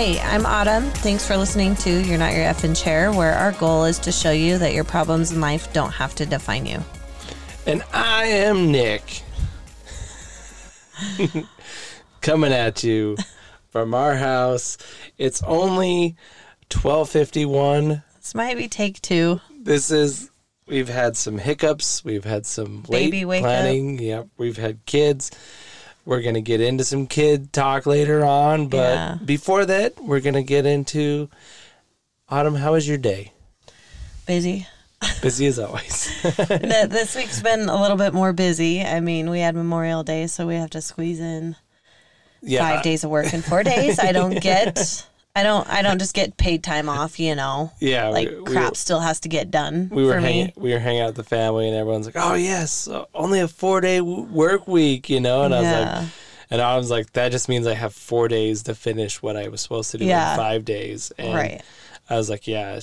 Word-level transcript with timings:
Hey, 0.00 0.18
I'm 0.18 0.46
Autumn. 0.46 0.84
Thanks 0.84 1.26
for 1.26 1.36
listening 1.36 1.76
to 1.76 1.90
You're 1.90 2.16
Not 2.16 2.32
Your 2.32 2.46
Effing 2.46 2.74
Chair, 2.74 3.12
where 3.12 3.34
our 3.34 3.52
goal 3.52 3.84
is 3.84 3.98
to 3.98 4.10
show 4.10 4.30
you 4.30 4.56
that 4.56 4.72
your 4.72 4.82
problems 4.82 5.30
in 5.30 5.42
life 5.42 5.70
don't 5.74 5.92
have 5.92 6.14
to 6.14 6.24
define 6.24 6.64
you. 6.64 6.82
And 7.66 7.82
I 7.92 8.24
am 8.24 8.72
Nick. 8.72 9.22
Coming 12.22 12.50
at 12.50 12.82
you 12.82 13.18
from 13.68 13.92
our 13.92 14.14
house. 14.14 14.78
It's 15.18 15.42
only 15.42 16.16
12:51. 16.70 18.02
This 18.16 18.34
might 18.34 18.56
be 18.56 18.68
take 18.68 19.02
two. 19.02 19.42
This 19.54 19.90
is 19.90 20.30
we've 20.66 20.88
had 20.88 21.14
some 21.14 21.36
hiccups, 21.36 22.02
we've 22.06 22.24
had 22.24 22.46
some 22.46 22.84
late 22.88 23.10
Baby 23.10 23.26
wake 23.26 23.42
up. 23.42 23.48
planning. 23.48 23.98
Yep, 23.98 24.28
we've 24.38 24.56
had 24.56 24.82
kids. 24.86 25.30
We're 26.04 26.22
going 26.22 26.34
to 26.34 26.40
get 26.40 26.60
into 26.60 26.84
some 26.84 27.06
kid 27.06 27.52
talk 27.52 27.86
later 27.86 28.24
on, 28.24 28.68
but 28.68 28.76
Yeah. 28.94 29.18
before 29.24 29.64
that, 29.66 30.02
we're 30.02 30.20
going 30.20 30.34
to 30.34 30.42
get 30.42 30.66
into 30.66 31.28
Autumn, 32.28 32.54
how 32.54 32.72
was 32.72 32.86
your 32.88 32.98
day? 32.98 33.32
Busy. 34.26 34.66
Busy 35.22 35.46
as 35.46 35.58
always. 35.58 36.08
This 36.48 37.16
week's 37.16 37.42
been 37.42 37.68
a 37.68 37.80
little 37.80 37.96
bit 37.96 38.14
more 38.14 38.32
busy. 38.32 38.82
I 38.82 39.00
mean, 39.00 39.30
we 39.30 39.40
had 39.40 39.54
Memorial 39.54 40.02
Day, 40.04 40.26
so 40.26 40.46
we 40.46 40.54
have 40.54 40.70
to 40.70 40.80
squeeze 40.80 41.20
in 41.20 41.56
yeah. 42.42 42.60
five 42.68 42.82
days 42.84 43.02
of 43.04 43.10
work 43.10 43.32
in 43.34 43.42
four 43.42 43.62
days. 43.74 43.98
I 43.98 44.12
don't 44.12 44.40
get. 44.40 45.06
I 45.36 45.42
don't. 45.44 45.68
I 45.68 45.82
don't 45.82 45.98
just 46.00 46.12
get 46.14 46.36
paid 46.36 46.64
time 46.64 46.88
off. 46.88 47.20
You 47.20 47.34
know, 47.36 47.70
Yeah, 47.78 48.08
like 48.08 48.28
we- 48.30 48.40
we- 48.40 48.44
crap 48.52 48.76
still 48.76 48.98
has 49.00 49.20
to 49.20 49.28
get 49.28 49.50
done 49.50 49.88
we 49.92 50.04
were 50.04 50.14
for 50.14 50.20
hanging 50.20 50.46
me. 50.46 50.52
we 50.56 50.72
were 50.72 50.78
hanging 50.80 51.02
out 51.02 51.06
with 51.08 51.16
the 51.16 51.24
family 51.24 51.68
and 51.68 51.76
everyone's 51.76 52.06
like 52.06 52.16
oh 52.18 52.34
yes 52.34 52.88
only 53.14 53.40
a 53.40 53.46
four 53.48 53.80
day 53.80 54.00
work 54.00 54.66
week 54.66 55.08
you 55.08 55.20
know 55.20 55.42
and 55.42 55.54
i 55.54 55.58
was 55.60 55.66
Yeah. 55.68 55.98
like 56.00 56.08
and 56.50 56.60
i 56.60 56.76
was 56.76 56.90
like 56.90 57.12
that 57.12 57.30
just 57.30 57.48
means 57.48 57.66
i 57.66 57.74
have 57.74 57.94
four 57.94 58.26
days 58.26 58.64
to 58.64 58.74
finish 58.74 59.22
what 59.22 59.36
i 59.36 59.46
was 59.48 59.60
supposed 59.60 59.92
to 59.92 59.98
do 59.98 60.04
Yeah. 60.04 60.32
in 60.32 60.36
five 60.36 60.64
days 60.64 61.12
and 61.16 61.34
Right. 61.34 61.62
i 62.08 62.16
was 62.16 62.28
like 62.28 62.48
yeah 62.48 62.80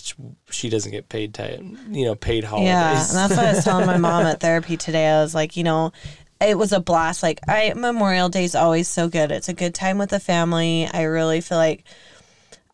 she 0.50 0.70
doesn't 0.70 0.92
get 0.92 1.10
paid 1.10 1.34
time 1.34 1.78
you 1.92 2.06
know 2.06 2.16
paid 2.16 2.46
holidays 2.46 2.70
Yeah, 2.70 2.92
and 3.08 3.16
that's 3.18 3.36
what 3.36 3.46
I 3.46 3.54
was 3.54 3.64
telling 3.66 3.86
my 3.88 3.98
mom 3.98 4.26
at 4.26 4.40
therapy 4.46 4.78
today. 4.78 5.08
I 5.10 5.22
was 5.22 5.36
like, 5.36 5.58
you 5.58 5.64
know, 5.66 5.92
it 6.40 6.58
was 6.58 6.72
a 6.72 6.80
blast. 6.80 7.24
Like, 7.24 7.40
I 7.48 7.74
Memorial 7.76 8.30
Day 8.30 8.44
is 8.46 8.54
always 8.56 8.88
so 8.88 9.10
good. 9.10 9.32
It's 9.32 9.50
a 9.50 9.54
good 9.54 9.74
time 9.74 9.98
with 9.98 10.12
the 10.12 10.20
family. 10.20 10.88
I 10.94 11.04
really 11.04 11.42
feel 11.42 11.58
like 11.58 11.84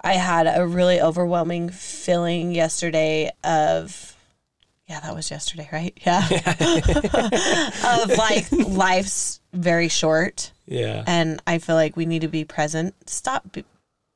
I 0.04 0.14
had 0.14 0.48
a 0.48 0.66
really 0.68 1.00
overwhelming 1.02 1.70
feeling 1.70 2.52
yesterday 2.52 3.32
of, 3.44 4.16
yeah, 4.88 5.00
that 5.00 5.16
was 5.16 5.32
yesterday, 5.32 5.70
right? 5.72 5.98
Yeah, 6.06 6.28
of 8.04 8.18
like 8.18 8.52
life's 8.52 9.40
very 9.54 9.88
short, 9.88 10.52
yeah 10.66 11.04
and 11.08 11.42
I 11.48 11.58
feel 11.60 11.76
like 11.76 11.96
we 11.96 12.06
need 12.06 12.22
to 12.22 12.28
be 12.28 12.44
present. 12.46 13.10
Stop. 13.10 13.52
b- 13.52 13.64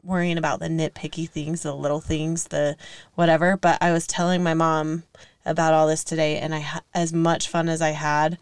Worrying 0.04 0.38
about 0.38 0.62
the 0.62 0.70
nitpicky 0.70 1.30
things, 1.30 1.64
the 1.64 1.76
little 1.76 2.00
things, 2.00 2.46
the 2.46 2.78
whatever. 3.16 3.58
But 3.58 3.78
I 3.82 3.92
was 3.92 4.08
telling 4.08 4.42
my 4.42 4.54
mom 4.54 5.04
about 5.46 5.74
all 5.74 5.86
this 5.88 6.06
today, 6.06 6.38
and 6.38 6.56
I 6.56 6.60
ha- 6.60 6.82
as 6.94 7.12
much 7.12 7.50
fun 7.50 7.68
as 7.68 7.82
I 7.82 7.90
had 7.90 8.38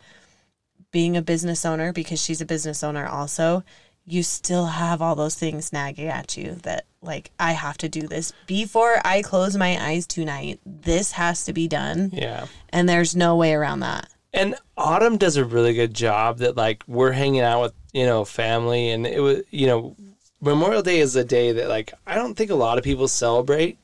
being 0.91 1.17
a 1.17 1.23
business 1.23 1.66
owner 1.66 1.91
because 1.91 2.21
she's 2.21 2.39
a 2.39 2.45
business 2.45 2.83
owner 2.83 3.07
also. 3.07 3.63
You 4.05 4.21
still 4.21 4.67
have 4.67 5.01
all 5.01 5.16
those 5.16 5.33
things 5.33 5.73
nagging 5.73 6.07
at 6.07 6.38
you 6.38 6.51
that 6.63 6.85
like 7.05 7.31
I 7.39 7.53
have 7.53 7.77
to 7.79 7.89
do 7.89 8.07
this 8.07 8.33
before 8.47 8.99
I 9.05 9.21
close 9.21 9.55
my 9.55 9.77
eyes 9.89 10.05
tonight. 10.07 10.59
This 10.66 11.13
has 11.13 11.45
to 11.45 11.53
be 11.53 11.67
done, 11.67 12.09
yeah 12.13 12.47
and 12.69 12.89
there's 12.89 13.16
no 13.16 13.35
way 13.35 13.53
around 13.53 13.79
that. 13.81 14.09
and 14.33 14.55
autumn 14.77 15.17
does 15.17 15.38
a 15.38 15.45
really 15.45 15.73
good 15.73 15.94
job 15.94 16.39
that 16.39 16.57
like 16.57 16.83
we're 16.88 17.13
hanging 17.13 17.41
out 17.41 17.61
with 17.61 17.73
you 17.94 18.05
know 18.05 18.25
family 18.25 18.89
and 18.89 19.07
it 19.07 19.21
was 19.21 19.41
you 19.51 19.67
know 19.67 19.95
memorial 20.41 20.81
day 20.81 20.99
is 20.99 21.15
a 21.15 21.23
day 21.23 21.51
that 21.53 21.69
like 21.69 21.94
i 22.05 22.13
don't 22.15 22.35
think 22.35 22.51
a 22.51 22.55
lot 22.55 22.77
of 22.77 22.83
people 22.83 23.07
celebrate 23.07 23.77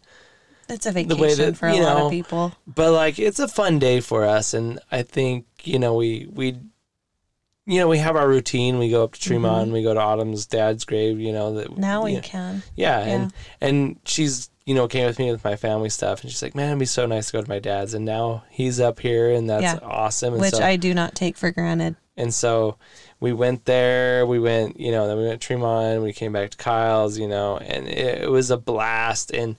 It's 0.70 0.86
a 0.86 0.92
way 0.92 1.04
vacation 1.06 1.46
that, 1.46 1.58
for 1.58 1.68
a 1.68 1.76
you 1.76 1.84
lot 1.84 2.02
of 2.04 2.12
people. 2.12 2.52
but 2.68 2.92
like 2.92 3.18
it's 3.20 3.40
a 3.40 3.48
fun 3.48 3.80
day 3.80 4.02
for 4.02 4.26
us 4.26 4.54
and 4.54 4.80
i 4.92 5.02
think 5.04 5.46
you 5.64 5.80
know 5.80 5.96
we 5.96 6.28
we 6.34 6.58
you 7.72 7.80
know 7.80 7.88
we 7.88 7.98
have 7.98 8.16
our 8.16 8.28
routine 8.28 8.78
we 8.78 8.90
go 8.90 9.04
up 9.04 9.14
to 9.14 9.20
tremont 9.20 9.72
we 9.72 9.82
go 9.82 9.94
to 9.94 10.00
autumn's 10.00 10.46
dad's 10.46 10.84
grave 10.86 11.20
you 11.20 11.32
know 11.32 11.54
that 11.56 11.70
Mm-hmm. 11.70 11.82
Now 11.82 12.04
we 12.04 12.16
know, 12.16 12.22
can. 12.22 12.64
yeah, 12.76 13.00
and 13.00 13.34
and 13.62 14.00
she's 14.06 14.50
you 14.66 14.76
know 14.76 14.88
came 14.88 15.06
with 15.06 15.18
me 15.20 15.32
with 15.32 15.44
my 15.44 15.56
family 15.56 15.90
stuff 15.90 16.22
and 16.22 16.30
she's 16.32 16.42
like 16.44 16.54
man 16.56 16.68
it'd 16.68 16.80
be 16.80 16.86
so 16.86 17.06
nice 17.06 17.28
to 17.28 17.34
go 17.34 17.42
to 17.42 17.50
my 17.50 17.60
dad's 17.60 17.94
and 17.94 18.06
now 18.06 18.44
he's 18.50 18.80
up 18.80 19.00
here 19.00 19.32
and 19.32 19.50
that's 19.50 19.64
Yeah. 19.64 19.80
awesome 19.82 20.34
and 20.34 20.42
which 20.42 20.54
so 20.54 20.64
I 20.64 20.76
do 20.76 20.94
not 20.94 21.16
take 21.16 21.38
for 21.38 21.50
granted. 21.52 21.96
and 22.18 22.34
so 22.34 22.78
we 23.20 23.32
went 23.34 23.66
there 23.66 24.26
we 24.26 24.38
went 24.40 24.80
you 24.80 24.92
know 24.92 25.08
then 25.08 25.18
we 25.18 25.24
went 25.28 25.40
to 25.42 25.48
tremont 25.48 26.04
we 26.04 26.14
came 26.14 26.34
back 26.34 26.50
to 26.52 26.58
kyle's 26.58 27.18
you 27.18 27.28
know 27.28 27.58
and 27.58 27.88
it, 27.88 28.24
it 28.24 28.30
was 28.32 28.52
a 28.52 28.58
blast 28.58 29.32
and 29.32 29.56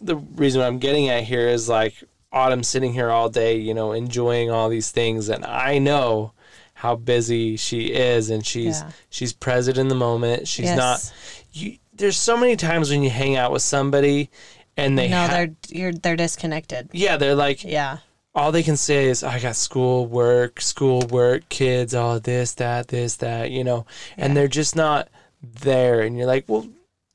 the 0.00 0.16
reason 0.16 0.60
i'm 0.62 0.78
getting 0.78 1.08
at 1.08 1.24
here 1.24 1.48
is 1.48 1.68
like 1.68 1.94
autumn 2.32 2.62
sitting 2.62 2.92
here 2.92 3.10
all 3.10 3.28
day 3.28 3.56
you 3.56 3.74
know 3.74 3.92
enjoying 3.92 4.50
all 4.50 4.68
these 4.68 4.90
things 4.92 5.28
and 5.28 5.44
i 5.44 5.78
know 5.78 6.32
how 6.80 6.96
busy 6.96 7.56
she 7.56 7.92
is 7.92 8.30
and 8.30 8.44
she's 8.46 8.80
Yeah. 8.80 8.90
she's 9.10 9.32
present 9.32 9.76
in 9.78 9.88
the 9.88 9.94
moment 9.94 10.48
she's 10.48 10.66
Yes. 10.66 10.76
not 10.76 11.12
you 11.52 11.76
there's 11.92 12.16
so 12.16 12.36
many 12.36 12.56
times 12.56 12.90
when 12.90 13.02
you 13.02 13.10
hang 13.10 13.36
out 13.36 13.52
with 13.52 13.62
somebody 13.62 14.30
and 14.76 14.98
they 14.98 15.08
no, 15.08 15.16
ha- 15.26 15.28
they're 15.28 15.50
you're 15.68 15.92
they're 15.92 16.16
disconnected. 16.16 16.88
yeah 16.92 17.16
they're 17.18 17.34
like 17.34 17.62
Yeah. 17.64 17.98
all 18.34 18.50
they 18.52 18.62
can 18.62 18.76
say 18.78 19.06
is 19.08 19.22
I 19.22 19.38
got 19.40 19.56
school, 19.56 20.06
work, 20.06 20.60
school, 20.60 21.00
work, 21.10 21.48
kids, 21.50 21.94
all 21.94 22.18
this, 22.20 22.54
that, 22.54 22.88
this, 22.88 23.16
that, 23.16 23.50
you 23.50 23.64
know, 23.64 23.84
and 24.16 24.34
they're 24.36 24.46
just 24.60 24.76
not 24.76 25.08
there. 25.42 26.00
And 26.00 26.16
you're 26.16 26.28
like, 26.34 26.44
well, 26.46 26.68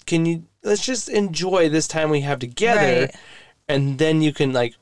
can 0.06 0.26
you, 0.26 0.44
let's 0.64 0.86
just 0.86 1.08
enjoy 1.10 1.70
this 1.70 1.88
time 1.88 2.10
we 2.10 2.20
have 2.22 2.40
together. 2.40 3.06
Right. 3.06 3.16
And 3.70 3.98
then 3.98 4.22
you 4.22 4.34
can, 4.34 4.52
like, 4.52 4.76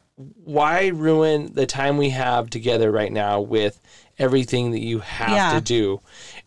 why 0.44 0.88
ruin 0.88 1.53
the 1.53 1.67
time 1.67 1.97
we 1.97 2.09
have 2.09 2.50
together 2.50 2.91
right 2.91 3.11
now 3.11 3.39
with 3.39 3.79
everything 4.19 4.72
that 4.72 4.81
you 4.81 5.00
have 5.00 5.29
Yeah. 5.31 5.53
to 5.53 5.62
do? 5.62 6.01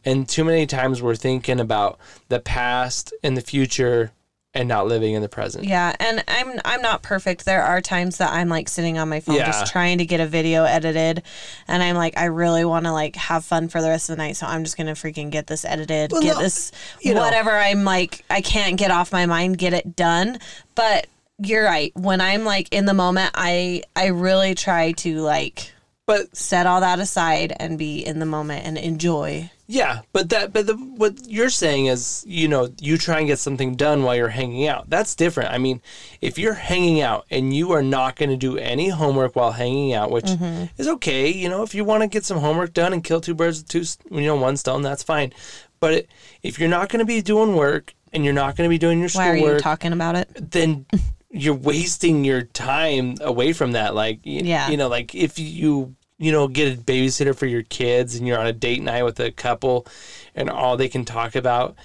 And 0.04 0.28
too 0.28 0.44
many 0.44 0.66
times 0.66 1.02
we're 1.02 1.16
thinking 1.16 1.60
about 1.60 1.98
the 2.28 2.40
past 2.40 3.12
and 3.22 3.36
the 3.36 3.40
future 3.40 4.12
and 4.54 4.68
not 4.70 4.86
living 4.86 5.12
in 5.12 5.20
the 5.20 5.28
present. 5.28 5.64
Yeah, 5.64 5.94
and 6.00 6.24
I'm 6.28 6.58
I'm 6.64 6.80
not 6.80 7.02
perfect. 7.02 7.44
There 7.44 7.62
are 7.62 7.82
times 7.82 8.16
that 8.18 8.32
I'm 8.32 8.48
like 8.48 8.70
sitting 8.70 8.96
on 8.96 9.06
my 9.06 9.20
phone 9.20 9.34
Yeah. 9.36 9.44
just 9.46 9.70
trying 9.70 9.98
to 9.98 10.06
get 10.06 10.18
a 10.18 10.26
video 10.26 10.64
edited 10.64 11.22
and 11.68 11.82
I'm 11.82 11.94
like 11.94 12.16
I 12.16 12.24
really 12.26 12.64
want 12.64 12.86
to 12.86 12.92
like 12.92 13.16
have 13.16 13.44
fun 13.44 13.68
for 13.68 13.82
the 13.82 13.88
rest 13.88 14.08
of 14.08 14.16
the 14.16 14.22
night, 14.22 14.36
so 14.36 14.46
I'm 14.46 14.64
just 14.64 14.78
going 14.78 14.86
to 14.86 14.94
freaking 14.94 15.30
get 15.30 15.46
this 15.46 15.66
edited, 15.66 16.10
Well, 16.10 16.22
get 16.22 16.36
no, 16.36 16.42
this 16.42 16.72
you 17.02 17.12
know. 17.12 17.20
whatever 17.20 17.50
I'm 17.50 17.84
like 17.84 18.24
I 18.30 18.40
can't 18.40 18.78
get 18.78 18.90
off 18.90 19.12
my 19.12 19.26
mind, 19.26 19.58
get 19.58 19.74
it 19.74 19.94
done. 19.94 20.38
But 20.74 21.06
you're 21.38 21.64
right. 21.66 21.92
When 21.94 22.22
I'm 22.22 22.44
like 22.44 22.72
in 22.72 22.86
the 22.86 22.94
moment, 22.94 23.32
I 23.34 23.82
I 23.94 24.06
really 24.06 24.54
try 24.54 24.92
to 24.92 25.20
like 25.20 25.70
But 26.06 26.36
set 26.36 26.66
all 26.66 26.80
that 26.82 27.00
aside 27.00 27.52
and 27.58 27.76
be 27.76 28.06
in 28.06 28.20
the 28.20 28.26
moment 28.26 28.64
and 28.64 28.78
enjoy. 28.78 29.50
Yeah, 29.66 30.02
but 30.12 30.28
that 30.28 30.52
but 30.52 30.68
the 30.68 30.74
what 30.76 31.14
you're 31.26 31.50
saying 31.50 31.86
is, 31.86 32.22
you 32.28 32.46
know, 32.46 32.68
you 32.80 32.96
try 32.96 33.18
and 33.18 33.26
get 33.26 33.40
something 33.40 33.74
done 33.74 34.04
while 34.04 34.14
you're 34.14 34.28
hanging 34.28 34.68
out. 34.68 34.88
That's 34.88 35.16
different. 35.16 35.50
I 35.50 35.58
mean, 35.58 35.82
if 36.20 36.38
you're 36.38 36.54
hanging 36.54 37.00
out 37.00 37.26
and 37.28 37.52
you 37.52 37.72
are 37.72 37.82
not 37.82 38.14
going 38.14 38.30
to 38.30 38.36
do 38.36 38.56
any 38.56 38.88
homework 38.90 39.34
while 39.34 39.50
hanging 39.50 39.92
out, 39.94 40.12
which 40.12 40.26
Mm-hmm. 40.26 40.66
is 40.80 40.86
okay, 40.86 41.28
you 41.32 41.48
know, 41.48 41.64
if 41.64 41.74
you 41.74 41.84
want 41.84 42.02
to 42.02 42.06
get 42.08 42.24
some 42.24 42.38
homework 42.38 42.72
done 42.72 42.92
and 42.92 43.02
kill 43.02 43.20
two 43.20 43.34
birds 43.34 43.58
with 43.58 43.68
two, 43.68 43.82
you 44.14 44.26
know, 44.26 44.36
one 44.36 44.56
stone, 44.56 44.82
that's 44.82 45.02
fine. 45.02 45.32
But 45.80 45.92
it, 45.94 46.08
if 46.44 46.60
you're 46.60 46.68
not 46.68 46.88
going 46.88 47.00
to 47.00 47.04
be 47.04 47.20
doing 47.20 47.56
work 47.56 47.92
and 48.12 48.24
you're 48.24 48.32
not 48.32 48.54
going 48.54 48.68
to 48.68 48.72
be 48.72 48.78
doing 48.78 49.00
your 49.00 49.08
Why 49.10 49.30
are 49.30 49.34
you 49.34 49.40
schoolwork, 49.42 49.62
talking 49.62 49.92
about 49.92 50.14
it? 50.14 50.28
then 50.52 50.86
you're 51.36 51.54
wasting 51.54 52.24
your 52.24 52.42
time 52.42 53.16
away 53.20 53.52
from 53.52 53.72
that. 53.72 53.94
Like, 53.94 54.20
y- 54.24 54.40
Yeah. 54.44 54.68
you 54.70 54.76
know, 54.76 54.88
like 54.88 55.14
if 55.14 55.38
you, 55.38 55.94
you 56.18 56.32
know, 56.32 56.48
get 56.48 56.72
a 56.78 56.80
babysitter 56.80 57.36
for 57.36 57.46
your 57.46 57.62
kids 57.62 58.14
and 58.14 58.26
you're 58.26 58.38
on 58.38 58.46
a 58.46 58.52
date 58.52 58.82
night 58.82 59.02
with 59.04 59.20
a 59.20 59.30
couple 59.30 59.86
and 60.34 60.48
all 60.48 60.76
they 60.76 60.88
can 60.88 61.04
talk 61.04 61.34
about 61.36 61.76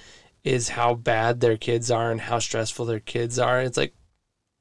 is 0.42 0.70
how 0.70 0.94
bad 0.94 1.40
their 1.40 1.56
kids 1.56 1.90
are 1.90 2.10
and 2.10 2.20
how 2.22 2.38
stressful 2.38 2.86
their 2.86 3.00
kids 3.00 3.38
are. 3.38 3.60
It's 3.60 3.76
like, 3.76 3.92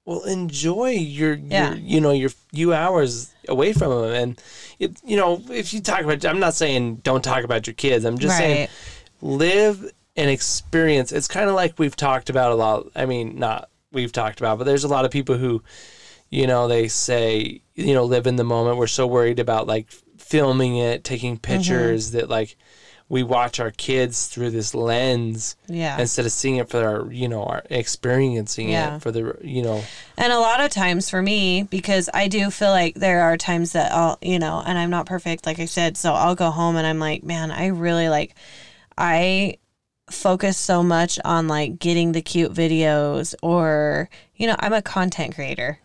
well, 0.06 0.24
enjoy 0.24 0.92
your, 0.92 1.34
Yeah. 1.36 1.70
your 1.70 1.78
you 1.78 2.02
know, 2.02 2.12
your 2.12 2.30
few 2.30 2.74
hours 2.74 3.34
away 3.48 3.72
from 3.74 3.90
them. 3.92 4.12
And, 4.12 4.42
it, 4.80 4.98
you 5.06 5.16
know, 5.16 5.42
if 5.50 5.74
you 5.74 5.80
talk 5.80 6.02
about, 6.02 6.26
I'm 6.26 6.40
not 6.40 6.54
saying 6.54 6.98
don't 6.98 7.24
talk 7.24 7.44
about 7.44 7.66
your 7.66 7.74
kids. 7.76 8.04
I'm 8.04 8.18
just 8.18 8.38
saying 8.38 8.68
live 9.22 9.90
and 10.16 10.30
experience. 10.30 11.12
It's 11.12 11.28
kind 11.28 11.50
of 11.50 11.56
like 11.56 11.80
we've 11.80 11.96
talked 11.96 12.30
about 12.30 12.52
a 12.52 12.56
lot. 12.56 12.88
I 12.96 13.06
mean, 13.06 13.40
not 13.40 13.70
we've 13.92 14.12
talked 14.12 14.40
about, 14.40 14.58
but 14.58 14.64
there's 14.66 14.84
a 14.84 14.88
lot 14.88 15.06
of 15.06 15.12
people 15.12 15.38
who, 15.38 15.64
you 16.30 16.48
know, 16.48 16.68
they 16.68 16.88
say, 16.88 17.62
you 17.76 17.94
know, 17.94 18.06
live 18.06 18.28
in 18.28 18.36
the 18.38 18.44
moment. 18.44 18.78
We're 18.78 18.88
so 18.88 19.06
worried 19.08 19.40
about 19.40 19.68
like 19.68 19.92
filming 20.18 20.78
it, 20.78 21.04
taking 21.04 21.34
Mm-hmm. 21.38 21.42
pictures 21.42 22.12
that 22.12 22.30
like 22.30 22.56
we 23.10 23.24
watch 23.24 23.60
our 23.60 23.72
kids 23.72 24.28
through 24.28 24.52
this 24.52 24.74
lens 24.74 25.58
Yeah. 25.68 26.00
instead 26.00 26.26
of 26.26 26.32
seeing 26.32 26.56
it 26.56 26.70
for 26.70 26.82
our, 26.88 27.12
you 27.12 27.28
know, 27.28 27.44
our 27.44 27.64
experiencing 27.70 28.70
Yeah. 28.70 28.96
it 28.96 29.02
for 29.02 29.12
the, 29.12 29.38
you 29.42 29.62
know, 29.62 29.84
And 30.18 30.32
a 30.32 30.40
lot 30.40 30.62
of 30.62 30.70
times 30.72 31.10
for 31.10 31.22
me, 31.22 31.64
because 31.64 32.10
I 32.14 32.30
do 32.30 32.50
feel 32.50 32.70
like 32.70 32.96
there 32.96 33.22
are 33.24 33.36
times 33.36 33.74
that 33.74 33.92
I'll, 33.92 34.18
you 34.22 34.40
know, 34.40 34.64
and 34.66 34.78
I'm 34.78 34.90
not 34.90 35.06
perfect, 35.08 35.46
like 35.46 35.60
I 35.60 35.66
said, 35.66 35.98
so 35.98 36.14
I'll 36.14 36.36
go 36.36 36.52
home 36.52 36.78
and 36.78 36.88
I'm 36.88 37.00
like, 37.00 37.24
man, 37.24 37.52
I 37.52 37.68
really 37.68 38.08
like, 38.08 38.34
I 38.98 39.58
focus 40.12 40.58
so 40.58 40.84
much 40.84 41.20
on 41.26 41.48
like 41.48 41.80
getting 41.80 42.12
the 42.12 42.22
cute 42.22 42.54
videos 42.54 43.34
or 43.42 44.10
you 44.36 44.46
know 44.48 44.56
i'm 44.60 44.74
a 44.74 44.82
content 44.82 45.34
creator 45.36 45.80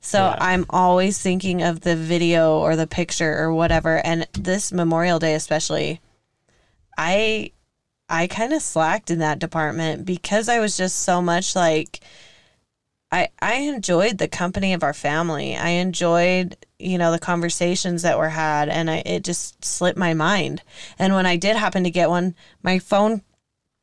so 0.00 0.18
Yeah. 0.18 0.36
i'm 0.40 0.66
always 0.70 1.18
thinking 1.18 1.62
of 1.62 1.80
the 1.80 1.96
video 1.96 2.58
or 2.58 2.76
the 2.76 2.86
picture 2.86 3.38
or 3.38 3.52
whatever 3.52 4.04
and 4.04 4.26
this 4.32 4.72
memorial 4.72 5.18
day 5.18 5.34
especially 5.34 6.00
i 6.96 7.50
i 8.08 8.26
kind 8.26 8.52
of 8.52 8.62
slacked 8.62 9.10
in 9.10 9.18
that 9.20 9.38
department 9.38 10.04
because 10.04 10.48
i 10.48 10.58
was 10.58 10.76
just 10.76 10.98
so 11.00 11.22
much 11.22 11.54
like 11.56 12.00
I 13.10 13.28
I 13.40 13.54
enjoyed 13.54 14.18
the 14.18 14.28
company 14.28 14.74
of 14.74 14.82
our 14.82 14.92
family. 14.92 15.56
I 15.56 15.70
enjoyed, 15.70 16.56
you 16.78 16.98
know, 16.98 17.10
the 17.10 17.18
conversations 17.18 18.02
that 18.02 18.18
were 18.18 18.28
had 18.28 18.68
and 18.68 18.90
I 18.90 18.96
it 19.06 19.24
just 19.24 19.64
slipped 19.64 19.98
my 19.98 20.12
mind. 20.12 20.62
And 20.98 21.14
when 21.14 21.24
I 21.24 21.36
did 21.36 21.56
happen 21.56 21.84
to 21.84 21.90
get 21.90 22.10
one, 22.10 22.34
my 22.62 22.78
phone 22.78 23.22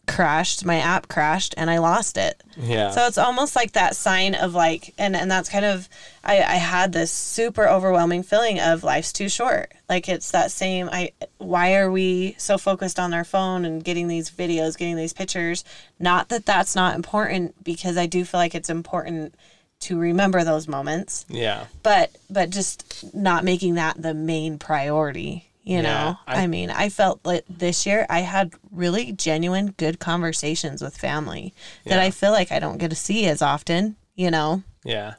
crashed, 0.08 0.66
my 0.66 0.78
app 0.78 1.08
crashed 1.08 1.54
and 1.58 1.70
I 1.70 1.80
lost 1.80 2.18
it. 2.18 2.42
Yeah. 2.58 2.92
So 2.92 3.06
it's 3.08 3.18
almost 3.18 3.56
like 3.56 3.74
that 3.74 3.96
sign 3.96 4.36
of 4.36 4.54
like 4.54 4.94
and 4.98 5.16
and 5.16 5.30
that's 5.30 5.50
kind 5.50 5.66
of 5.66 5.90
I 6.24 6.38
I 6.38 6.56
had 6.56 6.94
this 6.94 7.12
super 7.12 7.68
overwhelming 7.68 8.24
feeling 8.24 8.60
of 8.60 8.84
life's 8.84 9.14
too 9.14 9.30
short. 9.30 9.74
Like 9.90 10.08
it's 10.10 10.32
that 10.32 10.52
same 10.52 10.90
I 10.92 11.12
why 11.38 11.76
are 11.76 11.92
we 11.92 12.36
so 12.38 12.58
focused 12.58 13.00
on 13.00 13.14
our 13.14 13.24
phone 13.24 13.66
and 13.66 13.84
getting 13.84 14.08
these 14.08 14.30
videos, 14.30 14.78
getting 14.78 14.96
these 14.96 15.14
pictures? 15.14 15.64
Not 16.00 16.30
that 16.30 16.46
that's 16.46 16.76
not 16.76 16.96
important 16.96 17.64
because 17.64 17.98
I 17.98 18.06
do 18.06 18.26
feel 18.26 18.40
like 18.40 18.56
it's 18.56 18.70
important 18.70 19.36
to 19.82 20.00
remember 20.00 20.44
those 20.44 20.68
moments, 20.68 21.26
yeah. 21.30 21.66
but 21.84 22.12
but 22.30 22.50
just 22.50 23.14
not 23.14 23.44
making 23.44 23.76
that 23.76 24.02
the 24.02 24.14
main 24.14 24.58
priority. 24.58 25.45
You 25.66 25.78
Yeah, 25.78 25.82
know, 25.82 26.18
I, 26.28 26.44
I- 26.44 26.48
mean, 26.48 26.70
I 26.70 26.90
felt 26.90 27.20
like 27.26 27.44
this 27.50 27.86
year 27.88 28.06
I 28.10 28.20
had 28.22 28.54
really 28.72 29.12
genuine 29.12 29.74
good 29.78 30.00
conversations 30.00 30.82
with 30.82 30.96
family 30.96 31.54
that 31.86 31.98
Yeah. 31.98 32.04
I 32.04 32.12
feel 32.12 32.32
like 32.32 32.52
I 32.52 32.60
don't 32.60 32.78
get 32.78 32.92
to 32.92 32.96
see 32.96 33.26
as 33.26 33.42
often. 33.42 33.96
You 34.16 34.32
know, 34.32 34.64
Yeah. 34.86 35.16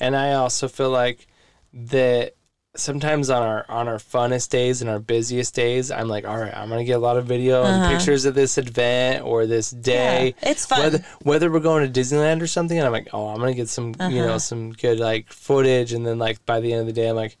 And 0.00 0.14
I 0.16 0.34
also 0.34 0.68
feel 0.68 0.90
like 0.90 1.26
that 1.72 2.34
sometimes 2.76 3.30
on 3.30 3.42
our 3.42 3.64
on 3.68 3.86
our 3.86 3.98
funnest 3.98 4.50
days 4.50 4.80
and 4.80 4.90
our 4.90 4.98
busiest 4.98 5.54
days, 5.54 5.90
I'm 5.92 6.08
like, 6.08 6.26
all 6.26 6.36
right, 6.38 6.52
I'm 6.54 6.68
gonna 6.68 6.84
get 6.84 6.96
a 6.96 6.98
lot 6.98 7.16
of 7.16 7.24
video 7.26 7.62
and 7.64 7.90
pictures 7.96 8.24
of 8.24 8.34
this 8.34 8.58
event 8.58 9.24
or 9.24 9.46
this 9.46 9.70
day. 9.70 10.30
Uh-huh. 10.30 10.40
Yeah, 10.42 10.50
it's 10.50 10.66
fun. 10.66 10.80
Whether 10.82 11.04
whether 11.22 11.50
we're 11.52 11.60
going 11.60 11.90
to 11.90 12.00
Disneyland 12.00 12.42
or 12.42 12.48
something, 12.48 12.76
and 12.76 12.84
I'm 12.86 12.92
like, 12.92 13.08
oh, 13.12 13.28
I'm 13.28 13.38
gonna 13.38 13.54
get 13.54 13.68
some 13.68 13.94
you 14.10 14.18
Uh-huh. 14.18 14.26
know 14.26 14.38
some 14.38 14.72
good 14.72 14.98
like 14.98 15.32
footage, 15.32 15.92
and 15.92 16.04
then 16.04 16.18
like 16.18 16.44
by 16.44 16.58
the 16.60 16.72
end 16.72 16.80
of 16.80 16.86
the 16.86 16.92
day, 16.92 17.08
I'm 17.08 17.16
like, 17.16 17.36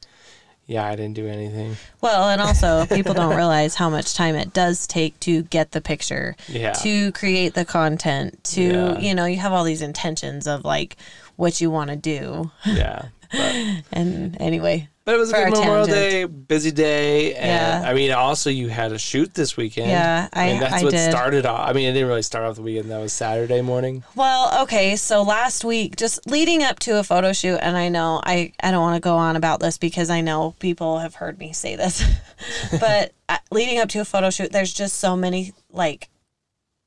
yeah, 0.66 0.86
I 0.86 0.96
didn't 0.96 1.14
do 1.14 1.26
anything. 1.28 1.76
Well, 2.00 2.28
and 2.30 2.40
also 2.40 2.86
people 2.86 3.12
don't 3.14 3.36
realize 3.42 3.74
how 3.74 3.90
much 3.90 4.14
time 4.14 4.34
it 4.34 4.52
does 4.52 4.86
take 4.86 5.18
to 5.20 5.42
get 5.44 5.72
the 5.72 5.80
picture, 5.80 6.36
Yeah. 6.48 6.72
to 6.74 7.12
create 7.12 7.54
the 7.54 7.64
content, 7.64 8.42
to 8.44 8.62
Yeah. 8.62 8.98
you 8.98 9.14
know, 9.14 9.26
you 9.26 9.36
have 9.38 9.52
all 9.52 9.64
these 9.64 9.82
intentions 9.82 10.46
of 10.46 10.64
like 10.64 10.96
what 11.36 11.60
you 11.60 11.70
want 11.70 11.90
to 11.90 11.96
do. 11.96 12.50
Yeah. 12.64 13.06
But, 13.32 13.54
And 13.92 14.36
anyway, 14.40 14.88
but 15.04 15.14
it 15.14 15.18
was 15.18 15.30
a 15.30 15.34
good 15.34 15.50
Memorial 15.52 15.86
tangent. 15.86 16.10
Day, 16.10 16.24
busy 16.24 16.70
day, 16.70 17.34
and 17.34 17.82
Yeah. 17.82 17.88
I 17.90 17.92
mean, 17.94 18.10
also 18.12 18.48
you 18.50 18.68
had 18.68 18.92
a 18.92 18.98
shoot 18.98 19.34
this 19.34 19.56
weekend. 19.56 19.90
Yeah, 19.90 20.28
I- 20.32 20.44
and 20.46 20.62
that's 20.62 20.74
I 20.74 20.82
what 20.82 20.92
did. 20.92 21.10
started 21.10 21.44
off. 21.46 21.68
I 21.68 21.72
mean, 21.74 21.88
it 21.88 21.92
didn't 21.92 22.08
really 22.08 22.22
start 22.22 22.44
off 22.46 22.56
the 22.56 22.62
weekend. 22.62 22.90
That 22.90 23.00
was 23.00 23.12
Saturday 23.12 23.60
morning. 23.60 24.02
Well, 24.14 24.62
okay, 24.62 24.96
so 24.96 25.22
last 25.22 25.64
week, 25.64 25.96
just 25.96 26.26
leading 26.26 26.62
up 26.62 26.78
to 26.80 26.98
a 26.98 27.04
photo 27.04 27.32
shoot, 27.32 27.58
and 27.60 27.76
I 27.76 27.88
know 27.90 28.20
I, 28.24 28.52
I 28.62 28.70
don't 28.70 28.80
want 28.82 28.96
to 28.96 29.06
go 29.06 29.16
on 29.16 29.36
about 29.36 29.60
this 29.60 29.76
because 29.78 30.08
I 30.10 30.20
know 30.22 30.54
people 30.58 30.98
have 31.00 31.16
heard 31.16 31.38
me 31.38 31.52
say 31.52 31.76
this, 31.76 32.02
but 32.80 33.12
uh, 33.28 33.38
leading 33.50 33.78
up 33.78 33.88
to 33.90 34.00
a 34.00 34.04
photo 34.04 34.30
shoot, 34.30 34.52
there's 34.52 34.72
just 34.72 34.96
so 34.98 35.16
many 35.16 35.52
like 35.70 36.08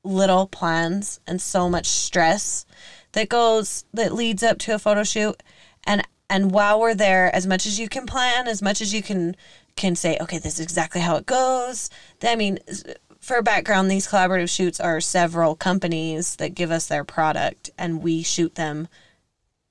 little 0.04 0.46
plans 0.46 1.20
and 1.26 1.40
so 1.40 1.68
much 1.68 1.86
stress 1.86 2.64
that 3.12 3.28
goes 3.28 3.84
that 3.92 4.14
leads 4.14 4.42
up 4.42 4.58
to 4.58 4.74
a 4.74 4.78
photo 4.78 5.04
shoot, 5.04 5.40
and 5.86 6.02
and 6.30 6.50
while 6.50 6.78
we're 6.80 6.94
there, 6.94 7.34
as 7.34 7.46
much 7.46 7.66
as 7.66 7.78
you 7.78 7.88
can 7.88 8.06
plan, 8.06 8.48
as 8.48 8.62
much 8.62 8.80
as 8.80 8.92
you 8.92 9.02
can 9.02 9.36
can 9.76 9.94
say, 9.94 10.18
okay, 10.20 10.38
this 10.38 10.54
is 10.54 10.60
exactly 10.60 11.00
how 11.00 11.16
it 11.16 11.24
goes. 11.24 11.88
I 12.22 12.34
mean, 12.34 12.58
for 13.20 13.40
background, 13.42 13.90
these 13.90 14.08
collaborative 14.08 14.50
shoots 14.50 14.80
are 14.80 15.00
several 15.00 15.54
companies 15.54 16.36
that 16.36 16.54
give 16.54 16.70
us 16.70 16.88
their 16.88 17.04
product 17.04 17.70
and 17.78 18.02
we 18.02 18.22
shoot 18.22 18.56
them 18.56 18.88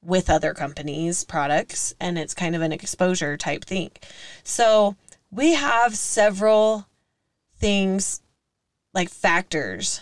with 0.01 0.30
other 0.30 0.54
companies' 0.54 1.25
products 1.25 1.94
and 2.00 2.18
it's 2.18 2.33
kind 2.33 2.56
of 2.56 2.62
an 2.62 2.71
exposure 2.71 3.36
type 3.36 3.65
thing. 3.65 3.92
So 4.44 4.95
we 5.30 5.56
have 5.56 5.95
several 5.95 6.88
things 7.57 8.21
like 8.94 9.09
factors 9.09 10.01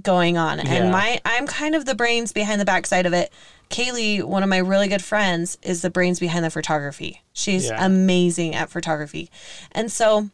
going 0.00 0.38
on. 0.38 0.58
Yeah. 0.58 0.64
And 0.68 0.90
my 0.90 1.20
I'm 1.24 1.46
kind 1.46 1.74
of 1.74 1.84
the 1.84 1.94
brains 1.94 2.32
behind 2.32 2.60
the 2.60 2.64
backside 2.64 3.04
of 3.04 3.12
it. 3.12 3.30
Kaylee, 3.72 4.22
one 4.22 4.42
of 4.44 4.48
my 4.48 4.58
really 4.58 4.86
good 4.88 5.02
friends, 5.02 5.58
is 5.62 5.82
the 5.82 5.90
brains 5.90 6.20
behind 6.20 6.44
the 6.44 6.50
photography. 6.50 7.22
She's 7.32 7.66
Yeah. 7.66 7.84
amazing 7.84 8.54
at 8.54 8.70
photography. 8.70 9.30
And 9.72 9.90
so 9.90 10.30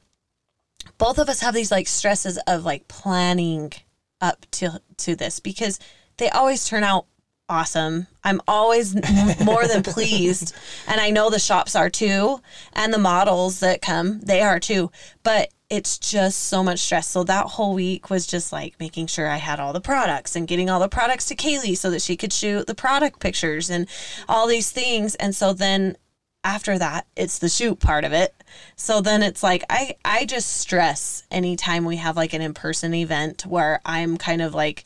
both 0.98 1.18
of 1.18 1.28
us 1.28 1.40
have 1.40 1.54
these 1.54 1.70
like 1.70 1.86
stresses 1.86 2.38
of 2.46 2.64
like 2.64 2.88
planning 2.88 3.72
up 4.20 4.44
to 4.52 4.80
to 4.98 5.14
this 5.16 5.38
because 5.40 5.78
they 6.16 6.28
always 6.30 6.64
turn 6.66 6.82
out 6.82 7.06
awesome. 7.48 8.08
I'm 8.24 8.40
always 8.46 8.94
more 9.42 9.66
than 9.66 9.82
pleased 9.94 10.54
and 10.86 11.00
I 11.00 11.10
know 11.10 11.30
the 11.30 11.38
shops 11.38 11.74
are 11.76 11.88
too 11.88 12.40
and 12.74 12.92
the 12.92 12.98
models 12.98 13.60
that 13.60 13.80
come 13.80 14.20
they 14.20 14.42
are 14.42 14.60
too 14.60 14.90
but 15.22 15.48
it's 15.70 15.98
just 15.98 16.44
so 16.44 16.62
much 16.62 16.78
stress. 16.78 17.08
So 17.08 17.24
that 17.24 17.46
whole 17.46 17.74
week 17.74 18.08
was 18.10 18.26
just 18.26 18.52
like 18.52 18.74
making 18.80 19.06
sure 19.06 19.28
I 19.28 19.36
had 19.36 19.60
all 19.60 19.72
the 19.72 19.80
products 19.80 20.34
and 20.34 20.48
getting 20.48 20.70
all 20.70 20.80
the 20.80 20.88
products 20.88 21.26
to 21.26 21.36
Kaylee 21.36 21.76
so 21.76 21.90
that 21.90 22.02
she 22.02 22.16
could 22.16 22.32
shoot 22.32 22.66
the 22.66 22.74
product 22.74 23.20
pictures 23.20 23.68
and 23.68 23.86
all 24.28 24.46
these 24.46 24.70
things. 24.70 25.14
And 25.16 25.34
so 25.36 25.52
then 25.52 25.96
after 26.42 26.78
that, 26.78 27.06
it's 27.16 27.38
the 27.38 27.48
shoot 27.48 27.80
part 27.80 28.04
of 28.04 28.12
it. 28.12 28.34
So 28.76 29.00
then 29.00 29.22
it's 29.22 29.42
like 29.42 29.64
I 29.68 29.96
I 30.04 30.24
just 30.24 30.56
stress 30.56 31.24
anytime 31.30 31.84
we 31.84 31.96
have 31.96 32.16
like 32.16 32.32
an 32.32 32.40
in-person 32.40 32.94
event 32.94 33.44
where 33.44 33.80
I'm 33.84 34.16
kind 34.16 34.40
of 34.40 34.54
like 34.54 34.84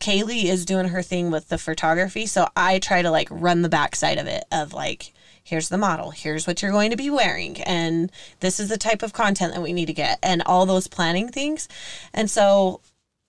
Kaylee 0.00 0.44
is 0.44 0.64
doing 0.64 0.88
her 0.88 1.02
thing 1.02 1.30
with 1.30 1.48
the 1.48 1.58
photography, 1.58 2.26
so 2.26 2.48
I 2.56 2.80
try 2.80 3.02
to 3.02 3.10
like 3.10 3.28
run 3.30 3.62
the 3.62 3.68
backside 3.68 4.18
of 4.18 4.26
it 4.26 4.44
of 4.50 4.72
like 4.72 5.12
here's 5.44 5.68
the 5.68 5.78
model, 5.78 6.10
here's 6.10 6.46
what 6.46 6.62
you're 6.62 6.72
going 6.72 6.90
to 6.90 6.96
be 6.96 7.10
wearing, 7.10 7.60
and 7.62 8.10
this 8.40 8.58
is 8.58 8.68
the 8.70 8.78
type 8.78 9.02
of 9.02 9.12
content 9.12 9.52
that 9.52 9.62
we 9.62 9.72
need 9.72 9.86
to 9.86 9.92
get, 9.92 10.18
and 10.22 10.42
all 10.46 10.66
those 10.66 10.88
planning 10.88 11.28
things. 11.28 11.68
And 12.14 12.30
so 12.30 12.80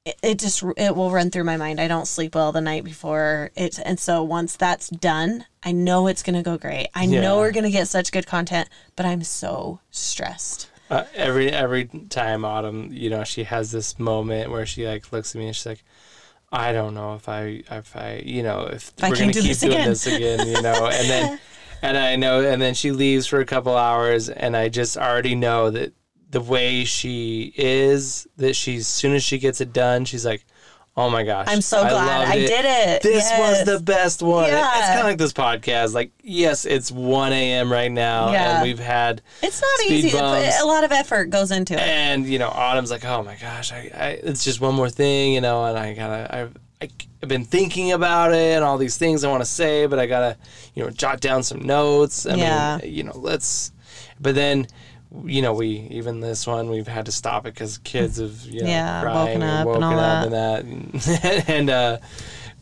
it, 0.05 0.15
it 0.23 0.39
just 0.39 0.63
it 0.77 0.95
will 0.95 1.11
run 1.11 1.29
through 1.29 1.43
my 1.43 1.57
mind. 1.57 1.79
I 1.81 1.87
don't 1.87 2.07
sleep 2.07 2.33
well 2.35 2.51
the 2.51 2.61
night 2.61 2.83
before 2.83 3.51
it, 3.55 3.77
and 3.85 3.99
so 3.99 4.23
once 4.23 4.55
that's 4.55 4.89
done, 4.89 5.45
I 5.63 5.73
know 5.73 6.07
it's 6.07 6.23
gonna 6.23 6.43
go 6.43 6.57
great. 6.57 6.87
I 6.95 7.03
Yeah. 7.03 7.21
know 7.21 7.37
we're 7.37 7.51
gonna 7.51 7.69
get 7.71 7.87
such 7.89 8.11
good 8.11 8.25
content, 8.25 8.69
but 8.95 9.05
I'm 9.05 9.23
so 9.23 9.79
stressed. 9.91 10.69
Uh, 10.89 11.03
every 11.15 11.51
every 11.51 11.85
time 12.09 12.45
Autumn, 12.45 12.89
you 12.93 13.09
know, 13.09 13.23
she 13.23 13.43
has 13.43 13.71
this 13.71 13.99
moment 13.99 14.51
where 14.51 14.65
she 14.65 14.87
like 14.87 15.11
looks 15.11 15.35
at 15.35 15.39
me 15.39 15.47
and 15.47 15.55
she's 15.55 15.65
like, 15.65 15.83
I 16.51 16.71
don't 16.71 16.93
know 16.93 17.15
if 17.15 17.27
I 17.27 17.63
if 17.71 17.95
I 17.97 18.21
you 18.23 18.43
know 18.43 18.69
if, 18.71 18.93
I 19.01 19.09
we're 19.09 19.15
gonna 19.17 19.33
keep 19.33 19.43
this 19.43 19.59
doing 19.59 19.73
again." 19.73 19.89
this 19.89 20.05
again, 20.07 20.47
you 20.47 20.61
know, 20.61 20.85
and 20.85 21.09
then 21.09 21.39
and 21.81 21.97
I 21.97 22.15
know 22.15 22.41
and 22.41 22.61
then 22.61 22.73
she 22.73 22.91
leaves 22.91 23.27
for 23.27 23.39
a 23.39 23.45
couple 23.45 23.75
hours 23.77 24.29
and 24.29 24.55
I 24.55 24.69
just 24.69 24.97
already 24.97 25.35
know 25.35 25.69
that 25.71 25.93
the 26.31 26.41
way 26.41 26.83
she 26.85 27.53
is 27.55 28.27
that 28.37 28.55
she's 28.55 28.81
as 28.81 28.87
soon 28.87 29.13
as 29.13 29.23
she 29.23 29.37
gets 29.37 29.61
it 29.61 29.71
done, 29.73 30.05
she's 30.05 30.25
like, 30.25 30.45
Oh 30.97 31.09
my 31.09 31.23
gosh. 31.23 31.47
I'm 31.49 31.59
so 31.59 31.81
glad 31.81 31.93
loved 32.19 32.31
I 32.31 32.35
did 32.37 32.63
it. 32.65 33.01
This 33.01 33.29
Yes. 33.29 33.39
was 33.67 33.73
the 33.77 33.83
best 33.83 34.21
one. 34.23 34.45
It- 34.45 34.53
It's 34.53 34.87
kind 34.87 34.99
of 35.01 35.05
like 35.05 35.17
this 35.17 35.33
podcast. 35.33 35.93
Like, 35.93 36.11
yes, 36.23 36.65
it's 36.65 36.89
1 36.89 37.33
a.m. 37.33 37.69
right 37.69 37.91
now, 37.91 38.31
Yeah. 38.31 38.53
and 38.55 38.63
we've 38.63 38.79
had 38.79 39.21
It's 39.43 39.61
not 39.61 39.91
easy. 39.91 40.11
bumps. 40.17 40.61
A 40.61 40.65
lot 40.65 40.85
of 40.85 40.93
effort 40.93 41.31
goes 41.31 41.51
into 41.51 41.73
it. 41.73 41.81
and 41.81 42.25
you 42.25 42.39
know, 42.39 42.47
Autumn's 42.47 42.91
like, 42.91 43.03
"Oh 43.03 43.23
my 43.23 43.35
gosh, 43.35 43.73
I, 43.73 43.91
I 43.93 44.07
it's 44.23 44.45
just 44.45 44.61
one 44.61 44.73
more 44.73 44.89
thing, 44.89 45.33
you 45.33 45.41
know." 45.41 45.65
And 45.65 45.77
I 45.77 45.93
gotta, 45.95 46.49
I've, 47.21 47.29
been 47.29 47.45
thinking 47.45 47.91
about 47.91 48.33
it 48.33 48.55
and 48.55 48.63
all 48.63 48.77
these 48.77 48.97
things 48.97 49.23
I 49.23 49.29
want 49.29 49.41
to 49.41 49.49
say, 49.49 49.87
but 49.87 49.97
I 49.99 50.05
gotta, 50.05 50.37
you 50.73 50.83
know, 50.83 50.89
jot 50.91 51.19
down 51.21 51.43
some 51.43 51.61
notes. 51.61 52.25
I 52.25 52.35
Yeah. 52.35 52.79
mean, 52.83 52.93
you 52.93 53.03
know, 53.03 53.17
let's. 53.17 53.71
But 54.19 54.35
then, 54.35 54.67
you 55.25 55.41
know, 55.41 55.53
we 55.53 55.87
even 55.91 56.19
this 56.19 56.45
one 56.45 56.69
we've 56.69 56.87
had 56.87 57.05
to 57.07 57.11
stop 57.11 57.45
it 57.45 57.53
because 57.53 57.77
kids 57.79 58.17
have, 58.17 58.41
you 58.41 58.61
know, 58.61 58.69
Yeah, 58.69 59.01
crying 59.01 59.15
woken 59.15 59.41
and 59.41 59.51
up 59.51 59.65
woken 59.65 59.83
and 59.83 60.01
all 60.01 60.11
up 60.11 60.21
and 60.21 60.33
that, 60.33 61.45
and 61.47 61.69
uh, 61.69 61.97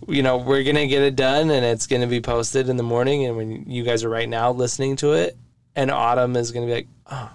you 0.08 0.24
know, 0.24 0.38
we're 0.38 0.64
gonna 0.64 0.88
get 0.88 1.02
it 1.02 1.16
done 1.16 1.50
and 1.50 1.66
it's 1.66 1.88
gonna 1.88 2.08
be 2.08 2.22
posted 2.22 2.70
in 2.70 2.78
the 2.78 2.84
morning. 2.84 3.26
And 3.26 3.36
when 3.38 3.70
you 3.70 3.84
guys 3.84 4.04
are 4.04 4.10
right 4.10 4.30
now 4.30 4.52
listening 4.52 4.96
to 4.98 5.14
it, 5.14 5.38
and 5.76 5.90
Autumn 5.92 6.36
is 6.36 6.52
gonna 6.52 6.68
be 6.68 6.74
like, 6.74 6.88
"Oh, 7.12 7.30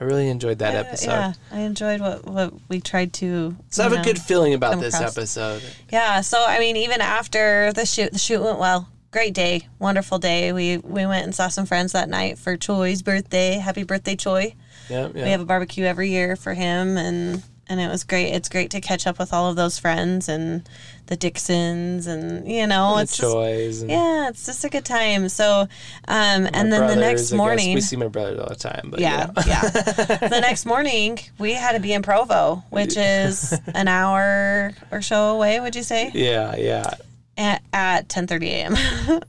I 0.00 0.04
really 0.04 0.28
enjoyed 0.28 0.58
that 0.60 0.74
episode." 0.74 1.10
Yeah, 1.10 1.32
I 1.52 1.60
enjoyed 1.60 2.00
what 2.00 2.24
what 2.24 2.54
we 2.68 2.80
tried 2.80 3.12
to. 3.14 3.56
So 3.68 3.82
I 3.82 3.84
have 3.84 3.92
you 3.92 4.00
a 4.00 4.04
good 4.04 4.18
feeling 4.18 4.54
about 4.54 4.80
this 4.80 4.94
across. 4.94 5.16
episode. 5.16 5.62
Yeah, 5.92 6.22
so 6.22 6.42
I 6.46 6.58
mean, 6.58 6.76
even 6.76 7.00
after 7.00 7.72
the 7.72 7.84
shoot, 7.84 8.12
the 8.12 8.18
shoot 8.18 8.42
went 8.42 8.58
well. 8.58 8.88
Great 9.12 9.34
day, 9.34 9.66
wonderful 9.78 10.18
day. 10.18 10.52
We 10.52 10.78
we 10.78 11.04
went 11.04 11.24
and 11.24 11.34
saw 11.34 11.48
some 11.48 11.66
friends 11.66 11.92
that 11.92 12.08
night 12.08 12.38
for 12.38 12.56
Choi's 12.56 13.02
birthday. 13.02 13.54
Happy 13.54 13.82
birthday, 13.82 14.16
Choi! 14.16 14.54
Yeah, 14.88 15.08
yeah. 15.14 15.24
We 15.24 15.30
have 15.30 15.40
a 15.40 15.44
barbecue 15.44 15.84
every 15.84 16.10
year 16.10 16.36
for 16.36 16.54
him, 16.54 16.96
and 16.96 17.42
and 17.70 17.80
it 17.80 17.88
was 17.88 18.02
great. 18.02 18.32
It's 18.32 18.48
great 18.48 18.72
to 18.72 18.80
catch 18.80 19.06
up 19.06 19.18
with 19.20 19.32
all 19.32 19.48
of 19.48 19.54
those 19.54 19.78
friends 19.78 20.28
and 20.28 20.68
the 21.06 21.16
Dixons, 21.16 22.08
and 22.08 22.50
you 22.50 22.66
know, 22.66 22.96
The 22.96 23.02
it's 23.02 23.16
just, 23.16 23.86
yeah, 23.86 24.28
it's 24.28 24.44
just 24.44 24.64
a 24.64 24.68
good 24.68 24.84
time. 24.84 25.28
So, 25.28 25.62
um, 26.08 26.48
and 26.52 26.72
then 26.72 26.88
the 26.88 26.96
next 26.96 27.32
morning, 27.32 27.74
we 27.74 27.80
see 27.80 27.96
my 27.96 28.08
brother 28.08 28.40
all 28.40 28.48
the 28.48 28.56
time. 28.56 28.88
But 28.90 28.98
yeah, 28.98 29.30
yeah, 29.36 29.44
yeah. 29.46 29.68
the 30.28 30.40
next 30.40 30.66
morning, 30.66 31.20
we 31.38 31.52
had 31.52 31.72
to 31.72 31.80
be 31.80 31.92
in 31.92 32.02
Provo, 32.02 32.64
which 32.70 32.96
is 32.96 33.56
an 33.74 33.86
hour 33.86 34.72
or 34.90 35.00
so 35.00 35.36
away. 35.36 35.60
Would 35.60 35.76
you 35.76 35.84
say? 35.84 36.10
yeah, 36.12 36.56
yeah. 36.56 36.94
At, 37.38 37.62
at 37.72 38.08
10:30 38.08 38.42
a.m. 38.48 38.76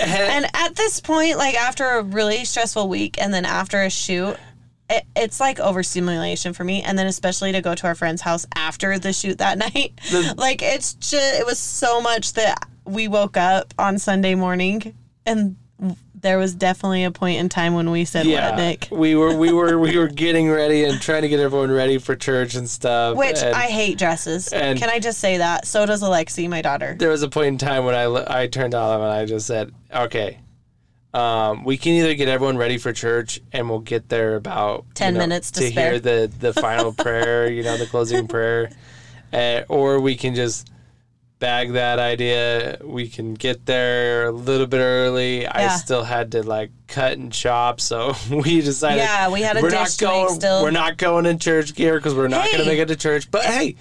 and 0.00 0.46
at 0.54 0.76
this 0.76 1.00
point, 1.00 1.36
like 1.36 1.56
after 1.56 1.84
a 1.84 2.02
really 2.02 2.44
stressful 2.44 2.88
week, 2.88 3.20
and 3.20 3.34
then 3.34 3.44
after 3.44 3.82
a 3.82 3.90
shoot. 3.90 4.36
It, 4.90 5.04
it's 5.14 5.38
like 5.40 5.60
overstimulation 5.60 6.54
for 6.54 6.64
me, 6.64 6.82
and 6.82 6.98
then 6.98 7.06
especially 7.06 7.52
to 7.52 7.60
go 7.60 7.74
to 7.74 7.86
our 7.86 7.94
friend's 7.94 8.22
house 8.22 8.46
after 8.56 8.98
the 8.98 9.12
shoot 9.12 9.38
that 9.38 9.58
night. 9.74 9.92
like 10.36 10.62
it's 10.62 10.94
just, 10.94 11.40
it 11.40 11.44
was 11.46 11.58
so 11.58 12.00
much 12.00 12.32
that 12.34 12.66
we 12.84 13.06
woke 13.08 13.36
up 13.36 13.74
on 13.78 13.98
Sunday 13.98 14.34
morning, 14.34 14.94
and 15.26 15.56
there 16.20 16.38
was 16.38 16.54
definitely 16.54 17.04
a 17.04 17.10
point 17.12 17.38
in 17.38 17.48
time 17.48 17.74
when 17.74 17.90
we 17.90 18.04
said, 18.04 18.26
yeah, 18.26 18.50
"What, 18.50 18.56
Nick?" 18.58 18.88
we 18.90 19.14
were 19.14 19.36
we 19.36 19.52
were 19.52 19.78
we 19.78 19.96
were 19.98 20.08
getting 20.24 20.50
ready 20.50 20.84
and 20.84 21.00
trying 21.00 21.22
to 21.22 21.28
get 21.28 21.38
everyone 21.38 21.70
ready 21.70 21.98
for 21.98 22.16
church 22.16 22.54
and 22.54 22.68
stuff. 22.68 23.16
Which 23.16 23.40
and 23.42 23.54
I 23.54 23.66
hate 23.66 23.98
dresses. 23.98 24.48
and- 24.52 24.78
Can 24.78 24.88
I 24.90 24.98
just 25.00 25.18
say 25.20 25.36
that? 25.38 25.66
So 25.66 25.84
does 25.86 26.02
Alexi, 26.02 26.48
my 26.48 26.62
daughter. 26.62 26.96
there 26.98 27.10
was 27.10 27.22
a 27.22 27.28
point 27.28 27.46
in 27.48 27.58
time 27.58 27.84
when 27.84 27.94
I 27.94 28.42
I 28.42 28.46
turned 28.48 28.72
to 28.72 28.78
Olive 28.78 29.02
and 29.02 29.12
I 29.12 29.26
just 29.26 29.46
said, 29.46 29.72
okay. 29.94 30.40
Um, 31.14 31.64
we 31.64 31.78
can 31.78 31.94
either 31.94 32.14
get 32.14 32.28
everyone 32.28 32.58
ready 32.58 32.76
for 32.76 32.92
church 32.92 33.40
and 33.52 33.70
we'll 33.70 33.78
get 33.78 34.10
there 34.10 34.36
about 34.36 34.84
10 34.94 35.14
you 35.14 35.18
know, 35.18 35.24
minutes 35.24 35.50
to 35.52 35.60
to 35.60 35.70
hear 35.70 35.98
the 35.98 36.30
the 36.38 36.52
final 36.52 36.92
prayer, 37.04 37.50
you 37.50 37.62
know, 37.62 37.76
the 37.76 37.86
closing 37.86 38.28
prayer, 38.28 38.70
uh, 39.32 39.62
or 39.68 40.00
we 40.00 40.16
can 40.16 40.34
just 40.34 40.70
bag 41.38 41.72
that 41.72 41.98
idea. 41.98 42.78
We 42.82 43.08
can 43.08 43.34
get 43.34 43.66
there 43.66 44.26
a 44.26 44.32
little 44.32 44.66
bit 44.66 44.80
early. 44.80 45.46
I 45.46 45.68
still 45.68 46.02
had 46.02 46.32
to 46.32 46.42
like 46.42 46.70
cut 46.86 47.12
and 47.12 47.32
chop, 47.32 47.80
so 47.80 48.14
we 48.30 48.60
decided. 48.60 48.98
Yeah, 48.98 49.30
we 49.30 49.42
had 49.42 49.56
a 49.56 49.62
we're 49.62 49.70
not 49.70 49.96
going. 49.98 50.34
still. 50.34 50.62
We're 50.62 50.70
not 50.70 50.96
going 50.96 51.26
in 51.26 51.38
church 51.38 51.74
gear 51.74 51.98
because 51.98 52.14
we're 52.14 52.28
not 52.28 52.46
going 52.46 52.60
to 52.60 52.66
make 52.66 52.78
it 52.78 52.88
to 52.88 52.96
church. 52.96 53.30
But 53.30 53.44
hey, 53.44 53.76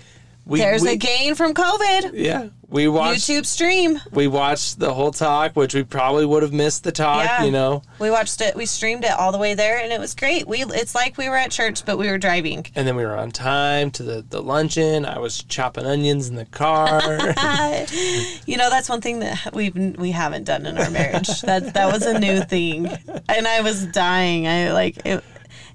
we 0.48 0.60
There's 0.60 0.82
we, 0.82 0.92
a 0.92 0.96
gain 0.96 1.36
from 1.36 1.54
COVID. 1.54 2.12
yeah. 2.14 2.48
We 2.70 2.90
watched 2.90 3.30
YouTube 3.30 3.46
stream. 3.46 3.98
we 4.12 4.28
watched 4.28 4.78
the 4.78 4.94
whole 4.94 5.12
talk, 5.12 5.56
which 5.56 5.74
we 5.74 5.84
probably 5.84 6.26
would 6.26 6.44
have 6.44 6.52
missed 6.52 6.84
the 6.84 6.92
talk, 6.92 7.24
Yeah. 7.24 7.46
you 7.46 7.52
know. 7.52 7.82
We 8.00 8.12
watched 8.12 8.42
it. 8.42 8.56
We 8.58 8.66
streamed 8.66 9.06
it 9.06 9.12
all 9.12 9.32
the 9.32 9.38
way 9.38 9.54
there, 9.54 9.78
and 9.80 9.94
it 9.94 10.00
was 10.02 10.14
great. 10.14 10.48
We 10.48 10.64
it's 10.66 10.94
like 10.94 11.18
we 11.18 11.30
were 11.30 11.38
at 11.38 11.50
church, 11.50 11.86
but 11.86 11.98
we 11.98 12.10
were 12.12 12.18
driving. 12.18 12.66
And 12.76 12.86
then 12.86 12.98
we 12.98 13.06
were 13.06 13.16
on 13.16 13.32
time 13.32 13.90
to 13.92 14.04
the, 14.04 14.26
the 14.30 14.42
luncheon. 14.42 15.06
I 15.06 15.18
was 15.20 15.44
chopping 15.44 15.86
onions 15.86 16.28
in 16.28 16.36
the 16.36 16.44
car. 16.46 17.00
you 18.46 18.58
know, 18.58 18.70
that's 18.70 18.90
one 18.90 19.00
thing 19.02 19.20
that 19.20 19.52
we've 19.54 19.76
we 19.98 20.12
haven't 20.12 20.44
done 20.44 20.66
in 20.66 20.78
our 20.78 20.90
marriage. 20.90 21.40
that 21.42 21.74
that 21.74 21.92
was 21.92 22.06
a 22.06 22.20
new 22.20 22.42
thing, 22.42 22.88
and 23.30 23.48
I 23.48 23.62
was 23.62 23.86
dying. 23.88 24.46
I 24.48 24.74
like 24.74 24.98
it. 25.06 25.24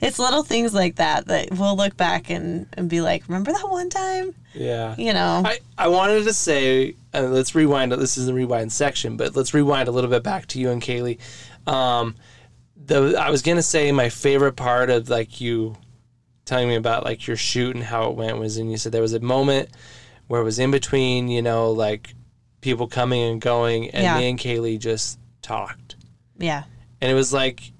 It's 0.03 0.19
little 0.19 0.43
things 0.43 0.75
like 0.75 0.97
that 0.97 1.27
that 1.29 1.53
we'll 1.53 1.77
look 1.77 1.97
back 1.97 2.29
and, 2.29 2.67
and 2.75 2.91
be 2.91 3.01
like, 3.01 3.23
remember 3.29 3.53
that 3.53 3.69
one 3.71 3.89
time? 3.89 4.35
yeah. 4.53 4.95
You 4.99 5.13
know, 5.15 5.43
I, 5.45 5.59
I 5.79 5.89
wanted 5.89 6.25
to 6.25 6.33
say, 6.35 6.95
uh, 7.15 7.23
let's 7.23 7.55
rewind. 7.55 7.93
This 7.93 8.19
is 8.19 8.27
the 8.27 8.35
rewind 8.35 8.73
section, 8.73 9.17
but 9.17 9.35
let's 9.37 9.55
rewind 9.55 9.89
a 9.89 9.93
little 9.93 10.11
bit 10.11 10.23
back 10.23 10.47
to 10.49 10.59
you 10.61 10.71
and 10.71 10.83
Kaylee. 10.83 11.19
Um, 11.67 12.17
the 12.85 13.15
I 13.19 13.31
was 13.31 13.43
gonna 13.43 13.63
say 13.63 13.93
my 13.93 14.09
favorite 14.09 14.57
part 14.57 14.91
of 14.91 15.09
like 15.09 15.41
you 15.41 15.77
telling 16.45 16.69
me 16.69 16.75
about 16.75 17.05
like 17.05 17.27
your 17.29 17.37
shoot 17.37 17.75
and 17.77 17.85
how 17.85 18.11
it 18.11 18.17
went 18.17 18.37
was, 18.39 18.57
and 18.57 18.71
you 18.71 18.77
said 18.77 18.91
there 18.93 19.01
was 19.01 19.15
a 19.15 19.21
moment 19.21 19.71
where 20.27 20.41
it 20.41 20.45
was 20.45 20.59
in 20.59 20.71
between, 20.73 21.29
you 21.29 21.41
know, 21.43 21.71
like 21.71 22.13
people 22.61 22.89
coming 22.89 23.23
and 23.23 23.41
going, 23.41 23.91
and 23.91 24.03
Yeah. 24.03 24.19
me 24.19 24.29
and 24.31 24.39
Kaylee 24.39 24.79
just 24.79 25.19
talked. 25.43 25.97
yeah, 26.39 26.65
and 27.01 27.11
it 27.11 27.15
was 27.15 27.33
like 27.33 27.72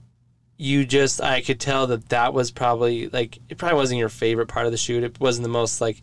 you 0.63 0.87
just 0.87 1.21
i 1.21 1.41
could 1.41 1.59
tell 1.59 1.89
that 1.89 2.09
that 2.09 2.33
was 2.33 2.53
probably 2.53 3.09
like 3.09 3.39
it 3.49 3.59
probably 3.59 3.77
wasn't 3.77 3.99
your 3.99 4.09
favorite 4.09 4.47
part 4.47 4.65
of 4.65 4.71
the 4.71 4.79
shoot 4.79 5.03
it 5.03 5.19
wasn't 5.19 5.43
the 5.43 5.49
most 5.49 5.81
like 5.81 6.01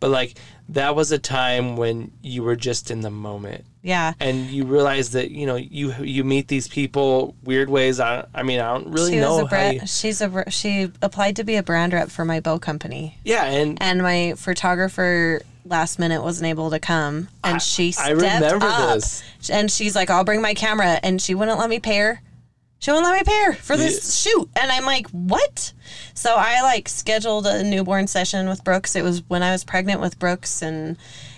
but 0.00 0.08
like 0.08 0.34
that 0.70 0.96
was 0.96 1.12
a 1.12 1.18
time 1.18 1.76
when 1.76 2.10
you 2.22 2.42
were 2.42 2.56
just 2.56 2.90
in 2.90 3.02
the 3.02 3.10
moment 3.10 3.64
yeah. 3.82 4.12
and 4.20 4.46
you 4.46 4.64
realize 4.64 5.10
that 5.10 5.30
you 5.30 5.46
know 5.46 5.56
you 5.56 5.92
you 6.02 6.24
meet 6.24 6.48
these 6.48 6.66
people 6.66 7.34
weird 7.44 7.68
ways 7.68 8.00
i, 8.00 8.26
I 8.34 8.42
mean 8.42 8.58
i 8.58 8.72
don't 8.72 8.90
really 8.90 9.12
she 9.12 9.20
know 9.20 9.36
was 9.36 9.44
a 9.44 9.46
bra- 9.46 9.70
you, 9.70 9.86
she's 9.86 10.22
a 10.22 10.50
she 10.50 10.90
applied 11.02 11.36
to 11.36 11.44
be 11.44 11.56
a 11.56 11.62
brand 11.62 11.92
rep 11.92 12.10
for 12.10 12.24
my 12.24 12.40
bow 12.40 12.58
company, 12.58 13.18
yeah 13.22 13.44
and 13.44 13.80
and 13.82 14.02
my 14.02 14.32
photographer 14.36 15.42
last 15.66 15.98
minute 15.98 16.22
wasn't 16.22 16.48
able 16.48 16.70
to 16.70 16.78
come, 16.78 17.28
and 17.44 17.60
she 17.60 17.94
I 17.98 18.10
remember 18.10 18.66
up, 18.66 18.94
this. 18.94 19.22
and 19.50 19.70
she's 19.70 19.94
like, 19.94 20.10
"I'll 20.10 20.24
bring 20.24 20.42
my 20.42 20.54
camera," 20.54 20.98
and 21.02 21.20
she 21.20 21.34
wouldn't 21.34 21.58
let 21.58 21.70
me 21.70 21.78
pay 21.78 21.98
her. 21.98 22.20
She 22.80 22.90
wouldn't 22.90 23.06
let 23.06 23.18
me 23.18 23.30
pay 23.30 23.44
her 23.44 23.52
for 23.52 23.76
this 23.76 24.18
shoot, 24.18 24.48
and 24.56 24.72
I'm 24.72 24.86
like, 24.86 25.06
"What?" 25.10 25.74
So 26.14 26.34
I 26.36 26.62
like 26.62 26.88
scheduled 26.88 27.46
a 27.46 27.62
newborn 27.62 28.06
session 28.06 28.48
with 28.48 28.64
Brooks. 28.64 28.96
It 28.96 29.04
was 29.04 29.22
when 29.28 29.42
I 29.42 29.52
was 29.52 29.64
pregnant 29.64 30.00
with 30.00 30.18
Brooks, 30.18 30.62
and 30.62 30.96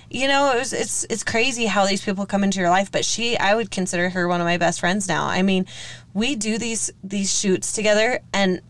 you 0.08 0.28
know, 0.28 0.52
it 0.52 0.58
was 0.58 0.72
it's 0.72 1.04
it's 1.10 1.24
crazy 1.24 1.66
how 1.66 1.84
these 1.84 2.04
people 2.04 2.26
come 2.26 2.44
into 2.44 2.60
your 2.60 2.70
life. 2.70 2.92
But 2.92 3.04
she, 3.04 3.36
I 3.36 3.56
would 3.56 3.72
consider 3.72 4.08
her 4.10 4.28
one 4.28 4.40
of 4.40 4.44
my 4.44 4.56
best 4.56 4.78
friends 4.78 5.08
now. 5.08 5.26
I 5.26 5.42
mean, 5.42 5.66
we 6.14 6.36
do 6.36 6.58
these 6.58 6.92
these 7.02 7.36
shoots 7.36 7.72
together, 7.72 8.20
and 8.32 8.60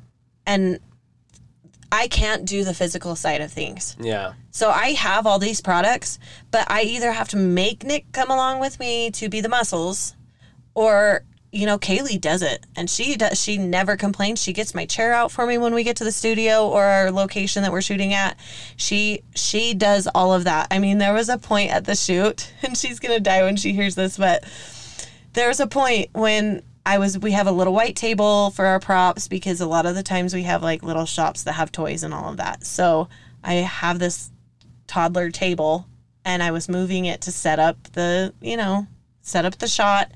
and 0.46 0.80
I 1.92 2.08
can't 2.08 2.46
do 2.46 2.64
the 2.64 2.72
physical 2.72 3.16
side 3.16 3.42
of 3.42 3.52
things. 3.52 3.96
yeah 4.00 4.32
So 4.50 4.70
I 4.70 4.92
have 4.92 5.26
all 5.26 5.38
these 5.38 5.60
products, 5.60 6.18
but 6.50 6.70
I 6.70 6.84
either 6.84 7.12
have 7.12 7.28
to 7.28 7.36
make 7.36 7.84
Nick 7.84 8.10
come 8.12 8.30
along 8.30 8.60
with 8.60 8.80
me 8.80 9.10
to 9.10 9.28
be 9.28 9.42
the 9.42 9.50
muscles, 9.50 10.16
or 10.74 11.24
you 11.52 11.66
know, 11.66 11.78
Kaylee 11.78 12.18
does 12.18 12.40
it, 12.40 12.64
and 12.74 12.88
she 12.88 13.14
does. 13.14 13.40
She 13.40 13.58
never 13.58 13.96
complains. 13.96 14.42
She 14.42 14.54
gets 14.54 14.74
my 14.74 14.86
chair 14.86 15.12
out 15.12 15.30
for 15.30 15.46
me 15.46 15.58
when 15.58 15.74
we 15.74 15.84
get 15.84 15.96
to 15.96 16.04
the 16.04 16.10
studio 16.10 16.66
or 16.66 16.82
our 16.82 17.10
location 17.10 17.62
that 17.62 17.70
we're 17.70 17.82
shooting 17.82 18.14
at. 18.14 18.38
She 18.76 19.22
she 19.34 19.74
does 19.74 20.08
all 20.14 20.32
of 20.32 20.44
that. 20.44 20.68
I 20.70 20.78
mean, 20.78 20.96
there 20.96 21.12
was 21.12 21.28
a 21.28 21.36
point 21.36 21.70
at 21.70 21.84
the 21.84 21.94
shoot, 21.94 22.52
and 22.62 22.76
she's 22.76 22.98
gonna 22.98 23.20
die 23.20 23.42
when 23.42 23.56
she 23.56 23.72
hears 23.74 23.94
this, 23.94 24.16
but 24.16 24.44
there 25.34 25.48
was 25.48 25.60
a 25.60 25.66
point 25.66 26.08
when 26.12 26.62
I 26.86 26.98
was 26.98 27.18
we 27.18 27.32
have 27.32 27.46
a 27.46 27.52
little 27.52 27.74
white 27.74 27.96
table 27.96 28.50
for 28.50 28.64
our 28.64 28.80
props 28.80 29.28
because 29.28 29.60
a 29.60 29.66
lot 29.66 29.84
of 29.84 29.94
the 29.94 30.02
times 30.02 30.34
we 30.34 30.44
have 30.44 30.62
like 30.62 30.82
little 30.82 31.06
shops 31.06 31.44
that 31.44 31.52
have 31.52 31.70
toys 31.70 32.02
and 32.02 32.14
all 32.14 32.30
of 32.30 32.38
that. 32.38 32.64
So 32.64 33.08
I 33.44 33.54
have 33.54 33.98
this 33.98 34.30
toddler 34.86 35.30
table 35.30 35.86
and 36.24 36.42
I 36.42 36.50
was 36.50 36.68
moving 36.68 37.04
it 37.04 37.20
to 37.22 37.32
set 37.32 37.58
up 37.58 37.76
the, 37.92 38.32
you 38.40 38.56
know, 38.56 38.86
set 39.20 39.44
up 39.44 39.58
the 39.58 39.68
shot. 39.68 40.12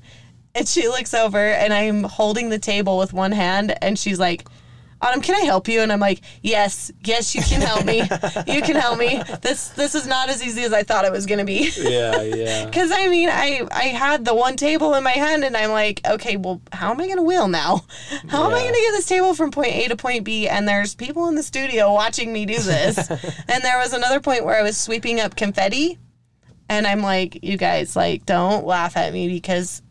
And 0.57 0.67
she 0.67 0.87
looks 0.87 1.13
over 1.13 1.37
and 1.37 1.71
I'm 1.71 2.03
holding 2.03 2.49
the 2.49 2.57
table 2.57 2.97
with 2.97 3.13
one 3.13 3.31
hand 3.31 3.75
and 3.81 3.97
she's 3.97 4.19
like, 4.19 4.43
Autumn, 4.99 5.21
can 5.21 5.35
I 5.35 5.41
help 5.41 5.67
you? 5.67 5.81
And 5.81 5.91
I'm 5.91 5.99
like, 5.99 6.21
yes, 6.41 6.91
yes, 7.03 7.35
you 7.35 7.43
can 7.43 7.61
help 7.61 7.85
me. 7.85 7.97
you 8.47 8.63
can 8.63 8.75
help 8.75 8.97
me. 8.97 9.21
This 9.43 9.69
this 9.69 9.93
is 9.93 10.07
not 10.07 10.29
as 10.29 10.43
easy 10.43 10.63
as 10.63 10.73
I 10.73 10.81
thought 10.81 11.05
it 11.05 11.11
was 11.11 11.27
gonna 11.27 11.45
be. 11.45 11.69
yeah 11.77 12.19
yeah 12.23 12.65
Because 12.65 12.91
I 12.91 13.07
mean, 13.07 13.29
I 13.29 13.61
I 13.71 13.83
had 13.83 14.25
the 14.25 14.33
one 14.33 14.55
table 14.57 14.95
in 14.95 15.03
my 15.03 15.11
hand, 15.11 15.43
and 15.43 15.55
I'm 15.55 15.69
like, 15.69 16.01
okay, 16.07 16.35
well, 16.35 16.61
how 16.71 16.89
am 16.89 16.99
I 16.99 17.05
going 17.05 17.17
to 17.17 17.23
wheel 17.23 17.47
now? 17.47 17.85
How 18.27 18.47
am 18.47 18.53
I 18.55 18.61
going 18.61 18.73
to 18.73 18.79
get 18.79 18.91
this 18.93 19.05
table 19.05 19.35
from 19.35 19.51
point 19.51 19.75
A 19.75 19.87
to 19.89 19.95
point 19.95 20.23
B? 20.23 20.47
And 20.47 20.67
there's 20.67 20.95
people 20.95 21.27
in 21.27 21.35
the 21.35 21.43
studio 21.43 21.93
watching 21.93 22.33
me 22.33 22.47
do 22.47 22.57
this. 22.57 22.97
and 23.47 23.63
there 23.63 23.77
was 23.77 23.93
another 23.93 24.19
point 24.19 24.45
where 24.45 24.55
I 24.55 24.63
was 24.63 24.77
sweeping 24.77 25.19
up 25.19 25.35
confetti, 25.35 25.99
and 26.69 26.87
I'm 26.87 27.01
like, 27.01 27.43
you 27.43 27.57
guys, 27.57 27.95
like, 27.95 28.25
don't 28.25 28.65
laugh 28.65 28.97
at 28.97 29.13
me 29.13 29.27
because 29.27 29.83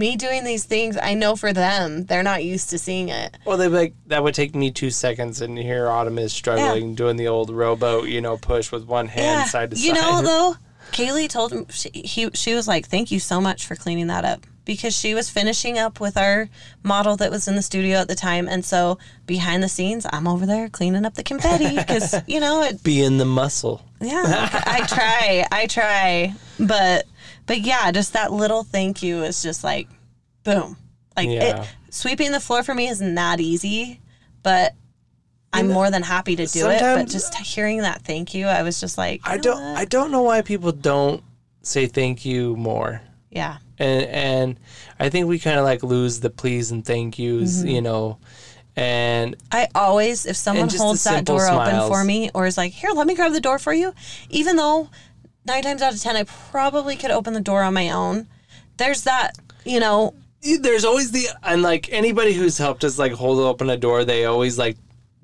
me 0.00 0.16
doing 0.16 0.42
these 0.44 0.64
things, 0.64 0.96
I 1.00 1.14
know 1.14 1.36
for 1.36 1.52
them, 1.52 2.06
they're 2.06 2.22
not 2.24 2.42
used 2.42 2.70
to 2.70 2.78
seeing 2.78 3.08
it. 3.10 3.36
well 3.44 3.56
they 3.58 3.68
like 3.68 3.94
that 4.06 4.22
would 4.24 4.34
take 4.34 4.54
me 4.54 4.70
two 4.70 4.90
seconds 4.90 5.40
and 5.40 5.56
here 5.58 5.88
autumn 5.88 6.18
is 6.18 6.32
struggling 6.32 6.94
doing 6.94 7.16
the 7.16 7.28
old 7.28 7.50
rowboat 7.50 8.08
you 8.08 8.20
know 8.20 8.36
push 8.36 8.72
with 8.72 8.84
one 8.86 9.06
hand 9.08 9.48
side 9.48 9.70
to 9.70 9.76
you 9.76 9.94
side 9.94 9.96
You 9.96 10.02
know 10.02 10.22
though, 10.22 10.54
Kaylee 10.96 11.28
told 11.28 11.52
him 11.52 11.66
she, 11.70 11.90
he 11.94 12.30
she 12.34 12.52
was 12.54 12.66
like, 12.66 12.88
"Thank 12.88 13.12
you 13.12 13.20
so 13.20 13.40
much 13.40 13.66
for 13.66 13.76
cleaning 13.76 14.08
that 14.08 14.24
up." 14.24 14.40
Because 14.64 14.94
she 14.96 15.14
was 15.14 15.28
finishing 15.30 15.78
up 15.78 15.98
with 16.00 16.16
our 16.16 16.48
model 16.82 17.16
that 17.16 17.30
was 17.30 17.48
in 17.48 17.56
the 17.56 17.62
studio 17.62 17.98
at 17.98 18.08
the 18.08 18.14
time, 18.14 18.46
and 18.48 18.64
so 18.64 18.98
behind 19.26 19.62
the 19.62 19.68
scenes, 19.68 20.06
I'm 20.12 20.26
over 20.28 20.46
there 20.46 20.68
cleaning 20.68 21.04
up 21.04 21.14
the 21.14 21.22
confetti 21.24 21.76
because 21.82 22.14
you 22.26 22.40
know 22.40 22.62
it. 22.62 22.82
being 22.82 23.18
the 23.18 23.24
muscle 23.24 23.82
Yeah, 24.00 24.48
I 24.76 24.86
try, 24.86 25.46
I 25.50 25.66
try, 25.66 26.34
but 26.58 27.06
but 27.50 27.60
yeah, 27.62 27.90
just 27.90 28.12
that 28.12 28.32
little 28.32 28.62
thank 28.62 29.02
you 29.02 29.24
is 29.24 29.42
just 29.42 29.64
like, 29.64 29.88
boom, 30.44 30.76
like 31.16 31.28
Yeah. 31.28 31.62
it, 31.62 31.68
sweeping 31.90 32.30
the 32.30 32.38
floor 32.38 32.62
for 32.62 32.74
me 32.76 32.86
is 32.86 33.00
not 33.00 33.40
easy, 33.40 34.00
but. 34.44 34.74
I'm 35.52 35.66
more 35.66 35.90
than 35.90 36.04
happy 36.04 36.36
to 36.36 36.46
do 36.46 36.68
it, 36.70 36.78
but 36.80 37.08
just 37.08 37.34
hearing 37.34 37.78
that 37.78 38.02
thank 38.02 38.34
you, 38.34 38.46
I 38.46 38.62
was 38.62 38.78
just 38.78 38.96
like, 38.96 39.20
I 39.24 39.36
don't 39.36 39.60
what? 39.60 39.76
I 39.78 39.84
don't 39.84 40.12
know 40.12 40.22
why 40.22 40.42
people 40.42 40.70
don't 40.70 41.24
say 41.62 41.88
thank 41.88 42.24
you 42.24 42.54
more. 42.54 43.02
yeah, 43.30 43.56
And 43.76 44.04
and 44.04 44.60
I 45.00 45.08
think 45.10 45.26
we 45.26 45.40
kind 45.40 45.58
of 45.58 45.64
like 45.64 45.82
lose 45.82 46.20
the 46.20 46.30
please 46.30 46.70
and 46.70 46.84
thank 46.86 47.18
yous, 47.18 47.58
Mm-hmm. 47.58 47.66
you 47.66 47.82
know. 47.82 48.18
And 48.76 49.34
I 49.50 49.66
always, 49.74 50.24
if 50.24 50.36
someone 50.36 50.68
holds 50.70 51.02
that 51.02 51.24
door 51.24 51.44
open 51.48 51.88
for 51.88 52.04
me 52.04 52.30
or 52.32 52.46
is 52.46 52.56
like, 52.56 52.72
here, 52.72 52.90
let 52.94 53.08
me 53.08 53.16
grab 53.16 53.32
the 53.32 53.40
door 53.40 53.58
for 53.58 53.72
you, 53.74 53.92
even 54.30 54.54
though 54.54 54.88
nine 55.50 55.62
times 55.62 55.82
out 55.82 55.92
of 55.94 56.00
10, 56.00 56.16
I 56.16 56.24
probably 56.50 56.96
could 56.96 57.10
open 57.10 57.34
the 57.34 57.40
door 57.40 57.62
on 57.62 57.74
my 57.74 57.90
own, 57.90 58.26
there's 58.76 59.02
that, 59.04 59.36
you 59.64 59.80
know, 59.80 60.14
there's 60.60 60.84
always 60.86 61.10
the 61.10 61.26
and 61.42 61.60
like 61.62 61.92
anybody 61.92 62.32
who's 62.32 62.56
helped 62.56 62.82
us 62.84 62.98
like 62.98 63.12
hold 63.12 63.38
open 63.40 63.68
a 63.68 63.76
door, 63.76 64.04
they 64.04 64.24
always 64.24 64.56
like 64.58 64.76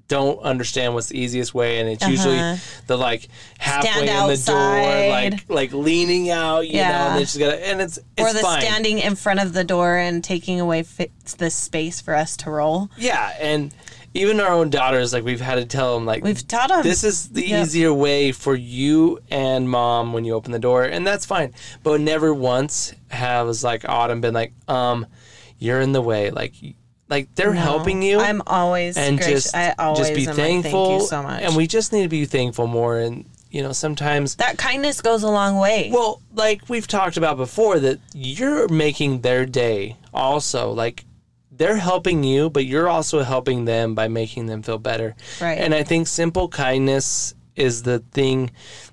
don't 0.08 0.38
understand 0.40 0.94
what's 0.94 1.08
the 1.08 1.18
easiest 1.18 1.52
way, 1.54 1.80
and 1.80 1.88
it's 1.88 2.06
usually 2.06 2.38
Uh-huh. 2.38 2.56
the 2.86 2.96
like 2.98 3.28
halfway 3.58 4.02
in 4.08 4.28
the 4.28 4.36
door, 4.46 5.10
like 5.10 5.44
like 5.48 5.72
leaning 5.72 6.30
out, 6.30 6.66
you 6.66 6.74
know, 6.74 6.78
Yeah. 6.80 7.08
and 7.08 7.18
they 7.18 7.22
just 7.24 7.38
gotta 7.38 7.66
and 7.66 7.80
it's 7.80 7.98
it's 8.18 8.30
or 8.30 8.32
the 8.34 8.40
fine. 8.40 8.60
standing 8.60 8.98
in 8.98 9.14
front 9.16 9.40
of 9.40 9.52
the 9.54 9.64
door 9.64 9.96
and 9.96 10.22
taking 10.22 10.60
away 10.60 10.82
fi- 10.82 11.10
the 11.38 11.50
space 11.50 12.00
for 12.02 12.14
us 12.14 12.36
to 12.38 12.50
roll. 12.50 12.90
Yeah, 12.98 13.32
and 13.40 13.72
even 14.16 14.40
our 14.40 14.52
own 14.52 14.70
daughters, 14.70 15.12
like 15.12 15.24
we've 15.24 15.40
had 15.40 15.56
to 15.56 15.64
tell 15.66 15.94
them, 15.94 16.06
like 16.06 16.24
We've 16.24 16.46
taught 16.48 16.68
them. 16.70 16.82
this 16.82 17.04
is 17.04 17.28
the 17.28 17.46
Yep. 17.46 17.66
easier 17.66 17.92
way 17.92 18.32
for 18.32 18.54
you 18.54 19.20
and 19.30 19.68
mom 19.70 20.12
when 20.12 20.24
you 20.24 20.34
open 20.34 20.52
the 20.52 20.58
door, 20.58 20.84
and 20.84 21.06
that's 21.06 21.24
fine. 21.26 21.52
But 21.82 22.00
never 22.00 22.32
once 22.34 22.92
has 23.08 23.62
like 23.62 23.88
Autumn 23.88 24.20
been 24.20 24.34
like, 24.34 24.52
um, 24.68 25.06
you're 25.58 25.80
in 25.80 25.92
the 25.92 26.02
way, 26.02 26.30
like, 26.30 26.52
like 27.08 27.34
they're 27.34 27.54
No, 27.54 27.60
helping 27.60 28.02
you. 28.02 28.18
I'm 28.20 28.42
always 28.46 28.96
and 28.96 29.16
gracious. 29.18 29.44
just 29.44 29.56
I 29.56 29.74
always 29.78 29.98
just 30.08 30.14
be 30.14 30.22
am 30.22 30.26
like, 30.28 30.36
thankful. 30.36 30.86
Thank 30.88 31.00
you 31.02 31.06
so 31.06 31.22
much. 31.22 31.42
And 31.42 31.54
we 31.56 31.66
just 31.66 31.92
need 31.92 32.02
to 32.02 32.08
be 32.08 32.24
thankful 32.24 32.66
more. 32.66 32.98
And 32.98 33.24
you 33.50 33.62
know, 33.62 33.72
sometimes, 33.72 34.34
that 34.36 34.58
kindness 34.58 35.00
goes 35.00 35.22
a 35.22 35.28
long 35.28 35.56
way. 35.58 35.88
well, 35.92 36.20
like 36.34 36.68
we've 36.68 36.86
talked 36.88 37.16
about 37.16 37.36
before, 37.36 37.78
that 37.78 38.00
you're 38.12 38.68
making 38.68 39.20
their 39.20 39.46
day 39.46 39.96
also. 40.12 40.72
Like 40.72 41.04
they're 41.56 41.76
helping 41.76 42.24
you, 42.24 42.50
but 42.50 42.64
you're 42.66 42.88
also 42.88 43.22
helping 43.22 43.64
them 43.64 43.94
by 43.94 44.08
making 44.08 44.46
them 44.46 44.62
feel 44.62 44.78
better. 44.78 45.14
Right. 45.40 45.58
And 45.58 45.74
I 45.74 45.82
think 45.82 46.06
simple 46.06 46.48
kindness 46.48 47.34
is 47.54 47.82
the 47.82 48.00
thing 48.12 48.50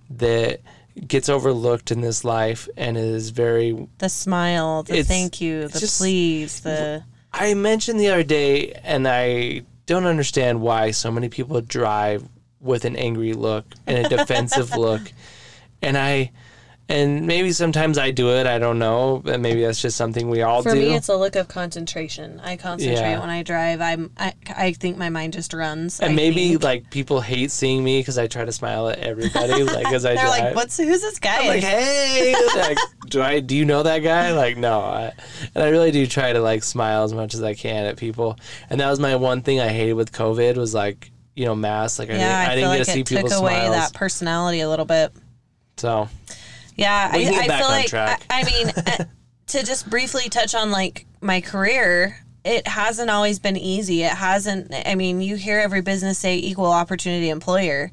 that 0.10 0.62
gets 1.08 1.28
overlooked 1.28 1.92
in 1.92 2.02
this 2.02 2.24
life 2.24 2.70
and 2.78 2.98
is 2.98 3.32
very 3.32 3.88
the 3.98 4.10
smile, 4.10 4.84
the 4.84 5.04
thank 5.04 5.42
you, 5.42 5.68
the 5.68 5.80
just- 5.80 6.00
please, 6.00 6.62
the 6.62 7.04
I 7.34 7.56
mentioned 7.56 8.00
the 8.00 8.10
other 8.10 8.24
day, 8.24 8.74
and 8.84 9.08
I 9.08 9.64
don't 9.88 10.06
understand 10.06 10.62
why 10.62 10.92
so 10.92 11.12
many 11.12 11.30
people 11.30 11.60
drive 11.62 12.28
with 12.62 12.86
an 12.86 12.96
angry 12.96 13.34
look 13.34 13.66
and 13.88 14.06
a 14.06 14.10
defensive 14.10 14.76
look. 14.78 15.02
And 15.82 15.98
I, 15.98 16.32
and 16.90 17.26
maybe 17.26 17.52
sometimes 17.54 17.98
I 17.98 18.12
do 18.12 18.30
it. 18.32 18.46
I 18.46 18.60
don't 18.60 18.78
know, 18.78 19.22
but 19.24 19.40
maybe 19.40 19.62
that's 19.62 19.82
just 19.82 19.96
something 19.96 20.30
we 20.30 20.42
all 20.42 20.62
For 20.62 20.70
do. 20.74 20.76
For 20.76 20.82
me, 20.82 20.94
it's 20.96 21.08
a 21.08 21.16
look 21.16 21.36
of 21.38 21.48
concentration. 21.48 22.40
I 22.44 22.58
concentrate 22.58 23.00
Yeah. 23.00 23.20
when 23.20 23.30
I 23.30 23.42
drive. 23.42 23.80
I'm. 23.82 24.12
I, 24.18 24.34
I 24.56 24.74
think 24.74 24.98
my 24.98 25.10
mind 25.10 25.34
just 25.34 25.54
runs. 25.54 26.00
and 26.02 26.12
I 26.12 26.16
maybe 26.16 26.50
think. 26.50 26.64
like 26.64 26.90
people 26.92 27.22
hate 27.22 27.52
seeing 27.52 27.84
me 27.84 28.00
because 28.02 28.18
I 28.18 28.28
try 28.28 28.44
to 28.46 28.52
smile 28.52 28.90
at 28.90 29.00
everybody, 29.00 29.64
like 29.64 29.92
as 29.94 30.06
I 30.06 30.16
they're 30.16 30.26
drive. 30.26 30.44
like, 30.44 30.56
"What's 30.56 30.78
who's 30.78 31.02
this 31.02 31.20
guy?" 31.20 31.38
I'm 31.40 31.48
like, 31.48 31.64
hey, 31.64 32.36
like, 32.56 32.78
do 33.08 33.22
I 33.22 33.40
do 33.40 33.56
you 33.56 33.66
know 33.66 33.84
that 33.84 34.00
guy? 34.00 34.34
Like, 34.34 34.58
no, 34.58 34.80
I, 34.82 35.14
and 35.56 35.64
I 35.64 35.70
really 35.70 35.92
do 35.92 36.06
try 36.06 36.34
to 36.34 36.42
like 36.42 36.64
smile 36.64 37.04
as 37.06 37.14
much 37.14 37.34
as 37.34 37.42
I 37.44 37.54
can 37.54 37.86
at 37.86 37.98
people. 37.98 38.38
And 38.70 38.82
that 38.82 38.90
was 38.90 39.00
my 39.00 39.16
one 39.16 39.42
thing 39.42 39.60
I 39.62 39.70
hated 39.70 39.94
with 39.94 40.12
COVID 40.12 40.58
was 40.58 40.74
like, 40.74 41.12
you 41.36 41.46
know, 41.46 41.56
masks. 41.56 41.98
Like, 41.98 42.10
I 42.10 42.16
yeah, 42.16 42.20
didn't, 42.20 42.50
I, 42.50 42.52
I 42.52 42.56
didn't 42.56 42.70
like 42.70 42.78
get 42.80 42.86
to 42.86 42.92
see 42.92 43.00
it 43.00 43.06
took 43.08 43.32
away 43.32 43.54
smiles. 43.56 43.76
that 43.76 43.94
personality 43.94 44.60
a 44.60 44.70
little 44.70 44.86
bit. 44.86 45.14
So 45.78 46.08
Yeah, 46.76 47.10
I, 47.12 47.18
I 47.18 47.58
feel 47.58 47.68
like. 47.68 47.94
I, 47.94 48.18
I 48.30 48.44
mean 48.44 48.70
uh, 48.70 49.06
to 49.48 49.64
just 49.64 49.90
briefly 49.90 50.30
touch 50.30 50.56
on 50.56 50.72
like 50.72 51.06
my 51.22 51.42
career. 51.42 52.18
It 52.44 52.68
hasn't 52.68 53.10
always 53.10 53.40
been 53.40 53.56
easy. 53.56 54.04
It 54.04 54.12
hasn't. 54.12 54.74
I 54.86 54.96
mean, 54.96 55.22
you 55.22 55.36
hear 55.36 55.60
every 55.60 55.82
business 55.82 56.20
say 56.20 56.38
equal 56.38 56.72
opportunity 56.72 57.30
employer, 57.30 57.92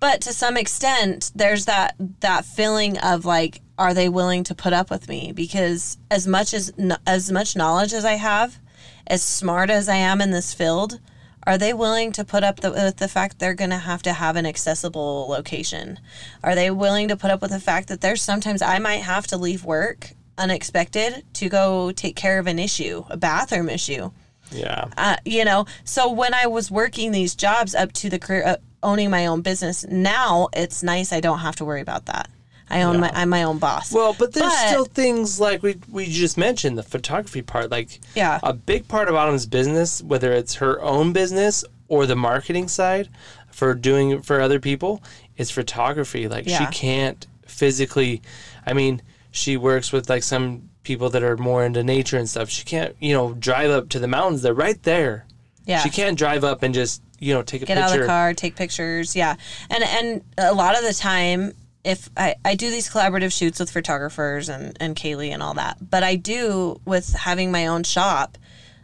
but 0.00 0.20
to 0.22 0.32
some 0.32 0.56
extent, 0.56 1.30
there's 1.34 1.66
that 1.66 1.94
that 2.20 2.44
feeling 2.44 2.98
of 2.98 3.24
like, 3.24 3.60
are 3.78 3.94
they 3.94 4.08
willing 4.08 4.44
to 4.44 4.54
put 4.54 4.72
up 4.72 4.90
with 4.90 5.08
me? 5.08 5.32
Because 5.32 5.98
as 6.10 6.26
much 6.26 6.54
as 6.54 6.72
as 7.06 7.30
much 7.30 7.56
knowledge 7.56 7.92
as 7.92 8.04
I 8.04 8.14
have, 8.14 8.58
as 9.06 9.22
smart 9.22 9.70
as 9.70 9.88
I 9.88 9.96
am 9.96 10.20
in 10.20 10.30
this 10.30 10.54
field, 10.54 11.00
are 11.48 11.56
they 11.56 11.72
willing 11.72 12.12
to 12.12 12.24
put 12.24 12.44
up 12.44 12.60
the, 12.60 12.70
with 12.70 12.98
the 12.98 13.08
fact 13.08 13.38
they're 13.38 13.54
going 13.54 13.70
to 13.70 13.78
have 13.78 14.02
to 14.02 14.12
have 14.12 14.36
an 14.36 14.44
accessible 14.44 15.26
location? 15.30 15.98
Are 16.44 16.54
they 16.54 16.70
willing 16.70 17.08
to 17.08 17.16
put 17.16 17.30
up 17.30 17.40
with 17.40 17.52
the 17.52 17.58
fact 17.58 17.88
that 17.88 18.02
there's 18.02 18.20
sometimes 18.20 18.60
I 18.60 18.78
might 18.78 19.02
have 19.02 19.26
to 19.28 19.38
leave 19.38 19.64
work 19.64 20.10
unexpected 20.36 21.24
to 21.32 21.48
go 21.48 21.90
take 21.90 22.16
care 22.16 22.38
of 22.38 22.46
an 22.46 22.58
issue, 22.58 23.04
a 23.08 23.16
bathroom 23.16 23.70
issue? 23.70 24.10
yeah, 24.50 24.86
uh, 24.96 25.16
you 25.24 25.44
know 25.44 25.66
so 25.84 26.10
when 26.10 26.32
i 26.32 26.46
was 26.46 26.70
working 26.70 27.12
these 27.12 27.34
jobs 27.34 27.74
up 27.74 27.92
to 27.92 28.08
the 28.08 28.18
career 28.18 28.44
uh, 28.46 28.56
owning 28.82 29.10
my 29.10 29.26
own 29.26 29.42
business 29.42 29.84
now 29.88 30.48
it's 30.54 30.82
nice 30.82 31.12
i 31.12 31.20
don't 31.20 31.40
have 31.40 31.56
to 31.56 31.64
worry 31.64 31.80
about 31.80 32.06
that 32.06 32.30
i 32.70 32.82
own 32.82 33.00
my 33.00 33.10
i'm 33.14 33.28
my 33.28 33.42
own 33.42 33.58
boss 33.58 33.92
well, 33.92 34.14
but 34.18 34.32
there's 34.32 34.46
But- 34.52 34.68
still 34.68 34.84
things 34.84 35.38
like 35.40 35.62
we 35.62 35.76
we 35.90 36.06
just 36.06 36.36
mentioned 36.38 36.76
the 36.78 36.82
photography 36.82 37.42
part. 37.42 37.70
Like, 37.70 38.00
Yeah. 38.14 38.38
a 38.42 38.52
big 38.52 38.88
part 38.88 39.08
of 39.08 39.14
Autumn's 39.14 39.46
business, 39.46 40.02
whether 40.02 40.32
it's 40.32 40.54
her 40.56 40.80
own 40.82 41.12
business 41.12 41.64
or 41.88 42.06
the 42.06 42.16
marketing 42.16 42.68
side 42.68 43.08
for 43.50 43.74
doing 43.74 44.10
it 44.10 44.24
for 44.24 44.40
other 44.40 44.60
people, 44.60 45.02
is 45.36 45.50
photography. 45.50 46.28
Like, 46.28 46.48
she 46.48 46.66
can't 46.66 47.26
physically. 47.46 48.22
I 48.66 48.72
mean, 48.72 49.02
she 49.30 49.56
works 49.56 49.92
with 49.92 50.08
like 50.08 50.22
some 50.22 50.68
people 50.82 51.10
that 51.10 51.22
are 51.22 51.36
more 51.36 51.64
into 51.64 51.82
nature 51.82 52.16
and 52.18 52.28
stuff. 52.28 52.48
She 52.48 52.64
can't, 52.64 52.94
you 53.00 53.12
know, 53.14 53.32
drive 53.34 53.70
up 53.70 53.88
to 53.90 53.98
the 53.98 54.08
mountains. 54.08 54.42
They're 54.42 54.54
right 54.54 54.80
there. 54.84 55.24
yeah 55.66 55.80
She 55.82 55.90
can't 55.90 56.16
drive 56.18 56.44
up 56.44 56.62
and 56.62 56.72
just, 56.74 57.02
you 57.18 57.34
know, 57.34 57.42
take 57.42 57.62
a 57.62 57.66
get 57.66 57.76
picture. 57.76 57.84
out 57.84 57.94
of 57.94 58.00
the 58.00 58.06
car 58.06 58.32
take 58.32 58.54
pictures 58.56 59.14
yeah 59.16 59.34
and 59.70 59.82
and 59.84 60.22
a 60.38 60.54
lot 60.54 60.76
of 60.78 60.82
the 60.84 60.94
time 60.94 61.52
if 61.88 62.10
I, 62.18 62.34
I 62.44 62.54
do 62.54 62.70
these 62.70 62.90
collaborative 62.90 63.32
shoots 63.32 63.58
with 63.58 63.70
photographers 63.70 64.50
and, 64.50 64.76
and 64.78 64.94
Kaylee 64.94 65.30
and 65.30 65.42
all 65.42 65.54
that, 65.54 65.78
but 65.90 66.02
I 66.02 66.16
do 66.16 66.80
with 66.84 67.14
having 67.14 67.50
my 67.50 67.66
own 67.66 67.82
shop. 67.82 68.36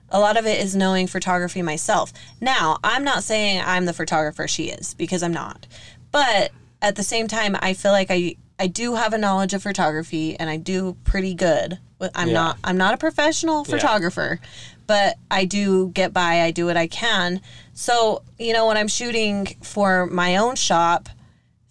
A 0.08 0.18
lot 0.18 0.38
of 0.38 0.46
it 0.46 0.58
is 0.58 0.74
knowing 0.74 1.06
photography 1.06 1.60
myself. 1.60 2.14
Now, 2.40 2.78
I'm 2.82 3.04
not 3.04 3.22
saying 3.22 3.62
I'm 3.62 3.84
the 3.84 3.92
photographer 3.92 4.48
she 4.48 4.70
is 4.70 4.94
because 4.94 5.22
I'm 5.22 5.34
not. 5.34 5.66
But 6.12 6.52
at 6.80 6.96
the 6.96 7.02
same 7.02 7.28
time, 7.28 7.56
I 7.60 7.74
feel 7.74 7.92
like 7.92 8.10
I 8.10 8.36
I 8.58 8.68
do 8.68 8.94
have 8.94 9.12
a 9.12 9.18
knowledge 9.18 9.52
of 9.52 9.62
photography 9.62 10.38
and 10.38 10.48
I 10.48 10.56
do 10.56 10.96
pretty 11.04 11.34
good. 11.34 11.78
I'm 12.14 12.28
Yeah. 12.28 12.34
not 12.34 12.58
I'm 12.64 12.76
not 12.78 12.94
a 12.94 12.96
professional 12.96 13.64
photographer, 13.64 14.40
but 14.86 15.16
I 15.30 15.44
do 15.44 15.88
get 15.88 16.12
by. 16.14 16.40
I 16.42 16.52
do 16.52 16.66
what 16.66 16.76
I 16.76 16.86
can. 16.86 17.40
So, 17.74 18.22
you 18.38 18.52
know, 18.54 18.66
when 18.66 18.76
I'm 18.76 18.88
shooting 18.88 19.46
for 19.62 20.06
my 20.06 20.36
own 20.36 20.54
shop, 20.54 21.08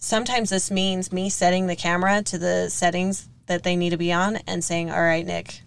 sometimes 0.03 0.49
this 0.49 0.69
means 0.69 1.11
me 1.11 1.29
setting 1.29 1.67
the 1.67 1.75
camera 1.75 2.21
to 2.23 2.37
the 2.37 2.69
settings 2.69 3.29
that 3.47 3.63
they 3.63 3.75
need 3.75 3.91
to 3.91 3.97
be 3.97 4.11
on 4.11 4.37
and 4.47 4.63
saying, 4.63 4.91
"All 4.91 5.01
right, 5.01 5.25
Nick, 5.25 5.61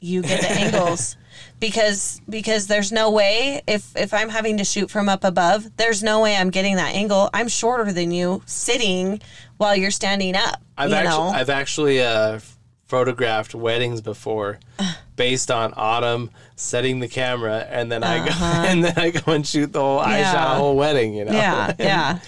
you 0.00 0.22
get 0.22 0.40
the 0.40 0.50
angles." 0.64 1.16
Because 1.58 2.20
because 2.28 2.66
there's 2.66 2.92
no 2.92 3.10
way 3.10 3.62
if 3.66 3.96
if 3.96 4.12
I'm 4.12 4.28
having 4.28 4.58
to 4.58 4.64
shoot 4.64 4.90
from 4.90 5.08
up 5.08 5.24
above, 5.24 5.76
there's 5.76 6.02
no 6.02 6.20
way 6.20 6.36
I'm 6.36 6.50
getting 6.50 6.76
that 6.76 6.94
angle. 6.94 7.30
I'm 7.32 7.48
shorter 7.48 7.92
than 7.92 8.10
you 8.10 8.42
sitting 8.46 9.20
while 9.56 9.74
you're 9.76 9.90
standing 9.90 10.36
up. 10.36 10.60
I've 10.76 10.90
you 10.90 10.96
actually, 10.96 11.16
know? 11.16 11.28
I've 11.30 11.50
actually 11.50 12.02
uh, 12.02 12.40
photographed 12.86 13.54
weddings 13.54 14.00
before, 14.00 14.58
based 15.16 15.50
on 15.50 15.72
Autumn 15.76 16.30
setting 16.56 17.00
the 17.00 17.08
camera, 17.08 17.66
and 17.70 17.90
then 17.90 18.02
I 18.02 18.26
go 18.26 18.34
and 18.40 18.84
then 18.84 18.98
I 18.98 19.10
go 19.10 19.32
and 19.32 19.46
shoot 19.46 19.72
the 19.72 19.80
whole. 19.80 19.98
I 19.98 20.20
Uh-huh. 20.20 20.32
Shot 20.32 20.56
a 20.56 20.58
whole 20.58 20.76
wedding, 20.76 21.14
you 21.14 21.24
know. 21.24 21.32
yeah, 21.32 21.68
and, 21.68 21.78
yeah. 21.78 22.18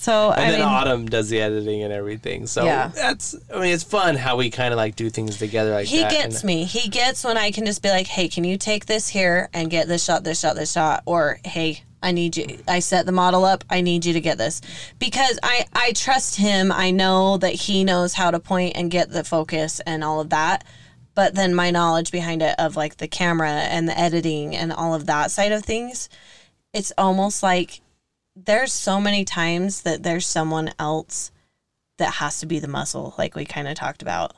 So 0.00 0.30
And 0.30 0.40
I 0.40 0.50
then 0.52 0.60
mean, 0.60 0.68
Autumn 0.68 1.06
does 1.10 1.28
the 1.28 1.42
editing 1.42 1.82
and 1.82 1.92
everything. 1.92 2.46
So 2.46 2.64
Yeah. 2.64 2.88
that's. 2.94 3.34
I 3.54 3.60
mean, 3.60 3.74
it's 3.74 3.84
fun 3.84 4.16
how 4.16 4.36
we 4.36 4.48
kind 4.48 4.72
of 4.72 4.78
like 4.78 4.96
do 4.96 5.10
things 5.10 5.36
together 5.36 5.72
like 5.72 5.88
he 5.88 5.98
that. 6.00 6.10
gets 6.10 6.42
me. 6.42 6.64
He 6.64 6.88
gets 6.88 7.22
when 7.22 7.36
I 7.36 7.50
can 7.50 7.66
just 7.66 7.82
be 7.82 7.90
like, 7.90 8.06
"Hey, 8.06 8.26
can 8.28 8.44
you 8.44 8.56
take 8.56 8.86
this 8.86 9.08
here 9.08 9.50
and 9.52 9.70
get 9.70 9.88
this 9.88 10.02
shot, 10.02 10.24
this 10.24 10.40
shot, 10.40 10.56
this 10.56 10.72
shot?" 10.72 11.02
Or, 11.04 11.38
"Hey, 11.44 11.82
I 12.02 12.12
need 12.12 12.34
you. 12.38 12.60
I 12.66 12.78
set 12.78 13.04
the 13.04 13.12
model 13.12 13.44
up. 13.44 13.62
I 13.68 13.82
need 13.82 14.06
you 14.06 14.14
to 14.14 14.20
get 14.22 14.38
this," 14.38 14.62
because 14.98 15.38
I 15.42 15.66
I 15.74 15.92
trust 15.92 16.36
him. 16.36 16.72
I 16.72 16.90
know 16.92 17.36
that 17.36 17.52
he 17.52 17.84
knows 17.84 18.14
how 18.14 18.30
to 18.30 18.40
point 18.40 18.76
and 18.76 18.90
get 18.90 19.10
the 19.10 19.22
focus 19.22 19.80
and 19.86 20.02
all 20.02 20.18
of 20.18 20.30
that. 20.30 20.64
But 21.14 21.34
then 21.34 21.54
my 21.54 21.70
knowledge 21.70 22.10
behind 22.10 22.40
it 22.40 22.54
of 22.58 22.74
like 22.74 22.96
the 22.96 23.08
camera 23.08 23.50
and 23.50 23.86
the 23.86 23.98
editing 24.00 24.56
and 24.56 24.72
all 24.72 24.94
of 24.94 25.04
that 25.06 25.30
side 25.30 25.52
of 25.52 25.62
things, 25.62 26.08
it's 26.72 26.90
almost 26.96 27.42
like 27.42 27.82
there's 28.44 28.72
so 28.72 29.00
many 29.00 29.24
times 29.24 29.82
that 29.82 30.02
there's 30.02 30.26
someone 30.26 30.72
else 30.78 31.30
that 31.98 32.14
has 32.14 32.40
to 32.40 32.46
be 32.46 32.58
the 32.58 32.68
muscle, 32.68 33.14
like 33.18 33.34
we 33.34 33.44
kind 33.44 33.68
of 33.68 33.74
talked 33.74 34.02
about 34.02 34.32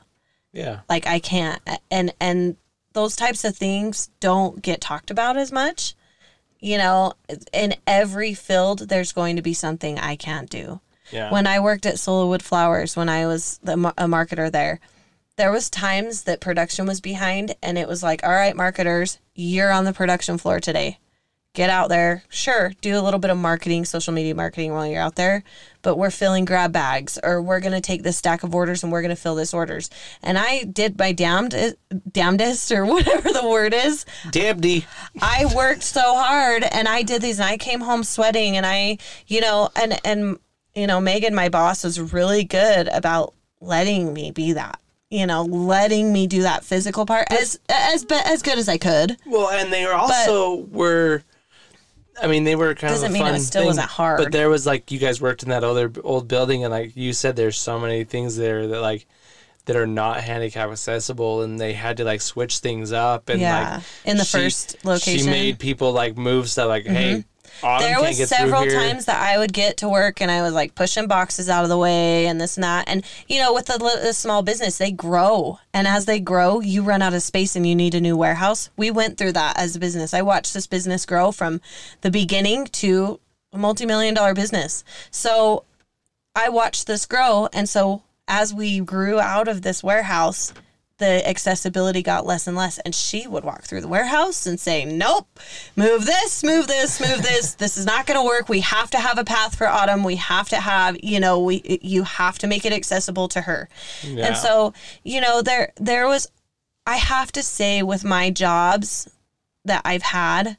Yeah. 0.51 0.81
like 0.89 1.07
i 1.07 1.19
can't 1.19 1.61
and 1.89 2.13
and 2.19 2.57
those 2.93 3.15
types 3.15 3.43
of 3.43 3.55
things 3.55 4.09
don't 4.19 4.61
get 4.61 4.81
talked 4.81 5.09
about 5.09 5.35
as 5.37 5.51
much 5.51 5.95
you 6.59 6.77
know 6.77 7.13
in 7.51 7.73
every 7.87 8.33
field 8.33 8.79
there's 8.89 9.11
going 9.13 9.35
to 9.37 9.41
be 9.41 9.53
something 9.53 9.97
i 9.99 10.15
can't 10.15 10.49
do 10.49 10.79
Yeah. 11.11 11.31
when 11.31 11.47
i 11.47 11.59
worked 11.59 11.85
at 11.85 11.97
Sola 11.99 12.27
Wood 12.27 12.43
Flowers 12.43 12.95
when 12.95 13.09
i 13.09 13.25
was 13.25 13.59
the, 13.63 13.73
a 13.97 14.05
marketer 14.07 14.51
there 14.51 14.79
there 15.37 15.51
was 15.51 15.69
times 15.71 16.23
that 16.23 16.39
production 16.41 16.85
was 16.85 17.01
behind 17.01 17.55
and 17.63 17.77
it 17.77 17.87
was 17.87 18.03
like 18.03 18.23
all 18.23 18.31
right 18.31 18.55
marketers 18.55 19.19
you're 19.33 19.71
on 19.71 19.85
the 19.85 19.93
production 19.93 20.37
floor 20.37 20.59
today 20.59 20.99
get 21.53 21.69
out 21.69 21.89
there. 21.89 22.23
Sure, 22.29 22.73
do 22.81 22.97
a 22.97 23.01
little 23.01 23.19
bit 23.19 23.29
of 23.29 23.37
marketing, 23.37 23.85
social 23.85 24.11
media 24.11 24.33
marketing 24.33 24.73
while 24.73 24.87
you're 24.87 25.01
out 25.01 25.15
there, 25.15 25.43
but 25.83 25.97
we're 25.97 26.09
filling 26.09 26.45
grab 26.45 26.71
bags 26.71 27.19
or 27.23 27.41
we're 27.41 27.59
going 27.59 27.73
to 27.73 27.81
take 27.81 28.01
this 28.01 28.17
stack 28.17 28.41
of 28.41 28.55
orders 28.55 28.81
and 28.81 28.91
we're 28.91 29.01
going 29.01 29.15
to 29.15 29.21
fill 29.21 29.35
this 29.35 29.53
orders. 29.53 29.89
And 30.23 30.37
I 30.39 30.63
did 30.63 30.97
my 30.97 31.11
damned 31.11 31.75
damnedest 32.11 32.71
or 32.71 32.85
whatever 32.87 33.31
the 33.31 33.47
word 33.47 33.73
is. 33.73 34.05
Damnedy. 34.25 34.85
I 35.21 35.45
worked 35.55 35.83
so 35.83 36.15
hard 36.15 36.63
and 36.63 36.87
I 36.87 37.03
did 37.03 37.21
these 37.21 37.39
and 37.39 37.47
I 37.47 37.57
came 37.57 37.81
home 37.81 38.03
sweating 38.03 38.57
and 38.57 38.65
I, 38.65 38.97
you 39.27 39.41
know, 39.41 39.69
and 39.75 39.99
and 40.03 40.39
you 40.73 40.87
know, 40.87 40.99
Megan 40.99 41.35
my 41.35 41.49
boss 41.49 41.83
was 41.83 41.99
really 42.13 42.43
good 42.43 42.87
about 42.87 43.35
letting 43.61 44.11
me 44.11 44.31
be 44.31 44.53
that 44.53 44.79
you 45.11 45.27
know, 45.27 45.43
letting 45.43 46.11
me 46.11 46.25
do 46.25 46.41
that 46.41 46.65
physical 46.65 47.05
part 47.05 47.31
as 47.31 47.59
as 47.69 48.03
as 48.09 48.41
good 48.41 48.57
as 48.57 48.67
I 48.67 48.79
could. 48.79 49.17
Well, 49.27 49.51
and 49.51 49.71
they 49.71 49.85
also 49.85 50.57
but, 50.57 50.71
were. 50.71 51.23
I 52.21 52.27
mean, 52.27 52.43
they 52.43 52.55
were 52.55 52.75
kind 52.75 52.93
doesn't 52.93 53.07
of 53.07 53.11
a 53.11 53.13
mean 53.13 53.23
fun 53.23 53.35
it 53.35 53.39
still 53.39 53.61
thing, 53.61 53.67
wasn't 53.67 53.89
hard. 53.89 54.19
But 54.19 54.31
there 54.31 54.49
was 54.49 54.65
like 54.65 54.91
you 54.91 54.99
guys 54.99 55.19
worked 55.21 55.43
in 55.43 55.49
that 55.49 55.63
other 55.63 55.91
old 56.03 56.27
building, 56.27 56.63
and 56.63 56.71
like 56.71 56.95
you 56.95 57.13
said, 57.13 57.35
there's 57.35 57.57
so 57.57 57.79
many 57.79 58.03
things 58.03 58.35
there 58.35 58.67
that 58.67 58.81
like 58.81 59.05
that 59.65 59.75
are 59.75 59.87
not 59.87 60.21
handicap 60.21 60.69
accessible, 60.69 61.41
and 61.41 61.59
they 61.59 61.73
had 61.73 61.97
to 61.97 62.03
like 62.03 62.21
switch 62.21 62.59
things 62.59 62.91
up. 62.91 63.29
And 63.29 63.41
yeah, 63.41 63.75
like 63.75 63.83
in 64.05 64.17
the 64.17 64.25
she, 64.25 64.37
first 64.37 64.85
location, 64.85 65.25
she 65.25 65.29
made 65.29 65.59
people 65.59 65.91
like 65.91 66.17
move 66.17 66.49
stuff. 66.49 66.67
Like, 66.67 66.85
mm-hmm. 66.85 66.93
hey, 66.93 67.25
Autumn 67.61 67.87
there 67.87 68.01
was 68.01 68.17
several 68.27 68.65
times 68.65 69.05
that 69.05 69.21
I 69.21 69.37
would 69.37 69.53
get 69.53 69.77
to 69.77 69.89
work 69.89 70.21
and 70.21 70.31
I 70.31 70.41
was 70.41 70.53
like 70.53 70.75
pushing 70.75 71.07
boxes 71.07 71.49
out 71.49 71.63
of 71.63 71.69
the 71.69 71.77
way 71.77 72.25
and 72.25 72.39
this 72.39 72.57
and 72.57 72.63
that. 72.63 72.87
And 72.87 73.03
you 73.27 73.39
know, 73.39 73.53
with 73.53 73.69
a, 73.69 73.83
a 74.07 74.13
small 74.13 74.41
business, 74.41 74.77
they 74.77 74.91
grow, 74.91 75.59
and 75.73 75.87
as 75.87 76.05
they 76.05 76.19
grow, 76.19 76.59
you 76.59 76.83
run 76.83 77.01
out 77.01 77.13
of 77.13 77.21
space 77.21 77.55
and 77.55 77.67
you 77.67 77.75
need 77.75 77.95
a 77.95 78.01
new 78.01 78.17
warehouse. 78.17 78.69
We 78.77 78.91
went 78.91 79.17
through 79.17 79.33
that 79.33 79.57
as 79.57 79.75
a 79.75 79.79
business. 79.79 80.13
I 80.13 80.21
watched 80.21 80.53
this 80.53 80.67
business 80.67 81.05
grow 81.05 81.31
from 81.31 81.61
the 82.01 82.11
beginning 82.11 82.65
to 82.65 83.19
a 83.51 83.57
multi-million 83.57 84.13
dollar 84.13 84.33
business. 84.33 84.83
So 85.11 85.65
I 86.35 86.49
watched 86.49 86.87
this 86.87 87.05
grow, 87.05 87.47
and 87.53 87.69
so 87.69 88.03
as 88.27 88.53
we 88.53 88.79
grew 88.79 89.19
out 89.19 89.47
of 89.47 89.61
this 89.61 89.83
warehouse, 89.83 90.53
the 91.03 91.27
accessibility 91.27 92.01
got 92.01 92.25
less 92.25 92.47
and 92.47 92.55
less 92.55 92.79
and 92.79 92.95
she 92.95 93.27
would 93.27 93.43
walk 93.43 93.63
through 93.63 93.81
the 93.81 93.89
warehouse 93.89 94.45
and 94.45 94.57
say 94.57 94.85
nope 94.85 95.27
move 95.75 96.05
this 96.05 96.43
move 96.43 96.67
this 96.67 97.01
move 97.01 97.21
this. 97.21 97.55
This 97.63 97.77
is 97.77 97.85
not 97.85 98.05
going 98.07 98.19
to 98.19 98.25
work. 98.25 98.49
We 98.49 98.61
have 98.61 98.89
to 98.91 98.99
have 98.99 99.17
a 99.17 99.23
path 99.23 99.55
for 99.55 99.67
autumn. 99.67 100.03
We 100.03 100.15
have 100.15 100.49
to 100.49 100.57
have 100.57 100.97
you 101.03 101.19
know 101.19 101.39
we 101.39 101.79
you 101.81 102.03
have 102.03 102.37
to 102.39 102.47
make 102.47 102.65
it 102.65 102.73
accessible 102.73 103.27
to 103.29 103.41
her. 103.41 103.69
Yeah. 104.03 104.27
and 104.27 104.37
so 104.37 104.73
you 105.03 105.19
know 105.21 105.41
there 105.41 105.73
there 105.75 106.07
was 106.07 106.27
i 106.85 106.97
have 106.97 107.31
to 107.33 107.43
say 107.43 107.83
with 107.83 108.03
my 108.03 108.29
jobs 108.29 109.09
that 109.65 109.81
i've 109.85 110.01
had 110.01 110.57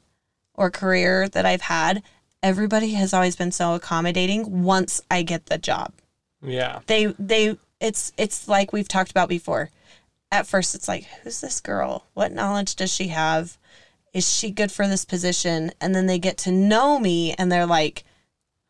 or 0.53 0.69
career 0.71 1.27
that 1.29 1.45
i've 1.45 1.61
had 1.61 2.03
everybody 2.41 2.91
has 2.91 3.13
always 3.13 3.35
been 3.35 3.51
so 3.51 3.73
accommodating 3.73 4.63
once 4.63 5.01
i 5.09 5.21
get 5.21 5.47
the 5.47 5.57
job. 5.57 5.91
Yeah. 6.41 6.79
They 6.87 7.05
they 7.17 7.57
it's 7.79 8.11
it's 8.17 8.47
like 8.47 8.73
we've 8.73 8.87
talked 8.87 9.11
about 9.11 9.29
before 9.29 9.69
at 10.31 10.47
first 10.47 10.75
it's 10.75 10.87
like, 10.87 11.05
who's 11.23 11.41
this 11.41 11.59
girl? 11.61 12.05
What 12.13 12.31
knowledge 12.31 12.75
does 12.75 12.93
she 12.93 13.07
have? 13.09 13.57
Is 14.13 14.31
she 14.31 14.51
good 14.51 14.71
for 14.71 14.87
this 14.87 15.05
position? 15.05 15.71
And 15.81 15.93
then 15.93 16.05
they 16.05 16.19
get 16.19 16.37
to 16.39 16.51
know 16.51 16.99
me 16.99 17.33
and 17.33 17.51
they're 17.51 17.65
like, 17.65 18.03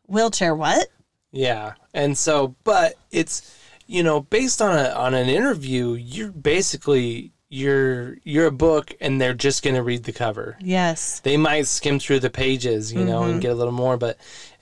wheelchair 0.06 0.54
what? 0.54 0.88
Yeah. 1.32 1.74
And 1.94 2.16
so, 2.16 2.54
but 2.64 2.94
it's, 3.10 3.56
you 3.86 4.02
know, 4.02 4.20
based 4.20 4.60
on 4.60 4.76
a 4.76 4.90
on 4.90 5.14
an 5.14 5.28
interview, 5.28 5.92
you're 5.92 6.32
basically 6.32 7.32
you're 7.48 8.18
you're 8.24 8.46
a 8.46 8.52
book 8.52 8.94
and 9.00 9.20
they're 9.20 9.34
just 9.34 9.62
going 9.62 9.76
to 9.76 9.82
read 9.82 10.04
the 10.04 10.12
cover. 10.12 10.56
Yes. 10.60 11.20
They 11.20 11.36
might 11.36 11.66
skim 11.66 11.98
through 11.98 12.20
the 12.20 12.30
pages, 12.30 12.92
you 12.92 13.04
know, 13.04 13.20
mm-hmm. 13.20 13.32
and 13.32 13.40
get 13.40 13.52
a 13.52 13.54
little 13.54 13.72
more, 13.72 13.96
but 13.96 14.18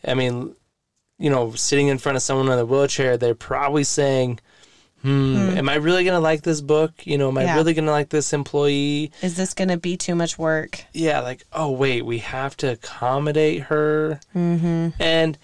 I 0.07 0.15
mean, 0.15 0.55
you 1.19 1.31
know, 1.31 1.53
sitting 1.53 1.89
in 1.89 1.99
front 1.99 2.17
of 2.17 2.23
someone 2.23 2.51
in 2.51 2.59
a 2.59 2.67
wheelchair, 2.67 3.17
they're 3.17 3.35
probably 3.35 3.85
saying, 3.85 4.41
hmm, 5.05 5.37
hmm. 5.37 5.59
am 5.59 5.69
I 5.69 5.75
really 5.75 6.03
going 6.03 6.17
to 6.17 6.21
like 6.21 6.43
this 6.43 6.62
book? 6.62 7.07
You 7.07 7.19
know, 7.19 7.29
am 7.29 7.37
I 7.37 7.55
really 7.55 7.75
going 7.75 7.85
to 7.85 7.90
like 7.90 8.09
this 8.09 8.33
employee? 8.33 9.12
Is 9.23 9.37
this 9.37 9.53
going 9.53 9.69
to 9.69 9.77
be 9.77 9.97
too 9.97 10.14
much 10.14 10.38
work? 10.38 10.83
Yeah, 10.93 11.21
like, 11.21 11.45
oh, 11.53 11.71
wait, 11.71 12.07
we 12.07 12.19
have 12.19 12.57
to 12.59 12.73
accommodate 12.73 13.64
her. 13.64 14.19
Mm-hmm. 14.35 14.88
And, 14.99 15.38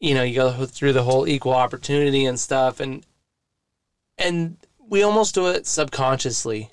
you 0.00 0.14
know, 0.14 0.22
you 0.22 0.34
go 0.34 0.66
through 0.66 0.92
the 0.92 1.02
whole 1.02 1.26
equal 1.26 1.54
opportunity 1.54 2.26
and 2.26 2.38
stuff. 2.38 2.78
And, 2.78 3.06
and 4.18 4.58
we 4.86 5.02
almost 5.02 5.34
do 5.34 5.48
it 5.48 5.66
subconsciously. 5.66 6.70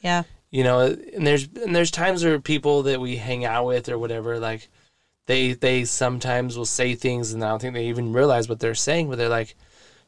Yeah. 0.00 0.24
You 0.50 0.64
know, 0.64 0.80
and 0.80 1.26
there's, 1.26 1.48
and 1.64 1.74
there's 1.74 1.92
times 1.92 2.24
where 2.24 2.40
people 2.40 2.82
that 2.82 3.00
we 3.00 3.16
hang 3.16 3.44
out 3.44 3.66
with 3.66 3.88
or 3.88 3.98
whatever, 3.98 4.40
like, 4.40 4.68
they, 5.26 5.52
they 5.52 5.84
sometimes 5.84 6.58
will 6.58 6.66
say 6.66 6.96
things 6.96 7.32
and 7.32 7.42
I 7.42 7.48
don't 7.48 7.62
think 7.62 7.74
they 7.74 7.86
even 7.86 8.12
realize 8.12 8.48
what 8.48 8.60
they're 8.60 8.74
saying, 8.74 9.08
but 9.08 9.16
they're 9.16 9.28
like, 9.28 9.54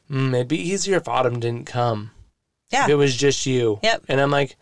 mm, 0.09 0.33
it'd 0.33 0.47
be 0.47 0.59
easier 0.59 0.97
if 0.97 1.07
Autumn 1.07 1.39
didn't 1.39 1.65
come. 1.65 2.11
Yeah. 2.71 2.85
If 2.85 2.89
it 2.89 2.95
was 2.95 3.15
just 3.15 3.45
you. 3.45 3.79
Yep. 3.83 4.05
And 4.09 4.19
I'm 4.19 4.31
like, 4.31 4.57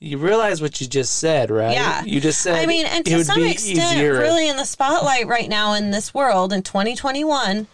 you 0.00 0.18
realize 0.18 0.60
what 0.60 0.80
you 0.80 0.86
just 0.86 1.18
said, 1.18 1.50
right? 1.50 1.72
Yeah. 1.72 2.04
You 2.04 2.20
just 2.20 2.40
said. 2.40 2.56
I 2.56 2.66
mean, 2.66 2.86
and 2.86 3.04
to 3.06 3.24
some 3.24 3.42
extent, 3.42 4.00
really 4.00 4.48
in 4.48 4.56
the 4.56 4.64
spotlight 4.64 5.26
right 5.26 5.48
now 5.48 5.74
in 5.74 5.90
this 5.90 6.12
world 6.12 6.52
in 6.52 6.62
2021, 6.62 7.66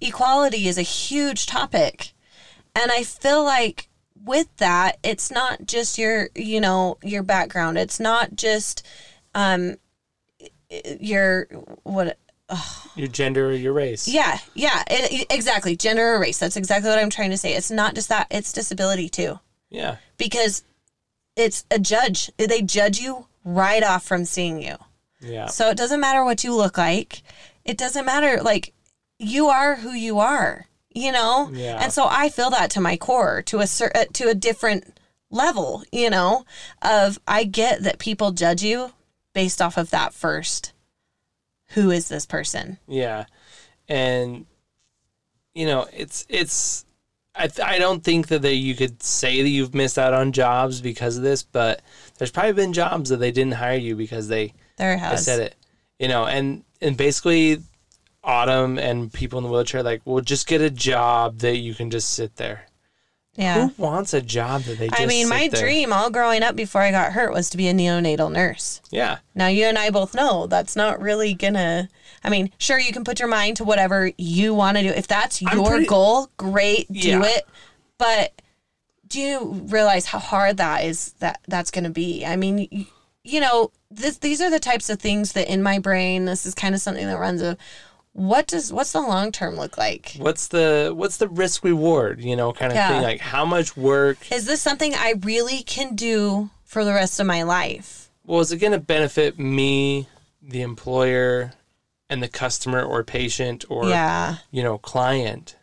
equality 0.00 0.68
is 0.68 0.78
a 0.78 0.82
huge 0.82 1.46
topic. 1.46 2.12
And 2.74 2.90
I 2.90 3.02
feel 3.02 3.42
like 3.42 3.88
with 4.24 4.54
that, 4.56 4.98
it's 5.02 5.30
not 5.30 5.66
just 5.66 5.98
your, 5.98 6.28
you 6.34 6.60
know, 6.60 6.98
your 7.02 7.22
background. 7.22 7.78
It's 7.78 8.00
not 8.00 8.36
just 8.36 8.86
um 9.34 9.76
your 11.00 11.46
what 11.82 12.18
your 12.96 13.08
gender 13.08 13.48
or 13.48 13.52
your 13.52 13.72
race. 13.72 14.08
Yeah, 14.08 14.38
yeah, 14.54 14.82
it, 14.88 15.26
exactly. 15.30 15.76
Gender 15.76 16.14
or 16.14 16.20
race. 16.20 16.38
That's 16.38 16.56
exactly 16.56 16.90
what 16.90 16.98
I'm 16.98 17.10
trying 17.10 17.30
to 17.30 17.36
say. 17.36 17.54
It's 17.54 17.70
not 17.70 17.94
just 17.94 18.08
that; 18.08 18.26
it's 18.30 18.52
disability 18.52 19.08
too. 19.08 19.40
Yeah. 19.70 19.96
Because 20.16 20.62
it's 21.34 21.64
a 21.70 21.78
judge. 21.78 22.30
They 22.36 22.62
judge 22.62 22.98
you 22.98 23.26
right 23.44 23.82
off 23.82 24.04
from 24.04 24.24
seeing 24.24 24.62
you. 24.62 24.76
Yeah. 25.20 25.46
So 25.46 25.70
it 25.70 25.76
doesn't 25.76 26.00
matter 26.00 26.24
what 26.24 26.44
you 26.44 26.54
look 26.54 26.78
like. 26.78 27.22
It 27.64 27.76
doesn't 27.76 28.04
matter. 28.04 28.42
Like 28.42 28.72
you 29.18 29.48
are 29.48 29.76
who 29.76 29.90
you 29.90 30.18
are. 30.18 30.66
You 30.94 31.12
know. 31.12 31.50
Yeah. 31.52 31.78
And 31.82 31.92
so 31.92 32.06
I 32.08 32.28
feel 32.28 32.50
that 32.50 32.70
to 32.72 32.80
my 32.80 32.96
core, 32.96 33.42
to 33.42 33.58
a 33.58 33.66
certain, 33.66 34.02
uh, 34.02 34.04
to 34.14 34.28
a 34.28 34.34
different 34.34 34.98
level. 35.30 35.82
You 35.92 36.10
know, 36.10 36.44
of 36.80 37.18
I 37.26 37.44
get 37.44 37.82
that 37.82 37.98
people 37.98 38.30
judge 38.30 38.62
you 38.62 38.92
based 39.34 39.60
off 39.60 39.76
of 39.76 39.90
that 39.90 40.14
first 40.14 40.72
who 41.68 41.90
is 41.90 42.08
this 42.08 42.26
person? 42.26 42.78
Yeah. 42.86 43.26
And 43.88 44.46
you 45.54 45.66
know, 45.66 45.86
it's 45.92 46.26
it's 46.28 46.84
I 47.34 47.48
I 47.62 47.78
don't 47.78 48.02
think 48.04 48.28
that 48.28 48.42
they, 48.42 48.54
you 48.54 48.74
could 48.74 49.02
say 49.02 49.42
that 49.42 49.48
you've 49.48 49.74
missed 49.74 49.98
out 49.98 50.14
on 50.14 50.32
jobs 50.32 50.80
because 50.80 51.16
of 51.16 51.22
this, 51.22 51.42
but 51.42 51.82
there's 52.18 52.30
probably 52.30 52.52
been 52.52 52.72
jobs 52.72 53.10
that 53.10 53.18
they 53.18 53.32
didn't 53.32 53.54
hire 53.54 53.78
you 53.78 53.96
because 53.96 54.28
they 54.28 54.54
there 54.76 54.96
has. 54.96 55.12
I 55.12 55.16
said 55.16 55.40
it. 55.40 55.56
You 55.98 56.08
know, 56.08 56.26
and 56.26 56.64
and 56.80 56.96
basically 56.96 57.62
Autumn 58.22 58.78
and 58.78 59.12
people 59.12 59.38
in 59.38 59.44
the 59.44 59.50
wheelchair 59.50 59.82
like, 59.82 60.02
well, 60.04 60.20
just 60.20 60.46
get 60.46 60.60
a 60.60 60.70
job 60.70 61.38
that 61.38 61.56
you 61.58 61.74
can 61.74 61.90
just 61.90 62.10
sit 62.10 62.36
there. 62.36 62.66
Yeah. 63.36 63.68
Who 63.68 63.82
wants 63.82 64.14
a 64.14 64.22
job 64.22 64.62
that 64.62 64.78
they 64.78 64.88
just 64.88 65.00
I 65.00 65.06
mean, 65.06 65.28
my 65.28 65.48
there? 65.48 65.60
dream 65.60 65.92
all 65.92 66.10
growing 66.10 66.42
up 66.42 66.56
before 66.56 66.80
I 66.80 66.90
got 66.90 67.12
hurt 67.12 67.32
was 67.32 67.50
to 67.50 67.56
be 67.56 67.68
a 67.68 67.74
neonatal 67.74 68.32
nurse. 68.32 68.80
Yeah. 68.90 69.18
Now, 69.34 69.48
you 69.48 69.66
and 69.66 69.78
I 69.78 69.90
both 69.90 70.14
know 70.14 70.46
that's 70.46 70.76
not 70.76 71.00
really 71.00 71.34
gonna. 71.34 71.88
I 72.24 72.30
mean, 72.30 72.50
sure, 72.58 72.78
you 72.78 72.92
can 72.92 73.04
put 73.04 73.18
your 73.18 73.28
mind 73.28 73.58
to 73.58 73.64
whatever 73.64 74.10
you 74.16 74.54
want 74.54 74.78
to 74.78 74.82
do. 74.82 74.88
If 74.88 75.06
that's 75.06 75.40
your 75.42 75.66
pretty, 75.66 75.86
goal, 75.86 76.28
great, 76.36 76.90
do 76.90 77.08
yeah. 77.08 77.24
it. 77.24 77.46
But 77.98 78.40
do 79.06 79.20
you 79.20 79.64
realize 79.68 80.06
how 80.06 80.18
hard 80.18 80.56
that 80.56 80.84
is 80.84 81.12
that 81.20 81.40
that's 81.46 81.70
going 81.70 81.84
to 81.84 81.90
be? 81.90 82.24
I 82.24 82.36
mean, 82.36 82.66
you, 82.70 82.86
you 83.22 83.40
know, 83.40 83.70
this, 83.90 84.18
these 84.18 84.40
are 84.40 84.50
the 84.50 84.60
types 84.60 84.90
of 84.90 85.00
things 85.00 85.32
that 85.32 85.48
in 85.48 85.62
my 85.62 85.78
brain, 85.78 86.24
this 86.24 86.46
is 86.46 86.54
kind 86.54 86.74
of 86.74 86.80
something 86.80 87.06
that 87.06 87.18
runs 87.18 87.42
a 87.42 87.56
what 88.16 88.46
does 88.46 88.72
what's 88.72 88.92
the 88.92 89.00
long 89.00 89.30
term 89.30 89.56
look 89.56 89.76
like? 89.76 90.14
What's 90.16 90.48
the 90.48 90.92
what's 90.96 91.18
the 91.18 91.28
risk 91.28 91.62
reward, 91.64 92.22
you 92.22 92.34
know, 92.34 92.52
kind 92.52 92.72
of 92.72 92.76
yeah. 92.76 92.88
thing? 92.88 93.02
Like 93.02 93.20
how 93.20 93.44
much 93.44 93.76
work 93.76 94.32
is 94.32 94.46
this 94.46 94.62
something 94.62 94.94
I 94.94 95.14
really 95.22 95.62
can 95.62 95.94
do 95.94 96.48
for 96.64 96.82
the 96.82 96.94
rest 96.94 97.20
of 97.20 97.26
my 97.26 97.42
life? 97.42 98.10
Well, 98.24 98.40
is 98.40 98.50
it 98.52 98.58
going 98.58 98.72
to 98.72 98.80
benefit 98.80 99.38
me, 99.38 100.08
the 100.42 100.62
employer, 100.62 101.52
and 102.08 102.22
the 102.22 102.28
customer 102.28 102.82
or 102.82 103.04
patient 103.04 103.66
or 103.68 103.88
yeah. 103.88 104.36
you 104.50 104.62
know 104.62 104.78
client? 104.78 105.56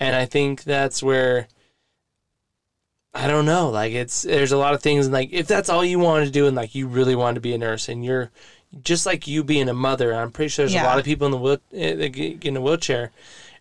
And 0.00 0.16
I 0.16 0.24
think 0.24 0.64
that's 0.64 1.02
where 1.02 1.46
I 3.12 3.26
don't 3.26 3.44
know. 3.44 3.68
Like 3.68 3.92
it's 3.92 4.22
there's 4.22 4.52
a 4.52 4.56
lot 4.56 4.72
of 4.72 4.80
things 4.80 5.10
like 5.10 5.28
if 5.30 5.46
that's 5.46 5.68
all 5.68 5.84
you 5.84 5.98
want 5.98 6.24
to 6.24 6.30
do 6.30 6.46
and 6.46 6.56
like 6.56 6.74
you 6.74 6.86
really 6.86 7.14
want 7.14 7.34
to 7.34 7.42
be 7.42 7.52
a 7.52 7.58
nurse 7.58 7.90
and 7.90 8.02
you're 8.02 8.30
just 8.82 9.06
like 9.06 9.26
you 9.26 9.44
being 9.44 9.68
a 9.68 9.74
mother, 9.74 10.14
I'm 10.14 10.30
pretty 10.30 10.48
sure 10.48 10.64
there's 10.64 10.74
yeah. 10.74 10.84
a 10.84 10.86
lot 10.86 10.98
of 10.98 11.04
people 11.04 11.26
in 11.26 11.30
the 11.30 11.38
wheel, 11.38 11.58
eh, 11.72 12.36
in 12.42 12.56
a 12.56 12.60
wheelchair, 12.60 13.10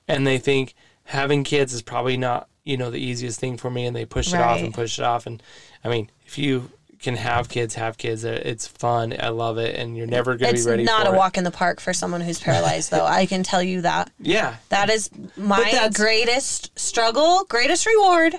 and 0.08 0.26
they 0.26 0.38
think 0.38 0.74
having 1.06 1.44
kids 1.44 1.74
is 1.74 1.82
probably 1.82 2.18
not 2.18 2.48
you 2.64 2.78
know 2.78 2.92
the 2.92 3.00
easiest 3.00 3.40
thing 3.40 3.58
for 3.58 3.70
me, 3.70 3.86
and 3.86 3.96
they 3.96 4.06
push 4.06 4.32
right. 4.34 4.40
it 4.40 4.44
off 4.44 4.60
and 4.60 4.74
push 4.74 5.00
it 5.00 5.06
off. 5.06 5.26
And 5.26 5.42
I 5.84 5.90
mean, 5.90 6.10
if 6.26 6.38
you 6.38 6.70
can 7.02 7.16
have 7.16 7.50
kids, 7.50 7.76
have 7.76 7.98
kids. 7.98 8.24
Uh, 8.24 8.40
It's 8.44 8.68
fun. 8.68 9.16
I 9.20 9.30
love 9.30 9.58
it, 9.58 9.76
and 9.76 9.98
you're 9.98 10.08
never 10.08 10.38
going 10.38 10.52
to 10.52 10.56
It's 10.56 10.66
be 10.66 10.72
ready 10.72 10.84
It's 10.84 10.92
not 10.92 11.08
a 11.08 11.12
it. 11.14 11.18
walk 11.18 11.38
in 11.38 11.44
the 11.44 11.52
park 11.52 11.80
for 11.80 11.94
someone 11.94 12.22
who's 12.22 12.40
paralyzed, 12.40 12.92
though. 12.92 13.06
I 13.06 13.26
can 13.26 13.44
tell 13.44 13.64
you 13.64 13.82
that. 13.82 14.12
Yeah, 14.20 14.56
That 14.70 14.90
is 14.90 15.10
my 15.36 15.90
greatest 15.94 16.78
struggle, 16.80 17.44
greatest 17.50 17.88
reward, 17.88 18.36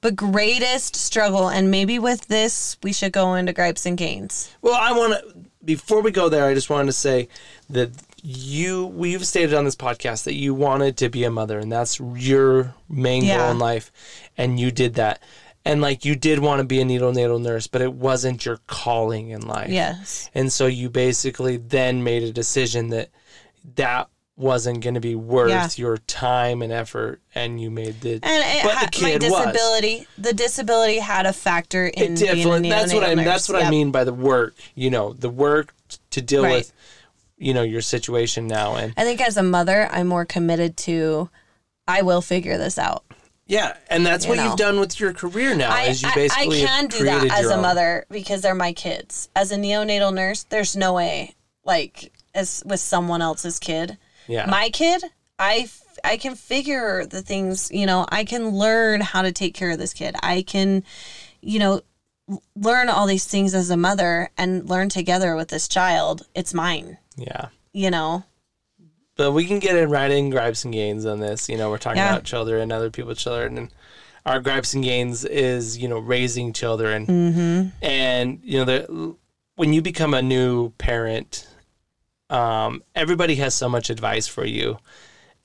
but 0.00 0.16
greatest 0.16 0.96
struggle. 0.96 1.48
And 1.48 1.70
maybe 1.70 1.98
with 1.98 2.26
this, 2.28 2.78
we 2.82 2.92
should 2.92 3.12
go 3.12 3.34
into 3.34 3.52
gripes 3.52 3.84
and 3.84 3.98
gains. 3.98 4.50
Well, 4.62 4.74
I 4.74 4.92
want 4.92 5.12
to 5.12 5.35
before 5.66 6.00
we 6.00 6.10
go 6.10 6.28
there, 6.30 6.46
I 6.46 6.54
just 6.54 6.70
wanted 6.70 6.86
to 6.86 6.92
say 6.92 7.28
that 7.68 7.90
you 8.22 8.86
we've 8.86 9.26
stated 9.26 9.54
on 9.54 9.64
this 9.64 9.76
podcast 9.76 10.24
that 10.24 10.34
you 10.34 10.54
wanted 10.54 10.96
to 10.98 11.08
be 11.10 11.24
a 11.24 11.30
mother 11.30 11.58
and 11.58 11.70
that's 11.70 12.00
your 12.00 12.74
main 12.88 13.24
Yeah. 13.24 13.38
goal 13.38 13.50
in 13.52 13.58
life 13.58 13.92
and 14.38 14.58
you 14.58 14.70
did 14.70 14.94
that. 14.94 15.20
And 15.64 15.80
like 15.80 16.04
you 16.04 16.14
did 16.16 16.38
want 16.38 16.60
to 16.60 16.64
be 16.64 16.80
a 16.80 16.84
neonatal 16.84 17.42
nurse, 17.42 17.66
but 17.66 17.82
it 17.82 17.92
wasn't 17.92 18.44
your 18.46 18.58
calling 18.68 19.30
in 19.30 19.42
life. 19.42 19.68
Yes. 19.68 20.30
And 20.34 20.52
so 20.52 20.66
you 20.66 20.88
basically 20.88 21.56
then 21.56 22.02
made 22.04 22.22
a 22.22 22.32
decision 22.32 22.88
that 22.90 23.10
that 23.74 24.08
wasn't 24.36 24.82
going 24.82 24.94
to 24.94 25.00
be 25.00 25.14
worth 25.14 25.48
Yeah. 25.50 25.68
your 25.76 25.96
time 25.96 26.60
and 26.60 26.70
effort 26.70 27.20
and 27.34 27.58
you 27.60 27.70
made 27.70 28.02
the 28.02 28.14
And 28.14 28.22
it 28.24 28.62
but 28.64 28.74
the 28.74 28.84
my 28.84 28.88
kid 28.90 29.22
was. 29.22 29.32
disability, 29.32 30.06
the 30.18 30.34
disability 30.34 30.98
had 30.98 31.24
a 31.24 31.32
factor 31.32 31.86
in 31.86 32.12
It 32.12 32.18
definitely 32.18 32.68
that's 32.68 32.92
what 32.92 33.02
I 33.02 33.14
neonatal 33.14 33.24
that's 33.24 33.48
nurse. 33.48 33.56
what 33.60 33.64
I 33.64 33.70
mean 33.70 33.90
by 33.90 34.04
the 34.04 34.12
work. 34.12 34.54
You 34.74 34.90
know, 34.90 35.14
the 35.14 35.30
work 35.30 35.74
to 36.10 36.20
deal 36.20 36.42
Right. 36.42 36.56
with, 36.56 36.72
you 37.38 37.54
know, 37.54 37.62
your 37.62 37.80
situation 37.80 38.46
now. 38.46 38.74
And 38.76 38.92
I 38.96 39.04
think 39.04 39.22
as 39.22 39.38
a 39.38 39.42
mother, 39.42 39.88
I'm 39.90 40.06
more 40.08 40.24
committed 40.26 40.76
to. 40.78 41.30
I 41.88 42.02
will 42.02 42.20
figure 42.20 42.58
this 42.58 42.78
out. 42.78 43.04
yeah, 43.46 43.76
and 43.88 44.04
that's 44.04 44.24
You 44.24 44.30
what 44.30 44.36
know. 44.38 44.44
you've 44.48 44.56
done 44.58 44.80
with 44.80 44.98
your 45.00 45.12
career 45.14 45.54
now. 45.54 45.70
I, 45.70 45.84
is 45.84 46.02
you 46.02 46.08
I- 46.08 46.14
basically 46.14 46.62
I, 46.64 46.66
can 46.66 46.86
do 46.88 47.04
that 47.04 47.30
as 47.30 47.46
a 47.46 47.54
own. 47.54 47.62
mother 47.62 48.04
because 48.10 48.42
they're 48.42 48.54
my 48.56 48.72
kids. 48.72 49.28
As 49.36 49.50
a 49.52 49.56
neonatal 49.56 50.12
nurse, 50.12 50.42
there's 50.42 50.74
no 50.76 50.92
way, 50.94 51.36
like, 51.64 52.12
as 52.34 52.62
with 52.66 52.80
someone 52.80 53.22
else's 53.22 53.58
kid. 53.60 53.96
Yeah, 54.28 54.46
My 54.46 54.70
kid, 54.70 55.02
I, 55.38 55.60
f- 55.64 55.98
I 56.04 56.16
can 56.16 56.34
figure 56.34 57.06
the 57.06 57.22
things, 57.22 57.70
you 57.72 57.86
know, 57.86 58.06
I 58.08 58.24
can 58.24 58.48
learn 58.50 59.00
how 59.00 59.22
to 59.22 59.32
take 59.32 59.54
care 59.54 59.70
of 59.70 59.78
this 59.78 59.92
kid. 59.94 60.14
I 60.22 60.42
can, 60.42 60.82
you 61.40 61.58
know, 61.58 61.80
learn 62.56 62.88
all 62.88 63.06
these 63.06 63.24
things 63.26 63.54
as 63.54 63.70
a 63.70 63.76
mother 63.76 64.30
and 64.36 64.68
learn 64.68 64.88
together 64.88 65.36
with 65.36 65.48
this 65.48 65.68
child. 65.68 66.26
It's 66.34 66.52
mine, 66.54 66.98
yeah. 67.16 67.48
you 67.72 67.90
know. 67.90 68.24
But 69.16 69.32
we 69.32 69.44
can 69.46 69.60
get 69.60 69.76
in 69.76 69.88
right 69.90 70.10
in 70.10 70.28
gripes 70.30 70.64
and 70.64 70.74
gains 70.74 71.06
on 71.06 71.20
this. 71.20 71.48
You 71.48 71.56
know, 71.56 71.70
we're 71.70 71.78
talking 71.78 71.98
Yeah. 71.98 72.10
about 72.12 72.24
children, 72.24 72.60
and 72.62 72.72
other 72.72 72.90
people's 72.90 73.22
children, 73.22 73.56
and 73.56 73.70
our 74.26 74.40
gripes 74.40 74.74
and 74.74 74.84
gains 74.84 75.24
is 75.24 75.78
you 75.78 75.88
know 75.88 75.98
raising 75.98 76.52
children, 76.52 77.06
Mm-hmm. 77.06 77.68
and 77.84 78.40
you 78.42 78.58
know 78.58 78.64
the 78.64 79.14
when 79.54 79.72
you 79.72 79.80
become 79.80 80.12
a 80.12 80.20
new 80.20 80.70
parent, 80.72 81.46
um, 82.30 82.82
everybody 82.94 83.36
has 83.36 83.54
so 83.54 83.68
much 83.68 83.90
advice 83.90 84.26
for 84.26 84.44
you. 84.44 84.78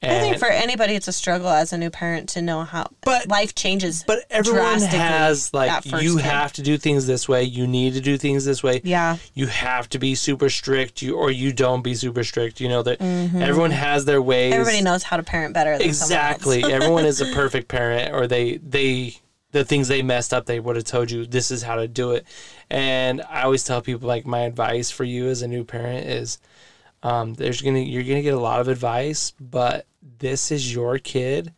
And, 0.04 0.14
I 0.14 0.20
think 0.22 0.40
for 0.40 0.48
anybody, 0.48 0.96
it's 0.96 1.08
a 1.08 1.14
struggle 1.14 1.50
as 1.50 1.72
a 1.74 1.78
new 1.78 1.92
parent 1.92 2.30
to 2.30 2.42
know 2.42 2.64
how 2.64 2.88
But- 3.02 3.28
life 3.28 3.54
changes. 3.54 4.04
But 4.06 4.26
everyone 4.32 4.82
has 4.82 5.54
like 5.54 5.86
you 5.86 6.16
kid. 6.18 6.26
have 6.26 6.54
to 6.54 6.64
do 6.64 6.80
things 6.80 7.06
this 7.06 7.30
way. 7.30 7.44
You 7.44 7.68
need 7.68 7.94
to 7.94 8.02
do 8.02 8.18
things 8.18 8.44
this 8.44 8.64
way. 8.64 8.82
Yeah. 8.84 9.18
You 9.36 9.46
have 9.46 9.88
to 9.90 10.00
be 10.00 10.16
super 10.16 10.50
strict. 10.50 11.04
You 11.04 11.18
or 11.18 11.30
you 11.30 11.54
don't 11.54 11.84
be 11.84 11.94
super 11.94 12.24
strict. 12.24 12.60
You 12.60 12.68
know 12.68 12.82
that 12.82 13.00
everyone 13.00 13.70
has 13.70 14.06
their 14.06 14.24
ways. 14.24 14.54
Mm-hmm. 14.54 14.62
Everybody 14.62 14.84
knows 14.84 15.04
how 15.04 15.18
to 15.18 15.24
parent 15.24 15.54
better 15.54 15.78
than 15.78 15.88
exactly. 15.88 16.62
someone 16.62 16.72
else. 16.72 16.82
everyone 16.84 17.06
is 17.06 17.22
a 17.22 17.32
perfect 17.36 17.68
parent, 17.68 18.12
or 18.12 18.26
they 18.26 18.58
they 18.58 19.18
the 19.52 19.64
things 19.64 19.88
they 19.88 20.02
messed 20.02 20.34
up. 20.34 20.48
They 20.48 20.60
would 20.60 20.78
have 20.78 20.86
told 20.86 21.12
you 21.12 21.28
this 21.28 21.52
is 21.52 21.62
how 21.62 21.76
to 21.76 21.88
do 21.88 22.12
it. 22.12 22.26
And 22.72 23.22
I 23.30 23.44
always 23.44 23.64
tell 23.64 23.82
people 23.82 24.08
like 24.08 24.26
my 24.26 24.40
advice 24.40 24.90
for 24.90 25.04
you 25.04 25.28
as 25.28 25.44
a 25.44 25.48
new 25.48 25.64
parent 25.64 26.08
is, 26.08 26.40
um, 27.04 27.34
there's 27.34 27.62
gonna 27.62 27.80
you're 27.80 28.04
gonna 28.04 28.22
get 28.22 28.34
a 28.34 28.40
lot 28.40 28.60
of 28.60 28.68
advice, 28.68 29.34
but 29.40 29.86
this 30.20 30.52
is 30.52 30.74
your 30.74 30.98
kid 31.00 31.54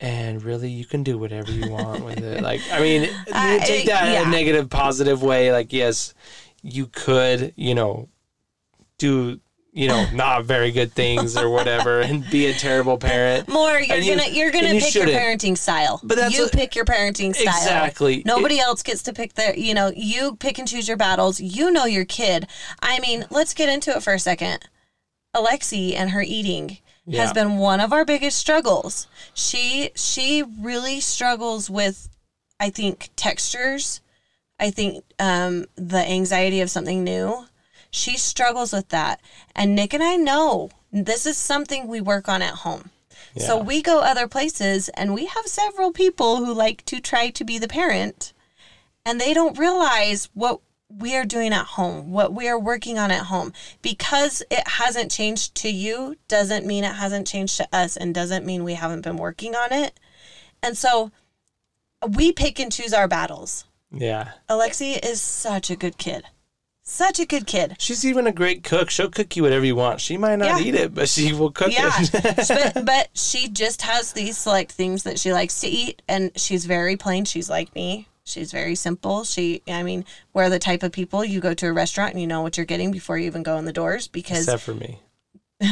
and 0.00 0.42
really 0.44 0.70
you 0.70 0.84
can 0.84 1.02
do 1.02 1.18
whatever 1.18 1.50
you 1.50 1.70
want 1.70 2.04
with 2.04 2.18
it. 2.18 2.42
Like 2.42 2.60
i 2.72 2.80
mean 2.80 3.10
I- 3.32 3.58
take 3.58 3.86
that 3.86 4.22
in 4.22 4.28
a 4.28 4.30
negative 4.30 4.70
positive 4.70 5.22
way 5.22 5.50
like 5.50 5.72
yes 5.72 6.14
you 6.62 6.86
could 6.86 7.52
you 7.56 7.74
know 7.74 8.08
do 8.98 9.40
you 9.72 9.86
know 9.88 10.06
not 10.14 10.44
very 10.44 10.70
good 10.72 10.92
things 10.92 11.36
or 11.36 11.50
whatever 11.50 12.00
and 12.00 12.28
be 12.30 12.46
a 12.46 12.54
terrible 12.54 12.96
parent 12.98 13.48
More, 13.48 13.78
you're 13.78 13.98
you- 13.98 14.16
gonna 14.16 14.28
you're 14.30 14.50
gonna 14.50 14.68
you 14.74 14.80
pick 14.80 14.94
your 14.94 15.06
shouldn't. 15.06 15.18
parenting 15.42 15.56
style. 15.58 16.00
But 16.02 16.16
that's 16.16 16.34
you 16.36 16.44
what- 16.44 16.52
pick 16.52 16.74
your 16.74 16.84
parenting 16.84 17.34
style. 17.34 17.54
Exactly. 17.56 18.22
Nobody 18.24 18.58
else 18.58 18.82
gets 18.82 19.02
to 19.04 19.12
pick 19.12 19.34
their. 19.34 19.54
You 19.56 19.74
know, 19.74 19.92
you 19.94 20.36
pick 20.36 20.58
and 20.58 20.66
choose 20.66 20.88
your 20.88 20.96
battles. 20.96 21.40
You 21.40 21.70
know 21.70 21.84
your 21.84 22.04
kid. 22.04 22.46
I 22.82 22.98
mean, 23.00 23.26
let's 23.30 23.54
get 23.54 23.68
into 23.68 23.90
it 23.96 24.02
for 24.02 24.14
a 24.14 24.18
second. 24.18 24.68
Alexi 25.36 25.94
and 25.94 26.10
her 26.10 26.22
eating 26.22 26.78
Yeah. 27.06 27.22
has 27.22 27.32
been 27.32 27.58
one 27.58 27.80
of 27.80 27.92
our 27.92 28.04
biggest 28.04 28.38
struggles. 28.38 29.06
She 29.34 29.90
she 29.94 30.42
really 30.60 31.00
struggles 31.00 31.68
with, 31.70 32.08
I 32.58 32.70
think 32.70 33.10
textures. 33.16 34.00
I 34.58 34.70
think 34.70 35.04
um, 35.20 35.66
the 35.76 35.98
anxiety 35.98 36.60
of 36.62 36.70
something 36.70 37.04
new. 37.04 37.46
She 37.90 38.16
struggles 38.16 38.72
with 38.72 38.88
that. 38.88 39.20
And 39.54 39.74
Nick 39.74 39.94
and 39.94 40.02
I 40.02 40.16
know 40.16 40.70
this 40.92 41.26
is 41.26 41.36
something 41.36 41.86
we 41.86 42.00
work 42.00 42.28
on 42.28 42.42
at 42.42 42.54
home. 42.54 42.90
So 43.36 43.56
we 43.56 43.82
go 43.82 44.00
other 44.00 44.26
places 44.26 44.88
and 44.90 45.14
we 45.14 45.26
have 45.26 45.46
several 45.46 45.92
people 45.92 46.44
who 46.44 46.52
like 46.52 46.84
to 46.86 47.00
try 47.00 47.30
to 47.30 47.44
be 47.44 47.56
the 47.58 47.68
parent 47.68 48.32
and 49.06 49.20
they 49.20 49.32
don't 49.32 49.56
realize 49.58 50.28
what 50.34 50.60
we 50.88 51.14
are 51.14 51.24
doing 51.24 51.52
at 51.52 51.66
home, 51.66 52.10
what 52.10 52.32
we 52.32 52.48
are 52.48 52.58
working 52.58 52.98
on 52.98 53.10
at 53.10 53.26
home. 53.26 53.52
Because 53.80 54.42
it 54.50 54.66
hasn't 54.66 55.12
changed 55.12 55.54
to 55.56 55.68
you 55.68 56.16
doesn't 56.26 56.66
mean 56.66 56.82
it 56.82 56.94
hasn't 56.94 57.28
changed 57.28 57.58
to 57.58 57.68
us 57.72 57.96
and 57.96 58.14
doesn't 58.14 58.44
mean 58.44 58.64
we 58.64 58.74
haven't 58.74 59.02
been 59.02 59.18
working 59.18 59.54
on 59.54 59.72
it. 59.72 60.00
And 60.62 60.76
so 60.76 61.12
we 62.08 62.32
pick 62.32 62.58
and 62.58 62.72
choose 62.72 62.92
our 62.92 63.06
battles. 63.06 63.66
yeah 63.92 64.32
Alexi 64.48 64.98
is 65.04 65.20
such 65.20 65.70
a 65.70 65.76
good 65.76 65.96
kid. 65.96 66.24
Such 66.90 67.20
a 67.20 67.26
good 67.26 67.46
kid. 67.46 67.76
she's 67.78 68.04
even 68.04 68.26
a 68.26 68.32
great 68.32 68.64
cook 68.64 68.88
she'll 68.88 69.10
cook 69.10 69.36
you 69.36 69.42
whatever 69.42 69.64
you 69.64 69.76
want 69.76 70.00
she 70.00 70.16
might 70.16 70.36
not 70.36 70.58
Yeah. 70.60 70.66
eat 70.66 70.74
it 70.74 70.94
but 70.94 71.08
she 71.08 71.32
will 71.34 71.50
cook 71.52 71.70
Yeah. 71.70 71.92
it 71.98 72.74
but 72.74 72.84
but 72.86 73.08
she 73.14 73.48
just 73.48 73.82
has 73.82 74.12
these 74.12 74.38
select 74.38 74.72
things 74.72 75.02
that 75.02 75.18
she 75.18 75.32
likes 75.32 75.60
to 75.60 75.68
eat 75.68 76.00
and 76.08 76.30
she's 76.36 76.64
very 76.64 76.96
plain. 76.96 77.24
She's 77.26 77.50
like 77.50 77.74
me. 77.74 78.08
She's 78.24 78.50
very 78.52 78.74
simple. 78.74 79.24
She 79.24 79.62
I 79.68 79.82
mean, 79.82 80.04
we're 80.32 80.48
the 80.50 80.58
type 80.58 80.82
of 80.82 80.90
people 80.92 81.24
you 81.24 81.40
go 81.40 81.52
to 81.54 81.66
a 81.66 81.72
restaurant 81.72 82.12
and 82.12 82.20
you 82.22 82.26
know 82.26 82.40
what 82.42 82.56
you're 82.56 82.66
getting 82.66 82.90
before 82.90 83.18
you 83.18 83.26
even 83.26 83.42
go 83.42 83.58
in 83.58 83.64
the 83.66 83.72
doors 83.72 84.08
because 84.08 84.40
except 84.48 84.62
for 84.62 84.74
me 84.74 84.98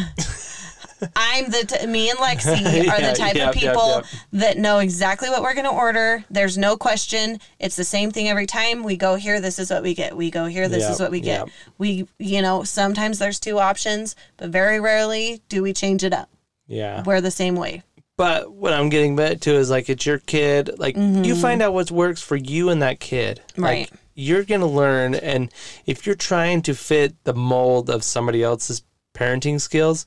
I'm 1.15 1.47
the 1.51 1.65
t- 1.67 1.87
me 1.87 2.11
and 2.11 2.19
Lexi 2.19 2.53
are 2.91 3.01
Yeah, 3.01 3.11
the 3.13 3.17
type 3.19 3.35
yep, 3.37 3.49
of 3.49 3.55
people 3.55 3.89
yep. 3.97 4.05
that 4.33 4.59
know 4.59 4.79
exactly 4.79 5.29
what 5.29 5.43
we're 5.43 5.55
going 5.55 5.67
to 5.67 5.71
order. 5.73 6.25
There's 6.31 6.57
no 6.57 6.77
question. 6.77 7.39
It's 7.59 7.77
the 7.77 7.85
same 7.85 8.11
thing 8.11 8.29
every 8.29 8.47
time. 8.47 8.83
We 8.83 8.97
go 8.97 9.17
here, 9.17 9.41
this 9.41 9.59
is 9.59 9.71
what 9.71 9.83
we 9.83 9.95
get. 9.95 10.17
We 10.17 10.31
go 10.31 10.47
here, 10.47 10.69
this 10.69 10.83
Yep, 10.85 10.93
is 10.93 11.01
what 11.01 11.11
we 11.11 11.21
get. 11.21 11.41
yep. 11.47 11.49
We 11.79 12.07
you 12.19 12.43
know, 12.43 12.63
sometimes 12.65 13.19
there's 13.19 13.39
two 13.41 13.59
options, 13.59 14.17
but 14.37 14.51
very 14.51 14.81
rarely 14.81 15.43
do 15.49 15.63
we 15.63 15.73
change 15.73 16.03
it 16.05 16.13
up. 16.13 16.31
yeah 16.67 17.03
We're 17.05 17.21
the 17.21 17.31
same 17.31 17.57
way. 17.57 17.83
But 18.17 18.51
what 18.53 18.73
I'm 18.73 18.89
getting 18.89 19.15
back 19.15 19.41
to 19.41 19.53
is 19.55 19.69
like 19.69 19.91
it's 19.91 20.07
your 20.07 20.19
kid. 20.21 20.79
Like 20.79 20.97
you 20.97 21.03
Mm-hmm. 21.03 21.41
find 21.43 21.61
out 21.61 21.75
what 21.75 21.91
works 21.91 22.23
for 22.23 22.37
you 22.37 22.71
and 22.71 22.81
that 22.81 22.99
kid. 23.01 23.43
Right. 23.59 23.91
Like 23.91 24.01
you're 24.15 24.45
gonna 24.45 24.67
learn, 24.67 25.15
and 25.15 25.53
if 25.85 26.07
you're 26.07 26.15
trying 26.15 26.63
to 26.63 26.75
fit 26.75 27.15
the 27.25 27.35
mold 27.35 27.91
of 27.91 28.03
somebody 28.03 28.43
else's 28.43 28.83
parenting 29.15 29.61
skills, 29.61 30.07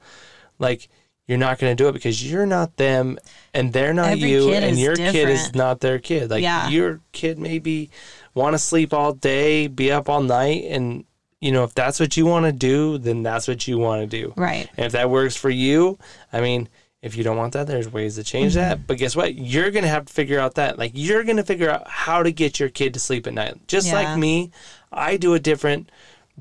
like 0.60 0.88
you're 1.28 1.38
not 1.38 1.60
gonna 1.60 1.76
do 1.76 1.88
it 1.88 1.91
because 1.93 2.30
you're 2.30 2.45
not 2.45 2.76
them, 2.78 3.17
and 3.54 3.72
they're 3.74 3.93
not 3.93 4.10
Every 4.10 4.30
you, 4.32 4.52
and 4.54 4.78
your 4.80 4.95
kid 4.95 5.30
is 5.30 5.54
not 5.56 5.80
their 5.80 6.00
kid. 6.00 6.30
Like 6.30 6.41
Yeah. 6.43 6.69
your 6.69 7.02
kid 7.12 7.38
maybe 7.39 7.89
want 8.34 8.54
to 8.54 8.60
sleep 8.60 8.93
all 8.93 9.13
day, 9.13 9.67
be 9.67 9.91
up 9.91 10.10
all 10.10 10.22
night, 10.24 10.65
and 10.69 11.04
you 11.39 11.52
know 11.52 11.63
if 11.63 11.74
that's 11.74 12.00
what 12.00 12.17
you 12.17 12.26
want 12.26 12.45
to 12.45 12.52
do, 12.52 12.98
then 12.98 13.24
that's 13.24 13.48
what 13.48 13.67
you 13.67 13.78
want 13.78 14.02
to 14.02 14.08
do. 14.08 14.34
Right. 14.36 14.67
And 14.78 14.86
if 14.88 14.91
that 14.93 15.10
works 15.10 15.36
for 15.36 15.50
you, 15.50 15.98
I 16.34 16.41
mean, 16.41 16.67
if 17.02 17.15
you 17.15 17.24
don't 17.24 17.38
want 17.38 17.54
that, 17.54 17.65
there's 17.67 17.88
ways 17.91 18.15
to 18.15 18.24
change 18.24 18.54
Mm-hmm. 18.56 18.62
that. 18.69 18.88
But 18.88 18.98
guess 18.98 19.15
what? 19.15 19.34
You're 19.36 19.72
going 19.72 19.84
to 19.86 19.89
have 19.89 20.06
to 20.08 20.13
figure 20.13 20.38
out 20.38 20.56
that. 20.56 20.78
Like, 20.78 20.91
you're 20.95 21.24
going 21.24 21.38
to 21.38 21.45
figure 21.45 21.69
out 21.69 21.88
how 21.88 22.24
to 22.24 22.32
get 22.34 22.60
your 22.60 22.67
kid 22.67 22.93
to 22.95 23.00
sleep 23.00 23.26
at 23.26 23.34
night. 23.34 23.56
Just 23.67 23.88
Yeah. 23.88 23.93
like 23.93 24.17
me, 24.19 24.52
I 24.91 25.15
do 25.15 25.34
it 25.34 25.41
different 25.43 25.89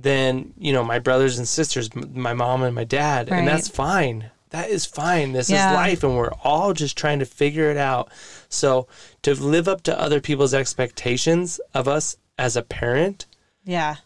than, 0.02 0.52
you 0.58 0.72
know, 0.72 0.84
my 0.84 0.98
brothers 0.98 1.38
and 1.38 1.46
sisters, 1.48 1.90
my 1.94 2.34
mom 2.34 2.62
and 2.62 2.74
my 2.74 2.84
dad. 2.84 3.30
Right. 3.30 3.38
And 3.38 3.48
that's 3.48 3.68
fine. 3.68 4.30
That 4.50 4.70
is 4.70 4.86
fine. 4.86 5.32
This 5.32 5.50
Yeah. 5.50 5.70
is 5.70 5.74
life. 5.76 6.02
And 6.04 6.16
we're 6.16 6.32
all 6.44 6.72
just 6.72 6.96
trying 6.96 7.18
to 7.18 7.26
figure 7.26 7.70
it 7.70 7.76
out. 7.76 8.10
So, 8.48 8.86
to 9.22 9.34
live 9.34 9.68
up 9.68 9.82
to 9.84 10.00
other 10.00 10.20
people's 10.20 10.54
expectations 10.54 11.60
of 11.74 11.86
us 11.88 12.16
as 12.38 12.56
a 12.56 12.62
parent, 12.62 13.26
Yeah. 13.64 13.96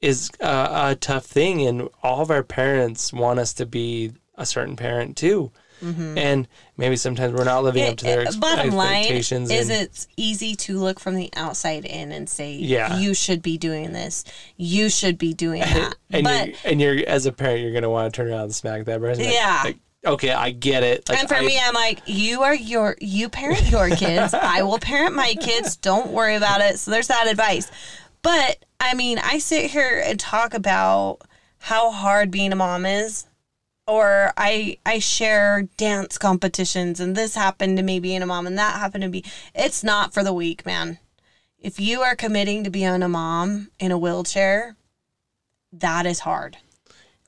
is 0.00 0.30
a, 0.40 0.68
a 0.90 0.96
tough 1.00 1.26
thing 1.26 1.66
and 1.66 1.88
all 2.02 2.20
of 2.22 2.30
our 2.30 2.42
parents 2.42 3.12
want 3.12 3.38
us 3.38 3.52
to 3.54 3.66
be 3.66 4.12
a 4.36 4.44
certain 4.44 4.76
parent 4.76 5.16
too 5.16 5.52
Mm-hmm. 5.82 6.16
and 6.16 6.48
maybe 6.76 6.96
sometimes 6.96 7.34
we're 7.34 7.44
not 7.44 7.62
living 7.64 7.84
up 7.88 7.96
to 7.98 8.04
their 8.04 8.20
It- 8.22 8.26
ex- 8.28 8.36
bottom 8.36 8.70
line 8.70 9.00
expectations. 9.00 9.50
is 9.50 9.68
and, 9.68 9.82
it's 9.82 10.06
easy 10.16 10.54
to 10.56 10.78
look 10.78 10.98
from 11.00 11.14
the 11.16 11.30
outside 11.36 11.84
in 11.84 12.10
and 12.12 12.28
say, 12.28 12.52
Yeah. 12.54 12.98
you 12.98 13.12
should 13.14 13.42
be 13.42 13.58
doing 13.58 13.92
this, 13.92 14.24
you 14.56 14.88
should 14.88 15.18
be 15.18 15.34
doing 15.34 15.60
that. 15.60 15.94
and 16.10 16.24
but 16.24 16.46
you're, 16.48 16.56
and 16.64 16.80
you're 16.80 16.98
as 17.08 17.26
a 17.26 17.32
parent, 17.32 17.60
you're 17.60 17.72
gonna 17.72 17.90
want 17.90 18.12
to 18.12 18.16
turn 18.16 18.30
around 18.30 18.44
and 18.44 18.54
smack 18.54 18.84
that 18.86 19.00
person. 19.00 19.24
like- 19.24 19.34
Yeah. 19.34 19.60
like, 19.64 19.78
okay, 20.06 20.30
I 20.32 20.50
get 20.52 20.82
it. 20.82 21.08
Like, 21.08 21.18
and 21.18 21.28
for 21.28 21.34
I- 21.36 21.40
me, 21.44 21.58
I'm 21.62 21.74
like, 21.74 22.00
you 22.06 22.42
are 22.42 22.54
your, 22.54 22.96
you 23.00 23.28
parent 23.28 23.70
your 23.70 23.90
kids. 23.96 24.32
I 24.34 24.62
will 24.62 24.78
parent 24.78 25.14
my 25.14 25.34
kids. 25.40 25.76
Don't 25.76 26.12
worry 26.12 26.36
about 26.36 26.60
it. 26.60 26.78
So 26.78 26.90
there's 26.90 27.08
that 27.08 27.26
advice. 27.26 27.70
But 28.22 28.64
I 28.80 28.94
mean, 28.94 29.18
I 29.18 29.38
sit 29.38 29.70
here 29.70 30.02
and 30.04 30.18
talk 30.20 30.54
about 30.54 31.18
how 31.58 31.90
hard 31.90 32.30
being 32.30 32.52
a 32.52 32.56
mom 32.56 32.86
is, 32.86 33.26
or 33.86 34.32
I 34.36 34.78
I 34.86 34.98
share 34.98 35.68
dance 35.76 36.18
competitions 36.18 37.00
and 37.00 37.16
this 37.16 37.34
happened 37.34 37.76
to 37.76 37.82
me 37.82 38.00
being 38.00 38.22
a 38.22 38.26
mom 38.26 38.46
and 38.46 38.58
that 38.58 38.78
happened 38.78 39.02
to 39.02 39.08
me. 39.08 39.24
It's 39.54 39.84
not 39.84 40.14
for 40.14 40.22
the 40.22 40.32
weak, 40.32 40.64
man. 40.64 40.98
If 41.58 41.80
you 41.80 42.02
are 42.02 42.16
committing 42.16 42.64
to 42.64 42.70
being 42.70 43.02
a 43.02 43.08
mom 43.08 43.70
in 43.78 43.90
a 43.90 43.98
wheelchair, 43.98 44.76
that 45.72 46.06
is 46.06 46.20
hard. 46.20 46.58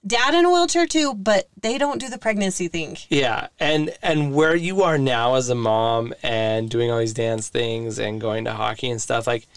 Dad 0.06 0.34
in 0.34 0.44
a 0.44 0.52
wheelchair 0.52 0.86
too, 0.86 1.14
but 1.14 1.48
they 1.60 1.78
don't 1.78 1.98
do 1.98 2.08
the 2.08 2.18
pregnancy 2.18 2.68
thing. 2.68 2.96
Yeah, 3.08 3.48
and 3.58 3.96
and 4.02 4.34
where 4.34 4.54
you 4.54 4.82
are 4.82 4.98
now 4.98 5.34
as 5.34 5.48
a 5.48 5.54
mom 5.54 6.14
and 6.22 6.70
doing 6.70 6.90
all 6.90 6.98
these 6.98 7.14
dance 7.14 7.48
things 7.48 7.98
and 7.98 8.20
going 8.20 8.44
to 8.44 8.52
hockey 8.52 8.88
and 8.88 9.02
stuff, 9.02 9.26
like 9.26 9.48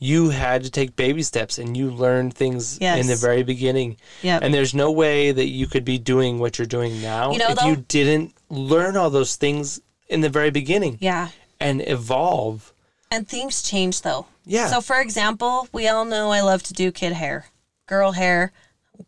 you 0.00 0.30
had 0.30 0.62
to 0.64 0.70
take 0.70 0.94
baby 0.96 1.22
steps 1.22 1.58
and 1.58 1.76
you 1.76 1.90
learned 1.90 2.34
things 2.34 2.78
in 2.78 3.06
the 3.06 3.16
very 3.16 3.42
beginning. 3.42 3.96
Yep. 4.22 4.42
And 4.42 4.54
there's 4.54 4.74
no 4.74 4.90
way 4.92 5.32
that 5.32 5.46
you 5.48 5.66
could 5.66 5.84
be 5.84 5.98
doing 5.98 6.38
what 6.38 6.58
you're 6.58 6.66
doing 6.66 7.00
now 7.02 7.32
You 7.32 7.38
know, 7.38 7.48
if 7.50 7.58
though- 7.58 7.66
you 7.66 7.76
didn't 7.88 8.34
learn 8.48 8.96
all 8.96 9.10
those 9.10 9.36
things 9.36 9.80
in 10.08 10.20
the 10.20 10.28
very 10.28 10.50
beginning 10.50 10.98
Yeah. 11.00 11.28
and 11.60 11.82
evolve. 11.86 12.72
And 13.10 13.26
things 13.28 13.62
change 13.62 14.02
though. 14.02 14.26
Yeah. 14.46 14.68
So 14.68 14.80
for 14.80 15.00
example, 15.00 15.68
we 15.72 15.88
all 15.88 16.04
know 16.04 16.30
I 16.30 16.40
love 16.42 16.62
to 16.64 16.72
do 16.74 16.90
kid 16.92 17.12
hair, 17.12 17.46
girl 17.86 18.12
hair. 18.12 18.52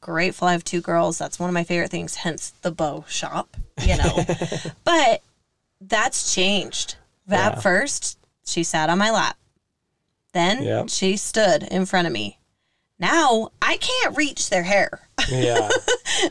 Grateful 0.00 0.48
I 0.48 0.52
have 0.52 0.64
two 0.64 0.80
girls. 0.80 1.18
That's 1.18 1.38
one 1.38 1.48
of 1.50 1.54
my 1.54 1.64
favorite 1.64 1.90
things, 1.90 2.16
hence 2.16 2.52
the 2.62 2.70
bow 2.70 3.04
shop, 3.08 3.56
you 3.84 3.96
know. 3.96 4.24
but 4.84 5.20
that's 5.80 6.32
changed. 6.34 6.96
At 7.28 7.54
Yeah. 7.54 7.60
first, 7.60 8.18
she 8.46 8.62
sat 8.62 8.88
on 8.90 8.98
my 8.98 9.10
lap. 9.10 9.36
Then 10.32 10.62
she 10.88 11.16
stood 11.16 11.62
in 11.64 11.86
front 11.86 12.06
of 12.06 12.12
me. 12.12 12.38
Now 12.98 13.50
I 13.60 13.78
can't 13.78 14.16
reach 14.16 14.50
their 14.50 14.62
hair. 14.62 15.00
Yeah. 15.30 15.68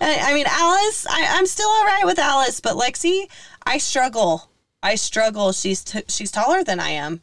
I, 0.01 0.19
I 0.21 0.33
mean, 0.33 0.45
Alice, 0.47 1.05
I, 1.09 1.27
I'm 1.31 1.45
still 1.45 1.69
all 1.69 1.85
right 1.85 2.05
with 2.05 2.19
Alice, 2.19 2.59
but 2.59 2.75
Lexi, 2.75 3.29
I 3.65 3.77
struggle. 3.77 4.49
I 4.81 4.95
struggle. 4.95 5.51
She's 5.51 5.83
t- 5.83 6.03
she's 6.07 6.31
taller 6.31 6.63
than 6.63 6.79
I 6.79 6.89
am, 6.89 7.21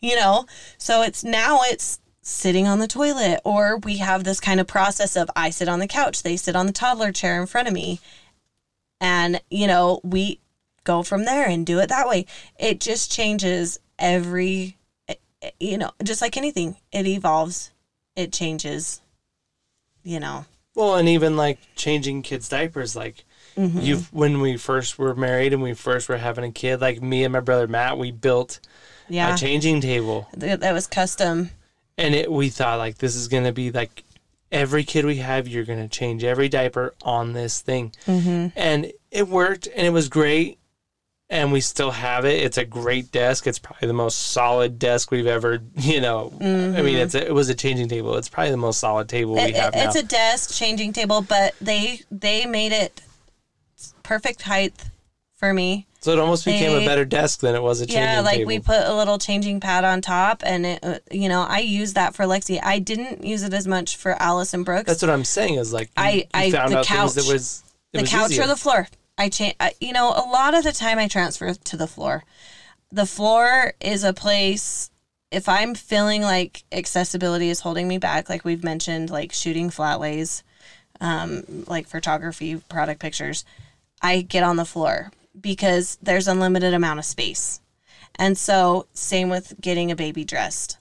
you 0.00 0.16
know. 0.16 0.46
So 0.78 1.02
it's 1.02 1.24
now 1.24 1.60
it's 1.64 2.00
sitting 2.22 2.66
on 2.66 2.78
the 2.78 2.88
toilet, 2.88 3.40
or 3.44 3.78
we 3.78 3.98
have 3.98 4.24
this 4.24 4.40
kind 4.40 4.60
of 4.60 4.66
process 4.66 5.16
of 5.16 5.30
I 5.36 5.50
sit 5.50 5.68
on 5.68 5.78
the 5.78 5.86
couch, 5.86 6.22
they 6.22 6.36
sit 6.36 6.56
on 6.56 6.66
the 6.66 6.72
toddler 6.72 7.12
chair 7.12 7.40
in 7.40 7.46
front 7.46 7.68
of 7.68 7.74
me, 7.74 8.00
and 9.00 9.40
you 9.50 9.66
know 9.66 10.00
we 10.02 10.40
go 10.84 11.02
from 11.02 11.24
there 11.24 11.46
and 11.48 11.66
do 11.66 11.78
it 11.80 11.88
that 11.88 12.08
way. 12.08 12.24
It 12.58 12.80
just 12.80 13.12
changes 13.12 13.78
every, 13.98 14.75
you 15.60 15.78
know, 15.78 15.90
just 16.02 16.20
like 16.22 16.36
anything, 16.36 16.76
it 16.92 17.06
evolves, 17.06 17.70
it 18.14 18.32
changes, 18.32 19.00
you 20.02 20.20
know. 20.20 20.44
Well, 20.74 20.96
and 20.96 21.08
even 21.08 21.36
like 21.36 21.58
changing 21.74 22.22
kids' 22.22 22.48
diapers, 22.48 22.94
like 22.96 23.24
Mm-hmm. 23.56 23.80
you 23.80 23.96
when 24.10 24.40
we 24.42 24.58
first 24.58 24.98
were 24.98 25.14
married 25.14 25.54
and 25.54 25.62
we 25.62 25.72
first 25.72 26.10
were 26.10 26.18
having 26.18 26.44
a 26.44 26.52
kid, 26.52 26.78
like 26.82 27.00
me 27.00 27.24
and 27.24 27.32
my 27.32 27.40
brother 27.40 27.66
Matt, 27.66 27.96
we 27.96 28.10
built 28.10 28.60
Yeah, 29.08 29.34
a 29.34 29.38
changing 29.38 29.80
table, 29.80 30.28
that 30.34 30.72
was 30.74 30.86
custom. 30.86 31.50
and 31.96 32.14
it 32.14 32.30
we 32.30 32.50
thought 32.50 32.76
like 32.76 32.98
this 32.98 33.16
is 33.16 33.28
gonna 33.28 33.52
be 33.52 33.70
like 33.70 34.04
every 34.52 34.84
kid 34.84 35.06
we 35.06 35.16
have, 35.16 35.48
you're 35.48 35.64
gonna 35.64 35.88
change 35.88 36.22
every 36.22 36.50
diaper 36.50 36.92
on 37.00 37.32
this 37.32 37.62
thing, 37.62 37.92
Mm-hmm. 38.06 38.48
and 38.58 38.92
it 39.10 39.26
worked, 39.26 39.68
and 39.74 39.86
it 39.86 39.90
was 39.90 40.10
great, 40.10 40.58
and 41.28 41.50
we 41.52 41.60
still 41.60 41.90
have 41.90 42.24
it. 42.24 42.42
It's 42.42 42.56
a 42.58 42.64
great 42.64 43.10
desk. 43.10 43.46
It's 43.46 43.58
probably 43.58 43.88
the 43.88 43.94
most 43.94 44.28
solid 44.28 44.78
desk 44.78 45.10
we've 45.10 45.26
ever, 45.26 45.60
you 45.76 46.00
know. 46.00 46.32
I 46.40 46.44
mean, 46.82 46.96
it's 46.96 47.14
a, 47.14 47.26
it 47.26 47.34
was 47.34 47.48
a 47.48 47.54
changing 47.54 47.88
table. 47.88 48.16
It's 48.16 48.28
probably 48.28 48.52
the 48.52 48.56
most 48.56 48.78
solid 48.78 49.08
table 49.08 49.34
we 49.34 49.40
Mm-hmm. 49.40 49.48
It- 49.50 49.56
have 49.56 49.74
now. 49.74 49.84
it's 49.86 49.96
a 49.96 50.02
desk 50.04 50.54
changing 50.54 50.92
table, 50.92 51.22
but 51.22 51.54
they 51.60 52.00
they 52.10 52.46
made 52.46 52.72
it 52.72 53.02
perfect 54.02 54.42
height 54.42 54.72
for 55.36 55.52
me. 55.52 55.86
so 56.00 56.12
it 56.12 56.18
almost 56.18 56.44
became 56.46 56.80
a 56.80 56.84
better 56.86 57.04
desk 57.04 57.40
than 57.40 57.54
it 57.54 57.62
was 57.62 57.80
a 57.80 57.86
changing 57.86 58.00
table. 58.02 58.12
Yeah, 58.14 58.20
like 58.20 58.36
table. 58.38 58.48
we 58.48 58.58
put 58.60 58.80
a 58.86 58.94
little 58.94 59.18
changing 59.18 59.60
pad 59.60 59.84
on 59.84 60.00
top, 60.00 60.42
and 60.46 60.64
it, 60.64 60.78
uh, 60.82 60.98
you 61.10 61.28
know, 61.28 61.42
I 61.42 61.58
use 61.58 61.92
that 61.94 62.14
for 62.14 62.24
Lexi. 62.24 62.58
I 62.62 62.78
didn't 62.78 63.22
use 63.24 63.42
it 63.42 63.52
as 63.52 63.66
much 63.66 63.96
for 63.96 64.12
Alice 64.22 64.54
and 64.54 64.64
Brooks. 64.64 64.86
That's 64.86 65.02
what 65.02 65.10
I'm 65.10 65.24
saying. 65.24 65.54
Is 65.56 65.72
like 65.72 65.88
you, 65.88 65.92
I- 65.96 66.28
I- 66.32 66.50
found 66.50 66.72
the 66.72 66.78
out 66.78 66.86
things 66.86 67.14
that 67.16 67.22
couch. 67.24 67.32
was 67.32 67.64
it 67.92 67.98
the 68.00 68.06
couch 68.06 68.30
easier. 68.30 68.44
or 68.44 68.46
the 68.46 68.56
floor. 68.56 68.88
I 69.18 69.28
change. 69.28 69.54
You 69.80 69.92
know, 69.92 70.10
a 70.10 70.28
lot 70.30 70.54
of 70.54 70.64
the 70.64 70.72
time 70.72 70.98
I 70.98 71.08
transfer 71.08 71.54
to 71.54 71.76
the 71.76 71.86
floor. 71.86 72.24
The 72.92 73.06
floor 73.06 73.72
is 73.80 74.04
a 74.04 74.12
place. 74.12 74.90
If 75.30 75.48
I'm 75.48 75.74
feeling 75.74 76.22
like 76.22 76.64
accessibility 76.70 77.50
is 77.50 77.60
holding 77.60 77.88
me 77.88 77.98
back, 77.98 78.28
like 78.28 78.44
we've 78.44 78.64
mentioned, 78.64 79.10
like 79.10 79.32
shooting 79.32 79.70
flat 79.70 80.00
lays, 80.00 80.44
um, 81.00 81.64
like 81.66 81.88
photography, 81.88 82.56
product 82.68 83.00
pictures, 83.00 83.44
I 84.02 84.22
get 84.22 84.44
on 84.44 84.56
the 84.56 84.64
floor 84.64 85.10
because 85.38 85.98
there's 86.02 86.28
unlimited 86.28 86.74
amount 86.74 86.98
of 86.98 87.04
space. 87.04 87.60
And 88.14 88.38
so, 88.38 88.86
same 88.92 89.28
with 89.28 89.54
getting 89.60 89.90
a 89.90 89.96
baby 89.96 90.24
dressed, 90.24 90.78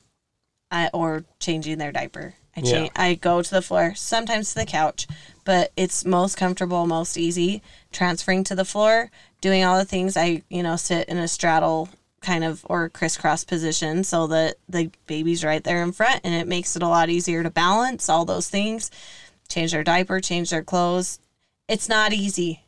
I, 0.72 0.90
or 0.94 1.26
changing 1.40 1.78
their 1.80 1.92
diaper. 1.92 2.36
I 2.58 2.62
Yeah. 2.64 2.88
I 2.96 3.16
go 3.16 3.42
to 3.42 3.50
the 3.52 3.62
floor, 3.62 3.94
sometimes 3.96 4.50
to 4.50 4.56
the 4.60 4.66
couch, 4.66 5.08
but 5.44 5.72
it's 5.76 6.06
most 6.06 6.38
comfortable, 6.38 6.88
most 6.88 7.18
easy 7.18 7.62
transferring 7.92 8.44
to 8.46 8.56
the 8.56 8.66
floor, 8.66 9.12
doing 9.42 9.64
all 9.64 9.78
the 9.78 9.86
things. 9.86 10.16
I, 10.18 10.42
you 10.50 10.64
know, 10.64 10.76
sit 10.76 11.08
in 11.10 11.18
a 11.18 11.28
straddle 11.28 11.90
kind 12.22 12.44
of 12.44 12.66
or 12.70 12.90
crisscross 12.90 13.44
position 13.44 14.04
so 14.04 14.26
that 14.28 14.56
the 14.68 14.90
baby's 15.06 15.44
right 15.44 15.64
there 15.64 15.84
in 15.84 15.92
front 15.92 16.22
and 16.24 16.34
it 16.34 16.48
makes 16.48 16.76
it 16.76 16.82
a 16.82 16.88
lot 16.88 17.10
easier 17.10 17.44
to 17.44 17.50
balance 17.52 18.10
all 18.10 18.26
those 18.26 18.50
things. 18.50 18.90
Change 19.48 19.72
their 19.72 19.84
diaper, 19.84 20.20
change 20.20 20.50
their 20.50 20.64
clothes. 20.64 21.20
It's 21.68 21.88
not 21.88 22.14
easy, 22.14 22.64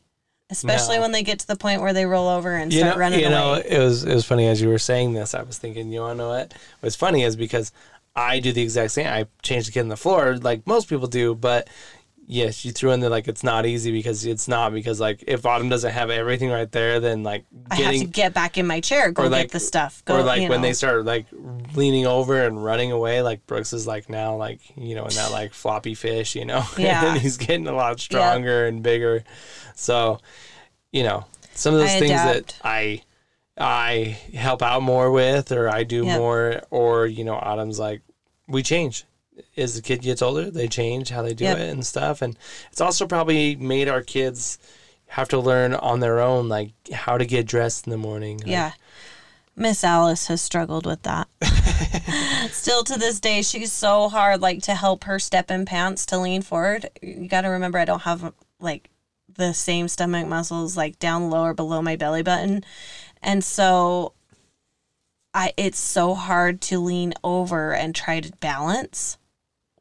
especially 0.48 0.96
No. 0.96 1.02
when 1.02 1.12
they 1.12 1.24
get 1.24 1.40
to 1.40 1.46
the 1.46 1.56
point 1.56 1.80
where 1.80 1.92
they 1.92 2.06
roll 2.06 2.28
over 2.28 2.54
and 2.54 2.72
you 2.72 2.80
start 2.80 2.94
know, 2.94 3.00
running 3.00 3.20
you 3.20 3.28
know, 3.30 3.54
it 3.54 3.78
was 3.78 4.04
it 4.04 4.14
was 4.14 4.24
funny 4.24 4.46
as 4.46 4.60
you 4.62 4.68
were 4.68 4.78
saying 4.78 5.14
this. 5.14 5.34
I 5.34 5.42
was 5.42 5.58
thinking, 5.58 5.90
you 5.92 6.00
want 6.00 6.18
to 6.18 6.18
know 6.24 6.28
what? 6.28 6.54
What's 6.80 6.94
funny 6.96 7.24
is 7.24 7.34
because 7.34 7.72
I 8.18 8.40
do 8.40 8.52
the 8.52 8.62
exact 8.62 8.90
same. 8.92 9.06
I 9.06 9.26
change 9.42 9.66
the 9.66 9.72
kid 9.72 9.80
on 9.80 9.88
the 9.88 9.96
floor 9.96 10.36
like 10.36 10.66
most 10.66 10.88
people 10.88 11.06
do, 11.06 11.34
but 11.34 11.68
yes, 12.26 12.64
you 12.64 12.72
threw 12.72 12.90
in 12.90 13.00
the 13.00 13.08
like 13.08 13.26
it's 13.28 13.42
not 13.44 13.64
easy 13.64 13.90
because 13.92 14.26
it's 14.26 14.48
not 14.48 14.72
because 14.72 15.00
like 15.00 15.24
if 15.26 15.46
Autumn 15.46 15.68
doesn't 15.68 15.92
have 15.92 16.10
everything 16.10 16.50
right 16.50 16.70
there, 16.70 17.00
then 17.00 17.22
like 17.22 17.44
I 17.70 17.76
have 17.76 17.94
to 17.94 18.04
get 18.04 18.34
back 18.34 18.58
in 18.58 18.66
my 18.66 18.80
chair, 18.80 19.10
go 19.12 19.24
or 19.24 19.30
get 19.30 19.50
the 19.50 19.60
stuff, 19.60 20.02
go. 20.04 20.16
or 20.18 20.22
like 20.22 20.40
when 20.40 20.60
know. 20.60 20.66
they 20.66 20.72
start 20.74 21.04
like 21.04 21.26
leaning 21.74 22.06
over 22.06 22.44
and 22.44 22.62
running 22.62 22.92
away, 22.92 23.22
like 23.22 23.46
Brooks 23.46 23.72
is 23.72 23.86
like 23.86 24.10
now 24.10 24.36
like 24.36 24.60
you 24.76 24.94
know 24.94 25.04
in 25.06 25.14
that 25.14 25.30
like 25.30 25.54
floppy 25.54 25.94
fish, 25.94 26.34
you 26.34 26.44
know, 26.44 26.64
Yeah. 26.78 27.12
and 27.12 27.20
he's 27.20 27.36
getting 27.38 27.66
a 27.68 27.72
lot 27.72 27.98
stronger 28.00 28.66
and 28.66 28.82
bigger. 28.82 29.24
So, 29.74 30.18
you 30.92 31.04
know, 31.04 31.24
some 31.54 31.72
of 31.72 31.80
those 31.80 31.90
I 31.90 31.98
things 31.98 32.10
adapt. 32.10 32.48
that 32.48 32.60
I 32.64 33.02
I 33.56 34.18
help 34.34 34.62
out 34.62 34.82
more 34.82 35.10
with, 35.10 35.50
or 35.50 35.68
I 35.68 35.82
do 35.84 36.04
Yep. 36.04 36.18
more, 36.18 36.62
or 36.70 37.06
you 37.06 37.24
know, 37.24 37.34
Autumn's 37.34 37.78
like 37.78 38.02
we 38.48 38.62
change. 38.62 39.04
As 39.56 39.76
the 39.76 39.82
kid 39.82 40.02
gets 40.02 40.20
older, 40.22 40.50
they 40.50 40.66
change 40.66 41.10
how 41.10 41.22
they 41.22 41.34
do 41.34 41.44
Yep. 41.44 41.58
it 41.58 41.70
and 41.70 41.86
stuff, 41.86 42.22
and 42.22 42.36
it's 42.72 42.80
also 42.80 43.06
probably 43.06 43.54
made 43.54 43.88
our 43.88 44.02
kids 44.02 44.58
have 45.06 45.28
to 45.28 45.38
learn 45.38 45.74
on 45.74 46.00
their 46.00 46.18
own, 46.20 46.48
like 46.48 46.72
how 46.92 47.16
to 47.16 47.24
get 47.24 47.46
dressed 47.46 47.86
in 47.86 47.90
the 47.90 47.96
morning. 47.96 48.38
like, 48.38 48.46
Yeah. 48.48 48.72
Miss 49.54 49.82
Alice 49.82 50.26
has 50.28 50.40
struggled 50.42 50.86
with 50.86 51.02
that. 51.02 51.26
Still 52.52 52.84
to 52.84 52.98
this 52.98 53.18
day, 53.20 53.42
she's 53.42 53.72
so 53.72 54.08
hard, 54.08 54.40
like 54.40 54.62
to 54.62 54.74
help 54.74 55.04
her 55.04 55.18
step 55.18 55.50
in 55.50 55.64
pants 55.64 56.06
to 56.06 56.18
lean 56.18 56.42
forward. 56.42 56.88
You 57.02 57.28
got 57.28 57.40
to 57.42 57.48
remember, 57.48 57.78
I 57.78 57.84
don't 57.84 58.02
have 58.02 58.32
like 58.60 58.90
the 59.32 59.52
same 59.52 59.88
stomach 59.88 60.26
muscles 60.26 60.76
like 60.76 60.98
down 60.98 61.30
lower 61.30 61.54
below 61.54 61.80
my 61.82 61.96
belly 61.96 62.22
button. 62.22 62.64
And 63.22 63.42
so 63.42 64.12
I 65.38 65.52
it's 65.56 65.78
so 65.78 66.14
hard 66.14 66.60
to 66.62 66.80
lean 66.80 67.14
over 67.22 67.72
and 67.72 67.94
try 67.94 68.18
to 68.18 68.32
balance 68.38 69.18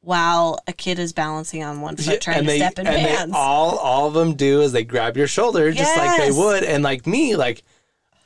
while 0.02 0.60
a 0.68 0.72
kid 0.72 1.00
is 1.00 1.14
balancing 1.14 1.64
on 1.64 1.82
one 1.82 1.98
foot 1.98 2.22
trying 2.22 2.38
and 2.38 2.48
to 2.48 2.52
they, 2.52 2.58
step 2.60 2.78
in 2.78 2.86
and 2.86 2.96
pants. 2.96 3.34
they 3.34 3.38
all 3.38 3.76
all 3.80 4.08
of 4.08 4.14
them 4.14 4.36
do 4.36 4.62
is 4.62 4.72
they 4.72 4.84
grab 4.84 5.18
your 5.18 5.26
shoulder 5.26 5.72
just 5.72 5.98
like 5.98 6.22
they 6.22 6.32
would 6.32 6.64
and 6.64 6.84
like 6.84 7.08
me 7.08 7.36
like 7.36 7.64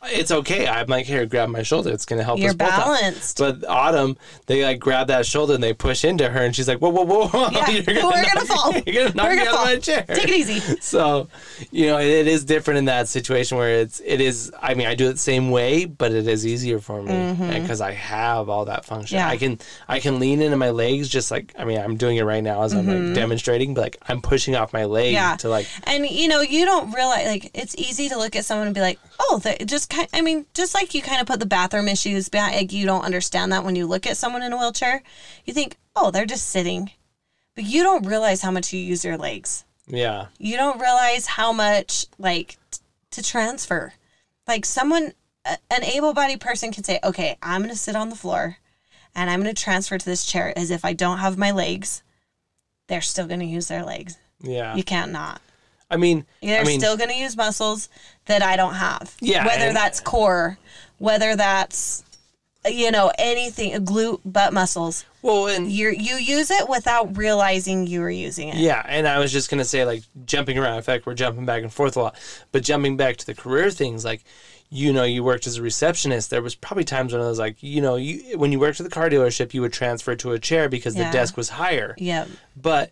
it's 0.06 0.32
okay. 0.32 0.68
I'm 0.68 0.88
like, 0.88 1.06
here, 1.06 1.26
grab 1.26 1.49
my 1.49 1.64
shoulder. 1.64 1.91
It's 1.91 2.06
gonna 2.06 2.24
help 2.24 2.39
You're 2.39 2.49
us 2.49 2.56
both 2.56 2.70
out." 2.70 2.86
balanced. 2.86 3.38
But 3.38 3.66
Autumn, 3.68 4.18
they 4.47 4.64
like 4.64 4.80
grab 4.80 5.08
that 5.08 5.26
shoulder 5.26 5.54
and 5.56 5.64
they 5.64 5.74
push 5.74 6.04
into 6.04 6.30
her, 6.30 6.41
and 6.43 6.56
she's 6.56 6.68
like, 6.68 6.80
whoa, 6.80 6.89
whoa, 6.89 7.04
whoa, 7.04 7.28
whoa. 7.28 7.49
Yeah, 7.52 7.82
we're 7.88 7.95
gonna 8.02 8.02
knock- 8.36 8.47
fall. 8.47 8.74
You're 8.86 9.04
gonna 9.10 9.16
knock 9.16 9.26
We're 9.28 9.36
me 9.36 9.38
gonna 9.45 9.49
out 9.49 9.54
of 9.54 9.56
fall. 9.56 9.66
my 9.66 9.76
chair. 9.78 10.06
Take 10.08 10.30
it 10.30 10.30
easy. 10.36 10.78
So, 10.82 11.28
you 11.72 11.88
know, 11.88 11.99
it, 11.99 12.08
it 12.08 12.28
is 12.28 12.43
different 12.43 12.80
in 12.80 12.86
that 12.86 13.08
situation 13.08 13.58
where 13.58 13.80
it's 13.80 14.02
it 14.04 14.20
is. 14.22 14.52
I 14.62 14.74
mean, 14.74 14.88
I 14.88 14.95
do 14.95 15.08
it 15.10 15.14
the 15.14 15.18
same 15.20 15.52
way, 15.52 15.86
but 15.86 16.12
it 16.12 16.28
is 16.28 16.45
easier 16.45 16.80
for 16.80 17.02
me 17.02 17.60
because 17.62 17.82
I 17.82 17.91
have 17.91 18.49
all 18.49 18.66
that 18.66 18.84
function. 18.86 19.18
Mm-hmm. 19.20 19.28
Yeah. 19.28 19.32
I 19.34 19.38
can 19.38 19.60
I 19.88 19.99
can 19.99 20.20
lean 20.20 20.41
into 20.41 20.58
my 20.58 20.72
legs 20.72 21.08
just 21.10 21.30
like 21.32 21.54
I 21.58 21.66
mean 21.66 21.80
I'm 21.80 21.95
doing 21.97 22.18
it 22.18 22.24
right 22.24 22.43
now 22.43 22.64
as 22.64 22.74
I'm 22.74 22.88
like 22.88 23.16
demonstrating, 23.16 23.74
but 23.74 23.82
like 23.82 23.97
I'm 24.08 24.22
pushing 24.22 24.56
off 24.56 24.74
my 24.74 24.86
leg 24.86 25.02
Mm-hmm. 25.02 25.14
Yeah. 25.16 25.36
to 25.38 25.49
like 25.49 25.68
And 25.84 26.06
you 26.08 26.28
know, 26.28 26.41
you 26.41 26.66
don't 26.66 26.91
realize 26.93 27.28
like 27.28 27.52
it's 27.54 27.76
easy 27.76 28.10
to 28.10 28.18
look 28.18 28.36
at 28.36 28.45
someone 28.45 28.68
and 28.68 28.74
be 28.76 28.82
like, 28.82 28.99
"Oh, 29.20 29.39
they 29.43 29.58
just 29.66 29.89
kind 29.91 30.07
I 30.13 30.21
mean, 30.21 30.45
just 30.53 30.73
like 30.73 30.93
you 30.95 31.01
kind 31.01 31.21
of 31.21 31.27
put 31.27 31.39
the 31.39 31.45
bathroom 31.45 31.87
issues 31.87 32.29
back, 32.29 32.53
like 32.55 32.71
you 32.73 32.85
don't 32.85 33.05
understand 33.05 33.51
that 33.51 33.63
when 33.63 33.75
you 33.75 33.85
look 33.85 34.07
at 34.07 34.17
someone 34.17 34.41
in 34.43 34.53
a 34.53 34.57
wheelchair. 34.57 35.03
You 35.45 35.53
think, 35.53 35.77
"Oh, 35.95 36.09
they're 36.11 36.25
just 36.25 36.47
sitting." 36.49 36.91
But 37.55 37.65
you 37.65 37.83
don't 37.83 38.05
realize 38.07 38.41
how 38.41 38.51
much 38.51 38.71
you 38.73 38.79
use 38.79 39.03
your 39.05 39.17
legs. 39.17 39.65
yeah 39.87 40.27
You 40.39 40.55
don't 40.57 40.79
realize 40.79 41.25
how 41.27 41.51
much 41.51 42.05
like 42.17 42.57
t- 42.71 42.79
to 43.11 43.21
transfer. 43.21 43.93
Like 44.47 44.65
someone 44.65 45.13
a- 45.45 45.57
an 45.69 45.83
able-bodied 45.83 46.39
person 46.41 46.71
can 46.71 46.83
say, 46.83 46.99
"Okay, 47.03 47.37
I'm 47.43 47.61
going 47.61 47.69
to 47.73 47.77
sit 47.87 47.95
on 47.95 48.09
the 48.09 48.15
floor 48.15 48.57
and 49.13 49.29
I'm 49.29 49.41
going 49.41 49.53
to 49.53 49.63
transfer 49.63 49.97
to 49.97 50.05
this 50.05 50.25
chair 50.25 50.57
as 50.57 50.71
if 50.71 50.83
I 50.85 50.93
don't 50.93 51.17
have 51.19 51.37
my 51.37 51.51
legs." 51.51 52.01
They're 52.87 53.01
still 53.01 53.27
going 53.27 53.39
to 53.41 53.45
use 53.45 53.67
their 53.67 53.83
legs. 53.83 54.17
yeah. 54.41 54.75
You 54.75 54.83
can't 54.83 55.11
not. 55.11 55.41
I 55.91 55.97
mean 55.97 56.25
They're 56.41 56.61
I 56.61 56.63
mean 56.63 56.79
still 56.79 56.97
going 56.97 57.09
to 57.11 57.15
use 57.15 57.35
muscles 57.37 57.89
that 58.25 58.41
I 58.41 58.55
don't 58.55 58.73
have. 58.75 59.15
Yeah, 59.21 59.45
Whether 59.45 59.65
and- 59.65 59.75
that's 59.75 59.99
core, 59.99 60.57
whether 60.97 61.35
that's 61.35 62.03
you 62.65 62.91
know 62.91 63.11
anything, 63.17 63.73
glute, 63.85 64.21
butt 64.23 64.53
muscles. 64.53 65.03
well 65.23 65.47
and 65.47 65.71
You 65.71 65.89
you 65.89 66.15
use 66.15 66.51
it 66.51 66.69
without 66.69 67.17
realizing 67.17 67.87
you 67.87 68.01
were 68.01 68.09
using 68.11 68.49
it. 68.49 68.55
Yeah, 68.55 68.83
and 68.87 69.07
I 69.07 69.17
was 69.19 69.31
just 69.31 69.49
gonna 69.49 69.65
say 69.65 69.83
like 69.85 70.03
jumping 70.25 70.57
around. 70.57 70.77
In 70.77 70.83
fact, 70.83 71.05
we're 71.05 71.15
jumping 71.15 71.45
back 71.45 71.63
and 71.63 71.73
forth 71.73 71.97
a 71.97 72.01
lot. 72.01 72.15
But 72.51 72.63
jumping 72.63 72.97
back 72.97 73.17
to 73.17 73.25
the 73.25 73.33
career 73.35 73.69
things, 73.71 74.05
like 74.05 74.23
you 74.73 74.93
know, 74.93 75.03
you 75.03 75.21
worked 75.21 75.47
as 75.47 75.57
a 75.57 75.61
receptionist. 75.61 76.29
There 76.29 76.41
was 76.41 76.55
probably 76.55 76.85
times 76.85 77.11
when 77.11 77.21
I 77.21 77.27
was 77.27 77.39
like, 77.39 77.61
you 77.61 77.81
know, 77.81 77.95
you 77.97 78.37
when 78.37 78.51
you 78.53 78.59
worked 78.59 78.79
at 78.79 78.83
the 78.85 78.89
car 78.91 79.09
dealership, 79.09 79.53
you 79.53 79.61
would 79.61 79.73
transfer 79.73 80.15
to 80.15 80.31
a 80.31 80.39
chair 80.39 80.69
because 80.69 80.95
Yeah. 80.95 81.09
the 81.09 81.17
desk 81.17 81.35
was 81.35 81.49
higher. 81.49 81.95
Yep. 81.97 82.29
But 82.55 82.91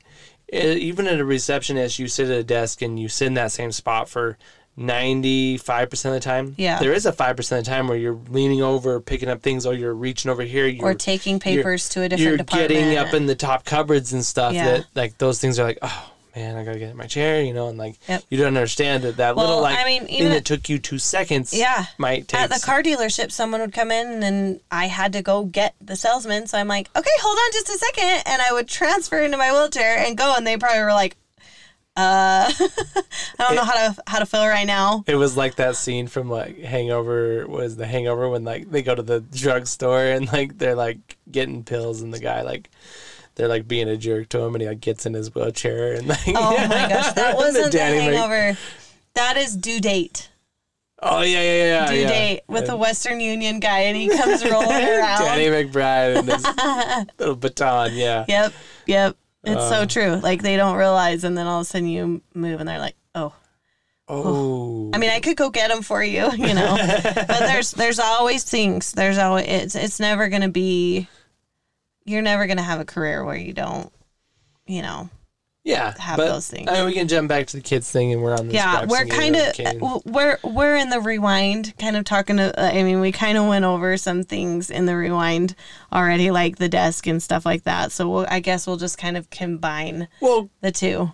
even 0.52 1.08
at 1.08 1.20
a 1.20 1.26
receptionist, 1.26 2.00
you 2.00 2.08
sit 2.08 2.30
at 2.30 2.38
a 2.38 2.44
desk 2.44 2.82
and 2.82 3.00
you 3.00 3.08
sit 3.10 3.28
in 3.28 3.34
that 3.36 3.52
same 3.52 3.72
spot 3.72 4.10
for. 4.10 4.38
95% 4.78 6.06
of 6.06 6.12
the 6.14 6.20
time. 6.22 6.56
Yeah. 6.58 6.80
There 6.80 6.94
is 6.94 7.06
a 7.06 7.12
5% 7.12 7.32
of 7.38 7.66
the 7.66 7.70
time 7.70 7.90
where 7.90 7.98
you're 7.98 8.18
leaning 8.30 8.62
over, 8.62 9.02
picking 9.02 9.28
up 9.28 9.42
things, 9.42 9.66
or 9.66 9.74
you're 9.74 9.94
reaching 9.94 10.32
over 10.32 10.42
here. 10.44 10.68
You're, 10.68 10.86
Or 10.86 10.94
taking 10.94 11.38
papers 11.38 11.90
to 11.90 12.04
a 12.04 12.08
different 12.08 12.26
you're 12.26 12.38
department. 12.38 12.70
getting 12.70 12.98
up 12.98 13.14
in 13.14 13.26
the 13.26 13.36
top 13.36 13.66
cupboards 13.66 14.14
and 14.14 14.24
stuff 14.24 14.54
Yeah. 14.54 14.66
that 14.66 14.86
like 14.96 15.18
those 15.18 15.40
things 15.42 15.60
are 15.60 15.66
like 15.66 15.80
oh 15.82 16.12
man 16.40 16.56
i 16.56 16.64
gotta 16.64 16.80
get 16.80 16.90
in 16.92 16.98
my 16.98 17.06
chair 17.06 17.42
you 17.42 17.54
know 17.54 17.68
and 17.68 17.78
like 17.78 17.96
Yep. 18.08 18.24
you 18.30 18.38
don't 18.38 18.48
understand 18.48 19.04
that 19.04 19.18
that 19.18 19.36
little 19.36 19.62
like 19.62 19.78
I 19.78 19.84
mean, 19.86 20.08
even 20.08 20.32
that 20.32 20.46
took 20.46 20.70
you 20.70 20.80
two 20.80 20.98
seconds 20.98 21.54
Yeah. 21.54 21.86
might 21.98 22.28
take 22.28 22.40
At 22.42 22.50
the 22.50 22.60
car 22.66 22.82
dealership, 22.82 23.32
someone 23.32 23.60
would 23.62 23.74
come 23.74 23.92
in 23.92 24.24
and 24.24 24.60
I 24.72 24.86
had 24.88 25.14
to 25.14 25.22
go 25.22 25.44
get 25.46 25.76
the 25.82 25.96
salesman. 25.96 26.48
So 26.48 26.58
I'm 26.58 26.68
like, 26.68 26.88
okay, 26.96 27.10
hold 27.22 27.38
on 27.38 27.52
just 27.52 27.70
a 27.70 27.78
second. 27.78 28.24
And 28.26 28.42
I 28.42 28.52
would 28.54 28.68
transfer 28.68 29.20
into 29.22 29.38
my 29.38 29.52
wheelchair 29.52 29.98
and 30.00 30.18
go. 30.18 30.34
And 30.36 30.46
they 30.48 30.58
probably 30.58 30.82
were 30.82 30.94
like, 30.94 31.16
uh, 31.98 32.52
I 32.60 33.04
don't 33.40 33.56
know 33.56 33.64
how 33.64 33.74
to 33.94 34.02
how 34.08 34.20
to 34.20 34.26
feel 34.26 34.46
right 34.48 34.68
now. 34.68 35.04
it 35.08 35.16
was 35.16 35.36
like 35.36 35.56
that 35.56 35.76
scene 35.76 36.08
from 36.08 36.30
like 36.30 36.58
hangover 36.60 37.48
was 37.48 37.76
the 37.76 37.86
hangover 37.86 38.30
when 38.30 38.44
like 38.46 38.70
they 38.72 38.82
go 38.82 38.96
to 38.96 39.04
the 39.04 39.20
drugstore 39.22 40.04
and 40.06 40.32
like 40.32 40.58
they're 40.58 40.76
like 40.76 41.18
getting 41.32 41.64
pills 41.64 42.02
and 42.02 42.14
the 42.14 42.20
guy 42.20 42.42
like 42.44 42.70
they're 43.40 43.48
like 43.48 43.70
being 43.70 43.88
a 43.88 43.96
jerk 43.96 44.28
to 44.28 44.40
him 44.42 44.54
and 44.54 44.62
he 44.62 44.68
like 44.68 44.82
gets 44.82 45.06
in 45.06 45.14
his 45.14 45.34
wheelchair 45.34 45.94
and 45.94 46.08
like 46.08 46.20
Oh 46.28 46.58
my 46.58 46.68
gosh, 46.90 47.14
that 47.14 47.36
wasn't 47.38 47.72
the, 47.72 47.78
Mc- 47.78 48.02
hangover. 48.02 48.58
That 49.14 49.38
is 49.38 49.56
due 49.56 49.80
date. 49.80 50.30
oh 51.02 51.22
yeah 51.22 51.42
yeah 51.42 51.66
yeah 51.66 51.88
Due 51.88 51.96
yeah. 52.02 52.08
date 52.10 52.42
with 52.50 52.68
a 52.68 52.76
Western 52.76 53.22
Union 53.22 53.62
guy, 53.62 53.80
and 53.80 53.96
he 53.96 54.10
comes 54.10 54.44
rolling 54.44 54.68
around. 54.72 55.22
Danny 55.22 55.46
McBride 55.46 56.20
and 56.20 56.28
his 56.28 57.10
little 57.18 57.36
baton 57.38 57.96
yeah 57.96 58.26
Yep, 58.28 58.54
yep. 58.88 59.16
It's 59.46 59.70
so 59.70 59.84
um, 59.84 59.88
true. 59.88 60.16
Like 60.18 60.42
they 60.42 60.58
don't 60.58 60.76
realize, 60.76 61.24
and 61.24 61.38
then 61.38 61.48
all 61.48 61.62
of 61.62 61.66
a 61.66 61.66
sudden 61.66 61.88
you 61.88 62.22
move, 62.34 62.60
and 62.60 62.68
they're 62.68 62.78
like, 62.78 62.96
"Oh." 63.16 63.34
oh 64.10 64.92
I 64.94 64.98
mean, 64.98 65.12
I 65.12 65.22
could 65.22 65.38
go 65.38 65.50
get 65.50 65.70
them 65.70 65.82
for 65.82 66.04
you, 66.04 66.30
you 66.34 66.54
know. 66.54 66.76
but 66.78 67.40
there's 67.40 67.72
there's 67.72 68.00
always 68.00 68.44
things. 68.44 68.92
There's 68.92 69.18
always 69.18 69.46
it's 69.48 69.76
it's 69.76 70.00
never 70.02 70.28
gonna 70.28 70.50
be. 70.50 71.08
You're 72.10 72.24
never 72.24 72.48
gonna 72.48 72.64
have 72.64 72.80
a 72.80 72.86
career 72.86 73.24
where 73.24 73.38
you 73.38 73.54
don't, 73.54 73.92
you 74.66 74.82
know. 74.82 75.10
yeah 75.64 75.94
have 76.00 76.18
but, 76.18 76.28
those 76.28 76.48
things. 76.50 76.68
I 76.68 76.78
mean, 76.78 76.86
we 76.86 76.94
can 76.94 77.08
jump 77.08 77.30
back 77.30 77.46
to 77.48 77.58
the 77.58 77.62
kids 77.62 77.92
thing 77.92 78.12
and 78.14 78.24
we're 78.24 78.34
on 78.34 78.48
this 78.48 78.56
yeah 78.56 78.86
we're 78.88 79.06
kind 79.06 79.36
of 79.36 79.60
of 79.60 80.06
we're 80.06 80.40
we're 80.44 80.76
in 80.76 80.90
the 80.90 81.00
rewind 81.00 81.78
kind 81.78 81.96
of 81.96 82.06
talking 82.06 82.38
to 82.38 82.60
uh, 82.60 82.72
i 82.74 82.82
mean 82.82 83.00
we 83.02 83.12
kind 83.12 83.38
of 83.38 83.46
went 83.48 83.66
over 83.66 83.96
some 83.98 84.24
things 84.24 84.72
in 84.72 84.86
the 84.88 84.96
rewind 84.96 85.54
already 85.94 86.32
like 86.32 86.58
the 86.58 86.70
desk 86.70 87.06
and 87.06 87.22
stuff 87.22 87.46
like 87.46 87.64
that 87.64 87.92
so 87.92 88.10
we'll, 88.10 88.26
i 88.30 88.40
guess 88.40 88.66
we'll 88.66 88.78
just 88.78 88.98
kind 88.98 89.18
of 89.18 89.30
combine 89.30 90.08
well 90.22 90.50
the 90.62 90.72
two 90.72 91.12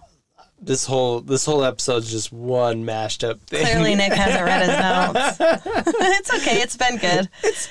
this 0.62 0.86
whole 0.86 1.20
this 1.22 1.46
whole 1.46 1.64
episode's 1.64 2.10
just 2.10 2.32
one 2.32 2.86
mashed 2.86 3.24
up 3.24 3.42
thing. 3.42 3.66
clearly 3.66 3.96
nick 3.96 4.14
hasn't 4.14 4.44
read 4.44 4.62
his 4.62 4.80
notes 5.50 5.66
it's 6.18 6.34
okay 6.34 6.62
it's 6.62 6.78
been 6.78 6.98
good 6.98 7.30
it's 7.44 7.68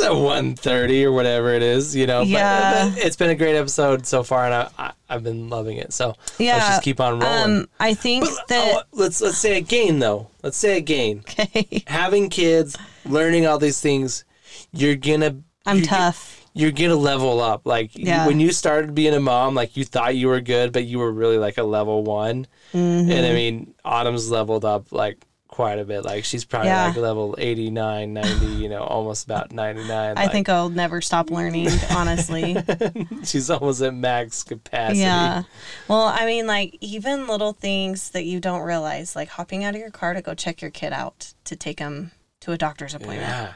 a 0.00 0.16
one 0.18 0.54
thirty 0.54 1.04
or 1.04 1.12
whatever 1.12 1.52
it 1.54 1.62
is, 1.62 1.94
you 1.94 2.06
know. 2.06 2.22
Yeah. 2.22 2.90
But, 2.94 2.98
it's 3.04 3.16
been 3.16 3.30
a 3.30 3.34
great 3.34 3.56
episode 3.56 4.06
so 4.06 4.22
far, 4.22 4.44
and 4.44 4.54
I, 4.54 4.68
I 4.78 4.92
I've 5.08 5.22
been 5.22 5.48
loving 5.48 5.76
it. 5.78 5.92
So 5.92 6.14
yeah 6.38 6.54
let's 6.56 6.68
just 6.68 6.82
keep 6.82 7.00
on 7.00 7.20
rolling. 7.20 7.38
um 7.60 7.68
i 7.78 7.92
think 7.94 8.24
But, 8.24 8.48
that 8.48 8.74
oh, 8.76 8.82
let's 8.92 9.20
let's 9.20 9.38
say 9.38 9.58
again 9.58 9.98
though. 9.98 10.28
Let's 10.42 10.56
say 10.56 10.76
again. 10.76 11.22
okay 11.28 11.84
Having 11.86 12.30
kids, 12.30 12.76
learning 13.04 13.46
all 13.46 13.58
these 13.58 13.80
things, 13.80 14.24
you're 14.72 14.96
gonna. 14.96 15.36
i'm 15.66 15.78
you're, 15.78 15.86
tough 15.86 16.46
You're 16.54 16.72
gonna 16.72 16.96
level 16.96 17.40
up. 17.40 17.66
Like 17.66 17.90
Yeah. 17.94 18.26
when 18.26 18.40
you 18.40 18.52
started 18.52 18.94
being 18.94 19.14
a 19.14 19.20
mom, 19.20 19.54
like 19.54 19.76
you 19.76 19.84
thought 19.84 20.16
you 20.16 20.28
were 20.28 20.40
good, 20.40 20.72
but 20.72 20.84
you 20.84 20.98
were 20.98 21.12
really 21.12 21.38
like 21.38 21.58
a 21.58 21.62
level 21.62 22.02
one. 22.04 22.46
Mm-hmm. 22.72 23.10
And 23.10 23.26
I 23.26 23.32
mean, 23.34 23.74
Autumn's 23.84 24.30
leveled 24.30 24.64
up 24.64 24.92
like 24.92 25.24
quite 25.52 25.78
a 25.78 25.84
bit. 25.84 26.04
Like 26.04 26.24
she's 26.24 26.44
probably 26.44 26.70
Yeah. 26.70 26.86
like 26.88 26.96
level 26.96 27.34
89, 27.38 28.14
90, 28.14 28.46
you 28.46 28.68
know, 28.70 28.82
almost 28.82 29.24
about 29.24 29.52
99. 29.52 29.90
i 30.16 30.22
Like, 30.22 30.32
think 30.32 30.48
i'll 30.48 30.70
never 30.70 31.00
stop 31.02 31.30
learning 31.30 31.68
honestly 31.94 32.56
she's 33.24 33.50
almost 33.50 33.82
at 33.82 33.94
max 33.94 34.42
capacity. 34.42 35.00
Yeah. 35.00 35.42
Well, 35.88 36.04
I 36.08 36.24
mean, 36.26 36.46
like, 36.46 36.76
even 36.80 37.26
little 37.26 37.52
things 37.52 38.10
that 38.10 38.24
you 38.24 38.40
don't 38.40 38.62
realize, 38.62 39.14
like 39.14 39.28
hopping 39.28 39.62
out 39.62 39.74
of 39.74 39.80
your 39.80 39.90
car 39.90 40.14
to 40.14 40.22
go 40.22 40.34
check 40.34 40.62
your 40.62 40.70
kid 40.70 40.92
out 40.92 41.34
to 41.44 41.54
take 41.54 41.78
him 41.78 42.12
to 42.40 42.52
a 42.52 42.58
doctor's 42.58 42.94
appointment. 42.94 43.20
Yeah. 43.20 43.52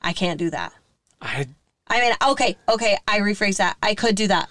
I 0.00 0.12
can't 0.12 0.38
do 0.38 0.48
that. 0.50 0.72
I 1.20 1.48
I 1.88 2.00
mean, 2.00 2.14
okay, 2.30 2.56
okay, 2.68 2.96
I 3.06 3.18
rephrase 3.18 3.56
that. 3.58 3.76
I 3.82 3.94
could 3.94 4.14
do 4.14 4.28
that. 4.28 4.50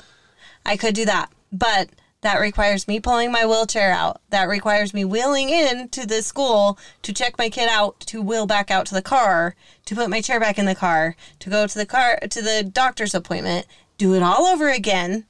I 0.65 0.75
could 0.77 0.93
do 0.93 1.05
that. 1.05 1.31
But 1.51 1.89
that 2.21 2.39
requires 2.39 2.87
me 2.87 2.99
pulling 2.99 3.31
my 3.31 3.45
wheelchair 3.45 3.91
out. 3.91 4.21
That 4.29 4.47
requires 4.47 4.93
me 4.93 5.03
wheeling 5.05 5.49
in 5.49 5.89
to 5.89 6.05
the 6.05 6.21
school 6.21 6.77
to 7.01 7.13
check 7.13 7.37
my 7.37 7.49
kid 7.49 7.67
out, 7.69 7.99
to 8.01 8.21
wheel 8.21 8.45
back 8.45 8.69
out 8.71 8.85
to 8.87 8.93
the 8.93 9.01
car, 9.01 9.55
to 9.85 9.95
put 9.95 10.09
my 10.09 10.21
chair 10.21 10.39
back 10.39 10.59
in 10.59 10.65
the 10.65 10.75
car, 10.75 11.15
to 11.39 11.49
go 11.49 11.65
to 11.67 11.77
the 11.77 11.85
car 11.85 12.19
to 12.29 12.41
the 12.41 12.63
doctor's 12.63 13.15
appointment, 13.15 13.65
do 13.97 14.13
it 14.13 14.21
all 14.23 14.45
over 14.45 14.69
again. 14.69 15.25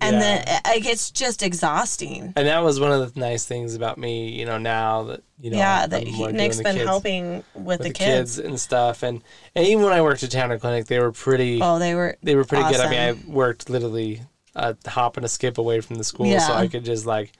And 0.00 0.14
Yeah. 0.14 0.20
then 0.44 0.60
like 0.64 0.86
uh, 0.86 0.90
it's 0.90 1.10
just 1.10 1.42
exhausting. 1.42 2.32
and 2.36 2.46
that 2.46 2.62
was 2.62 2.78
one 2.78 2.92
of 2.92 3.12
the 3.12 3.18
nice 3.18 3.44
things 3.44 3.74
about 3.74 3.98
me, 3.98 4.28
you 4.28 4.46
know, 4.46 4.56
now 4.56 5.02
that 5.02 5.22
you 5.40 5.50
know 5.50 5.56
yeah, 5.58 5.88
that 5.88 6.06
he, 6.06 6.16
doing 6.22 6.36
Nick's 6.36 6.60
been 6.60 6.76
helping 6.76 7.42
with, 7.54 7.64
with 7.64 7.78
the, 7.78 7.84
the 7.88 7.92
kids. 7.94 8.36
kids. 8.36 8.38
and 8.46 8.60
stuff 8.60 9.02
and 9.02 9.22
and 9.56 9.66
even 9.66 9.82
when 9.82 9.92
I 9.92 10.00
worked 10.02 10.22
at 10.22 10.30
Tanner 10.30 10.56
Clinic, 10.60 10.86
they 10.86 11.00
were 11.00 11.10
pretty 11.10 11.58
Oh, 11.60 11.80
they 11.80 11.96
were 11.96 12.16
they 12.22 12.36
were 12.36 12.44
pretty 12.44 12.68
good. 12.70 12.78
I 12.78 12.88
mean, 12.88 13.00
I 13.00 13.10
worked 13.28 13.68
literally 13.68 14.22
a 14.58 14.76
hop 14.88 15.16
and 15.16 15.24
a 15.24 15.28
skip 15.28 15.58
away 15.58 15.80
from 15.80 15.96
the 15.96 16.04
school, 16.04 16.38
so 16.40 16.52
I 16.52 16.66
could 16.68 16.84
just 16.84 17.06
like, 17.06 17.32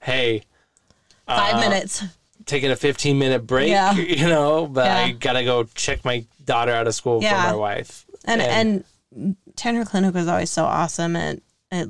hey, 0.00 0.42
five 1.26 1.54
uh, 1.54 1.60
minutes. 1.60 2.04
taking 2.46 2.70
a 2.70 2.76
15 2.76 3.18
minute 3.18 3.46
break, 3.46 3.70
Yeah. 3.70 3.92
you 3.94 4.28
know, 4.28 4.66
but 4.66 4.86
I 4.90 5.12
gotta 5.12 5.44
go 5.44 5.64
check 5.74 6.04
my 6.04 6.24
daughter 6.44 6.72
out 6.72 6.86
of 6.86 6.94
school 6.94 7.22
Yeah. 7.22 7.42
for 7.44 7.50
my 7.50 7.56
wife. 7.56 8.04
and 8.24 8.40
and 8.42 9.36
Tanner 9.56 9.84
Clinic 9.84 10.14
was 10.14 10.26
always 10.28 10.50
so 10.50 10.64
awesome 10.64 11.14
at, 11.16 11.40
at 11.70 11.88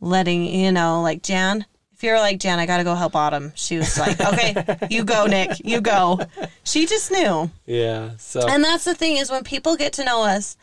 letting 0.00 0.46
you 0.46 0.72
know, 0.72 1.02
like 1.02 1.22
Jan. 1.22 1.66
If 1.92 2.02
you're 2.02 2.18
like 2.18 2.38
Jan, 2.40 2.58
I 2.58 2.66
gotta 2.66 2.84
go 2.84 2.94
help 2.94 3.16
Autumn. 3.16 3.52
She 3.54 3.78
was 3.78 3.98
like, 3.98 4.20
okay, 4.20 4.78
you 4.90 5.04
go, 5.04 5.26
Nick, 5.26 5.64
you 5.64 5.80
go. 5.80 6.20
She 6.64 6.86
just 6.86 7.10
knew, 7.10 7.50
yeah, 7.64 8.10
so 8.18 8.46
and 8.48 8.62
that's 8.62 8.84
the 8.84 8.94
thing 8.94 9.16
is 9.16 9.30
when 9.30 9.44
people 9.44 9.76
get 9.76 9.94
to 9.94 10.04
know 10.04 10.22
us, 10.22 10.56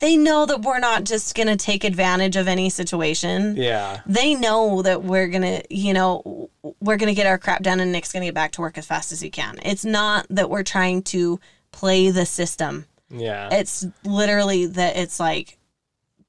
they 0.00 0.16
know 0.16 0.46
that 0.46 0.62
we're 0.62 0.78
not 0.78 1.04
just 1.04 1.34
going 1.34 1.48
to 1.48 1.56
take 1.56 1.82
advantage 1.82 2.36
of 2.36 2.46
any 2.46 2.70
situation. 2.70 3.56
Yeah. 3.56 4.00
They 4.06 4.34
know 4.34 4.82
that 4.82 5.02
we're 5.02 5.26
going 5.28 5.42
to, 5.42 5.62
you 5.70 5.92
know, 5.92 6.50
we're 6.80 6.96
going 6.96 7.08
to 7.08 7.14
get 7.14 7.26
our 7.26 7.38
crap 7.38 7.62
done 7.62 7.80
and 7.80 7.90
Nick's 7.90 8.12
going 8.12 8.22
to 8.22 8.28
get 8.28 8.34
back 8.34 8.52
to 8.52 8.60
work 8.60 8.78
as 8.78 8.86
fast 8.86 9.10
as 9.10 9.20
he 9.20 9.30
can. 9.30 9.58
It's 9.62 9.84
not 9.84 10.26
that 10.30 10.50
we're 10.50 10.62
trying 10.62 11.02
to 11.04 11.40
play 11.72 12.10
the 12.10 12.26
system. 12.26 12.86
Yeah. 13.10 13.48
It's 13.50 13.86
literally 14.04 14.66
that 14.66 14.96
it's 14.96 15.18
like, 15.18 15.58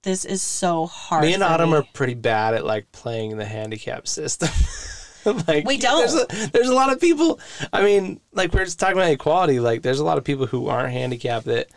this 0.02 0.26
is 0.26 0.42
so 0.42 0.86
hard. 0.88 1.26
Me 1.26 1.34
and 1.34 1.44
Autumn 1.44 1.72
me. 1.72 1.78
are 1.78 1.86
pretty 1.94 2.14
bad 2.16 2.54
at 2.56 2.66
like 2.66 2.92
playing 2.92 3.38
the 3.38 3.46
handicap 3.46 4.08
system. 4.08 4.50
like 5.48 5.66
We 5.66 5.78
don't. 5.78 6.00
There's 6.00 6.16
a, 6.16 6.52
there's 6.52 6.70
a 6.70 6.74
lot 6.74 6.92
of 6.92 7.02
people. 7.02 7.40
I 7.74 7.84
mean, 7.84 8.22
like 8.32 8.54
we 8.54 8.60
we're 8.60 8.66
just 8.66 8.80
talking 8.80 8.98
about 8.98 9.12
equality. 9.12 9.60
Like 9.60 9.82
there's 9.82 10.00
a 10.00 10.06
lot 10.06 10.18
of 10.18 10.24
people 10.24 10.46
who 10.46 10.68
aren't 10.68 10.94
handicapped 10.94 11.46
that 11.46 11.70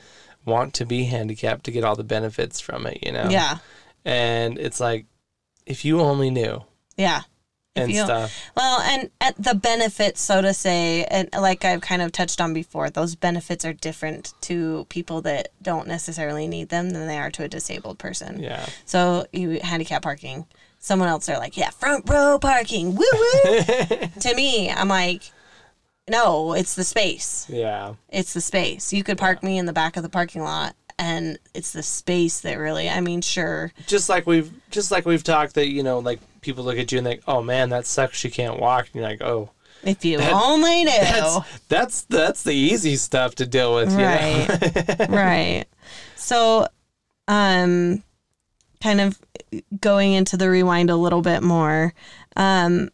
want 0.45 0.75
to 0.75 0.85
be 0.87 1.05
handicapped 1.05 1.65
to 1.65 1.71
get 1.73 1.85
all 1.85 1.97
the 1.97 2.05
benefits 2.05 2.61
from 2.61 2.87
it. 2.87 2.99
You 3.05 3.13
know. 3.13 3.29
Yeah. 3.31 3.59
And 4.05 4.59
it's 4.59 4.81
like, 4.81 5.07
if 5.67 5.85
you 5.85 6.01
only 6.01 6.31
knew 6.31 6.63
Yeah. 6.97 7.23
If 7.75 7.85
and 7.85 7.93
you- 7.93 8.05
stuff. 8.05 8.35
Well, 8.55 8.81
and 8.81 9.11
at 9.21 9.35
the 9.43 9.55
benefits, 9.55 10.21
so 10.21 10.43
to 10.43 10.53
say, 10.53 11.05
and 11.05 11.29
like 11.33 11.65
I've 11.65 11.81
kind 11.81 12.03
of 12.03 12.13
touched 12.13 12.39
on 12.41 12.53
before, 12.53 12.91
those 12.91 13.15
benefits 13.15 13.65
are 13.65 13.73
different 13.73 14.35
to 14.43 14.85
people 14.91 15.23
that 15.23 15.49
don't 15.63 15.87
necessarily 15.89 16.47
need 16.49 16.69
them 16.69 16.91
than 16.91 17.07
they 17.07 17.19
are 17.19 17.31
to 17.31 17.45
a 17.45 17.49
disabled 17.49 17.99
person. 17.99 18.43
Yeah. 18.43 18.67
So 18.85 19.27
you 19.33 19.61
handicap 19.63 20.03
parking. 20.03 20.47
Someone 20.81 21.09
else 21.09 21.29
are 21.29 21.39
like, 21.39 21.57
yeah, 21.57 21.71
front 21.71 22.11
row 22.11 22.39
parking, 22.41 22.95
woo 22.97 23.05
woo. 23.15 23.61
to 24.21 24.35
me, 24.35 24.69
I'm 24.69 24.89
like, 24.89 25.23
no, 26.09 26.55
it's 26.55 26.75
the 26.75 26.85
space. 26.85 27.47
Yeah. 27.49 27.95
It's 28.09 28.35
the 28.35 28.41
space. 28.41 28.93
You 28.93 29.05
could 29.05 29.19
park 29.19 29.43
me 29.43 29.59
in 29.59 29.67
the 29.67 29.73
back 29.73 29.97
of 29.97 30.03
the 30.03 30.09
parking 30.09 30.43
lot, 30.43 30.75
and 30.99 31.39
it's 31.55 31.73
the 31.73 31.83
space 31.83 32.41
that 32.41 32.55
really. 32.59 32.89
I 32.89 33.01
mean, 33.01 33.21
sure, 33.21 33.73
Just 33.87 34.09
like 34.09 34.27
we've 34.27 34.53
just 34.71 34.91
like 34.91 35.07
we've 35.07 35.25
talked 35.25 35.55
that 35.55 35.69
you 35.69 35.83
know 35.83 35.99
like 36.01 36.21
people 36.41 36.65
look 36.65 36.79
at 36.79 36.91
you 36.93 36.99
and 36.99 37.07
think, 37.07 37.23
oh 37.27 37.43
man, 37.43 37.71
that 37.71 37.87
sucks. 37.87 38.23
You 38.25 38.31
can't 38.31 38.59
walk. 38.59 38.87
And 38.87 38.97
you're 38.97 39.05
like, 39.05 39.23
oh. 39.23 39.51
if 39.83 40.05
you 40.05 40.19
only 40.19 40.85
knew. 40.85 40.91
That's 40.91 41.69
that's 41.69 42.03
that's 42.03 42.43
the 42.43 42.55
easy 42.55 42.97
stuff 42.97 43.37
to 43.37 43.47
deal 43.47 43.75
with. 43.75 43.93
You 43.93 43.99
know? 43.99 44.05
right 44.05 45.09
right 45.09 45.65
so 46.23 46.67
um 47.29 48.03
kind 48.83 49.01
of 49.01 49.21
going 49.81 50.13
into 50.13 50.37
the 50.37 50.49
rewind 50.49 50.91
a 50.91 50.97
little 50.97 51.21
bit 51.21 51.43
more 51.43 51.93
um 52.37 52.91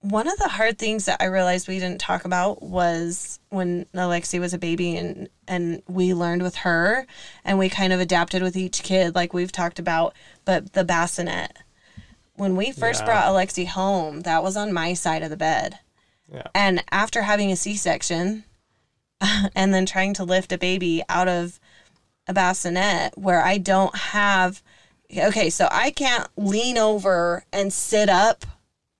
one 0.00 0.28
of 0.28 0.36
the 0.38 0.48
hard 0.48 0.78
things 0.78 1.06
that 1.06 1.20
I 1.20 1.26
realized 1.26 1.66
we 1.68 1.78
didn't 1.78 2.00
talk 2.00 2.24
about 2.24 2.62
was 2.62 3.40
when 3.48 3.86
Alexi 3.94 4.38
was 4.38 4.54
a 4.54 4.58
baby 4.58 4.96
and 4.96 5.28
and 5.48 5.82
we 5.88 6.12
learned 6.14 6.42
with 6.42 6.56
her 6.56 7.06
and 7.44 7.58
we 7.58 7.68
kind 7.68 7.92
of 7.92 8.00
adapted 8.00 8.42
with 8.42 8.56
each 8.56 8.82
kid 8.82 9.14
like 9.14 9.32
we've 9.32 9.52
talked 9.52 9.78
about 9.78 10.14
but 10.44 10.72
the 10.74 10.84
bassinet 10.84 11.56
when 12.34 12.54
we 12.56 12.70
first 12.72 13.00
Yeah. 13.00 13.06
brought 13.06 13.24
Alexi 13.26 13.66
home 13.66 14.20
that 14.20 14.42
was 14.42 14.56
on 14.56 14.72
my 14.72 14.92
side 14.94 15.22
of 15.22 15.30
the 15.30 15.36
bed 15.36 15.78
Yeah. 16.32 16.46
and 16.54 16.84
after 16.92 17.22
having 17.22 17.50
a 17.50 17.56
C-section 17.56 18.44
and 19.54 19.72
then 19.72 19.86
trying 19.86 20.14
to 20.14 20.24
lift 20.24 20.52
a 20.52 20.58
baby 20.58 21.02
out 21.08 21.26
of 21.28 21.58
a 22.28 22.34
bassinet 22.34 23.16
where 23.16 23.42
I 23.42 23.58
don't 23.58 23.96
have 23.96 24.62
okay, 25.16 25.48
so 25.50 25.68
I 25.70 25.90
can't 25.92 26.28
lean 26.36 26.76
over 26.76 27.44
and 27.52 27.72
sit 27.72 28.08
up 28.08 28.44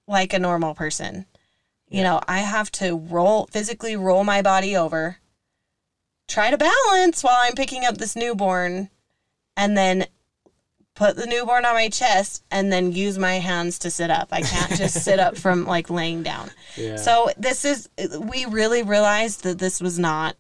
like 0.07 0.33
a 0.33 0.39
normal 0.39 0.75
person. 0.75 1.27
You 1.89 2.03
know, 2.03 2.21
I 2.27 2.39
have 2.39 2.73
to 2.73 2.97
roll 2.97 3.47
physically 3.53 3.95
roll 3.95 4.25
my 4.25 4.43
body 4.43 4.77
over, 4.77 5.19
try 6.27 6.51
to 6.51 6.59
balance 6.59 7.23
while 7.23 7.39
I'm 7.39 7.55
picking 7.55 7.85
up 7.85 7.99
this 7.99 8.17
newborn, 8.17 8.91
and 9.57 9.77
then 9.77 10.07
put 10.97 11.15
the 11.15 11.27
newborn 11.27 11.65
on 11.65 11.75
my 11.75 11.89
chest 11.89 12.43
and 12.51 12.73
then 12.73 12.91
use 12.91 13.19
my 13.19 13.35
hands 13.35 13.79
to 13.81 13.91
sit 13.91 14.11
up. 14.11 14.29
I 14.33 14.41
can't 14.41 14.75
just 14.77 15.05
sit 15.05 15.21
up 15.21 15.37
from 15.37 15.65
like 15.65 15.89
laying 15.91 16.23
down. 16.25 16.51
Yeah. 16.77 16.97
So 16.97 17.31
this 17.37 17.65
is 17.65 17.89
we 18.19 18.47
really 18.47 18.83
realized 18.83 19.45
that 19.45 19.59
this 19.59 19.81
was 19.81 19.99
not 19.99 20.37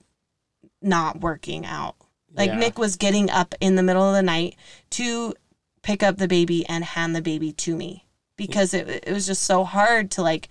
not 0.82 1.20
working 1.20 1.64
out. 1.64 1.94
Like 2.34 2.48
Yeah. 2.48 2.58
Nick 2.58 2.78
was 2.78 2.96
getting 2.96 3.30
up 3.30 3.54
in 3.60 3.76
the 3.76 3.82
middle 3.82 4.08
of 4.08 4.14
the 4.14 4.22
night 4.22 4.56
to 4.90 5.34
pick 5.82 6.02
up 6.02 6.16
the 6.16 6.28
baby 6.28 6.66
and 6.66 6.84
hand 6.84 7.14
the 7.14 7.22
baby 7.22 7.52
to 7.52 7.76
me 7.76 8.05
because 8.36 8.74
it 8.74 8.88
it 9.06 9.12
was 9.12 9.26
just 9.26 9.42
so 9.42 9.64
hard 9.64 10.10
to 10.12 10.22
like 10.22 10.48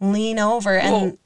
lean 0.00 0.38
over 0.38 0.76
and 0.78 0.92
Well, 0.92 1.16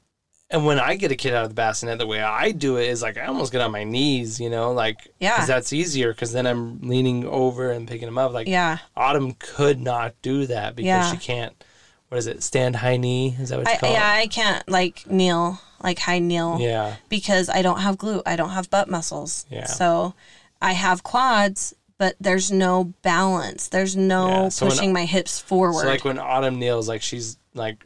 and 0.49 0.65
when 0.65 0.79
I 0.79 0.95
get 0.95 1.11
a 1.11 1.15
kid 1.15 1.33
out 1.33 1.43
of 1.43 1.49
the 1.49 1.55
bassinet, 1.55 1.97
the 1.97 2.05
way 2.05 2.21
I 2.21 2.51
do 2.51 2.77
it 2.77 2.87
is 2.87 3.01
like 3.01 3.17
I 3.17 3.25
almost 3.25 3.51
get 3.51 3.61
on 3.61 3.71
my 3.71 3.83
knees, 3.83 4.39
you 4.39 4.49
know, 4.49 4.71
like 4.71 5.07
yeah, 5.19 5.35
because 5.35 5.47
that's 5.47 5.73
easier 5.73 6.13
because 6.13 6.31
then 6.31 6.45
I'm 6.45 6.79
leaning 6.81 7.25
over 7.25 7.71
and 7.71 7.87
picking 7.87 8.07
him 8.07 8.17
up. 8.17 8.33
Like 8.33 8.47
yeah. 8.47 8.77
Autumn 8.95 9.33
could 9.39 9.79
not 9.81 10.13
do 10.21 10.45
that 10.47 10.75
because 10.75 10.87
Yeah. 10.87 11.11
she 11.11 11.17
can't. 11.17 11.63
What 12.09 12.17
is 12.19 12.27
it? 12.27 12.43
Stand 12.43 12.75
high 12.75 12.97
knee? 12.97 13.35
Is 13.39 13.49
that 13.49 13.57
what 13.57 13.67
you 13.67 13.73
I 13.73 13.77
call 13.77 13.91
yeah, 13.93 14.13
I 14.15 14.27
can't 14.27 14.67
like 14.69 15.09
kneel, 15.09 15.59
like 15.83 15.97
high 15.97 16.19
kneel. 16.19 16.59
Yeah. 16.59 16.97
because 17.09 17.49
I 17.49 17.63
don't 17.63 17.79
have 17.79 17.97
glute, 17.97 18.21
I 18.27 18.35
don't 18.35 18.51
have 18.51 18.69
butt 18.69 18.87
muscles. 18.87 19.47
Yeah. 19.49 19.65
So 19.65 20.13
I 20.61 20.73
have 20.73 21.01
quads, 21.01 21.73
but 22.03 22.15
there's 22.19 22.51
no 22.51 22.83
balance. 23.01 23.69
There's 23.69 23.95
no 23.95 24.27
Yeah, 24.27 24.49
so 24.49 24.65
when- 24.65 24.75
pushing 24.75 24.93
my 24.93 25.05
hips 25.05 25.39
forward. 25.39 25.83
So 25.83 25.87
like 25.87 26.03
when 26.03 26.19
Autumn 26.19 26.59
kneels, 26.59 26.89
like 26.89 27.01
she's 27.01 27.37
like 27.53 27.85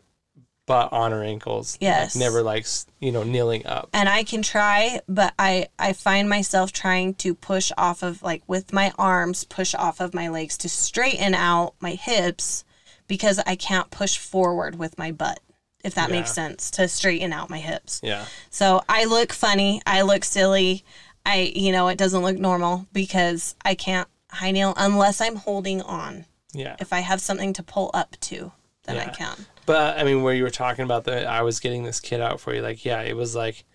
butt 0.65 0.91
on 0.91 1.11
her 1.11 1.23
ankles. 1.23 1.75
like, 1.75 1.81
Yes. 1.81 2.15
never 2.15 2.41
like 2.41 2.65
you 2.99 3.11
know 3.11 3.21
kneeling 3.23 3.65
up. 3.67 3.89
and 3.93 4.09
I 4.09 4.23
can 4.23 4.41
try, 4.41 4.99
but 5.07 5.33
I 5.37 5.67
I 5.77 5.93
find 5.93 6.27
myself 6.27 6.71
trying 6.71 7.13
to 7.15 7.35
push 7.35 7.71
off 7.77 8.01
of 8.01 8.23
like 8.23 8.41
with 8.47 8.73
my 8.73 8.91
arms, 8.97 9.43
push 9.45 9.75
off 9.75 9.99
of 10.01 10.13
my 10.15 10.27
legs 10.29 10.57
to 10.57 10.67
straighten 10.69 11.35
out 11.35 11.75
my 11.79 11.91
hips 11.91 12.63
because 13.07 13.39
I 13.45 13.55
can't 13.55 13.91
push 13.91 14.17
forward 14.17 14.77
with 14.79 14.97
my 14.97 15.11
butt. 15.11 15.39
If 15.83 15.93
that 15.93 16.09
makes 16.11 16.33
sense, 16.33 16.69
to 16.71 16.87
straighten 16.89 17.31
out 17.31 17.49
my 17.49 17.59
hips. 17.59 18.01
Yeah. 18.03 18.25
So 18.49 18.81
I 18.89 19.05
look 19.05 19.31
funny. 19.31 19.79
I 19.85 20.01
look 20.01 20.25
silly. 20.25 20.83
I, 21.27 21.51
you 21.55 21.71
know, 21.71 21.87
it 21.89 21.97
doesn't 21.97 22.21
look 22.21 22.37
normal 22.37 22.87
because 22.93 23.55
I 23.65 23.75
can't 23.75 24.07
high 24.31 24.51
kneel 24.51 24.73
unless 24.77 25.21
I'm 25.21 25.35
holding 25.35 25.81
on. 25.81 26.25
Yeah. 26.53 26.75
If 26.79 26.93
I 26.93 27.01
have 27.01 27.21
something 27.21 27.53
to 27.53 27.63
pull 27.63 27.91
up 27.93 28.15
to, 28.21 28.51
then 28.83 28.97
I 28.97 29.09
can. 29.09 29.35
But 29.65 29.99
I 29.99 30.03
mean, 30.03 30.23
where 30.23 30.33
you 30.33 30.43
were 30.43 30.49
talking 30.49 30.83
about 30.85 31.03
that, 31.03 31.27
I 31.27 31.41
was 31.41 31.59
getting 31.59 31.83
this 31.83 31.99
kid 31.99 32.21
out 32.21 32.39
for 32.39 32.53
you. 32.53 32.61
Like, 32.61 32.85
yeah, 32.85 33.01
it 33.01 33.15
was 33.17 33.35
like, 33.35 33.65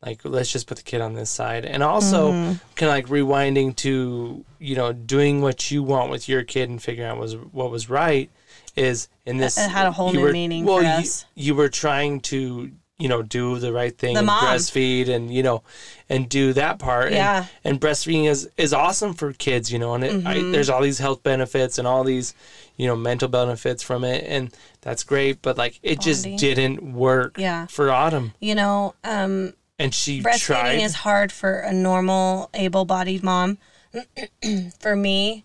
like 0.00 0.20
let's 0.24 0.52
just 0.52 0.66
put 0.68 0.76
the 0.76 0.82
kid 0.84 1.00
on 1.00 1.14
this 1.14 1.30
side, 1.30 1.64
and 1.64 1.82
also 1.82 2.30
Mm-hmm. 2.30 2.52
kind 2.76 2.90
of 2.90 2.94
like 2.96 3.06
rewinding 3.06 3.74
to 3.76 4.44
you 4.60 4.76
know 4.76 4.92
doing 4.92 5.40
what 5.42 5.70
you 5.70 5.82
want 5.82 6.10
with 6.10 6.28
your 6.28 6.44
kid 6.44 6.68
and 6.70 6.80
figuring 6.82 7.10
out 7.10 7.18
was 7.18 7.34
what 7.36 7.70
was 7.70 7.90
right. 7.90 8.30
Is 8.76 9.08
in 9.26 9.38
this 9.38 9.56
It 9.58 9.70
had 9.70 9.86
a 9.86 9.92
whole 9.92 10.12
new 10.12 10.20
were- 10.20 10.32
meaning 10.32 10.64
well, 10.64 10.78
for 10.78 11.02
you. 11.02 11.08
You 11.34 11.54
were 11.54 11.68
trying 11.68 12.20
to 12.22 12.70
you 12.98 13.08
know 13.08 13.22
do 13.22 13.58
the 13.58 13.72
right 13.72 13.96
thing 13.98 14.14
The 14.14 14.20
and 14.20 14.26
mom. 14.26 14.44
breastfeed 14.44 15.08
and 15.08 15.32
you 15.34 15.42
know 15.42 15.62
and 16.08 16.28
do 16.28 16.52
that 16.52 16.78
part. 16.78 17.06
And- 17.06 17.16
Yeah. 17.16 17.46
And, 17.64 17.80
breastfeeding 17.80 18.28
is 18.28 18.48
is 18.56 18.72
awesome 18.72 19.14
for 19.14 19.32
kids, 19.32 19.72
you 19.72 19.78
know, 19.78 19.94
and 19.94 20.04
it, 20.04 20.12
Mm-hmm. 20.12 20.52
there's 20.52 20.70
all 20.70 20.80
these 20.82 20.98
health 20.98 21.22
benefits 21.22 21.78
and 21.78 21.88
all 21.88 22.04
these 22.04 22.34
you 22.76 22.86
know 22.86 22.96
mental 22.96 23.28
benefits 23.28 23.82
from 23.82 24.02
it 24.04 24.24
and 24.26 24.52
that's 24.80 25.04
great 25.04 25.40
but 25.42 25.56
like 25.56 25.78
it 25.82 26.00
just 26.00 26.24
didn't 26.36 26.92
work 26.92 27.36
Yeah. 27.38 27.66
for 27.66 27.90
autumn 27.90 28.32
You 28.40 28.54
know, 28.56 28.94
um, 29.04 29.54
and 29.78 29.92
she 29.94 30.20
breastfeeding 30.22 30.40
tried 30.46 30.72
is 30.82 30.94
hard 30.94 31.32
for 31.32 31.58
a 31.58 31.72
normal 31.72 32.50
able-bodied 32.54 33.22
mom. 33.24 33.58
for 34.80 34.94
me, 34.96 35.44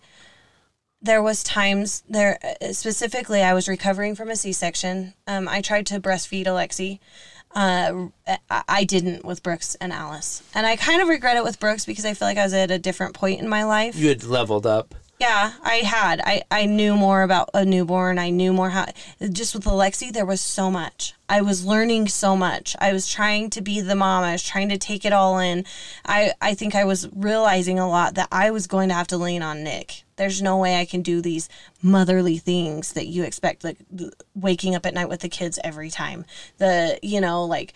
there 1.02 1.22
was 1.22 1.42
times 1.42 2.02
there 2.08 2.38
uh, 2.60 2.72
specifically 2.72 3.42
I 3.42 3.54
was 3.54 3.68
recovering 3.68 4.14
from 4.14 4.28
a 4.28 4.36
C-section. 4.36 5.14
Um, 5.26 5.48
I 5.48 5.60
tried 5.60 5.86
to 5.86 6.00
breastfeed 6.00 6.46
Alexi. 6.46 6.98
Uh, 7.54 8.06
I- 8.50 8.62
I 8.68 8.84
didn't 8.84 9.24
with 9.24 9.42
Brooks 9.42 9.74
and 9.80 9.92
Alice, 9.92 10.42
and 10.54 10.66
I 10.66 10.76
kind 10.76 11.02
of 11.02 11.08
regret 11.08 11.36
it 11.36 11.42
with 11.42 11.58
Brooks 11.58 11.84
because 11.84 12.04
I 12.04 12.14
feel 12.14 12.28
like 12.28 12.38
I 12.38 12.44
was 12.44 12.52
at 12.54 12.70
a 12.70 12.78
different 12.78 13.14
point 13.14 13.40
in 13.40 13.48
my 13.48 13.64
life. 13.64 13.96
you 13.96 14.08
had 14.08 14.22
leveled 14.22 14.66
up 14.66 14.94
Yeah, 15.20 15.52
I 15.62 15.76
had. 15.76 16.22
I, 16.24 16.44
I 16.50 16.64
knew 16.64 16.96
more 16.96 17.22
about 17.22 17.50
a 17.52 17.62
newborn. 17.62 18.18
I 18.18 18.30
knew 18.30 18.54
more 18.54 18.70
how. 18.70 18.86
Just 19.30 19.54
with 19.54 19.64
Alexi, 19.64 20.10
there 20.10 20.24
was 20.24 20.40
so 20.40 20.70
much. 20.70 21.12
I 21.28 21.42
was 21.42 21.62
learning 21.62 22.08
so 22.08 22.34
much. 22.34 22.74
I 22.80 22.94
was 22.94 23.06
trying 23.06 23.50
to 23.50 23.60
be 23.60 23.82
the 23.82 23.94
mom. 23.94 24.24
I 24.24 24.32
was 24.32 24.42
trying 24.42 24.70
to 24.70 24.78
take 24.78 25.04
it 25.04 25.12
all 25.12 25.38
in. 25.38 25.66
I, 26.06 26.32
I 26.40 26.54
think 26.54 26.74
I 26.74 26.84
was 26.84 27.06
realizing 27.14 27.78
a 27.78 27.86
lot 27.86 28.14
that 28.14 28.28
I 28.32 28.50
was 28.50 28.66
going 28.66 28.88
to 28.88 28.94
have 28.94 29.08
to 29.08 29.18
lean 29.18 29.42
on 29.42 29.62
Nick. 29.62 30.04
There's 30.16 30.40
no 30.40 30.56
way 30.56 30.80
I 30.80 30.86
can 30.86 31.02
do 31.02 31.20
these 31.20 31.50
motherly 31.82 32.38
things 32.38 32.94
that 32.94 33.06
you 33.06 33.22
expect, 33.22 33.62
like 33.62 33.76
waking 34.34 34.74
up 34.74 34.86
at 34.86 34.94
night 34.94 35.10
with 35.10 35.20
the 35.20 35.28
kids 35.28 35.58
every 35.62 35.90
time. 35.90 36.24
The, 36.56 36.98
you 37.02 37.20
know, 37.20 37.44
like 37.44 37.74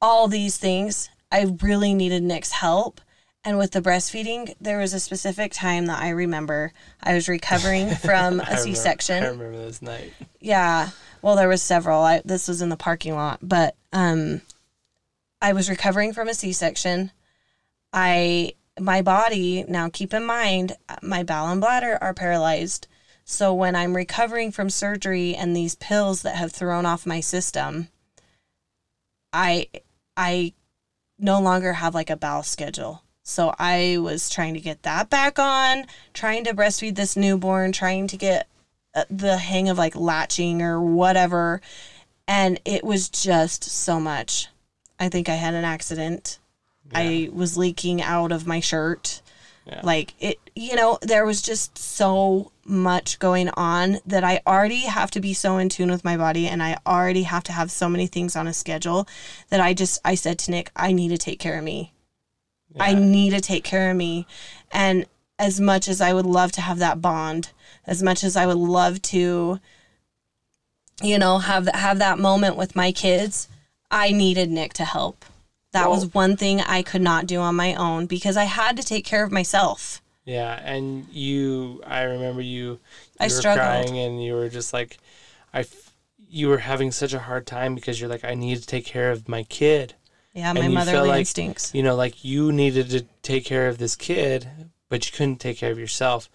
all 0.00 0.28
these 0.28 0.56
things. 0.56 1.10
I 1.32 1.56
really 1.62 1.94
needed 1.94 2.22
Nick's 2.22 2.52
help. 2.52 3.00
And 3.44 3.58
with 3.58 3.72
the 3.72 3.82
breastfeeding, 3.82 4.54
there 4.60 4.78
was 4.78 4.94
a 4.94 5.00
specific 5.00 5.52
time 5.52 5.86
that 5.86 6.00
I 6.00 6.08
remember 6.08 6.72
I 7.02 7.14
was 7.14 7.28
recovering 7.28 7.90
from 7.90 8.40
a 8.40 8.56
C 8.56 8.74
section. 8.74 9.22
I 9.22 9.28
remember 9.28 9.58
this 9.58 9.82
night 9.82 10.12
Yeah. 10.40 10.90
Well, 11.20 11.36
there 11.36 11.48
was 11.48 11.62
several. 11.62 12.02
I, 12.02 12.22
this 12.24 12.48
was 12.48 12.62
in 12.62 12.68
the 12.68 12.76
parking 12.76 13.14
lot, 13.14 13.38
but 13.42 13.76
um, 13.92 14.42
I 15.44 15.52
was 15.52 15.68
recovering 15.68 16.14
from 16.14 16.28
a 16.28 16.34
C-section. 16.34 17.12
I 17.92 18.54
my 18.80 19.02
body, 19.02 19.62
now 19.68 19.88
keep 19.88 20.12
in 20.12 20.24
mind, 20.24 20.76
my 21.02 21.22
bowel 21.22 21.52
and 21.52 21.60
bladder 21.60 21.96
are 22.00 22.12
paralyzed. 22.12 22.88
So 23.24 23.54
when 23.54 23.76
I'm 23.76 23.94
recovering 23.94 24.50
from 24.52 24.68
surgery 24.68 25.34
and 25.34 25.54
these 25.54 25.76
pills 25.76 26.22
that 26.22 26.36
have 26.36 26.50
thrown 26.50 26.86
off 26.86 27.06
my 27.06 27.20
system, 27.20 27.88
I 29.32 29.68
I 30.16 30.54
no 31.18 31.40
longer 31.40 31.74
have 31.74 31.94
like 31.94 32.10
a 32.10 32.16
bowel 32.16 32.42
schedule. 32.42 33.03
So 33.24 33.54
I 33.58 33.96
was 33.98 34.28
trying 34.28 34.52
to 34.52 34.60
get 34.60 34.82
that 34.82 35.08
back 35.08 35.38
on, 35.38 35.86
trying 36.12 36.44
to 36.44 36.54
breastfeed 36.54 36.94
this 36.94 37.16
newborn, 37.16 37.72
trying 37.72 38.06
to 38.08 38.18
get 38.18 38.46
uh, 38.94 39.04
the 39.10 39.38
hang 39.38 39.70
of 39.70 39.78
like 39.78 39.96
latching 39.96 40.60
or 40.60 40.80
whatever. 40.80 41.62
And 42.28 42.60
it 42.66 42.84
was 42.84 43.08
just 43.08 43.64
so 43.64 43.98
much. 43.98 44.48
I 45.00 45.08
think 45.08 45.30
I 45.30 45.34
had 45.34 45.54
an 45.54 45.64
accident. 45.64 46.38
I 46.94 47.30
was 47.32 47.56
leaking 47.56 48.02
out 48.02 48.30
of 48.30 48.46
my 48.46 48.60
shirt. 48.60 49.22
Yeah. 49.64 49.80
Like 49.82 50.12
it, 50.20 50.38
you 50.54 50.76
know, 50.76 50.98
there 51.00 51.24
was 51.24 51.40
just 51.40 51.78
so 51.78 52.52
much 52.66 53.18
going 53.18 53.48
on 53.50 54.00
that 54.06 54.22
I 54.22 54.42
already 54.46 54.80
have 54.80 55.10
to 55.12 55.20
be 55.20 55.32
so 55.32 55.56
in 55.56 55.70
tune 55.70 55.90
with 55.90 56.04
my 56.04 56.18
body 56.18 56.46
and 56.46 56.62
I 56.62 56.76
already 56.86 57.22
have 57.22 57.42
to 57.44 57.52
have 57.52 57.70
so 57.70 57.88
many 57.88 58.06
things 58.06 58.36
on 58.36 58.46
a 58.46 58.52
schedule 58.52 59.08
that 59.48 59.60
I 59.60 59.72
just, 59.72 59.98
I 60.04 60.14
said 60.14 60.38
to 60.40 60.50
Nick, 60.50 60.70
I 60.76 60.92
need 60.92 61.08
to 61.08 61.18
take 61.18 61.38
care 61.38 61.58
of 61.58 61.64
me. 61.64 61.93
I 62.78 62.94
need 62.94 63.30
to 63.30 63.40
take 63.40 63.64
care 63.64 63.90
of 63.90 63.96
me. 63.96 64.26
And 64.72 65.06
as 65.38 65.60
much 65.60 65.88
as 65.88 66.00
I 66.00 66.12
would 66.12 66.26
love 66.26 66.52
to 66.52 66.60
have 66.60 66.78
that 66.78 67.00
bond, 67.00 67.50
as 67.86 68.02
much 68.02 68.24
as 68.24 68.36
I 68.36 68.46
would 68.46 68.56
love 68.56 69.02
to, 69.02 69.60
you 71.02 71.18
know, 71.18 71.38
have 71.38 71.66
have 71.74 71.98
that 71.98 72.18
moment 72.18 72.56
with 72.56 72.76
my 72.76 72.92
kids, 72.92 73.48
I 73.90 74.10
needed 74.12 74.50
Nick 74.50 74.72
to 74.74 74.84
help. 74.84 75.24
That 75.72 75.88
Well- 75.90 76.00
was 76.00 76.14
one 76.14 76.36
thing 76.36 76.60
I 76.60 76.82
could 76.82 77.02
not 77.02 77.26
do 77.26 77.40
on 77.40 77.56
my 77.56 77.74
own 77.74 78.06
because 78.06 78.36
I 78.36 78.44
had 78.44 78.76
to 78.76 78.82
take 78.82 79.04
care 79.04 79.24
of 79.24 79.32
myself. 79.32 80.00
Yeah, 80.24 80.58
and 80.64 81.06
you, 81.12 81.82
I 81.86 82.02
remember 82.02 82.40
you. 82.40 82.64
you 82.64 82.80
I 83.20 83.24
were 83.24 83.28
struggled. 83.30 83.86
crying, 83.88 83.98
and 83.98 84.24
you 84.24 84.32
were 84.34 84.48
just 84.48 84.72
like, 84.72 84.96
I, 85.52 85.60
f- 85.60 85.92
you 86.30 86.48
were 86.48 86.58
having 86.58 86.92
such 86.92 87.12
a 87.12 87.18
hard 87.18 87.46
time 87.46 87.74
because 87.74 88.00
you're 88.00 88.08
like, 88.08 88.24
I 88.24 88.34
need 88.34 88.58
to 88.60 88.66
take 88.66 88.86
care 88.86 89.10
of 89.10 89.28
my 89.28 89.42
kid. 89.42 89.94
Yeah, 90.34 90.52
my 90.52 90.68
motherly 90.68 91.08
like- 91.08 91.18
instincts. 91.20 91.70
You 91.74 91.82
know, 91.82 91.94
like 91.94 92.24
you 92.24 92.52
needed 92.52 92.90
to 92.90 93.02
take 93.22 93.44
care 93.44 93.68
of 93.68 93.78
this 93.78 93.94
kid, 93.96 94.48
but 94.88 95.06
you 95.06 95.12
couldn't 95.16 95.36
take 95.40 95.58
care 95.58 95.70
of 95.72 95.78
yourself. 95.78 96.28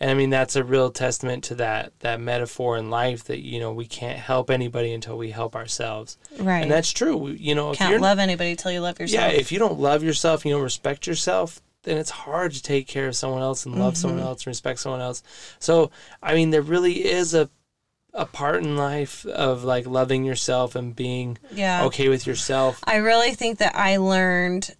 And 0.00 0.10
I 0.10 0.14
mean, 0.14 0.30
that's 0.30 0.56
a 0.56 0.64
real 0.64 0.90
testament 0.90 1.44
to 1.44 1.54
that 1.56 1.92
that 2.00 2.20
metaphor 2.20 2.76
in 2.76 2.90
life 2.90 3.24
that 3.24 3.40
you 3.40 3.60
know 3.60 3.72
we 3.72 3.86
can't 3.86 4.18
help 4.18 4.50
anybody 4.50 4.92
until 4.92 5.16
we 5.16 5.30
help 5.30 5.54
ourselves, 5.54 6.18
Right. 6.38 6.62
and 6.62 6.70
that's 6.70 6.90
true. 6.92 7.16
We- 7.16 7.36
You 7.38 7.54
know, 7.54 7.72
Can't 7.74 8.02
love 8.02 8.18
anybody 8.18 8.56
till 8.56 8.72
you 8.72 8.80
love 8.80 8.98
yourself. 8.98 9.32
yeah, 9.32 9.38
if 9.38 9.52
you 9.52 9.58
don't 9.60 9.78
love 9.78 10.02
yourself, 10.02 10.44
you 10.44 10.52
don't 10.52 10.62
respect 10.62 11.06
yourself, 11.06 11.62
then 11.84 11.96
it's 11.96 12.10
hard 12.10 12.52
to 12.52 12.62
take 12.62 12.88
care 12.88 13.06
of 13.06 13.14
someone 13.14 13.40
else 13.42 13.64
and 13.64 13.78
love 13.78 13.96
someone 13.96 14.18
Mm-hmm. 14.18 14.28
else 14.28 14.40
and 14.40 14.46
respect 14.48 14.80
someone 14.80 15.00
else. 15.00 15.22
So, 15.60 15.90
I 16.22 16.34
mean, 16.34 16.50
there 16.50 16.60
really 16.62 17.04
is 17.06 17.32
a 17.34 17.48
a 18.14 18.24
part 18.24 18.62
in 18.62 18.76
life 18.76 19.26
of 19.26 19.64
like 19.64 19.86
loving 19.86 20.24
yourself 20.24 20.76
and 20.76 20.94
being 20.94 21.36
yeah. 21.50 21.84
okay 21.84 22.08
with 22.08 22.26
yourself. 22.26 22.80
I 22.84 22.96
really 22.96 23.32
think 23.32 23.58
that 23.58 23.74
I 23.74 23.96
learned, 23.96 24.74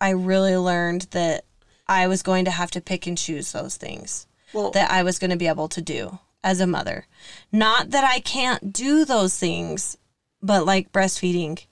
I 0.00 0.10
really 0.10 0.56
learned 0.56 1.02
that 1.12 1.44
I 1.86 2.08
was 2.08 2.22
going 2.22 2.44
to 2.46 2.50
have 2.50 2.70
to 2.72 2.80
pick 2.80 3.06
and 3.06 3.16
choose 3.16 3.52
those 3.52 3.76
things 3.76 4.26
Well, 4.52 4.72
that 4.72 4.90
I 4.90 5.02
was 5.02 5.18
going 5.18 5.30
to 5.30 5.36
be 5.36 5.46
able 5.46 5.68
to 5.68 5.80
do 5.80 6.18
as 6.42 6.60
a 6.60 6.66
mother. 6.66 7.06
Not 7.52 7.90
that 7.90 8.04
I 8.04 8.18
can't 8.18 8.72
do 8.72 9.04
those 9.04 9.38
things, 9.38 9.96
but 10.42 10.66
like 10.66 10.90
breastfeeding. 10.90 11.64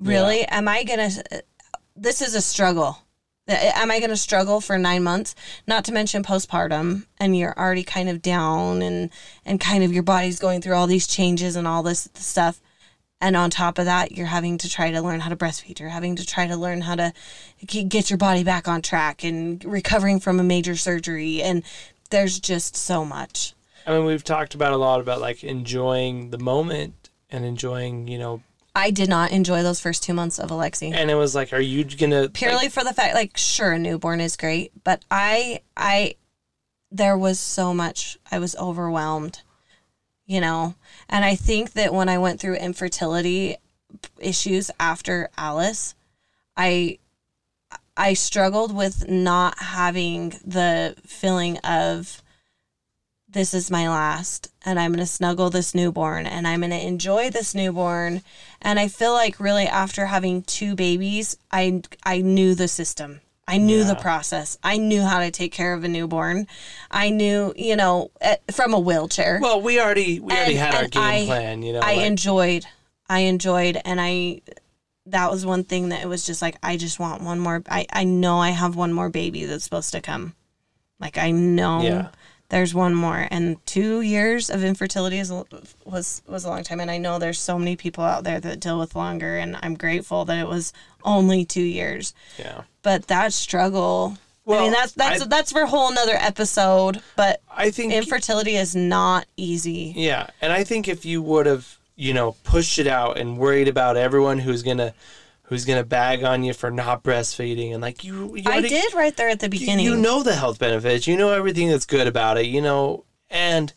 Really? 0.00 0.44
Am 0.46 0.68
I 0.68 0.84
going 0.84 1.10
to, 1.10 1.44
this 1.96 2.22
is 2.22 2.34
a 2.34 2.40
struggle. 2.40 2.98
Am 3.48 3.90
I 3.90 3.98
going 3.98 4.10
to 4.10 4.16
struggle 4.16 4.60
for 4.60 4.76
nine 4.76 5.02
months? 5.02 5.34
Not 5.66 5.84
to 5.86 5.92
mention 5.92 6.22
postpartum, 6.22 7.06
and 7.18 7.36
you're 7.36 7.58
already 7.58 7.82
kind 7.82 8.08
of 8.08 8.20
down, 8.20 8.82
and 8.82 9.10
and 9.44 9.58
kind 9.58 9.82
of 9.82 9.92
your 9.92 10.02
body's 10.02 10.38
going 10.38 10.60
through 10.60 10.74
all 10.74 10.86
these 10.86 11.06
changes 11.06 11.56
and 11.56 11.66
all 11.66 11.82
this 11.82 12.08
stuff. 12.14 12.60
And 13.20 13.36
on 13.36 13.50
top 13.50 13.78
of 13.78 13.86
that, 13.86 14.12
you're 14.12 14.26
having 14.26 14.58
to 14.58 14.68
try 14.68 14.92
to 14.92 15.00
learn 15.02 15.20
how 15.20 15.30
to 15.30 15.36
breastfeed. 15.36 15.80
You're 15.80 15.88
having 15.88 16.14
to 16.16 16.26
try 16.26 16.46
to 16.46 16.56
learn 16.56 16.82
how 16.82 16.94
to 16.94 17.12
get 17.66 18.10
your 18.10 18.16
body 18.16 18.44
back 18.44 18.68
on 18.68 18.80
track 18.80 19.24
and 19.24 19.64
recovering 19.64 20.20
from 20.20 20.38
a 20.38 20.44
major 20.44 20.76
surgery. 20.76 21.42
And 21.42 21.64
there's 22.10 22.38
just 22.38 22.76
so 22.76 23.04
much. 23.04 23.54
I 23.86 23.92
mean, 23.92 24.04
we've 24.04 24.22
talked 24.22 24.54
about 24.54 24.72
a 24.72 24.76
lot 24.76 25.00
about 25.00 25.20
like 25.20 25.42
enjoying 25.42 26.30
the 26.30 26.38
moment 26.38 27.10
and 27.30 27.44
enjoying, 27.44 28.06
you 28.06 28.18
know, 28.18 28.42
I 28.74 28.90
did 28.90 29.08
not 29.08 29.32
enjoy 29.32 29.62
those 29.62 29.80
first 29.80 30.02
two 30.02 30.14
months 30.14 30.38
of 30.38 30.50
Alexi. 30.50 30.92
and 30.92 31.10
it 31.10 31.16
was 31.16 31.34
like, 31.34 31.52
are 31.52 31.60
you 31.60 31.84
gonna 31.84 32.28
purely 32.28 32.56
like, 32.66 32.72
for 32.72 32.84
the 32.84 32.92
fact 32.94 33.14
like 33.14 33.36
sure 33.36 33.72
a 33.72 33.78
newborn 33.78 34.20
is 34.20 34.36
great 34.36 34.70
but 34.84 35.04
i 35.10 35.60
i 35.76 36.14
there 36.90 37.18
was 37.18 37.38
so 37.38 37.74
much 37.74 38.18
i 38.30 38.38
was 38.38 38.54
overwhelmed 38.56 39.42
you 40.26 40.40
know 40.40 40.74
and 41.08 41.24
i 41.24 41.34
think 41.34 41.72
that 41.72 41.92
when 41.92 42.08
i 42.08 42.16
went 42.18 42.40
through 42.40 42.54
infertility 42.54 43.56
issues 44.20 44.70
after 44.78 45.28
alice 45.36 45.94
i 46.56 46.98
i 47.96 48.14
struggled 48.14 48.74
with 48.74 49.08
not 49.08 49.58
having 49.58 50.30
the 50.44 50.94
feeling 51.06 51.58
of 51.58 52.22
this 53.30 53.52
is 53.54 53.70
my 53.70 53.88
last 53.88 54.50
and 54.64 54.78
i'm 54.80 54.90
going 54.92 54.98
to 54.98 55.06
snuggle 55.06 55.50
this 55.50 55.74
newborn 55.74 56.26
and 56.26 56.46
i'm 56.48 56.60
going 56.60 56.70
to 56.70 56.86
enjoy 56.86 57.28
this 57.30 57.54
newborn 57.54 58.22
and 58.62 58.78
i 58.78 58.88
feel 58.88 59.12
like 59.12 59.38
really 59.38 59.66
after 59.66 60.06
having 60.06 60.42
two 60.42 60.74
babies 60.74 61.36
i 61.52 61.80
i 62.04 62.20
knew 62.20 62.54
the 62.54 62.68
system 62.68 63.20
I 63.50 63.56
knew 63.56 63.82
the 63.82 63.94
process. 63.94 64.58
I 64.62 64.76
knew 64.76 65.00
how 65.00 65.20
to 65.20 65.30
take 65.30 65.52
care 65.52 65.72
of 65.72 65.82
a 65.82 65.88
newborn. 65.88 66.46
I 66.90 67.08
knew, 67.08 67.54
you 67.56 67.76
know, 67.76 68.10
eh, 68.20 68.36
from 68.52 68.74
a 68.74 68.78
wheelchair. 68.78 69.38
Well, 69.40 69.62
we 69.62 69.80
already 69.80 70.20
we 70.20 70.34
already 70.34 70.56
had 70.56 70.74
our 70.74 70.82
and 70.82 70.90
game 70.92 71.02
I- 71.02 71.24
plan, 71.24 71.62
you 71.62 71.72
know. 71.72 71.80
I 71.80 71.94
like- 71.94 72.04
enjoyed. 72.08 72.66
I 73.08 73.20
enjoyed 73.20 73.80
and 73.86 74.02
I 74.02 74.42
that 75.06 75.30
was 75.30 75.46
one 75.46 75.64
thing 75.64 75.88
that 75.88 76.02
it 76.02 76.08
was 76.08 76.26
just 76.26 76.42
like 76.42 76.58
I 76.62 76.76
just 76.76 77.00
want 77.00 77.22
one 77.22 77.40
more 77.40 77.62
I 77.70 77.86
I 77.90 78.04
know 78.04 78.38
I 78.38 78.50
have 78.50 78.76
one 78.76 78.92
more 78.92 79.08
baby 79.08 79.46
that's 79.46 79.64
supposed 79.64 79.92
to 79.92 80.02
come. 80.02 80.34
Like 81.00 81.16
I 81.16 81.30
know 81.30 81.80
Yeah. 81.80 82.08
There's 82.50 82.74
one 82.74 82.94
more 82.94 83.28
and 83.30 83.64
2 83.66 84.00
years 84.00 84.48
of 84.50 84.64
infertility 84.64 85.18
is 85.18 85.30
was 85.84 86.22
was 86.26 86.44
a 86.44 86.48
long 86.48 86.62
time 86.62 86.80
and 86.80 86.90
I 86.90 86.98
know 86.98 87.18
there's 87.18 87.38
so 87.40 87.58
many 87.58 87.76
people 87.76 88.02
out 88.04 88.24
there 88.24 88.40
that 88.40 88.60
deal 88.60 88.78
with 88.78 88.96
longer 88.96 89.36
and 89.36 89.56
I'm 89.62 89.74
grateful 89.74 90.24
that 90.24 90.38
it 90.38 90.48
was 90.48 90.72
only 91.04 91.44
2 91.44 91.60
years. 91.60 92.14
yeah. 92.38 92.62
But 92.82 93.08
that 93.08 93.32
struggle 93.34 94.16
I 94.46 94.60
mean 94.62 94.72
that's 94.72 94.92
that's 94.92 95.22
I- 95.22 95.26
that's 95.26 95.52
for 95.52 95.60
a 95.62 95.66
whole 95.66 95.92
nother 95.92 96.16
episode, 96.16 97.02
but 97.16 97.42
I 97.54 97.70
think 97.70 97.92
infertility 97.92 98.56
is 98.56 98.74
not 98.74 99.26
easy. 99.36 99.92
Yeah, 99.94 100.28
and 100.40 100.50
I 100.52 100.64
think 100.64 100.88
if 100.88 101.04
you 101.04 101.20
would 101.20 101.44
have, 101.44 101.76
you 101.96 102.14
know, 102.14 102.34
pushed 102.44 102.78
it 102.78 102.86
out 102.86 103.18
and 103.18 103.36
worried 103.36 103.68
about 103.68 103.98
everyone 103.98 104.38
who's 104.38 104.62
gonna, 104.62 104.94
who's 105.48 105.64
gonna 105.64 105.84
bag 105.84 106.22
on 106.24 106.42
you 106.44 106.52
for 106.52 106.70
not 106.70 107.02
breastfeeding, 107.02 107.72
and 107.72 107.80
like 107.82 108.04
you, 108.04 108.36
you 108.36 108.42
I 108.46 108.60
did 108.60 108.92
right 108.94 109.16
there 109.16 109.28
at 109.28 109.40
the 109.40 109.48
beginning. 109.48 109.84
You 109.84 109.96
know 109.96 110.22
the 110.22 110.34
health 110.34 110.58
benefits. 110.58 111.06
You 111.06 111.16
know 111.16 111.32
everything 111.32 111.68
that's 111.68 111.86
good 111.86 112.06
about 112.06 112.38
it. 112.38 112.46
You 112.46 112.60
know, 112.60 113.04
and 113.30 113.72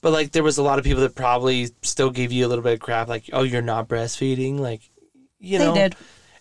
but 0.00 0.12
like 0.12 0.32
there 0.32 0.42
was 0.42 0.58
a 0.58 0.62
lot 0.62 0.78
of 0.78 0.84
people 0.84 1.02
that 1.02 1.14
probably 1.14 1.70
still 1.82 2.10
gave 2.10 2.32
you 2.32 2.46
a 2.46 2.48
little 2.48 2.64
bit 2.64 2.74
of 2.74 2.80
crap, 2.80 3.08
like, 3.08 3.30
oh, 3.32 3.42
you're 3.44 3.62
not 3.62 3.88
breastfeeding, 3.88 4.58
like, 4.58 4.82
you 5.38 5.58
they 5.58 5.64
know, 5.64 5.74
did. 5.74 5.96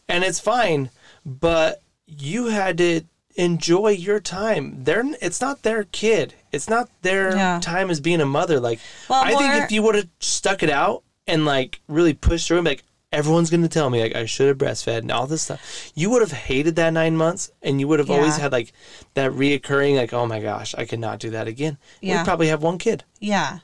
and 0.09 0.23
it's 0.23 0.39
fine, 0.39 0.89
but 1.25 1.81
you 2.07 2.47
had 2.47 2.77
to 2.79 3.01
enjoy 3.35 3.89
your 3.89 4.19
time. 4.19 4.83
They're 4.83 5.03
it's 5.21 5.39
not 5.39 5.61
their 5.61 5.83
kid. 5.85 6.33
It's 6.51 6.69
not 6.69 6.89
their 7.01 7.35
Yeah. 7.35 7.59
time 7.61 7.89
as 7.89 8.01
being 8.01 8.19
a 8.19 8.25
mother. 8.25 8.59
Like 8.59 8.79
Well, 9.09 9.23
I 9.23 9.35
think 9.35 9.63
if 9.63 9.71
you 9.71 9.83
would 9.83 9.95
have 9.95 10.09
stuck 10.19 10.63
it 10.63 10.69
out 10.69 11.03
and 11.27 11.45
like 11.45 11.79
really 11.87 12.13
pushed 12.13 12.47
through 12.47 12.57
and 12.57 12.65
be 12.65 12.71
like 12.71 12.83
everyone's 13.11 13.49
gonna 13.49 13.67
tell 13.67 13.89
me 13.89 14.01
like 14.01 14.15
I 14.15 14.25
should 14.25 14.47
have 14.47 14.57
breastfed 14.57 14.99
and 14.99 15.11
all 15.11 15.27
this 15.27 15.43
stuff, 15.43 15.91
you 15.95 16.09
would 16.09 16.21
have 16.21 16.31
hated 16.31 16.75
that 16.77 16.93
nine 16.93 17.17
months 17.17 17.51
and 17.61 17.79
you 17.79 17.87
would 17.87 17.99
have 17.99 18.09
always 18.09 18.37
had 18.37 18.51
like 18.51 18.73
that 19.13 19.31
reoccurring 19.31 19.95
like, 19.97 20.13
oh 20.13 20.25
my 20.25 20.39
gosh, 20.39 20.73
I 20.75 20.85
cannot 20.85 21.19
do 21.19 21.29
that 21.31 21.47
again. 21.47 21.77
Yeah. 22.01 22.17
We'd 22.19 22.25
probably 22.25 22.47
have 22.47 22.63
one 22.63 22.77
kid. 22.77 23.03
Yeah. 23.19 23.59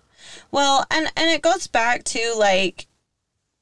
Well, 0.51 0.85
and 0.91 1.11
and 1.15 1.29
it 1.29 1.41
goes 1.41 1.67
back 1.67 2.03
to 2.05 2.33
like 2.37 2.87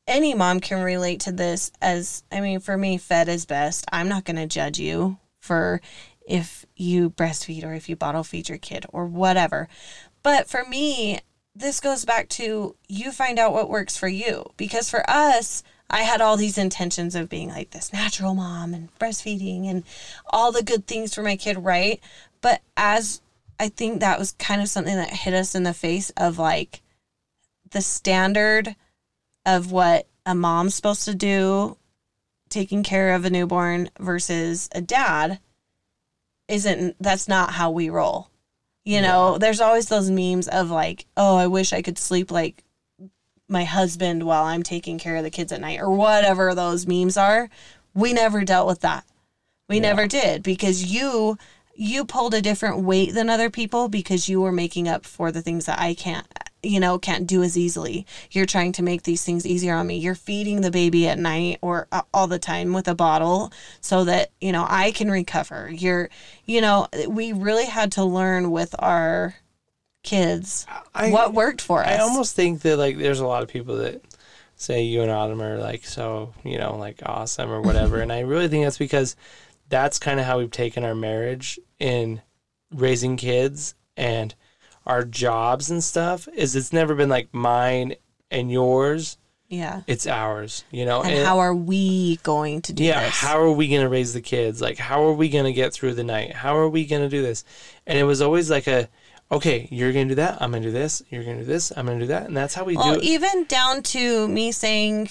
any 0.07 0.33
mom 0.33 0.59
can 0.59 0.83
relate 0.83 1.19
to 1.21 1.31
this 1.31 1.71
as 1.81 2.23
I 2.31 2.41
mean, 2.41 2.59
for 2.59 2.77
me, 2.77 2.97
fed 2.97 3.27
is 3.27 3.45
best. 3.45 3.85
I'm 3.91 4.07
not 4.07 4.25
going 4.25 4.35
to 4.37 4.47
judge 4.47 4.79
you 4.79 5.17
for 5.39 5.81
if 6.27 6.65
you 6.75 7.11
breastfeed 7.11 7.63
or 7.63 7.73
if 7.73 7.87
you 7.89 7.95
bottle 7.95 8.23
feed 8.23 8.49
your 8.49 8.57
kid 8.57 8.85
or 8.91 9.05
whatever. 9.05 9.67
But 10.23 10.47
for 10.47 10.65
me, 10.65 11.19
this 11.55 11.79
goes 11.79 12.03
back 12.05 12.29
to 12.29 12.75
you 12.87 13.11
find 13.11 13.39
out 13.39 13.53
what 13.53 13.69
works 13.69 13.97
for 13.97 14.07
you 14.07 14.51
because 14.57 14.89
for 14.89 15.07
us, 15.09 15.63
I 15.89 16.03
had 16.03 16.21
all 16.21 16.37
these 16.37 16.57
intentions 16.57 17.15
of 17.15 17.29
being 17.29 17.49
like 17.49 17.71
this 17.71 17.93
natural 17.93 18.33
mom 18.33 18.73
and 18.73 18.89
breastfeeding 18.99 19.69
and 19.69 19.83
all 20.27 20.51
the 20.51 20.63
good 20.63 20.87
things 20.87 21.13
for 21.13 21.21
my 21.21 21.35
kid, 21.35 21.57
right? 21.63 21.99
But 22.41 22.61
as 22.75 23.21
I 23.59 23.69
think 23.69 23.99
that 23.99 24.19
was 24.19 24.33
kind 24.33 24.61
of 24.61 24.69
something 24.69 24.95
that 24.95 25.09
hit 25.09 25.33
us 25.33 25.55
in 25.55 25.63
the 25.63 25.73
face 25.73 26.11
of 26.17 26.39
like 26.39 26.81
the 27.71 27.81
standard 27.81 28.75
of 29.45 29.71
what 29.71 30.07
a 30.25 30.33
mom's 30.33 30.75
supposed 30.75 31.05
to 31.05 31.15
do 31.15 31.77
taking 32.49 32.83
care 32.83 33.13
of 33.13 33.25
a 33.25 33.29
newborn 33.29 33.89
versus 33.99 34.69
a 34.73 34.81
dad 34.81 35.39
isn't 36.47 36.95
that's 36.99 37.27
not 37.27 37.51
how 37.51 37.71
we 37.71 37.89
roll. 37.89 38.29
You 38.83 39.01
know, 39.01 39.39
there's 39.39 39.61
always 39.61 39.87
those 39.87 40.11
memes 40.11 40.47
of 40.47 40.69
like, 40.69 41.07
oh, 41.17 41.37
I 41.37 41.47
wish 41.47 41.73
I 41.73 41.81
could 41.81 41.97
sleep 41.97 42.29
like 42.29 42.63
my 43.47 43.63
husband 43.63 44.23
while 44.23 44.43
I'm 44.43 44.63
taking 44.63 44.97
care 44.97 45.15
of 45.15 45.23
the 45.23 45.29
kids 45.29 45.51
at 45.51 45.61
night 45.61 45.79
or 45.79 45.89
whatever 45.89 46.53
those 46.55 46.87
memes 46.87 47.17
are. 47.17 47.49
We 47.93 48.13
never 48.13 48.43
dealt 48.43 48.67
with 48.67 48.81
that. 48.81 49.05
We 49.67 49.79
never 49.79 50.07
did 50.07 50.43
because 50.43 50.93
you 50.93 51.37
you 51.77 52.05
pulled 52.05 52.33
a 52.33 52.41
different 52.41 52.83
weight 52.83 53.13
than 53.13 53.29
other 53.29 53.49
people 53.49 53.89
because 53.89 54.29
you 54.29 54.39
were 54.39 54.51
making 54.51 54.87
up 54.87 55.05
for 55.05 55.31
the 55.31 55.41
things 55.41 55.65
that 55.65 55.79
I 55.79 55.93
can't 55.93 56.25
you 56.61 56.79
know 56.79 56.97
can't 56.97 57.27
do 57.27 57.43
as 57.43 57.57
easily. 57.57 58.05
You're 58.31 58.45
trying 58.45 58.71
to 58.73 58.83
make 58.83 59.03
these 59.03 59.23
things 59.23 59.45
easier 59.45 59.75
on 59.75 59.87
me. 59.87 59.97
You're 59.97 60.15
feeding 60.15 60.61
the 60.61 60.71
baby 60.71 61.07
at 61.07 61.19
night 61.19 61.59
or 61.61 61.87
uh, 61.91 62.01
all 62.13 62.27
the 62.27 62.39
time 62.39 62.73
with 62.73 62.87
a 62.87 62.95
bottle 62.95 63.51
so 63.81 64.03
that, 64.05 64.31
you 64.41 64.51
know, 64.51 64.65
I 64.67 64.91
can 64.91 65.09
recover. 65.09 65.69
You're 65.71 66.09
you 66.45 66.61
know, 66.61 66.87
we 67.07 67.33
really 67.33 67.65
had 67.65 67.91
to 67.93 68.03
learn 68.03 68.51
with 68.51 68.75
our 68.79 69.35
kids 70.05 70.65
I, 70.93 71.09
what 71.11 71.33
worked 71.33 71.61
for 71.61 71.81
us. 71.83 71.87
I 71.87 71.97
almost 71.97 72.35
think 72.35 72.61
that 72.61 72.77
like 72.77 72.97
there's 72.97 73.19
a 73.19 73.27
lot 73.27 73.43
of 73.43 73.49
people 73.49 73.77
that 73.77 74.01
say 74.55 74.83
you 74.83 75.01
and 75.01 75.11
Autumn 75.11 75.41
are 75.41 75.57
like 75.57 75.83
so 75.83 76.33
you 76.43 76.57
know 76.57 76.77
like 76.77 77.01
awesome 77.05 77.51
or 77.51 77.61
whatever, 77.61 77.99
and 78.01 78.11
I 78.11 78.21
really 78.21 78.47
think 78.47 78.63
that's 78.63 78.77
because 78.77 79.15
that's 79.67 79.99
kind 79.99 80.19
of 80.19 80.25
how 80.25 80.37
we've 80.37 80.51
taken 80.51 80.85
our 80.85 80.95
marriage 80.95 81.59
in 81.79 82.21
raising 82.71 83.17
kids 83.17 83.75
and 83.97 84.33
our 84.85 85.03
jobs 85.03 85.69
and 85.69 85.83
stuff. 85.83 86.27
Is 86.33 86.55
it's 86.55 86.71
never 86.71 86.95
been 86.95 87.09
like 87.09 87.33
mine 87.33 87.95
and 88.31 88.51
yours. 88.51 89.17
yeah. 89.47 89.81
It's 89.87 90.07
ours, 90.07 90.63
you 90.71 90.85
know. 90.85 91.03
And, 91.03 91.25
how 91.25 91.39
are 91.39 91.55
we 91.55 92.17
going 92.17 92.61
to 92.63 92.73
do 92.73 92.83
yeah, 92.83 93.05
this? 93.05 93.15
how 93.15 93.39
are 93.39 93.51
we 93.51 93.67
gonna 93.67 93.89
raise 93.89 94.13
the 94.13 94.21
kids? 94.21 94.61
Like, 94.61 94.77
how 94.77 95.03
are 95.05 95.13
we 95.13 95.29
gonna 95.29 95.53
get 95.53 95.73
through 95.73 95.93
the 95.93 96.03
night? 96.03 96.33
How 96.33 96.57
are 96.57 96.69
we 96.69 96.85
gonna 96.85 97.09
do 97.09 97.21
this? 97.21 97.43
And 97.87 97.97
it 97.97 98.03
was 98.03 98.21
always 98.21 98.49
like 98.49 98.67
a, 98.67 98.89
okay, 99.31 99.67
you're 99.71 99.91
gonna 99.91 100.05
do 100.05 100.15
that. 100.15 100.41
I'm 100.41 100.51
gonna 100.51 100.63
do 100.63 100.71
this. 100.71 101.01
You're 101.09 101.23
gonna 101.23 101.39
do 101.39 101.45
this. 101.45 101.71
I'm 101.75 101.85
gonna 101.85 101.99
do 101.99 102.07
that. 102.07 102.27
And 102.27 102.35
that's 102.35 102.53
how 102.53 102.63
we 102.63 102.75
well, 102.75 102.85
do 102.85 102.91
it. 102.91 102.97
Well, 102.97 103.05
even 103.05 103.45
down 103.45 103.83
to 103.83 104.27
me 104.27 104.51
saying, 104.51 105.09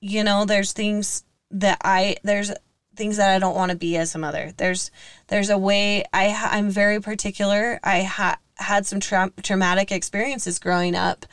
you 0.00 0.24
know, 0.24 0.44
there's 0.44 0.72
things 0.72 1.24
that 1.50 1.78
I 1.84 2.16
there's 2.22 2.52
things 2.96 3.16
that 3.16 3.34
I 3.34 3.38
don't 3.38 3.56
want 3.56 3.70
to 3.70 3.76
be 3.76 3.96
as 3.96 4.14
a 4.14 4.18
mother. 4.18 4.52
There's 4.56 4.90
there's 5.28 5.50
a 5.50 5.58
way 5.58 6.04
I 6.12 6.48
I'm 6.50 6.70
very 6.70 7.00
particular. 7.00 7.80
I 7.82 8.02
ha- 8.02 8.38
had 8.56 8.86
some 8.86 9.00
tra- 9.00 9.32
traumatic 9.42 9.90
experiences 9.90 10.58
growing 10.58 10.94
up. 10.94 11.26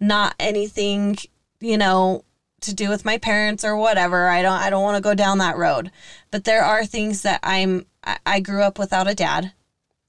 Not 0.00 0.34
anything, 0.38 1.16
you 1.60 1.76
know, 1.76 2.24
to 2.60 2.74
do 2.74 2.88
with 2.88 3.04
my 3.04 3.18
parents 3.18 3.64
or 3.64 3.76
whatever. 3.76 4.28
I 4.28 4.42
don't 4.42 4.58
I 4.58 4.70
don't 4.70 4.82
want 4.82 4.96
to 4.96 5.02
go 5.02 5.14
down 5.14 5.38
that 5.38 5.56
road. 5.56 5.90
But 6.30 6.44
there 6.44 6.62
are 6.62 6.84
things 6.84 7.22
that 7.22 7.40
I'm 7.42 7.86
I 8.24 8.40
grew 8.40 8.62
up 8.62 8.78
without 8.78 9.08
a 9.08 9.14
dad. 9.14 9.52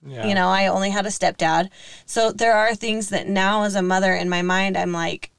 Yeah. 0.06 0.26
You 0.26 0.36
know, 0.36 0.48
I 0.48 0.68
only 0.68 0.90
had 0.92 1.06
a 1.06 1.10
stepdad. 1.10 1.70
So 2.06 2.32
there 2.32 2.54
are 2.54 2.74
things 2.76 3.10
that 3.10 3.28
now 3.28 3.64
as 3.64 3.76
a 3.76 3.82
mother 3.82 4.14
in 4.14 4.30
my 4.30 4.42
mind 4.42 4.78
I'm 4.78 4.92
like 4.94 5.32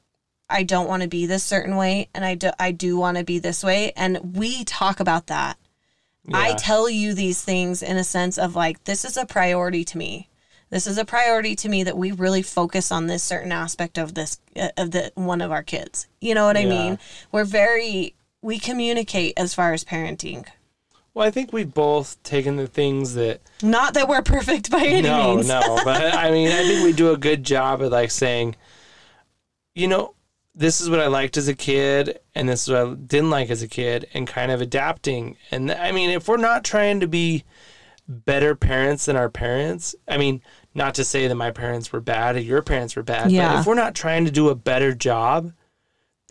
I 0.48 0.64
don't 0.64 0.88
want 0.88 1.02
to 1.02 1.08
be 1.08 1.26
this 1.26 1.44
certain 1.44 1.76
way 1.76 2.08
and 2.14 2.24
I 2.24 2.34
do 2.34 2.50
I 2.58 2.72
do 2.72 2.96
want 2.98 3.16
to 3.18 3.24
be 3.24 3.38
this 3.38 3.62
way 3.64 3.92
and 3.96 4.36
we 4.36 4.64
talk 4.64 5.00
about 5.00 5.28
that. 5.28 5.56
I 6.32 6.54
tell 6.54 6.88
you 6.88 7.12
these 7.14 7.42
things 7.42 7.82
in 7.82 7.96
a 7.96 8.04
sense 8.04 8.38
of 8.38 8.54
like 8.54 8.84
this 8.84 9.04
is 9.04 9.16
a 9.16 9.26
priority 9.26 9.84
to 9.84 9.98
me. 9.98 10.28
This 10.68 10.86
is 10.86 10.98
a 10.98 11.04
priority 11.04 11.56
to 11.56 11.68
me 11.68 11.82
that 11.82 11.96
we 11.96 12.12
really 12.12 12.42
focus 12.42 12.92
on 12.92 13.06
this 13.06 13.22
certain 13.24 13.50
aspect 13.50 13.98
of 13.98 14.14
this 14.14 14.38
uh, 14.54 14.68
of 14.76 14.92
the 14.92 15.10
one 15.14 15.40
of 15.40 15.50
our 15.50 15.64
kids. 15.64 16.06
You 16.20 16.34
know 16.34 16.44
what 16.44 16.56
I 16.56 16.60
Yeah. 16.60 16.68
mean? 16.68 16.98
We're 17.32 17.44
very 17.44 18.14
we 18.42 18.58
communicate 18.58 19.34
as 19.36 19.54
far 19.54 19.72
as 19.72 19.84
parenting. 19.84 20.46
Well, 21.12 21.26
I 21.26 21.30
think 21.30 21.52
we've 21.52 21.72
both 21.72 22.22
taken 22.22 22.56
the 22.56 22.66
things 22.68 23.14
that 23.14 23.40
Not 23.62 23.94
that 23.94 24.08
we're 24.08 24.22
perfect 24.22 24.70
by 24.70 24.84
any 24.84 25.02
no, 25.02 25.34
means. 25.36 25.48
no, 25.48 25.60
no. 25.60 25.80
but 25.84 26.14
I 26.14 26.30
mean, 26.30 26.48
I 26.52 26.62
think 26.62 26.84
we 26.84 26.92
do 26.92 27.12
a 27.12 27.16
good 27.16 27.42
job 27.44 27.82
of 27.82 27.90
like 27.92 28.10
saying, 28.10 28.54
you 29.74 29.88
know, 29.88 30.14
this 30.54 30.80
is 30.80 30.90
what 30.90 31.00
I 31.00 31.06
liked 31.06 31.36
as 31.36 31.48
a 31.48 31.54
kid, 31.54 32.18
and 32.34 32.48
this 32.48 32.62
is 32.62 32.70
what 32.70 32.86
I 32.86 32.94
didn't 32.94 33.30
like 33.30 33.50
as 33.50 33.62
a 33.62 33.68
kid, 33.68 34.06
and 34.14 34.26
kind 34.26 34.50
of 34.52 34.60
adapting. 34.60 35.36
And 35.50 35.70
I 35.70 35.92
mean, 35.92 36.10
if 36.10 36.28
we're 36.28 36.36
not 36.36 36.64
trying 36.64 37.00
to 37.00 37.06
be 37.08 37.44
better 38.08 38.54
parents 38.56 39.06
than 39.06 39.16
our 39.16 39.28
parents, 39.30 39.94
I 40.08 40.16
mean, 40.16 40.42
not 40.74 40.94
to 40.96 41.04
say 41.04 41.28
that 41.28 41.34
my 41.36 41.50
parents 41.52 41.92
were 41.92 42.00
bad 42.00 42.34
or 42.36 42.40
your 42.40 42.62
parents 42.62 42.96
were 42.96 43.02
bad, 43.04 43.24
but 43.24 43.32
Yeah. 43.32 43.60
if 43.60 43.66
we're 43.66 43.74
not 43.74 43.94
trying 43.94 44.24
to 44.24 44.30
do 44.32 44.48
a 44.48 44.54
better 44.56 44.92
job, 44.92 45.52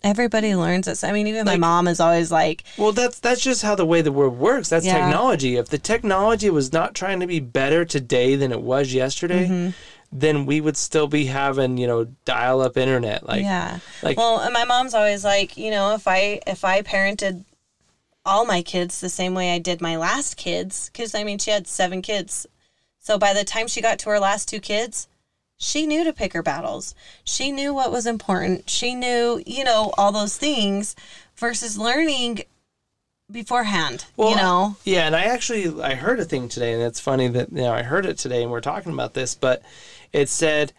Everybody 0.04 0.56
learns 0.56 0.86
this. 0.86 1.04
I 1.04 1.12
mean, 1.12 1.28
even 1.28 1.46
my 1.46 1.58
mom 1.58 1.88
is 1.88 2.00
always 2.00 2.32
like, 2.32 2.64
Well, 2.78 2.92
that's 2.92 3.20
that's 3.20 3.42
just 3.42 3.62
how 3.62 3.76
the 3.76 3.86
way 3.86 4.02
the 4.02 4.12
world 4.12 4.38
works. 4.38 4.70
That's 4.70 4.86
Yeah. 4.86 4.94
technology. 5.06 5.58
If 5.58 5.70
the 5.70 5.78
technology 5.78 6.50
was 6.50 6.72
not 6.72 6.96
trying 6.96 7.20
to 7.20 7.28
be 7.28 7.40
better 7.40 7.84
today 7.86 8.36
than 8.36 8.52
it 8.52 8.62
was 8.62 8.94
yesterday, 8.94 9.46
Mm-hmm. 9.48 9.70
then 10.12 10.46
we 10.46 10.62
would 10.62 10.78
still 10.78 11.08
be 11.08 11.26
having 11.26 11.78
you 11.78 11.86
know 11.88 12.06
dial 12.26 12.62
up 12.62 12.78
internet. 12.78 13.28
Like, 13.28 13.42
yeah. 13.44 13.80
like 14.02 14.18
Well, 14.18 14.40
and 14.40 14.54
my 14.54 14.64
mom's 14.66 14.94
always 14.94 15.24
like, 15.26 15.58
you 15.58 15.70
know, 15.72 15.94
if 15.96 16.08
I 16.08 16.40
if 16.48 16.64
I 16.64 16.82
parented 16.82 17.44
all 18.26 18.46
my 18.46 18.62
kids 18.62 19.00
the 19.02 19.10
same 19.10 19.34
way 19.34 19.54
I 19.54 19.60
did 19.60 19.82
my 19.82 19.98
last 19.98 20.38
kids, 20.38 20.90
because 20.92 21.14
I 21.16 21.24
mean, 21.24 21.40
she 21.40 21.52
had 21.52 21.68
seven 21.68 22.02
kids, 22.02 22.46
so 23.00 23.18
by 23.18 23.34
the 23.34 23.44
time 23.44 23.68
she 23.68 23.82
got 23.82 24.00
to 24.00 24.10
her 24.12 24.20
last 24.20 24.48
two 24.50 24.60
kids, 24.60 25.08
she 25.60 25.86
knew 25.86 26.04
to 26.06 26.14
pick 26.14 26.34
her 26.34 26.42
battles. 26.42 26.96
She 27.24 27.52
knew 27.52 27.74
what 27.74 27.92
was 27.92 28.08
important. 28.08 28.70
She 28.70 28.96
knew, 28.96 29.44
you 29.46 29.64
know, 29.64 29.92
all 29.98 30.12
those 30.12 30.38
things, 30.38 30.96
versus 31.36 31.78
learning 31.78 32.42
beforehand. 33.30 34.06
well, 34.18 34.32
you 34.32 34.36
know, 34.38 34.76
yeah. 34.84 35.06
And 35.06 35.16
I 35.16 35.24
actually 35.26 35.82
I 35.82 35.96
heard 35.96 36.20
a 36.20 36.26
thing 36.26 36.50
today, 36.50 36.74
and 36.74 36.82
it's 36.82 37.00
funny 37.00 37.28
that 37.28 37.52
you 37.52 37.62
know 37.62 37.74
I 37.74 37.84
heard 37.84 38.06
it 38.06 38.18
today, 38.18 38.42
and 38.42 38.52
we're 38.52 38.62
talking 38.62 38.94
about 38.94 39.14
this, 39.14 39.36
but 39.36 39.62
it 40.14 40.30
said, 40.30 40.74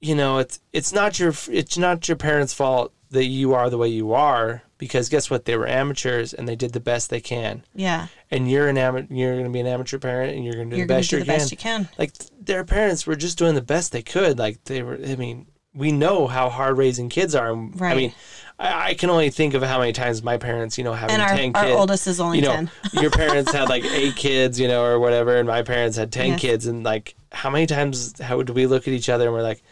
you 0.00 0.14
know, 0.14 0.38
it's 0.38 0.60
it's 0.72 0.92
not 0.92 1.20
your 1.20 1.34
it's 1.50 1.78
not 1.78 2.08
your 2.08 2.16
parents' 2.16 2.54
fault 2.54 2.92
that 3.10 3.26
you 3.26 3.54
are 3.54 3.70
the 3.70 3.78
way 3.78 3.88
you 3.88 4.12
are 4.12 4.62
because 4.78 5.08
guess 5.08 5.30
what? 5.30 5.44
They 5.44 5.56
were 5.56 5.66
amateurs 5.66 6.32
and 6.34 6.46
they 6.48 6.56
did 6.56 6.72
the 6.72 6.80
best 6.80 7.10
they 7.10 7.20
can. 7.20 7.64
yeah, 7.74 8.08
And 8.30 8.50
you're 8.50 8.68
an 8.68 8.76
amateur. 8.78 9.12
You're 9.12 9.32
going 9.34 9.44
to 9.44 9.50
be 9.50 9.60
an 9.60 9.66
amateur 9.66 9.98
parent, 9.98 10.34
and 10.36 10.44
you're 10.44 10.54
going 10.54 10.70
to 10.70 10.76
do 10.76 10.82
the 10.82 10.86
going 10.88 11.00
best 11.00 11.10
to 11.10 11.16
do 11.16 11.18
you 11.18 11.24
the 11.24 11.30
can. 11.30 11.38
best 11.38 11.50
you 11.52 11.56
can. 11.56 11.88
like 11.98 12.12
th- 12.12 12.30
their 12.40 12.64
parents 12.64 13.06
were 13.06 13.16
just 13.16 13.38
doing 13.38 13.54
the 13.54 13.62
best 13.62 13.92
they 13.92 14.02
could. 14.02 14.38
Like 14.38 14.62
they 14.64 14.82
were. 14.82 14.98
I 15.04 15.16
mean, 15.16 15.46
we 15.74 15.92
know 15.92 16.26
how 16.26 16.48
hard 16.48 16.78
raising 16.78 17.08
kids 17.08 17.34
are. 17.34 17.52
and 17.52 17.80
I 17.82 17.94
mean, 17.94 18.14
I, 18.58 18.88
I 18.90 18.94
can 18.94 19.10
only 19.10 19.28
think 19.30 19.52
of 19.54 19.62
how 19.62 19.78
many 19.78 19.92
times 19.92 20.22
my 20.22 20.38
parents, 20.38 20.78
you 20.78 20.84
know, 20.84 20.94
having 20.94 21.14
And 21.14 21.22
our, 21.22 21.28
ten 21.36 21.52
our 21.54 21.64
kids. 21.64 21.76
oldest 21.76 22.06
is 22.06 22.18
only 22.20 22.38
you 22.38 22.44
know, 22.44 22.52
ten. 22.52 22.70
your 22.94 23.10
parents 23.10 23.52
had 23.52 23.68
like 23.68 23.84
eight 23.84 24.16
kids, 24.16 24.58
you 24.58 24.68
know, 24.68 24.82
or 24.84 24.98
whatever, 24.98 25.36
and 25.36 25.46
my 25.46 25.62
parents 25.62 25.96
had 25.98 26.10
ten 26.12 26.38
kids, 26.38 26.66
and 26.66 26.82
like, 26.82 27.14
how 27.32 27.50
many 27.50 27.66
times 27.66 28.18
how 28.20 28.42
do 28.42 28.52
we 28.54 28.66
look 28.66 28.88
at 28.88 28.94
each 28.94 29.08
other 29.10 29.24
and 29.26 29.34
we're 29.34 29.42
like, 29.42 29.62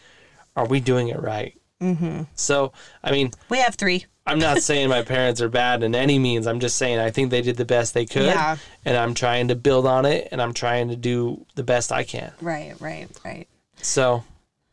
are 0.55 0.67
we 0.67 0.79
doing 0.79 1.07
it 1.09 1.19
right? 1.21 1.59
Mm-hmm. 1.81 2.23
So, 2.35 2.71
I 3.03 3.11
mean, 3.11 3.31
We 3.49 3.57
have 3.59 3.75
three. 3.75 4.05
I'm 4.25 4.39
not 4.39 4.61
saying 4.61 4.89
my 4.89 5.03
parents 5.03 5.39
are 5.41 5.49
bad 5.49 5.83
in 5.83 5.93
any 5.93 6.17
means. 6.17 6.47
I'm 6.47 6.59
just 6.59 6.77
saying 6.77 6.97
I 6.99 7.11
think 7.11 7.29
they 7.29 7.41
did 7.41 7.57
the 7.57 7.65
best 7.65 7.93
they 7.93 8.05
could, 8.05 8.23
Yeah. 8.25 8.57
and 8.83 8.97
I'm 8.97 9.13
trying 9.13 9.49
to 9.49 9.55
build 9.55 9.85
on 9.85 10.05
it, 10.05 10.29
and 10.31 10.41
I'm 10.41 10.53
trying 10.53 10.89
to 10.89 10.95
do 10.95 11.45
the 11.55 11.63
best 11.63 11.91
I 11.91 12.03
can. 12.03 12.31
Right, 12.41 12.73
right, 12.79 13.07
right. 13.23 13.47
So, 13.83 14.23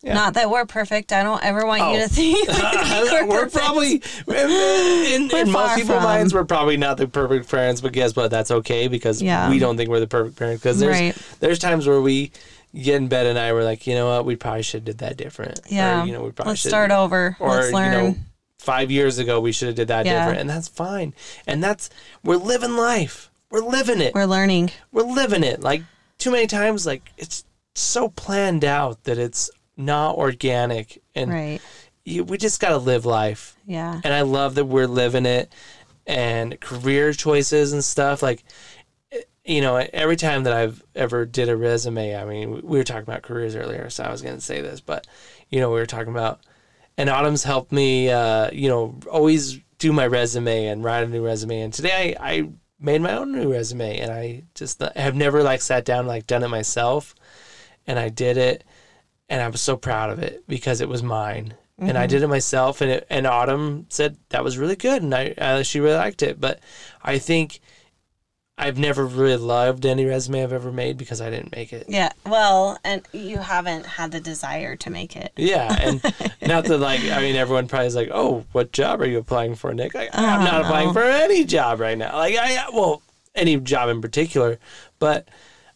yeah. 0.01 0.15
Not 0.15 0.33
that 0.33 0.49
we're 0.49 0.65
perfect. 0.65 1.11
I 1.13 1.21
don't 1.23 1.43
ever 1.45 1.65
want 1.67 1.81
you 1.81 1.99
Oh. 1.99 2.03
to 2.03 2.09
think 2.09 2.47
we're, 3.11 3.27
we're 3.27 3.49
probably 3.49 3.93
in, 3.95 4.01
We're 4.25 5.41
in 5.41 5.51
most 5.51 5.75
people's 5.75 5.95
from. 5.97 6.03
minds 6.03 6.33
we're 6.33 6.43
probably 6.45 6.75
not 6.77 6.97
the 6.97 7.07
perfect 7.07 7.49
parents 7.49 7.79
but 7.79 7.93
guess 7.93 8.15
what 8.15 8.29
that's 8.31 8.51
okay 8.51 8.87
because 8.87 9.21
Yeah. 9.21 9.49
we 9.49 9.59
don't 9.59 9.77
think 9.77 9.89
we're 9.89 9.99
the 10.01 10.07
perfect 10.07 10.37
parents 10.37 10.61
because 10.61 10.79
there's 10.79 10.99
Right. 10.99 11.17
there's 11.39 11.57
times 11.59 11.87
where 11.87 12.01
we 12.01 12.31
get 12.75 12.95
in 12.95 13.07
bed 13.07 13.27
and 13.27 13.39
I 13.39 13.53
were 13.53 13.63
like 13.63 13.87
you 13.87 13.93
know 13.95 14.07
what 14.09 14.25
we 14.25 14.35
probably 14.35 14.63
should 14.63 14.79
have 14.81 14.85
did 14.85 14.97
that 14.97 15.15
different 15.15 15.61
Yeah. 15.69 16.03
or, 16.03 16.05
you 16.05 16.11
know 16.11 16.23
we 16.23 16.31
probably 16.31 16.51
Let's 16.51 16.61
should 16.63 16.69
start 16.71 16.91
over. 16.91 17.37
or 17.39 17.49
Let's 17.55 17.71
learn. 17.71 17.93
you 17.93 18.09
know 18.09 18.15
five 18.63 18.89
years 18.89 19.19
ago 19.19 19.39
we 19.41 19.51
should 19.51 19.67
have 19.67 19.75
did 19.75 19.89
that 19.89 20.05
Yeah. 20.05 20.19
different 20.19 20.39
and 20.39 20.49
that's 20.49 20.69
fine 20.69 21.13
and 21.45 21.61
that's 21.61 21.89
we're 22.23 22.37
living 22.37 22.77
life 22.77 23.29
we're 23.51 23.59
living 23.59 23.99
it 23.99 24.13
we're 24.15 24.23
learning. 24.25 24.71
we're 24.91 25.03
living 25.03 25.43
it. 25.43 25.61
Like 25.61 25.83
too 26.17 26.31
many 26.31 26.47
times, 26.47 26.85
like 26.85 27.11
it's 27.17 27.43
so 27.75 28.07
planned 28.07 28.63
out 28.63 29.03
that 29.03 29.17
it's 29.17 29.49
not 29.75 30.15
organic, 30.15 31.01
and 31.15 31.29
Right. 31.31 31.59
you, 32.05 32.23
we 32.23 32.37
just 32.37 32.59
gotta 32.61 32.77
live 32.77 33.05
life. 33.05 33.55
Yeah. 33.67 33.99
And 34.03 34.13
I 34.13 34.21
love 34.21 34.55
that 34.55 34.65
we're 34.65 34.87
living 34.87 35.25
it, 35.25 35.51
and 36.07 36.59
career 36.61 37.11
choices 37.13 37.73
and 37.73 37.83
stuff. 37.83 38.23
Like, 38.23 38.43
eh, 39.11 39.19
you 39.43 39.59
know, 39.61 39.75
every 39.91 40.15
time 40.15 40.43
that 40.43 40.53
I've 40.53 40.81
ever 40.95 41.25
did 41.25 41.49
a 41.49 41.57
resume, 41.57 42.15
I 42.15 42.23
mean, 42.25 42.51
we- 42.51 42.61
we 42.61 42.77
were 42.77 42.83
talking 42.83 43.03
about 43.03 43.21
careers 43.23 43.55
earlier, 43.55 43.89
so 43.89 44.03
I 44.03 44.11
was 44.11 44.21
gonna 44.21 44.39
say 44.41 44.61
this, 44.61 44.79
but 44.79 45.05
you 45.49 45.59
know, 45.59 45.69
we 45.69 45.79
were 45.79 45.85
talking 45.85 46.13
about, 46.13 46.39
and 46.97 47.09
Autumn's 47.09 47.43
helped 47.43 47.71
me, 47.71 48.09
uh, 48.09 48.49
you 48.51 48.69
know, 48.69 48.99
always 49.09 49.59
do 49.79 49.91
my 49.91 50.07
resume 50.07 50.67
and 50.67 50.83
write 50.83 51.03
a 51.03 51.07
new 51.07 51.25
resume. 51.25 51.61
And 51.61 51.73
today 51.73 52.15
I, 52.19 52.33
I 52.33 52.49
made 52.79 53.01
my 53.01 53.17
own 53.17 53.31
new 53.31 53.51
resume, 53.51 53.99
and 53.99 54.11
I 54.11 54.43
just 54.55 54.81
I 54.81 54.91
have 54.95 55.15
never 55.15 55.43
like 55.43 55.61
sat 55.61 55.85
down 55.85 55.99
and, 55.99 56.07
like 56.07 56.27
done 56.27 56.43
it 56.43 56.49
myself, 56.49 57.15
and 57.87 57.97
I 57.97 58.09
did 58.09 58.37
it, 58.37 58.63
and 59.29 59.41
I 59.41 59.47
was 59.47 59.61
so 59.61 59.77
proud 59.77 60.09
of 60.09 60.19
it 60.19 60.43
because 60.47 60.81
it 60.81 60.89
was 60.89 61.03
mine. 61.03 61.55
And 61.79 61.97
I 61.97 62.07
did 62.07 62.21
it 62.21 62.27
myself, 62.27 62.79
and 62.79 62.91
it, 62.91 63.07
and 63.09 63.27
Autumn 63.27 63.87
said 63.89 64.15
that 64.29 64.43
was 64.43 64.57
really 64.57 64.77
good, 64.77 65.01
and 65.01 65.13
I 65.13 65.31
uh, 65.37 65.63
she 65.63 65.81
really 65.81 65.97
liked 65.97 66.21
it. 66.21 66.39
But 66.39 66.61
I 67.03 67.17
think 67.17 67.59
I've 68.57 68.77
never 68.77 69.05
really 69.05 69.37
loved 69.37 69.85
any 69.85 70.05
resume 70.05 70.43
I've 70.43 70.53
ever 70.53 70.71
made 70.71 70.97
because 70.97 71.21
I 71.21 71.31
didn't 71.31 71.55
make 71.55 71.73
it. 71.73 71.85
Yeah. 71.89 72.11
Well, 72.25 72.77
and 72.83 73.01
you 73.11 73.39
haven't 73.39 73.85
had 73.85 74.11
the 74.11 74.19
desire 74.19 74.75
to 74.75 74.89
make 74.91 75.15
it. 75.15 75.31
Yeah, 75.35 75.75
and 75.79 76.01
not 76.47 76.65
that 76.65 76.77
like 76.77 77.01
I 77.03 77.19
mean 77.19 77.35
everyone 77.35 77.67
probably 77.67 77.87
is 77.87 77.95
like, 77.95 78.09
oh, 78.13 78.45
what 78.51 78.71
job 78.71 79.01
are 79.01 79.07
you 79.07 79.17
applying 79.17 79.55
for, 79.55 79.73
Nick? 79.73 79.95
Like, 79.95 80.09
I'm 80.13 80.43
not 80.43 80.61
no. 80.61 80.67
applying 80.67 80.93
for 80.93 81.01
any 81.01 81.45
job 81.45 81.79
right 81.79 81.97
now. 81.97 82.15
Like 82.15 82.35
I 82.37 82.69
well, 82.71 83.01
any 83.33 83.59
job 83.59 83.89
in 83.89 84.01
particular, 84.01 84.59
but 84.99 85.27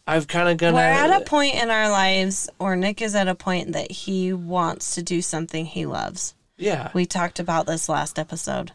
I've 0.06 0.28
kind 0.28 0.48
of 0.48 0.56
gonna. 0.56 0.76
We're 0.76 0.82
at 0.82 1.20
a 1.20 1.24
point 1.24 1.56
in 1.56 1.70
our 1.70 1.90
lives, 1.90 2.48
or 2.58 2.76
Nick 2.76 3.02
is 3.02 3.14
at 3.14 3.28
a 3.28 3.34
point 3.34 3.72
that 3.72 3.90
he 3.90 4.32
wants 4.32 4.94
to 4.94 5.02
do 5.02 5.20
something 5.20 5.66
he 5.66 5.84
loves. 5.84 6.34
yeah, 6.56 6.90
We 6.94 7.06
talked 7.06 7.40
about 7.40 7.66
this 7.66 7.88
last 7.88 8.18
episode. 8.18 8.72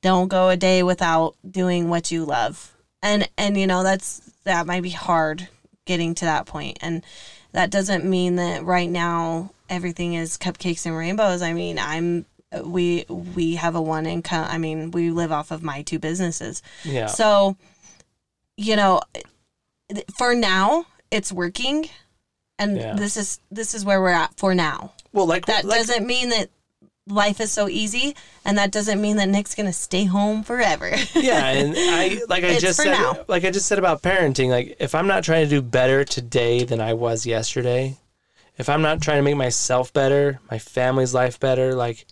Don't 0.00 0.28
go 0.28 0.48
a 0.48 0.56
day 0.56 0.82
without 0.82 1.36
doing 1.48 1.88
what 1.88 2.10
you 2.10 2.24
love. 2.24 2.71
And 3.02 3.28
and 3.36 3.56
you 3.58 3.66
know 3.66 3.82
that's 3.82 4.20
that 4.44 4.66
might 4.66 4.82
be 4.82 4.90
hard 4.90 5.48
getting 5.84 6.14
to 6.16 6.24
that. 6.26 6.48
And 6.80 7.02
that 7.52 7.70
doesn't 7.70 8.04
mean 8.04 8.36
that 8.36 8.64
right 8.64 8.88
now 8.88 9.50
everything 9.68 10.14
is 10.14 10.38
cupcakes 10.38 10.86
and 10.86 10.96
rainbows. 10.96 11.42
I 11.42 11.52
mean, 11.52 11.78
I'm 11.78 12.24
we 12.64 13.04
we 13.08 13.56
have 13.56 13.74
a 13.74 13.82
one 13.82 14.06
income. 14.06 14.46
I 14.48 14.58
mean, 14.58 14.90
we 14.90 15.10
live 15.10 15.32
off 15.32 15.50
of 15.50 15.62
my 15.62 15.82
two 15.82 15.98
businesses. 15.98 16.62
yeah, 16.84 17.06
So, 17.06 17.56
you 18.56 18.76
know, 18.76 19.00
for 20.16 20.34
now 20.34 20.86
it's 21.10 21.32
working 21.32 21.88
and 22.58 22.76
Yeah. 22.76 22.94
this 22.94 23.16
is 23.16 23.40
this 23.50 23.74
is 23.74 23.84
where 23.84 24.00
we're 24.00 24.10
at 24.10 24.36
for 24.36 24.54
now. 24.54 24.92
well, 25.12 25.26
like 25.26 25.46
That 25.46 25.64
like, 25.64 25.78
doesn't 25.78 26.06
mean 26.06 26.28
that 26.30 26.48
life 27.08 27.40
is 27.40 27.50
so 27.50 27.68
easy 27.68 28.14
and 28.44 28.56
that 28.56 28.70
doesn't 28.70 29.00
mean 29.00 29.16
that 29.16 29.28
Nick's 29.28 29.54
going 29.54 29.66
to 29.66 29.72
stay 29.72 30.04
home 30.04 30.42
forever. 30.44 30.88
yeah 31.14 31.48
and 31.48 31.74
i 31.76 32.20
like 32.28 32.44
i 32.44 32.58
just 32.58 32.80
said 32.80 32.92
now. 32.92 33.16
like 33.26 33.44
i 33.44 33.50
just 33.50 33.66
said 33.66 33.78
about 33.78 34.02
parenting 34.02 34.50
like 34.50 34.76
if 34.78 34.94
i'm 34.94 35.08
not 35.08 35.24
trying 35.24 35.42
to 35.44 35.50
do 35.50 35.60
better 35.60 36.04
today 36.04 36.62
than 36.64 36.80
i 36.80 36.92
was 36.94 37.26
yesterday 37.26 37.96
if 38.56 38.68
i'm 38.68 38.82
not 38.82 39.00
trying 39.02 39.18
to 39.18 39.22
make 39.22 39.36
myself 39.36 39.92
better 39.92 40.38
my 40.50 40.58
family's 40.58 41.12
life 41.12 41.40
better 41.40 41.74
like 41.74 42.06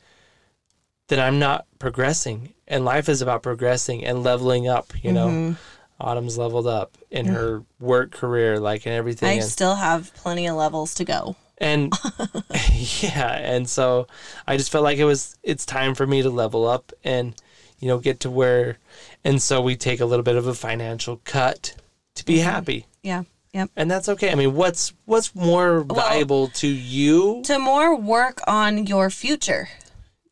then 1.07 1.21
i'm 1.21 1.39
not 1.39 1.67
progressing 1.79 2.53
and 2.67 2.85
life 2.85 3.09
is 3.09 3.23
about 3.23 3.43
progressing 3.45 4.05
and 4.05 4.25
leveling 4.25 4.67
up 4.67 4.93
you 5.05 5.13
know 5.13 5.29
Mm-hmm. 5.29 5.55
autumn's 6.01 6.37
leveled 6.37 6.67
up 6.67 6.99
in 7.13 7.27
her 7.27 7.63
work 7.79 8.11
career 8.11 8.59
like 8.59 8.87
and 8.87 8.95
everything 8.95 9.29
I 9.29 9.33
and, 9.35 9.45
still 9.45 9.77
have 9.77 10.13
plenty 10.15 10.49
of 10.49 10.57
levels 10.57 10.95
to 10.95 11.05
go. 11.05 11.37
And 11.61 11.93
yeah 13.03 13.37
and 13.39 13.69
so 13.69 14.07
i 14.47 14.57
just 14.57 14.73
felt 14.73 14.85
like 14.85 14.99
it 14.99 15.05
was 15.05 15.37
it's 15.43 15.67
time 15.67 15.95
for 15.95 16.07
me 16.07 16.23
to 16.23 16.31
level 16.31 16.67
up 16.67 16.93
and 17.05 17.35
you 17.79 17.89
know 17.89 17.99
get 17.99 18.21
to 18.21 18.31
where 18.31 18.79
and 19.25 19.41
so 19.43 19.61
we 19.61 19.77
take 19.77 20.01
a 20.01 20.07
little 20.07 20.23
bit 20.23 20.37
of 20.37 20.47
a 20.47 20.55
financial 20.55 21.21
cut 21.25 21.75
to 22.15 22.25
be 22.25 22.37
mm-hmm. 22.37 22.45
happy 22.51 22.87
Yeah. 23.03 23.25
Yep. 23.53 23.71
and 23.77 23.91
that's 23.91 24.09
okay 24.09 24.31
i 24.31 24.37
mean 24.37 24.55
what's 24.55 24.93
what's 25.07 25.35
more 25.35 25.81
valuable 25.81 26.49
to 26.49 26.69
you 26.69 27.43
To 27.47 27.59
more 27.59 27.97
work 27.97 28.41
on 28.47 28.87
your 28.87 29.11
future 29.11 29.69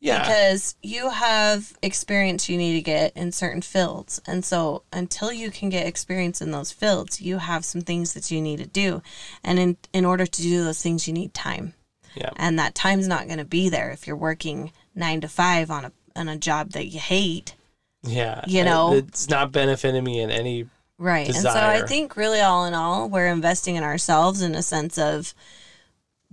yeah 0.00 0.20
because 0.20 0.76
you 0.82 1.10
have 1.10 1.76
experience 1.82 2.48
you 2.48 2.56
need 2.56 2.74
to 2.74 2.82
get 2.82 3.16
in 3.16 3.32
certain 3.32 3.62
fields. 3.62 4.20
And 4.26 4.44
so 4.44 4.82
until 4.92 5.32
you 5.32 5.50
can 5.50 5.68
get 5.68 5.86
experience 5.86 6.40
in 6.40 6.50
those 6.50 6.72
fields, 6.72 7.20
you 7.20 7.38
have 7.38 7.64
some 7.64 7.80
things 7.80 8.14
that 8.14 8.30
you 8.30 8.40
need 8.40 8.58
to 8.58 8.66
do. 8.66 9.02
And 9.42 9.58
in 9.58 9.76
in 9.92 10.04
order 10.04 10.26
to 10.26 10.42
do 10.42 10.64
those 10.64 10.82
things 10.82 11.06
you 11.06 11.14
need 11.14 11.34
time. 11.34 11.74
yeah 12.14 12.30
And 12.36 12.58
that 12.58 12.74
time's 12.74 13.08
not 13.08 13.26
going 13.26 13.38
to 13.38 13.44
be 13.44 13.68
there 13.68 13.90
if 13.90 14.06
you're 14.06 14.16
working 14.16 14.72
9 14.94 15.20
to 15.22 15.28
5 15.28 15.70
on 15.70 15.84
a 15.86 15.92
on 16.16 16.28
a 16.28 16.36
job 16.36 16.70
that 16.72 16.86
you 16.86 17.00
hate. 17.00 17.54
yeah 18.02 18.44
you 18.46 18.64
know. 18.64 18.94
it's 18.94 19.28
not 19.28 19.52
benefiting 19.52 20.04
me 20.04 20.20
in 20.20 20.30
any 20.30 20.66
Right. 21.00 21.28
And 21.28 21.36
so 21.36 21.50
I 21.50 21.82
think 21.82 22.16
really 22.16 22.40
all 22.40 22.64
in 22.64 22.74
all, 22.74 23.08
we're 23.08 23.28
investing 23.28 23.76
in 23.76 23.84
ourselves 23.84 24.42
in 24.42 24.56
a 24.56 24.62
sense 24.62 24.98
of 24.98 25.32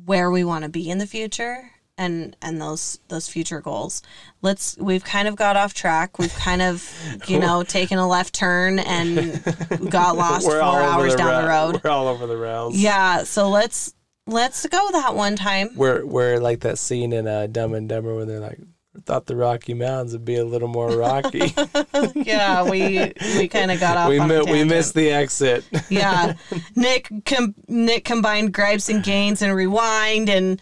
where 0.03 0.32
we 0.32 0.43
want 0.43 0.63
to 0.63 0.70
be 0.70 0.89
in 0.89 0.97
the 0.97 1.05
future 1.05 1.70
and 1.98 2.36
and 2.41 2.62
those 2.62 3.00
those 3.08 3.28
future 3.30 3.62
goals. 3.62 4.02
Let's 4.41 4.78
we've 4.78 5.04
kind 5.04 5.28
of 5.28 5.36
got 5.36 5.56
off 5.56 5.74
track. 5.74 6.20
We've 6.20 6.34
kind 6.36 6.62
of, 6.62 6.89
you 7.28 7.39
know, 7.39 7.64
taken 7.64 7.98
a 7.98 8.08
left 8.08 8.34
turn 8.34 8.80
and 8.80 9.41
got 9.89 10.18
lost 10.18 10.46
4 10.46 10.62
hours 10.62 11.14
the 11.14 11.18
down 11.20 11.43
the 11.43 11.50
road. 11.50 11.82
we're 11.84 11.89
all 11.89 12.08
over 12.08 12.28
the 12.28 12.38
rails 12.38 12.76
Yeah, 12.78 13.24
so 13.24 13.50
let's 13.50 13.93
let's 14.28 14.66
go 14.68 14.89
that 14.91 15.16
one 15.16 15.36
time. 15.36 15.70
we're 15.76 16.06
we're 16.06 16.38
like 16.39 16.62
that 16.62 16.78
scene 16.80 17.14
in 17.14 17.28
uh, 17.28 17.48
dumb 17.48 17.74
and 17.74 17.88
dumber 17.88 18.16
where 18.16 18.26
they're 18.26 18.39
like 18.39 18.60
thought 19.06 19.26
the 19.26 19.36
rocky 19.36 19.74
mountains 19.74 20.14
would 20.14 20.24
be 20.26 20.38
a 20.38 20.46
little 20.46 20.70
more 20.70 20.89
rocky 20.98 21.54
Yeah, 22.16 22.64
we 22.70 23.12
we 23.38 23.48
kind 23.50 23.70
of 23.72 23.80
got 23.80 23.98
off 23.98 24.10
we 24.10 24.20
mi- 24.22 24.41
we 24.52 24.64
missed 24.64 24.93
the 24.96 25.12
exit. 25.12 25.66
yeah 25.89 26.34
nick 26.76 27.10
com- 27.26 27.56
nick 27.68 28.06
combined 28.06 28.54
gripes 28.54 28.88
and 28.89 29.04
gains 29.04 29.41
and 29.41 29.54
rewind 29.54 30.30
and 30.30 30.62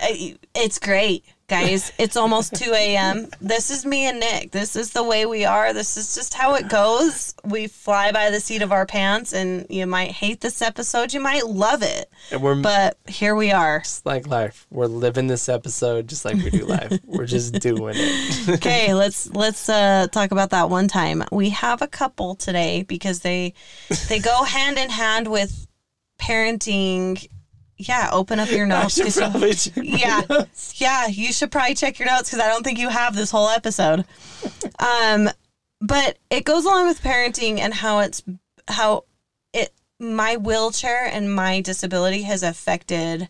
it's 0.00 0.78
great 0.78 1.24
guys. 1.48 1.92
It's 1.98 2.16
almost 2.16 2.54
2 2.54 2.72
a.m 2.72 3.28
this 3.40 3.70
is 3.70 3.84
me 3.84 4.06
and 4.06 4.20
nick. 4.20 4.52
This 4.52 4.76
is 4.76 4.90
the 4.92 5.02
way 5.02 5.26
we 5.26 5.44
are. 5.44 5.72
This 5.72 5.96
is 5.96 6.14
just 6.14 6.34
how 6.34 6.54
it 6.54 6.68
goes. 6.68 7.34
We 7.44 7.66
fly 7.66 8.12
by 8.12 8.30
the 8.30 8.40
seat 8.40 8.62
of 8.62 8.72
our 8.72 8.86
pants 8.86 9.32
and 9.32 9.66
you 9.68 9.86
might 9.86 10.10
hate 10.10 10.40
this 10.40 10.62
episode. 10.62 11.12
You 11.12 11.20
might 11.20 11.46
love 11.46 11.82
it. 11.82 12.10
And 12.30 12.42
we're 12.42 12.54
but 12.54 12.98
here 13.08 13.34
we 13.34 13.50
are. 13.50 13.80
Just 13.80 14.06
like 14.06 14.26
life. 14.26 14.66
We're 14.70 14.86
living 14.86 15.26
this 15.26 15.48
episode 15.48 16.08
just 16.08 16.24
like 16.24 16.36
we 16.36 16.50
do 16.50 16.64
life. 16.66 16.98
we're 17.04 17.26
just 17.26 17.54
doing 17.54 17.94
it. 17.96 18.48
okay 18.56 18.94
let's 18.94 19.28
let's 19.30 19.68
uh 19.68 20.06
talk 20.12 20.30
about 20.30 20.50
that 20.50 20.70
one 20.70 20.88
time. 20.88 21.24
We 21.32 21.50
have 21.50 21.82
a 21.82 21.88
couple 21.88 22.34
today 22.34 22.82
because 22.82 23.20
they 23.20 23.54
they 24.08 24.18
go 24.18 24.44
hand 24.44 24.78
in 24.78 24.90
hand 24.90 25.28
with 25.28 25.66
parenting 26.20 27.26
yeah 27.78 28.10
open 28.12 28.38
up 28.40 28.50
your 28.50 28.66
notes 28.74 28.94
should 28.94 29.04
'cause 29.04 29.16
you- 29.16 29.22
probably 29.22 29.54
check 29.54 29.76
my 29.76 29.82
yeah. 29.84 30.22
notes. 30.28 30.80
yeah 30.80 31.06
you 31.06 31.32
should 31.32 31.50
probably 31.50 31.74
check 31.74 31.98
your 31.98 32.06
notes 32.08 32.30
because 32.30 32.44
i 32.44 32.48
don't 32.48 32.62
think 32.64 32.78
you 32.78 32.88
have 32.88 33.14
this 33.16 33.30
whole 33.30 33.48
episode. 33.48 34.04
Um 34.78 35.28
but 35.80 36.18
it 36.28 36.44
goes 36.44 36.64
along 36.64 36.88
with 36.88 37.00
parenting 37.02 37.58
and 37.60 37.72
how 37.72 38.00
it's 38.00 38.22
how 38.66 39.04
it 39.52 39.72
my 40.00 40.36
wheelchair 40.36 41.06
and 41.06 41.32
my 41.34 41.60
disability 41.60 42.22
has 42.22 42.42
affected 42.42 43.28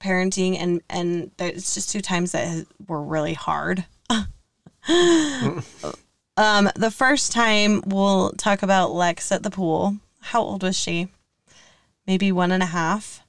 parenting 0.00 0.56
and 0.58 0.80
and 0.88 1.30
it's 1.38 1.74
just 1.74 1.90
two 1.90 2.00
times 2.00 2.32
that 2.32 2.46
has, 2.46 2.66
were 2.86 3.02
really 3.02 3.34
hard. 3.34 3.84
Um 6.36 6.70
the 6.74 6.90
first 6.90 7.32
time 7.32 7.82
we'll 7.86 8.30
talk 8.32 8.62
about 8.62 8.92
lex 8.94 9.30
at 9.32 9.42
the 9.42 9.50
pool. 9.50 9.96
How 10.20 10.40
old 10.42 10.62
was 10.62 10.78
she? 10.78 11.08
Maybe 12.06 12.32
one 12.32 12.50
and 12.52 12.62
a 12.62 12.66
half 12.66 13.22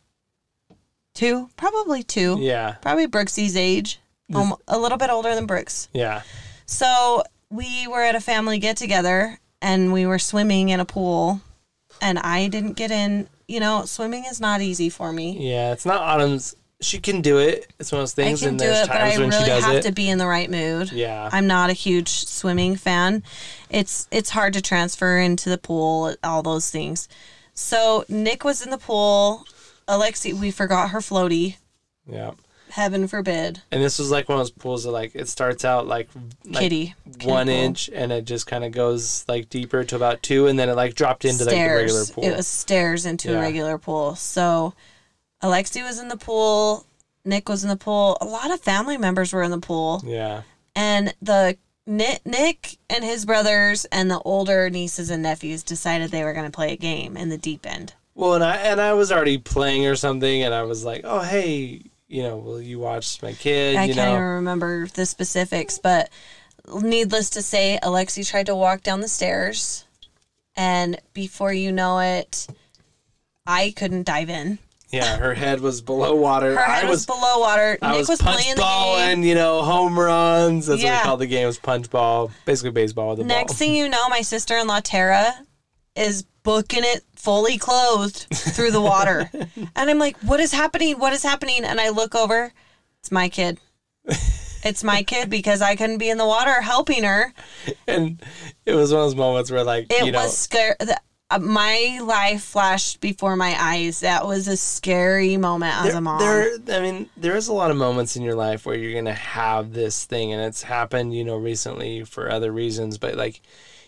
two 1.13 1.49
probably 1.57 2.03
two 2.03 2.37
Yeah, 2.39 2.75
probably 2.81 3.07
Brooksy's 3.07 3.55
age, 3.57 3.99
um, 4.33 4.55
a 4.67 4.79
little 4.79 4.97
bit 4.97 5.09
older 5.09 5.35
than 5.35 5.45
Brooks. 5.45 5.89
yeah, 5.93 6.21
So 6.65 7.23
we 7.49 7.87
were 7.87 8.01
at 8.01 8.15
a 8.15 8.21
family 8.21 8.59
get 8.59 8.77
together 8.77 9.39
and 9.61 9.91
we 9.93 10.05
were 10.05 10.19
swimming 10.19 10.69
in 10.69 10.79
a 10.79 10.85
pool, 10.85 11.41
and 12.01 12.17
I 12.19 12.47
didn't 12.47 12.73
get 12.73 12.91
in. 12.91 13.27
You 13.47 13.59
know, 13.59 13.83
swimming 13.85 14.23
is 14.25 14.39
not 14.39 14.61
easy 14.61 14.89
for 14.89 15.11
me. 15.11 15.37
yeah. 15.39 15.73
It's 15.73 15.85
not 15.85 16.01
Autumn's. 16.01 16.55
She 16.79 16.99
can 16.99 17.21
do 17.21 17.37
it. 17.37 17.67
It's 17.79 17.91
one 17.91 17.99
of 17.99 18.03
those 18.03 18.13
things, 18.13 18.41
I 18.41 18.45
can 18.45 18.49
and 18.51 18.59
do 18.59 18.65
there's 18.65 18.85
it, 18.85 18.87
but 18.87 18.97
times 18.97 19.17
I 19.17 19.19
when 19.21 19.29
she 19.31 19.37
really 19.37 19.45
does 19.49 19.63
have 19.65 19.75
it. 19.75 19.81
to 19.83 19.91
be 19.91 20.09
in 20.09 20.17
the 20.17 20.25
right 20.25 20.49
mood. 20.49 20.91
yeah, 20.93 21.29
I'm 21.31 21.45
not 21.45 21.69
a 21.69 21.73
huge 21.73 22.07
swimming 22.09 22.75
fan. 22.75 23.21
It's 23.69 24.07
it's 24.09 24.31
hard 24.31 24.53
to 24.53 24.61
transfer 24.61 25.17
into 25.19 25.49
the 25.49 25.57
pool, 25.59 26.15
all 26.23 26.41
those 26.41 26.71
things. 26.71 27.07
So 27.53 28.03
Nick 28.09 28.43
was 28.43 28.63
in 28.63 28.71
the 28.71 28.77
pool. 28.79 29.45
Alexi, 29.87 30.33
we 30.33 30.51
forgot 30.51 30.91
her 30.91 30.99
floaty. 30.99 31.57
yeah. 32.07 32.31
Heaven 32.69 33.05
forbid. 33.09 33.61
And 33.69 33.83
this 33.83 33.99
was 33.99 34.11
like 34.11 34.29
one 34.29 34.37
of 34.37 34.39
those 34.45 34.51
pools 34.51 34.85
that 34.85 34.91
like 34.91 35.13
it 35.13 35.27
starts 35.27 35.65
out 35.65 35.87
like, 35.87 36.07
like 36.45 36.61
Kitty. 36.61 36.95
one 37.03 37.47
Kitty 37.47 37.57
pool. 37.57 37.65
inch, 37.65 37.89
and 37.93 38.13
it 38.13 38.23
just 38.23 38.47
kind 38.47 38.63
of 38.63 38.71
goes 38.71 39.25
like 39.27 39.49
deeper 39.49 39.83
to 39.83 39.95
about 39.97 40.23
two, 40.23 40.47
and 40.47 40.57
then 40.57 40.69
it 40.69 40.75
like 40.75 40.95
dropped 40.95 41.25
into 41.25 41.43
like 41.43 41.53
the 41.53 41.65
regular 41.67 42.05
pool. 42.05 42.23
It 42.23 42.37
was 42.37 42.47
stairs 42.47 43.05
into 43.05 43.31
Yeah. 43.31 43.39
a 43.39 43.41
regular 43.41 43.77
pool. 43.77 44.15
So 44.15 44.73
Alexi 45.43 45.83
was 45.83 45.99
in 45.99 46.07
the 46.07 46.15
pool. 46.15 46.85
Nick 47.25 47.49
was 47.49 47.61
in 47.63 47.69
the 47.69 47.75
pool. 47.75 48.17
A 48.21 48.25
lot 48.25 48.51
of 48.51 48.61
family 48.61 48.97
members 48.97 49.33
were 49.33 49.43
in 49.43 49.51
the 49.51 49.57
pool. 49.59 50.01
yeah, 50.05 50.43
And 50.73 51.13
the 51.21 51.57
Nick, 51.85 52.25
Nick 52.25 52.77
and 52.89 53.03
his 53.03 53.25
brothers 53.25 53.83
and 53.91 54.09
the 54.09 54.19
older 54.21 54.69
nieces 54.69 55.09
and 55.09 55.23
nephews 55.23 55.61
decided 55.61 56.09
they 56.11 56.23
were 56.23 56.31
going 56.33 56.45
to 56.45 56.55
play 56.55 56.71
a 56.71 56.77
game 56.77 57.17
in 57.17 57.27
the 57.27 57.37
deep 57.37 57.65
end. 57.65 57.95
Well, 58.15 58.33
and 58.35 58.43
I 58.43 58.57
and 58.57 58.79
I 58.81 58.93
was 58.93 59.11
already 59.11 59.37
playing 59.37 59.85
or 59.87 59.95
something, 59.95 60.43
and 60.43 60.53
I 60.53 60.63
was 60.63 60.83
like, 60.83 61.01
"Oh, 61.03 61.21
hey, 61.21 61.81
you 62.07 62.23
know, 62.23 62.37
will 62.37 62.61
you 62.61 62.77
watch 62.79 63.21
my 63.21 63.33
kid?" 63.33 63.75
I 63.77 63.85
you 63.85 63.93
can't 63.93 64.09
know, 64.09 64.15
even 64.15 64.23
remember 64.23 64.87
the 64.87 65.05
specifics, 65.05 65.79
but 65.79 66.09
needless 66.81 67.29
to 67.31 67.41
say, 67.41 67.79
Alexi 67.81 68.27
tried 68.29 68.47
to 68.47 68.55
walk 68.55 68.83
down 68.83 69.01
the 69.01 69.07
stairs. 69.07 69.85
And 70.55 70.99
before 71.13 71.53
you 71.53 71.71
know 71.71 71.99
it, 71.99 72.47
I 73.47 73.73
couldn't 73.75 74.05
dive 74.05 74.29
in. 74.29 74.59
yeah, 74.91 75.15
her 75.15 75.33
head 75.33 75.61
was 75.61 75.81
below 75.81 76.13
water. 76.15 76.53
Her 76.55 76.61
head 76.65 76.85
I 76.85 76.89
was, 76.89 76.99
was, 76.99 77.05
below 77.05 77.39
water. 77.39 77.77
I 77.81 77.91
Nick 77.91 77.99
was, 77.99 78.09
was, 78.09 78.21
punch 78.21 78.41
playing 78.41 78.55
the 78.57 78.61
game. 79.15 79.23
you 79.23 79.33
know, 79.35 79.61
home 79.63 79.97
runs. 79.97 80.67
That's 80.67 80.79
what 80.83 80.85
Yeah. 80.85 80.99
we 80.99 81.03
called 81.05 81.21
the 81.21 81.27
game. 81.27 81.47
Was 81.47 81.57
punch 81.57 81.89
ball, 81.89 82.29
basically 82.45 82.71
baseball 82.71 83.11
with 83.11 83.21
a 83.21 83.23
Next 83.23 83.53
ball. 83.53 83.57
thing 83.59 83.75
you 83.75 83.87
know, 83.87 84.09
my 84.09 84.21
sister 84.21 84.57
in 84.57 84.67
law 84.67 84.81
Tara 84.81 85.33
is 85.95 86.23
booking 86.43 86.83
it 86.83 87.03
fully 87.15 87.57
clothed 87.57 88.27
through 88.31 88.71
the 88.71 88.81
water. 88.81 89.29
and 89.75 89.89
I'm 89.89 89.99
like, 89.99 90.17
what 90.19 90.39
is 90.39 90.51
happening? 90.51 90.99
What 90.99 91.13
is 91.13 91.23
happening? 91.23 91.63
And 91.63 91.79
I 91.79 91.89
look 91.89 92.15
over, 92.15 92.51
it's 92.99 93.11
my 93.11 93.29
kid. 93.29 93.59
It's 94.63 94.83
my 94.83 95.01
kid 95.03 95.29
because 95.29 95.61
I 95.61 95.75
couldn't 95.75 95.97
be 95.97 96.09
in 96.09 96.17
the 96.17 96.25
water 96.25 96.61
helping 96.61 97.03
her. 97.03 97.33
And 97.87 98.21
it 98.65 98.73
was 98.73 98.91
one 98.91 99.01
of 99.01 99.07
those 99.07 99.15
moments 99.15 99.51
where, 99.51 99.63
like, 99.63 99.91
It 99.91 100.05
you 100.05 100.11
know, 100.11 100.19
was 100.19 100.37
scary. 100.37 100.75
Uh, 100.79 101.39
my 101.39 101.99
life 102.03 102.43
flashed 102.43 102.99
before 102.99 103.35
my 103.35 103.55
eyes. 103.57 104.01
That 104.01 104.27
was 104.27 104.47
a 104.47 104.57
scary 104.57 105.37
moment 105.37 105.75
as 105.77 105.87
there, 105.87 105.97
a 105.97 106.01
mom. 106.01 106.19
there, 106.19 106.57
I 106.77 106.81
mean, 106.81 107.09
there 107.17 107.35
is 107.35 107.47
a 107.47 107.53
lot 107.53 107.71
of 107.71 107.77
moments 107.77 108.15
in 108.15 108.21
your 108.21 108.35
life 108.35 108.65
where 108.65 108.75
you're 108.75 108.93
gonna 108.93 109.13
have 109.13 109.73
this 109.73 110.05
thing, 110.05 110.33
and 110.33 110.41
it's 110.41 110.61
happened, 110.61 111.15
you 111.15 111.23
know, 111.23 111.37
recently 111.37 112.03
for 112.03 112.29
other 112.29 112.51
reasons. 112.51 112.97
But 112.97 113.15
like, 113.15 113.41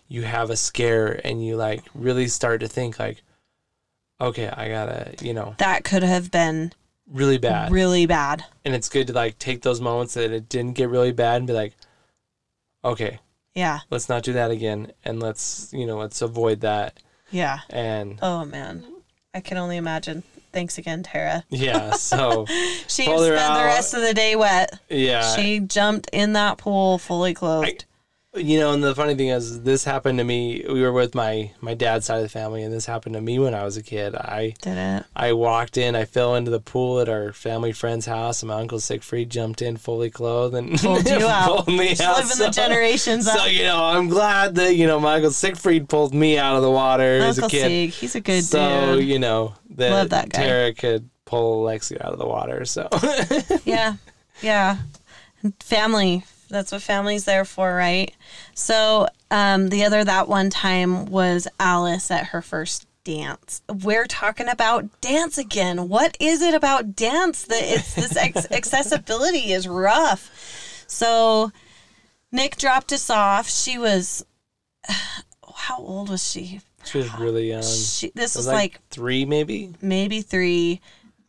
you 0.07 0.23
have 0.23 0.49
a 0.49 0.55
scare, 0.57 1.19
and 1.25 1.45
you 1.45 1.55
like 1.55 1.83
really 1.95 2.27
start 2.27 2.59
to 2.61 2.67
think 2.67 2.99
like, 2.99 3.21
okay, 4.21 4.47
I 4.49 4.69
gotta, 4.69 5.13
you 5.21 5.33
know, 5.33 5.55
that 5.57 5.83
could 5.83 6.03
have 6.03 6.31
been 6.31 6.71
really 7.11 7.37
bad. 7.37 7.71
really 7.71 8.05
bad. 8.05 8.45
and 8.65 8.73
it's 8.73 8.89
good 8.89 9.07
to 9.07 9.13
like 9.13 9.37
take 9.39 9.61
those 9.61 9.81
moments 9.81 10.13
that 10.13 10.31
it 10.31 10.47
didn't 10.49 10.73
get 10.73 10.89
really 10.89 11.11
bad 11.11 11.37
and 11.37 11.47
be 11.47 11.53
like, 11.53 11.73
okay, 12.85 13.19
Yeah. 13.55 13.79
let's 13.89 14.09
not 14.09 14.23
do 14.23 14.33
that 14.33 14.51
again, 14.51 14.91
and 15.03 15.19
let's, 15.21 15.69
you 15.73 15.85
know, 15.85 15.97
let's 15.97 16.21
avoid 16.21 16.61
that. 16.61 16.97
Yeah. 17.31 17.59
And 17.69 18.19
Oh 18.21 18.45
man. 18.45 18.85
I 19.33 19.39
can 19.41 19.57
only 19.57 19.77
imagine. 19.77 20.21
Thanks 20.51 20.77
again, 20.77 21.01
Tara. 21.01 21.43
yeah, 21.49 21.93
so 21.93 22.45
She 22.87 23.03
spent 23.03 23.19
the 23.19 23.31
rest 23.65 23.95
of 23.95 24.01
the 24.01 24.13
day 24.13 24.35
wet. 24.35 24.77
yeah, 24.89 25.35
She 25.35 25.59
jumped 25.59 26.07
in 26.13 26.33
that 26.33 26.59
pool 26.59 26.99
fully 26.99 27.33
clothed. 27.33 27.85
You 28.36 28.59
know, 28.59 28.73
and 28.73 28.84
the 28.84 28.95
funny 28.95 29.13
thing 29.15 29.27
is, 29.29 29.61
this 29.61 29.84
happened 29.84 30.17
to 30.17 30.23
me. 30.23 30.63
We 30.67 30.81
were 30.81 30.91
with 30.91 31.13
my 31.13 31.51
my 31.61 31.73
dad's 31.73 32.05
side 32.07 32.17
of 32.17 32.23
the 32.23 32.29
family, 32.29 32.63
and 32.63 32.73
this 32.73 32.86
happened 32.86 33.13
to 33.15 33.21
me 33.21 33.38
when 33.39 33.53
I 33.53 33.63
was 33.63 33.77
a 33.77 33.84
kid. 33.84 34.15
I 34.15 34.55
Did 34.61 34.77
it? 34.77 35.05
I 35.15 35.34
walked 35.34 35.77
in, 35.77 35.95
I 35.95 36.05
fell 36.05 36.36
into 36.36 36.49
the 36.49 36.59
pool 36.59 36.99
at 36.99 37.09
our 37.09 37.31
family 37.31 37.71
friend's 37.71 38.05
house, 38.07 38.41
and 38.41 38.47
my 38.49 38.59
uncle 38.59 38.79
Siegfried 38.79 39.29
jumped 39.29 39.61
in 39.61 39.77
fully 39.77 40.09
clothed 40.09 40.55
and 40.55 40.79
Pulled 40.79 41.05
you 41.09 41.27
out. 41.27 41.65
pulled 41.65 41.67
me 41.77 41.89
Just 41.89 42.01
out. 42.01 42.17
living 42.23 42.38
the 42.39 42.49
generations 42.49 43.25
So 43.31 43.39
up. 43.39 43.51
you 43.51 43.63
know, 43.63 43.84
I'm 43.84 44.07
glad 44.09 44.55
that 44.55 44.75
you 44.75 44.88
know 44.88 44.99
my 44.99 45.15
uncle 45.15 45.31
Siegfried 45.31 45.88
pulled 45.88 46.13
me 46.13 46.38
out 46.39 46.55
of 46.55 46.63
the 46.63 46.71
water 46.71 47.19
as 47.19 47.38
a 47.38 47.47
kid. 47.47 47.67
Sieg, 47.67 47.89
he's 47.91 48.15
a 48.15 48.21
good 48.21 48.38
dude. 48.41 48.45
so 48.45 48.95
dude. 48.95 49.05
you 49.07 49.19
know 49.19 49.53
that, 49.75 49.91
Love 49.91 50.09
that 50.09 50.29
guy. 50.29 50.43
Tara 50.43 50.73
could 50.73 51.09
pull 51.25 51.63
Lexi 51.65 51.99
out 52.03 52.13
of 52.13 52.19
the 52.19 52.27
water. 52.27 52.65
So 52.65 52.88
Yeah. 53.65 53.95
Yeah. 54.41 54.77
Family. 55.59 56.23
That's 56.53 56.71
what 56.71 56.81
family's 56.81 57.25
there 57.25 57.45
for, 57.45 57.75
right? 57.75 58.13
So, 58.53 59.07
um, 59.31 59.69
the 59.69 59.83
other 59.83 60.03
that 60.03 60.29
one 60.29 60.49
time 60.49 61.05
was 61.05 61.47
Alice 61.59 62.11
at 62.11 62.27
her 62.27 62.41
first 62.41 62.85
dance. 63.03 63.61
We're 63.67 64.05
talking 64.05 64.47
about 64.47 65.01
dance 65.01 65.37
again. 65.37 65.89
What 65.89 66.15
is 66.19 66.41
it 66.41 66.53
about 66.53 66.95
dance 66.95 67.43
that 67.45 67.63
it's 67.63 67.95
this 67.95 68.15
ex- 68.15 68.47
accessibility 68.51 69.51
is 69.51 69.67
rough? 69.67 70.85
So, 70.87 71.51
Nick 72.31 72.57
dropped 72.57 72.93
us 72.93 73.09
off. 73.09 73.49
She 73.49 73.77
was, 73.77 74.23
how 75.55 75.77
old 75.79 76.09
was 76.09 76.29
she? 76.29 76.61
she 76.85 76.99
was 76.99 77.13
really 77.19 77.49
young. 77.49 77.63
She, 77.63 78.11
this 78.13 78.35
was 78.35 78.45
was 78.45 78.47
like, 78.47 78.73
like 78.73 78.89
three, 78.89 79.25
maybe. 79.25 79.73
maybe 79.81 80.21
three. 80.21 80.81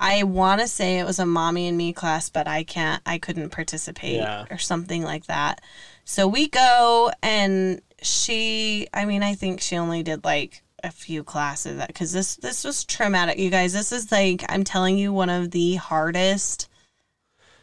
I 0.04 0.22
want 0.24 0.60
to 0.60 0.68
say 0.68 0.98
it 0.98 1.06
was 1.06 1.18
a 1.18 1.24
mommy 1.26 1.66
and 1.66 1.76
me 1.78 1.92
class, 1.94 2.28
but 2.28 2.46
I 2.46 2.62
can't, 2.62 3.00
I 3.06 3.16
couldn't 3.18 3.50
participate 3.50 4.16
Yeah. 4.16 4.44
or 4.50 4.58
something 4.58 5.02
like 5.02 5.26
that. 5.26 5.60
So 6.04 6.28
we 6.28 6.48
go, 6.48 7.10
and 7.22 7.80
she, 8.02 8.86
I 8.92 9.06
mean, 9.06 9.22
I 9.22 9.34
think 9.34 9.60
she 9.62 9.76
only 9.78 10.02
did 10.02 10.22
like 10.24 10.62
a 10.82 10.90
few 10.90 11.24
classes 11.24 11.82
because 11.86 12.12
this 12.12 12.36
this 12.36 12.62
was 12.62 12.84
traumatic, 12.84 13.38
you 13.38 13.48
guys. 13.48 13.72
This 13.72 13.90
is 13.92 14.12
like 14.12 14.44
I'm 14.50 14.64
telling 14.64 14.98
you, 14.98 15.12
one 15.14 15.30
of 15.30 15.50
the 15.52 15.76
hardest, 15.76 16.68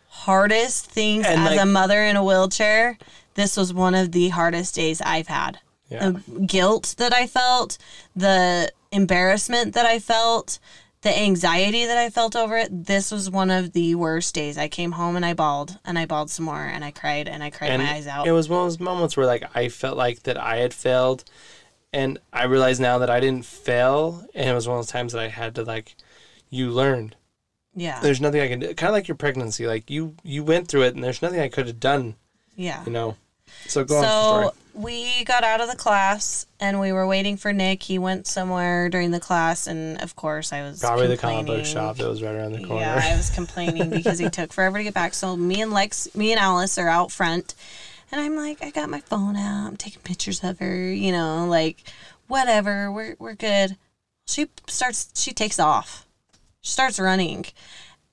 hardest 0.10 0.88
things 0.88 1.26
And, 1.28 1.42
as 1.42 1.50
like- 1.52 1.60
a 1.62 1.66
mother 1.66 2.04
in 2.04 2.16
a 2.16 2.24
wheelchair. 2.24 2.98
This 3.36 3.56
was 3.56 3.74
one 3.74 3.96
of 3.96 4.12
the 4.12 4.30
hardest 4.30 4.76
days 4.76 5.02
I've 5.02 5.28
had 5.28 5.60
Yeah. 5.89 6.10
the 6.10 6.39
guilt 6.46 6.96
that 6.98 7.14
I 7.14 7.28
felt, 7.28 7.78
the 8.16 8.72
embarrassment 8.92 9.74
that 9.74 9.86
I 9.86 10.00
felt, 10.00 10.60
the 11.02 11.18
anxiety 11.18 11.86
that 11.86 11.97
I 11.97 12.10
felt 12.10 12.36
over 12.36 12.58
it. 12.58 12.86
This 12.86 13.12
was 13.12 13.30
one 13.30 13.49
of 13.49 13.74
the 13.74 13.95
worst 13.95 14.36
days. 14.36 14.58
I 14.58 14.68
came 14.68 14.91
home 14.93 15.16
and 15.16 15.26
I 15.26 15.34
bawled 15.34 15.80
and 15.84 15.97
I 15.97 16.06
bawled 16.06 16.30
some 16.30 16.45
more 16.45 16.64
and 16.64 16.86
I 16.86 16.91
cried 16.91 17.28
and 17.28 17.41
I 17.43 17.49
cried 17.49 17.72
and 17.72 17.82
my 17.82 17.93
eyes 17.93 18.08
out. 18.08 18.28
it 18.28 18.32
was 18.32 18.47
one 18.49 18.60
of 18.62 18.66
those 18.66 18.80
moments 18.80 19.18
where 19.18 19.26
like 19.26 19.43
I 19.56 19.70
felt 19.70 19.97
like 19.97 20.24
that 20.24 20.38
I 20.38 20.58
had 20.58 20.74
failed, 20.74 21.24
and 21.91 22.20
I 22.32 22.43
realized 22.43 22.80
now 22.82 22.99
that 22.99 23.10
I 23.10 23.20
didn't 23.20 23.45
fail, 23.45 24.26
and 24.36 24.49
it 24.49 24.54
was 24.54 24.68
one 24.68 24.78
of 24.78 24.86
those 24.86 24.91
times 24.91 25.14
that 25.14 25.22
I 25.22 25.28
had 25.28 25.56
to 25.56 25.64
like, 25.64 25.95
you 26.49 26.70
learned. 26.70 27.16
yeah. 27.76 27.99
There's 27.99 28.22
nothing 28.22 28.41
I 28.41 28.47
can 28.47 28.60
do. 28.60 28.68
Kind 28.74 28.89
of 28.89 28.93
like 28.93 29.08
your 29.08 29.18
pregnancy, 29.18 29.66
like 29.68 29.89
you 29.89 30.16
you 30.24 30.43
went 30.43 30.68
through 30.68 30.84
it, 30.84 30.95
and 30.95 31.04
there's 31.04 31.22
nothing 31.22 31.39
I 31.39 31.49
could 31.49 31.68
have 31.68 31.80
done. 31.80 32.16
Yeah. 32.56 32.84
You 32.86 32.91
know. 32.91 33.18
So 33.66 33.84
go 33.84 33.97
on. 33.97 34.04
So 34.04 34.10
story. 34.10 34.49
We 34.74 35.24
got 35.24 35.44
out 35.44 35.62
of 35.62 35.70
the 35.70 35.76
class 35.76 36.46
and 36.60 36.80
we 36.80 36.92
were 36.92 37.06
waiting 37.06 37.38
for 37.38 37.54
Nick. 37.54 37.84
He 37.84 37.98
went 38.00 38.28
somewhere 38.28 38.90
during 38.90 39.12
the 39.12 39.20
class, 39.20 39.68
and 39.68 40.02
of 40.02 40.16
course, 40.16 40.54
I 40.54 40.62
was 40.62 40.80
Probably 40.80 41.08
the 41.08 41.18
comic 41.18 41.46
book 41.46 41.66
shop 41.66 41.98
that 41.98 42.08
was 42.08 42.22
right 42.22 42.36
around 42.36 42.54
the 42.54 42.64
corner. 42.64 42.82
Yeah, 42.82 43.02
I 43.04 43.16
was 43.16 43.30
complaining 43.36 43.90
because 43.90 44.20
he 44.20 44.30
took 44.30 44.54
forever 44.54 44.78
to 44.78 44.84
get 44.84 44.94
back. 44.94 45.14
So 45.14 45.36
me 45.36 45.62
and 45.62 45.72
Lex, 45.72 46.14
me 46.16 46.32
and 46.32 46.40
Alice 46.40 46.78
are 46.78 46.88
out 46.88 47.12
front, 47.12 47.56
and 48.12 48.22
I'm 48.22 48.36
like, 48.36 48.64
I 48.64 48.72
got 48.72 48.90
my 48.90 49.02
phone 49.02 49.36
out. 49.36 49.68
I'm 49.68 49.78
taking 49.78 50.02
pictures 50.02 50.44
of 50.44 50.60
her. 50.60 50.92
You 50.92 51.12
know, 51.12 51.46
like 51.48 51.84
whatever. 52.28 52.92
We're 52.92 53.16
we're 53.20 53.36
good. 53.36 53.78
She 54.28 54.48
starts. 54.68 55.12
She 55.16 55.34
takes 55.34 55.60
off. 55.60 56.06
She 56.62 56.72
starts 56.72 57.00
running, 57.00 57.46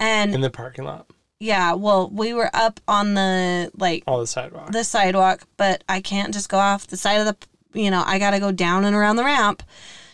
and 0.00 0.34
in 0.34 0.40
the 0.40 0.50
parking 0.50 0.84
lot, 0.84 1.06
yeah. 1.40 1.72
Well, 1.74 2.10
we 2.10 2.34
were 2.34 2.50
up 2.52 2.80
on 2.88 3.14
the 3.14 3.70
like 3.76 4.04
all 4.06 4.20
the 4.20 4.26
sidewalk. 4.26 4.72
the 4.72 4.84
sidewalk, 4.84 5.42
but 5.56 5.84
I 5.88 6.00
can't 6.00 6.32
just 6.34 6.48
go 6.48 6.58
off 6.58 6.86
the 6.86 6.96
side 6.96 7.20
of 7.20 7.26
the, 7.26 7.36
you 7.80 7.90
know, 7.90 8.02
I 8.06 8.18
got 8.18 8.30
to 8.30 8.40
go 8.40 8.52
down 8.52 8.84
and 8.84 8.94
around 8.96 9.16
the 9.16 9.24
ramp. 9.24 9.62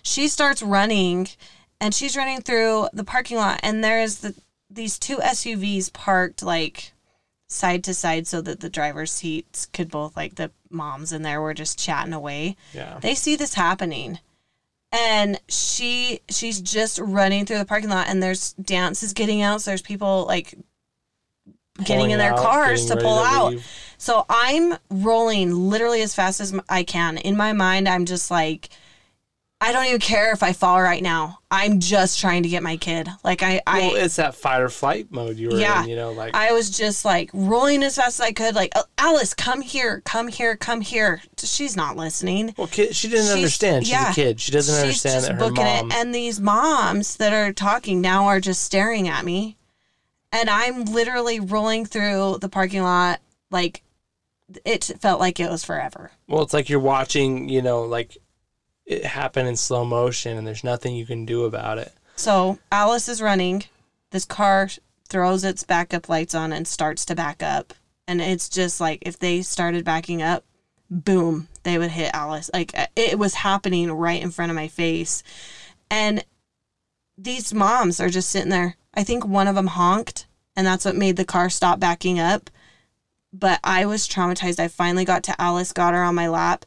She 0.03 0.29
starts 0.29 0.63
running 0.63 1.29
and 1.81 1.95
she's 1.95 2.17
running 2.17 2.41
through 2.41 2.89
the 2.93 3.05
parking 3.05 3.37
lot 3.39 3.61
and 3.63 3.83
there's 3.83 4.17
the 4.19 4.35
these 4.71 4.99
two 4.99 5.17
SUVs 5.19 5.93
parked 5.93 6.43
like 6.43 6.93
side 7.47 7.85
to 7.85 7.95
side 7.95 8.27
so 8.27 8.41
that 8.41 8.61
the 8.61 8.69
driver's 8.71 9.13
seats 9.13 9.67
could 9.67 9.91
both 9.91 10.17
like 10.17 10.35
the 10.35 10.51
moms 10.71 11.13
in 11.13 11.23
there 11.23 11.41
were 11.41 11.55
just 11.55 11.79
chatting 11.79 12.13
away. 12.13 12.57
yeah. 12.73 12.99
They 13.01 13.15
see 13.15 13.37
this 13.37 13.55
happening. 13.55 14.19
And 14.91 15.41
she 15.49 16.21
she's 16.29 16.61
just 16.61 16.99
running 16.99 17.47
through 17.47 17.59
the 17.59 17.65
parking 17.65 17.91
lot 17.91 18.09
and 18.09 18.23
there's 18.23 18.53
dances 18.55 19.13
getting 19.13 19.43
out, 19.43 19.61
so 19.63 19.71
there's 19.71 19.83
people 19.83 20.25
like 20.27 20.55
getting 21.83 22.11
in 22.11 22.19
their 22.19 22.33
out, 22.33 22.39
cars 22.39 22.87
to 22.87 22.97
pull 22.97 23.19
out. 23.19 23.53
leave. 23.53 23.67
So 23.99 24.27
I'm 24.29 24.75
rolling 24.91 25.53
literally 25.71 26.03
as 26.03 26.15
fast 26.15 26.41
as 26.41 26.55
I 26.69 26.83
can. 26.85 27.17
In 27.19 27.37
my 27.37 27.53
mind, 27.53 27.89
I'm 27.89 28.05
just 28.05 28.31
like, 28.31 28.69
I 29.61 29.73
don't 29.73 29.87
even 29.87 30.01
care 30.01 30.31
if 30.33 30.43
I 30.43 30.53
fall 30.53 30.83
right 30.83 31.03
now. 31.03 31.39
I'm 31.51 31.81
just 31.81 32.21
trying 32.21 32.43
to 32.43 32.51
get 32.51 32.63
my 32.63 32.77
kid. 32.77 33.09
Like 33.23 33.43
I, 33.43 33.63
Well, 33.67 33.95
I, 33.97 34.01
it's 34.01 34.17
that 34.17 34.35
fight 34.35 34.61
or 34.61 34.69
flight 34.69 35.07
mode 35.11 35.37
you 35.39 35.49
were 35.51 35.57
Yeah. 35.57 35.85
in. 35.85 35.89
You 35.89 35.97
know, 35.97 36.13
like 36.13 36.35
I 36.35 36.53
was 36.53 36.69
just 36.77 37.05
like 37.05 37.31
rolling 37.33 37.83
as 37.83 37.97
fast 37.97 38.21
as 38.21 38.27
I 38.27 38.33
could. 38.33 38.55
Like 38.55 38.73
"Oh, 38.77 38.85
Alice, 38.99 39.33
come 39.33 39.63
here, 39.63 40.03
come 40.05 40.29
here, 40.29 40.55
come 40.57 40.83
here. 40.83 41.23
She's 41.39 41.77
not 41.77 41.97
listening. 41.97 42.53
well, 42.59 42.67
kid, 42.67 42.95
she 42.95 43.09
didn't 43.09 43.25
She's- 43.27 43.37
understand. 43.37 43.87
She's 43.87 43.93
yeah. 43.93 44.11
a 44.11 44.15
kid. 44.15 44.39
She 44.41 44.53
doesn't 44.53 44.75
understand 44.79 45.25
that 45.25 45.33
her 45.41 45.51
mom. 45.51 45.91
it, 45.91 45.95
and 45.97 46.15
these 46.15 46.41
moms 46.41 47.17
that 47.17 47.33
are 47.33 47.53
talking 47.53 48.03
now 48.03 48.27
are 48.27 48.41
just 48.41 48.63
staring 48.63 49.09
at 49.09 49.25
me, 49.25 49.57
and 50.35 50.51
I'm 50.51 50.85
literally 50.85 51.41
rolling 51.41 51.87
through 51.87 52.39
the 52.41 52.49
parking 52.49 52.83
lot 52.83 53.21
like 53.51 53.83
it 54.65 54.85
felt 55.01 55.21
like 55.21 55.41
it 55.41 55.49
was 55.49 55.65
forever. 55.65 56.11
Well, 56.29 56.43
it's 56.43 56.53
like 56.53 56.69
you're 56.69 56.81
watching, 56.81 57.49
you 57.49 57.63
know, 57.63 57.85
like 57.85 58.19
it 58.85 59.05
happen 59.07 59.47
in 59.47 59.57
slow 59.57 59.85
motion, 59.85 60.37
and 60.37 60.47
there's 60.47 60.65
nothing 60.65 60.95
you 60.95 61.07
can 61.07 61.25
do 61.25 61.45
about 61.45 61.79
it. 61.79 61.93
So 62.17 62.59
Alice 62.71 63.09
is 63.09 63.23
running. 63.23 63.65
This 64.11 64.25
car 64.25 64.69
throws 65.09 65.45
its 65.45 65.63
backup 65.63 66.09
lights 66.09 66.35
on 66.35 66.53
and 66.53 66.67
starts 66.67 67.05
to 67.07 67.15
back 67.15 67.43
up. 67.43 67.73
And 68.07 68.21
it's 68.21 68.49
just 68.49 68.81
like 68.81 68.99
if 69.03 69.19
they 69.19 69.41
started 69.41 69.85
backing 69.85 70.21
up, 70.21 70.45
boom, 70.91 71.49
they 71.63 71.79
would 71.79 71.93
hit 71.93 72.11
Alice. 72.13 72.51
Like 72.53 72.75
it 72.97 73.19
was 73.19 73.35
happening 73.35 73.91
right 73.91 74.23
in 74.23 74.31
front 74.31 74.51
of 74.51 74.57
my 74.57 74.69
face. 74.69 75.23
And 75.91 76.25
these 77.17 77.55
moms 77.55 78.01
are 78.01 78.11
just 78.11 78.31
sitting 78.31 78.51
there. 78.51 78.77
I 78.95 79.05
think 79.05 79.27
one 79.27 79.49
of 79.49 79.55
them 79.55 79.69
honked, 79.69 80.27
and 80.57 80.67
that's 80.67 80.85
what 80.85 80.97
made 80.97 81.17
the 81.17 81.25
car 81.25 81.51
stop 81.51 81.81
backing 81.81 82.19
up. 82.19 82.51
But 83.33 83.59
I 83.65 83.87
was 83.87 84.09
traumatized. 84.09 84.61
I 84.61 84.69
finally 84.69 85.05
got 85.05 85.25
to 85.25 85.41
Alice, 85.41 85.73
got 85.73 85.95
her 85.95 86.03
on 86.03 86.15
my 86.15 86.29
lap. 86.29 86.65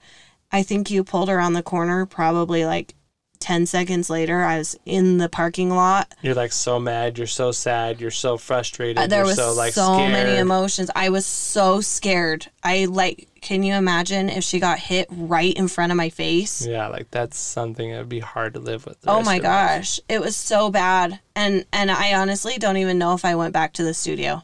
I 0.52 0.64
think 0.64 0.92
you 0.92 1.04
pulled 1.04 1.30
around 1.30 1.54
the 1.54 1.64
corner 1.64 2.06
probably 2.06 2.66
like 2.66 2.94
10 3.40 3.66
seconds 3.66 4.10
later, 4.10 4.44
I 4.44 4.58
was 4.58 4.78
in 4.86 5.18
the 5.18 5.30
parking 5.30 5.70
lot. 5.70 6.14
You're 6.22 6.36
like 6.36 6.52
so 6.52 6.80
mad. 6.80 7.18
You're 7.18 7.28
so 7.28 7.52
sad. 7.52 8.02
You're 8.02 8.12
so 8.12 8.38
frustrated. 8.38 8.98
Uh, 8.98 9.08
there 9.08 9.20
you're 9.20 9.28
was 9.28 9.36
so 9.36 9.54
like, 9.54 9.74
so, 9.74 9.92
like 9.92 10.12
many 10.12 10.38
emotions. 10.38 10.90
I 10.96 11.10
was 11.10 11.26
so 11.26 11.82
scared. 11.82 12.50
I 12.64 12.86
like, 12.86 13.28
can 13.42 13.64
you 13.64 13.74
imagine 13.74 14.30
if 14.30 14.44
she 14.44 14.60
got 14.60 14.80
hit 14.80 15.08
right 15.12 15.54
in 15.54 15.68
front 15.68 15.92
of 15.92 15.98
my 15.98 16.10
face? 16.10 16.66
Yeah, 16.66 16.88
like 16.88 17.12
that's 17.12 17.38
something 17.38 17.92
that 17.92 18.00
would 18.00 18.10
be 18.10 18.20
hard 18.20 18.54
to 18.56 18.60
live 18.60 18.86
with. 18.86 18.98
Oh 19.08 19.22
my 19.24 19.36
your 19.36 19.44
life. 19.44 19.78
gosh, 19.78 20.00
it 20.10 20.20
was 20.20 20.36
so 20.36 20.70
bad. 20.70 21.20
And 21.36 21.66
and 21.72 21.92
I 21.92 22.14
honestly 22.14 22.58
don't 22.58 22.78
even 22.78 22.98
know 22.98 23.14
if 23.14 23.24
I 23.24 23.36
went 23.36 23.54
back 23.54 23.74
to 23.74 23.84
the 23.84 23.94
studio. 23.94 24.44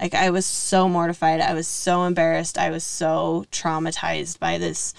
Like 0.00 0.14
I 0.14 0.30
was 0.30 0.46
so 0.46 0.88
mortified. 0.88 1.40
I 1.40 1.52
was 1.52 1.68
so 1.68 2.04
embarrassed. 2.04 2.56
I 2.56 2.70
was 2.70 2.84
so 2.84 3.44
traumatized 3.52 4.38
by 4.38 4.58
this. 4.58 4.94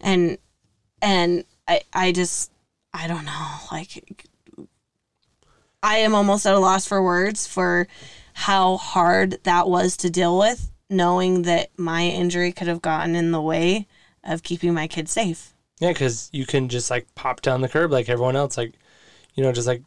And 0.00 0.38
and 1.00 1.44
I 1.68 1.82
I 1.92 2.12
just 2.12 2.49
I 2.92 3.06
don't 3.06 3.24
know, 3.24 3.46
like 3.70 4.04
I 5.82 5.98
am 5.98 6.14
almost 6.14 6.46
at 6.46 6.54
a 6.54 6.58
loss 6.58 6.86
for 6.86 7.02
words 7.02 7.46
for 7.46 7.86
how 8.34 8.76
hard 8.76 9.38
that 9.44 9.68
was 9.68 9.96
to 9.98 10.10
deal 10.10 10.38
with, 10.38 10.70
knowing 10.88 11.42
that 11.42 11.70
my 11.76 12.04
injury 12.04 12.52
could 12.52 12.68
have 12.68 12.82
gotten 12.82 13.14
in 13.14 13.30
the 13.30 13.40
way 13.40 13.86
of 14.24 14.42
keeping 14.42 14.74
my 14.74 14.86
kids 14.86 15.10
safe. 15.10 15.54
Yeah, 15.78 15.92
because 15.92 16.28
you 16.32 16.44
can 16.44 16.68
just 16.68 16.90
like 16.90 17.06
pop 17.14 17.40
down 17.40 17.62
the 17.62 17.68
curb 17.68 17.90
like 17.90 18.08
everyone 18.08 18.36
else, 18.36 18.58
like 18.58 18.74
you 19.34 19.42
know, 19.42 19.52
just 19.52 19.66
like 19.66 19.82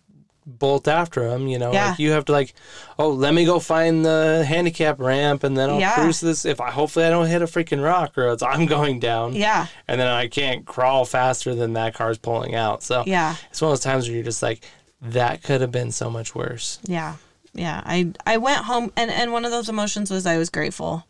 bolt 0.46 0.88
after 0.88 1.28
them. 1.30 1.48
You 1.48 1.60
know, 1.60 1.72
Yeah. 1.72 1.90
like 1.92 2.00
you 2.00 2.12
have 2.12 2.26
to 2.26 2.32
like, 2.32 2.54
oh, 3.00 3.10
let 3.10 3.34
me 3.34 3.46
go 3.46 3.60
find 3.60 4.04
the 4.06 4.46
handicap 4.48 5.00
ramp, 5.00 5.44
and 5.44 5.58
then 5.58 5.70
I'll 5.70 5.80
Yeah. 5.80 5.96
cruise 5.96 6.20
this. 6.20 6.46
If 6.46 6.60
I 6.62 6.72
hopefully 6.72 7.06
I 7.06 7.10
don't 7.10 7.28
hit 7.28 7.42
a 7.42 7.46
freaking 7.46 7.84
rock, 7.84 8.18
or 8.18 8.28
else 8.28 8.42
I'm 8.42 8.66
going 8.66 9.00
down. 9.00 9.34
Yeah. 9.36 9.68
and 9.88 10.00
then 10.00 10.08
I 10.08 10.28
can't 10.28 10.66
crawl 10.66 11.06
faster 11.06 11.54
than 11.56 11.74
that 11.74 11.94
car's 11.94 12.18
pulling 12.18 12.56
out. 12.56 12.84
So 12.84 13.04
Yeah. 13.06 13.36
it's 13.52 13.62
one 13.62 13.72
of 13.72 13.78
those 13.78 13.84
times 13.84 14.08
where 14.08 14.16
you're 14.16 14.24
just 14.26 14.44
like, 14.44 14.64
that 15.02 15.44
could 15.44 15.62
have 15.62 15.72
been 15.72 15.92
so 15.92 16.10
much 16.10 16.34
worse. 16.34 16.80
Yeah. 16.86 17.16
Yeah. 17.54 17.82
I 17.86 18.14
I 18.26 18.38
went 18.38 18.60
home 18.66 18.92
and 18.96 19.12
and 19.12 19.32
one 19.34 19.46
of 19.46 19.52
those 19.52 19.70
emotions 19.70 20.10
was 20.10 20.26
I 20.26 20.38
was 20.38 20.50
grateful 20.50 21.06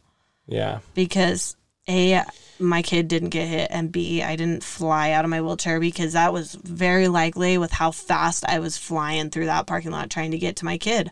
Yeah, 0.47 0.79
because 0.93 1.55
A 1.87 2.21
my 2.59 2.81
kid 2.81 3.07
didn't 3.07 3.29
get 3.29 3.47
hit 3.47 3.67
and 3.71 3.91
B 3.91 4.21
I 4.21 4.35
didn't 4.35 4.63
fly 4.63 5.11
out 5.11 5.25
of 5.25 5.31
my 5.31 5.41
wheelchair 5.41 5.79
because 5.79 6.13
that 6.13 6.33
was 6.33 6.53
very 6.53 7.07
likely 7.07 7.57
with 7.57 7.71
how 7.71 7.91
fast 7.91 8.45
I 8.45 8.59
was 8.59 8.77
flying 8.77 9.29
through 9.29 9.45
that 9.45 9.67
parking 9.67 9.91
lot 9.91 10.09
trying 10.09 10.31
to 10.31 10.37
get 10.37 10.55
to 10.57 10.65
my 10.65 10.77
kid. 10.77 11.11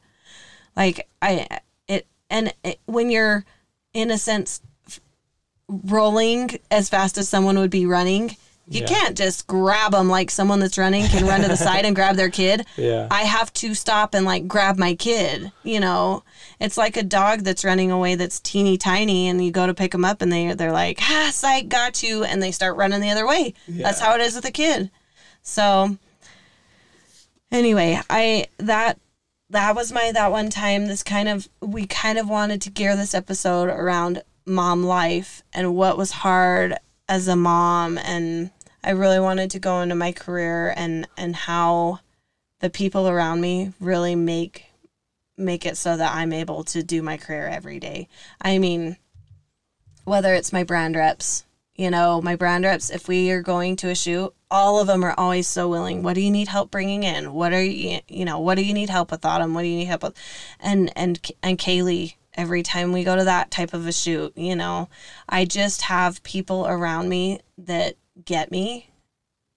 Like 0.76 1.08
I 1.22 1.60
it 1.88 2.08
and 2.30 2.54
it, 2.64 2.80
when 2.86 3.10
you're 3.10 3.46
in 3.94 4.12
a 4.12 4.18
sense 4.18 4.62
rolling 5.68 6.60
as 6.70 6.90
fast 6.90 7.18
as 7.18 7.30
someone 7.30 7.58
would 7.58 7.72
be 7.72 7.86
running, 7.86 8.36
you 8.72 8.82
Yeah. 8.82 8.88
can't 8.88 9.18
just 9.18 9.48
grab 9.48 9.92
them 9.92 10.08
like 10.08 10.32
someone 10.32 10.60
that's 10.62 10.78
running 10.78 11.06
can 11.08 11.26
run 11.28 11.42
to 11.42 11.48
the 11.50 11.58
side 11.58 11.84
and 11.86 11.94
grab 11.96 12.16
their 12.16 12.30
kid. 12.30 12.66
yeah, 12.78 13.08
I 13.12 13.24
have 13.24 13.52
to 13.54 13.74
stop 13.76 14.14
and 14.14 14.26
like 14.26 14.48
grab 14.48 14.78
my 14.78 14.96
kid. 14.96 15.52
You 15.64 15.80
know, 15.82 16.24
it's 16.60 16.78
like 16.78 16.96
a 16.96 17.04
dog 17.04 17.42
that's 17.42 17.66
running 17.66 17.92
away 17.92 18.16
that's 18.16 18.40
teeny 18.40 18.78
tiny, 18.78 19.28
and 19.28 19.44
you 19.44 19.52
go 19.52 19.68
to 19.68 19.74
pick 19.74 19.92
them 19.92 20.06
up, 20.06 20.22
and 20.22 20.32
they 20.32 20.54
they're 20.54 20.72
like, 20.72 21.00
"Ah, 21.02 21.30
psych, 21.34 21.68
got 21.70 22.02
you," 22.02 22.24
and 22.24 22.42
they 22.42 22.52
start 22.52 22.78
running 22.78 23.02
the 23.02 23.10
other 23.12 23.28
way. 23.28 23.54
That's 23.68 24.00
how 24.00 24.16
it 24.16 24.22
is 24.22 24.36
with 24.36 24.46
a 24.46 24.52
kid. 24.52 24.90
So, 25.44 25.98
anyway, 27.52 28.00
I 28.10 28.46
that 28.58 29.00
that 29.50 29.76
was 29.76 29.92
my 29.92 30.12
that 30.14 30.32
one 30.32 30.50
time. 30.50 30.88
This 30.88 31.04
kind 31.04 31.28
of 31.28 31.50
we 31.62 31.86
kind 31.88 32.18
of 32.18 32.30
wanted 32.30 32.62
to 32.62 32.70
gear 32.70 32.96
this 32.96 33.14
episode 33.14 33.70
around 33.70 34.24
mom 34.46 34.84
life 34.84 35.44
and 35.54 35.76
what 35.76 35.98
was 35.98 36.12
hard 36.12 36.76
as 37.08 37.28
a 37.28 37.36
mom 37.36 37.98
and 38.00 38.50
I 38.84 38.92
really 38.92 39.20
wanted 39.20 39.52
to 39.52 39.60
go 39.60 39.82
into 39.82 39.96
my 39.96 40.12
career 40.12 40.74
and 40.76 41.08
and 41.18 41.36
how 41.36 42.00
the 42.60 42.70
people 42.70 43.08
around 43.08 43.42
me 43.42 43.74
really 43.80 44.16
make 44.16 44.66
make 45.38 45.66
it 45.66 45.78
so 45.78 45.98
that 45.98 46.14
I'm 46.16 46.34
able 46.34 46.64
to 46.66 46.84
do 46.84 47.02
my 47.02 47.18
career 47.18 47.48
every 47.48 47.80
day. 47.80 48.08
I 48.42 48.58
mean, 48.60 48.98
whether 50.04 50.34
it's 50.34 50.54
my 50.54 50.64
brand 50.64 50.96
reps, 50.96 51.46
you 51.76 51.90
know, 51.90 52.22
my 52.22 52.36
brand 52.36 52.64
reps, 52.64 52.90
if 52.90 53.08
we 53.08 53.32
are 53.32 53.42
going 53.42 53.76
to 53.78 53.90
a 53.90 53.96
shoot, 53.96 54.34
all 54.50 54.80
of 54.80 54.88
them 54.88 55.04
are 55.04 55.16
always 55.18 55.48
so 55.48 55.68
willing. 55.70 56.04
What 56.04 56.14
do 56.14 56.22
you 56.22 56.32
need 56.32 56.48
help 56.48 56.70
bringing 56.70 57.04
in? 57.04 57.34
What 57.34 57.54
are 57.54 57.64
you, 57.64 58.00
you 58.08 58.26
know, 58.26 58.40
what 58.40 58.56
do 58.56 58.64
you 58.64 58.74
need 58.74 58.90
help 58.90 59.12
with, 59.12 59.26
Autumn? 59.26 59.54
What 59.54 59.62
do 59.62 59.68
you 59.68 59.78
need 59.78 59.86
help 59.86 60.04
with? 60.04 60.16
And, 60.60 60.92
and, 60.96 61.20
and 61.42 61.58
Kaylee, 61.58 62.16
every 62.34 62.62
time 62.62 62.92
we 62.92 63.04
go 63.04 63.16
to 63.16 63.24
that 63.24 63.52
type 63.52 63.74
of 63.74 63.88
a 63.88 63.92
shoot, 63.92 64.38
you 64.38 64.56
know, 64.56 64.90
I 65.28 65.46
just 65.46 65.84
have 65.84 66.22
people 66.24 66.68
around 66.68 67.10
me 67.10 67.40
that 67.58 67.96
get 68.26 68.52
me 68.52 68.90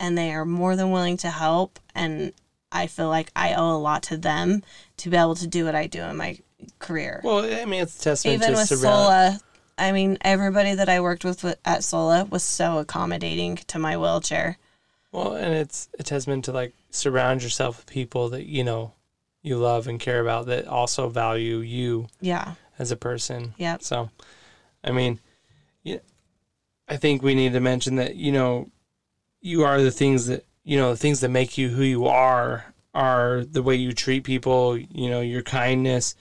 and 0.00 0.16
they 0.16 0.32
are 0.32 0.44
more 0.44 0.76
than 0.76 0.90
willing 0.90 1.16
to 1.18 1.30
help. 1.30 1.78
And 1.94 2.32
I 2.72 2.86
feel 2.86 3.08
like 3.08 3.30
I 3.36 3.54
owe 3.54 3.76
a 3.76 3.78
lot 3.78 4.02
to 4.04 4.16
them 4.16 4.62
to 4.98 5.10
be 5.10 5.16
able 5.16 5.34
to 5.36 5.46
do 5.46 5.64
what 5.64 5.74
I 5.74 5.86
do 5.86 6.02
in 6.02 6.16
my 6.16 6.38
career. 6.78 7.20
Well, 7.24 7.44
I 7.44 7.64
mean, 7.64 7.82
it's 7.82 7.98
a 8.00 8.02
testament 8.02 8.42
Even 8.42 8.54
to 8.54 8.58
with. 8.58 8.68
Sola, 8.68 9.40
I 9.78 9.92
mean, 9.92 10.18
everybody 10.22 10.74
that 10.74 10.88
I 10.88 11.00
worked 11.00 11.24
with 11.24 11.44
at 11.64 11.84
Sola 11.84 12.24
was 12.24 12.42
so 12.42 12.78
accommodating 12.78 13.56
to 13.68 13.78
my 13.78 13.96
wheelchair. 13.96 14.58
Well, 15.12 15.34
and 15.34 15.54
it's 15.54 15.88
a 15.98 16.02
testament 16.02 16.44
to 16.46 16.52
like 16.52 16.72
surround 16.90 17.42
yourself 17.42 17.78
with 17.78 17.86
people 17.86 18.30
that 18.30 18.46
you 18.46 18.64
know 18.64 18.92
you 19.42 19.56
love 19.58 19.86
and 19.86 20.00
care 20.00 20.20
about 20.20 20.46
that 20.46 20.66
also 20.66 21.08
value 21.08 21.58
you 21.58 22.08
Yeah. 22.20 22.54
as 22.78 22.90
a 22.90 22.96
person. 22.96 23.54
Yeah. 23.58 23.76
So, 23.80 24.10
I 24.82 24.90
mean, 24.90 25.20
I 26.88 26.96
think 26.96 27.22
we 27.22 27.34
need 27.34 27.52
to 27.54 27.60
mention 27.60 27.96
that 27.96 28.16
you 28.16 28.32
know 28.32 28.70
you 29.40 29.64
are 29.64 29.80
the 29.82 29.90
things 29.90 30.26
that 30.26 30.44
you 30.64 30.76
know 30.76 30.90
the 30.90 30.96
things 30.98 31.20
that 31.20 31.28
make 31.30 31.56
you 31.58 31.68
who 31.70 31.82
you 31.82 32.06
are 32.06 32.66
are 32.94 33.44
the 33.44 33.62
way 33.62 33.74
you 33.74 33.92
treat 33.92 34.24
people. 34.24 34.78
You 34.78 35.10
know, 35.10 35.20
your 35.20 35.42
kindness, 35.42 36.14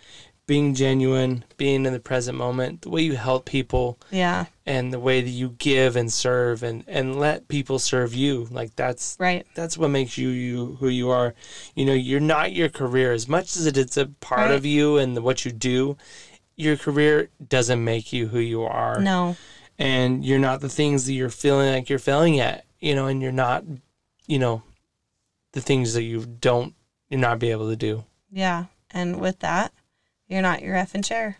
being 0.47 0.74
genuine, 0.74 1.45
being 1.57 1.86
in 1.86 1.93
the 1.93 1.99
present 1.99 2.38
moment, 2.38 2.82
the 2.82 2.89
way 2.89 3.01
you 3.01 3.16
help 3.16 3.45
people 3.45 3.99
Yeah. 4.09 4.45
and 4.66 4.91
the 4.91 4.99
way 4.99 5.22
that 5.22 5.30
you 5.30 5.49
give 5.57 5.95
and 5.95 6.11
serve 6.11 6.64
and 6.64 6.84
and 6.88 7.20
let 7.20 7.47
people 7.49 7.78
serve 7.80 8.14
you 8.16 8.47
like 8.49 8.76
that's 8.78 9.18
Right. 9.20 9.45
that's 9.55 9.78
what 9.78 9.89
makes 9.89 10.18
you 10.18 10.30
you 10.30 10.78
who 10.80 10.88
you 10.88 11.09
are 11.09 11.34
you 11.76 11.86
know 11.86 11.93
you're 11.93 12.20
not 12.22 12.53
your 12.53 12.70
career 12.70 13.11
as 13.11 13.28
much 13.28 13.55
as 13.57 13.66
it 13.66 13.78
is 13.78 13.97
a 13.97 14.05
part 14.07 14.49
Right. 14.49 14.55
of 14.55 14.66
you 14.66 14.97
and 14.97 15.22
what 15.24 15.43
you 15.45 15.51
do 15.51 15.97
your 16.55 16.78
career 16.78 17.30
doesn't 17.49 17.84
make 17.84 18.14
you 18.14 18.28
who 18.28 18.39
you 18.39 18.64
are 18.64 18.99
No. 19.01 19.36
And 19.84 20.24
you're 20.26 20.40
not 20.40 20.62
the 20.62 20.70
things 20.70 21.06
that 21.06 21.14
you're 21.14 21.30
feeling 21.30 21.72
like 21.74 21.90
you're 21.90 22.00
failing 22.00 22.40
at 22.40 22.66
you 22.80 22.96
know 22.96 23.08
and 23.08 23.22
you're 23.22 23.32
not 23.32 23.64
you 24.28 24.40
know 24.40 24.64
the 25.52 25.62
things 25.62 25.94
that 25.94 26.04
you 26.04 26.26
don't 26.26 26.74
you're 27.10 27.20
not 27.20 27.38
be 27.38 27.52
able 27.52 27.70
to 27.70 27.76
do 27.76 28.04
Yeah. 28.32 28.66
And 28.90 29.20
with 29.20 29.40
that, 29.40 29.72
you're 30.28 30.42
not 30.42 30.62
your 30.62 30.76
effing 30.76 31.06
chair. 31.06 31.38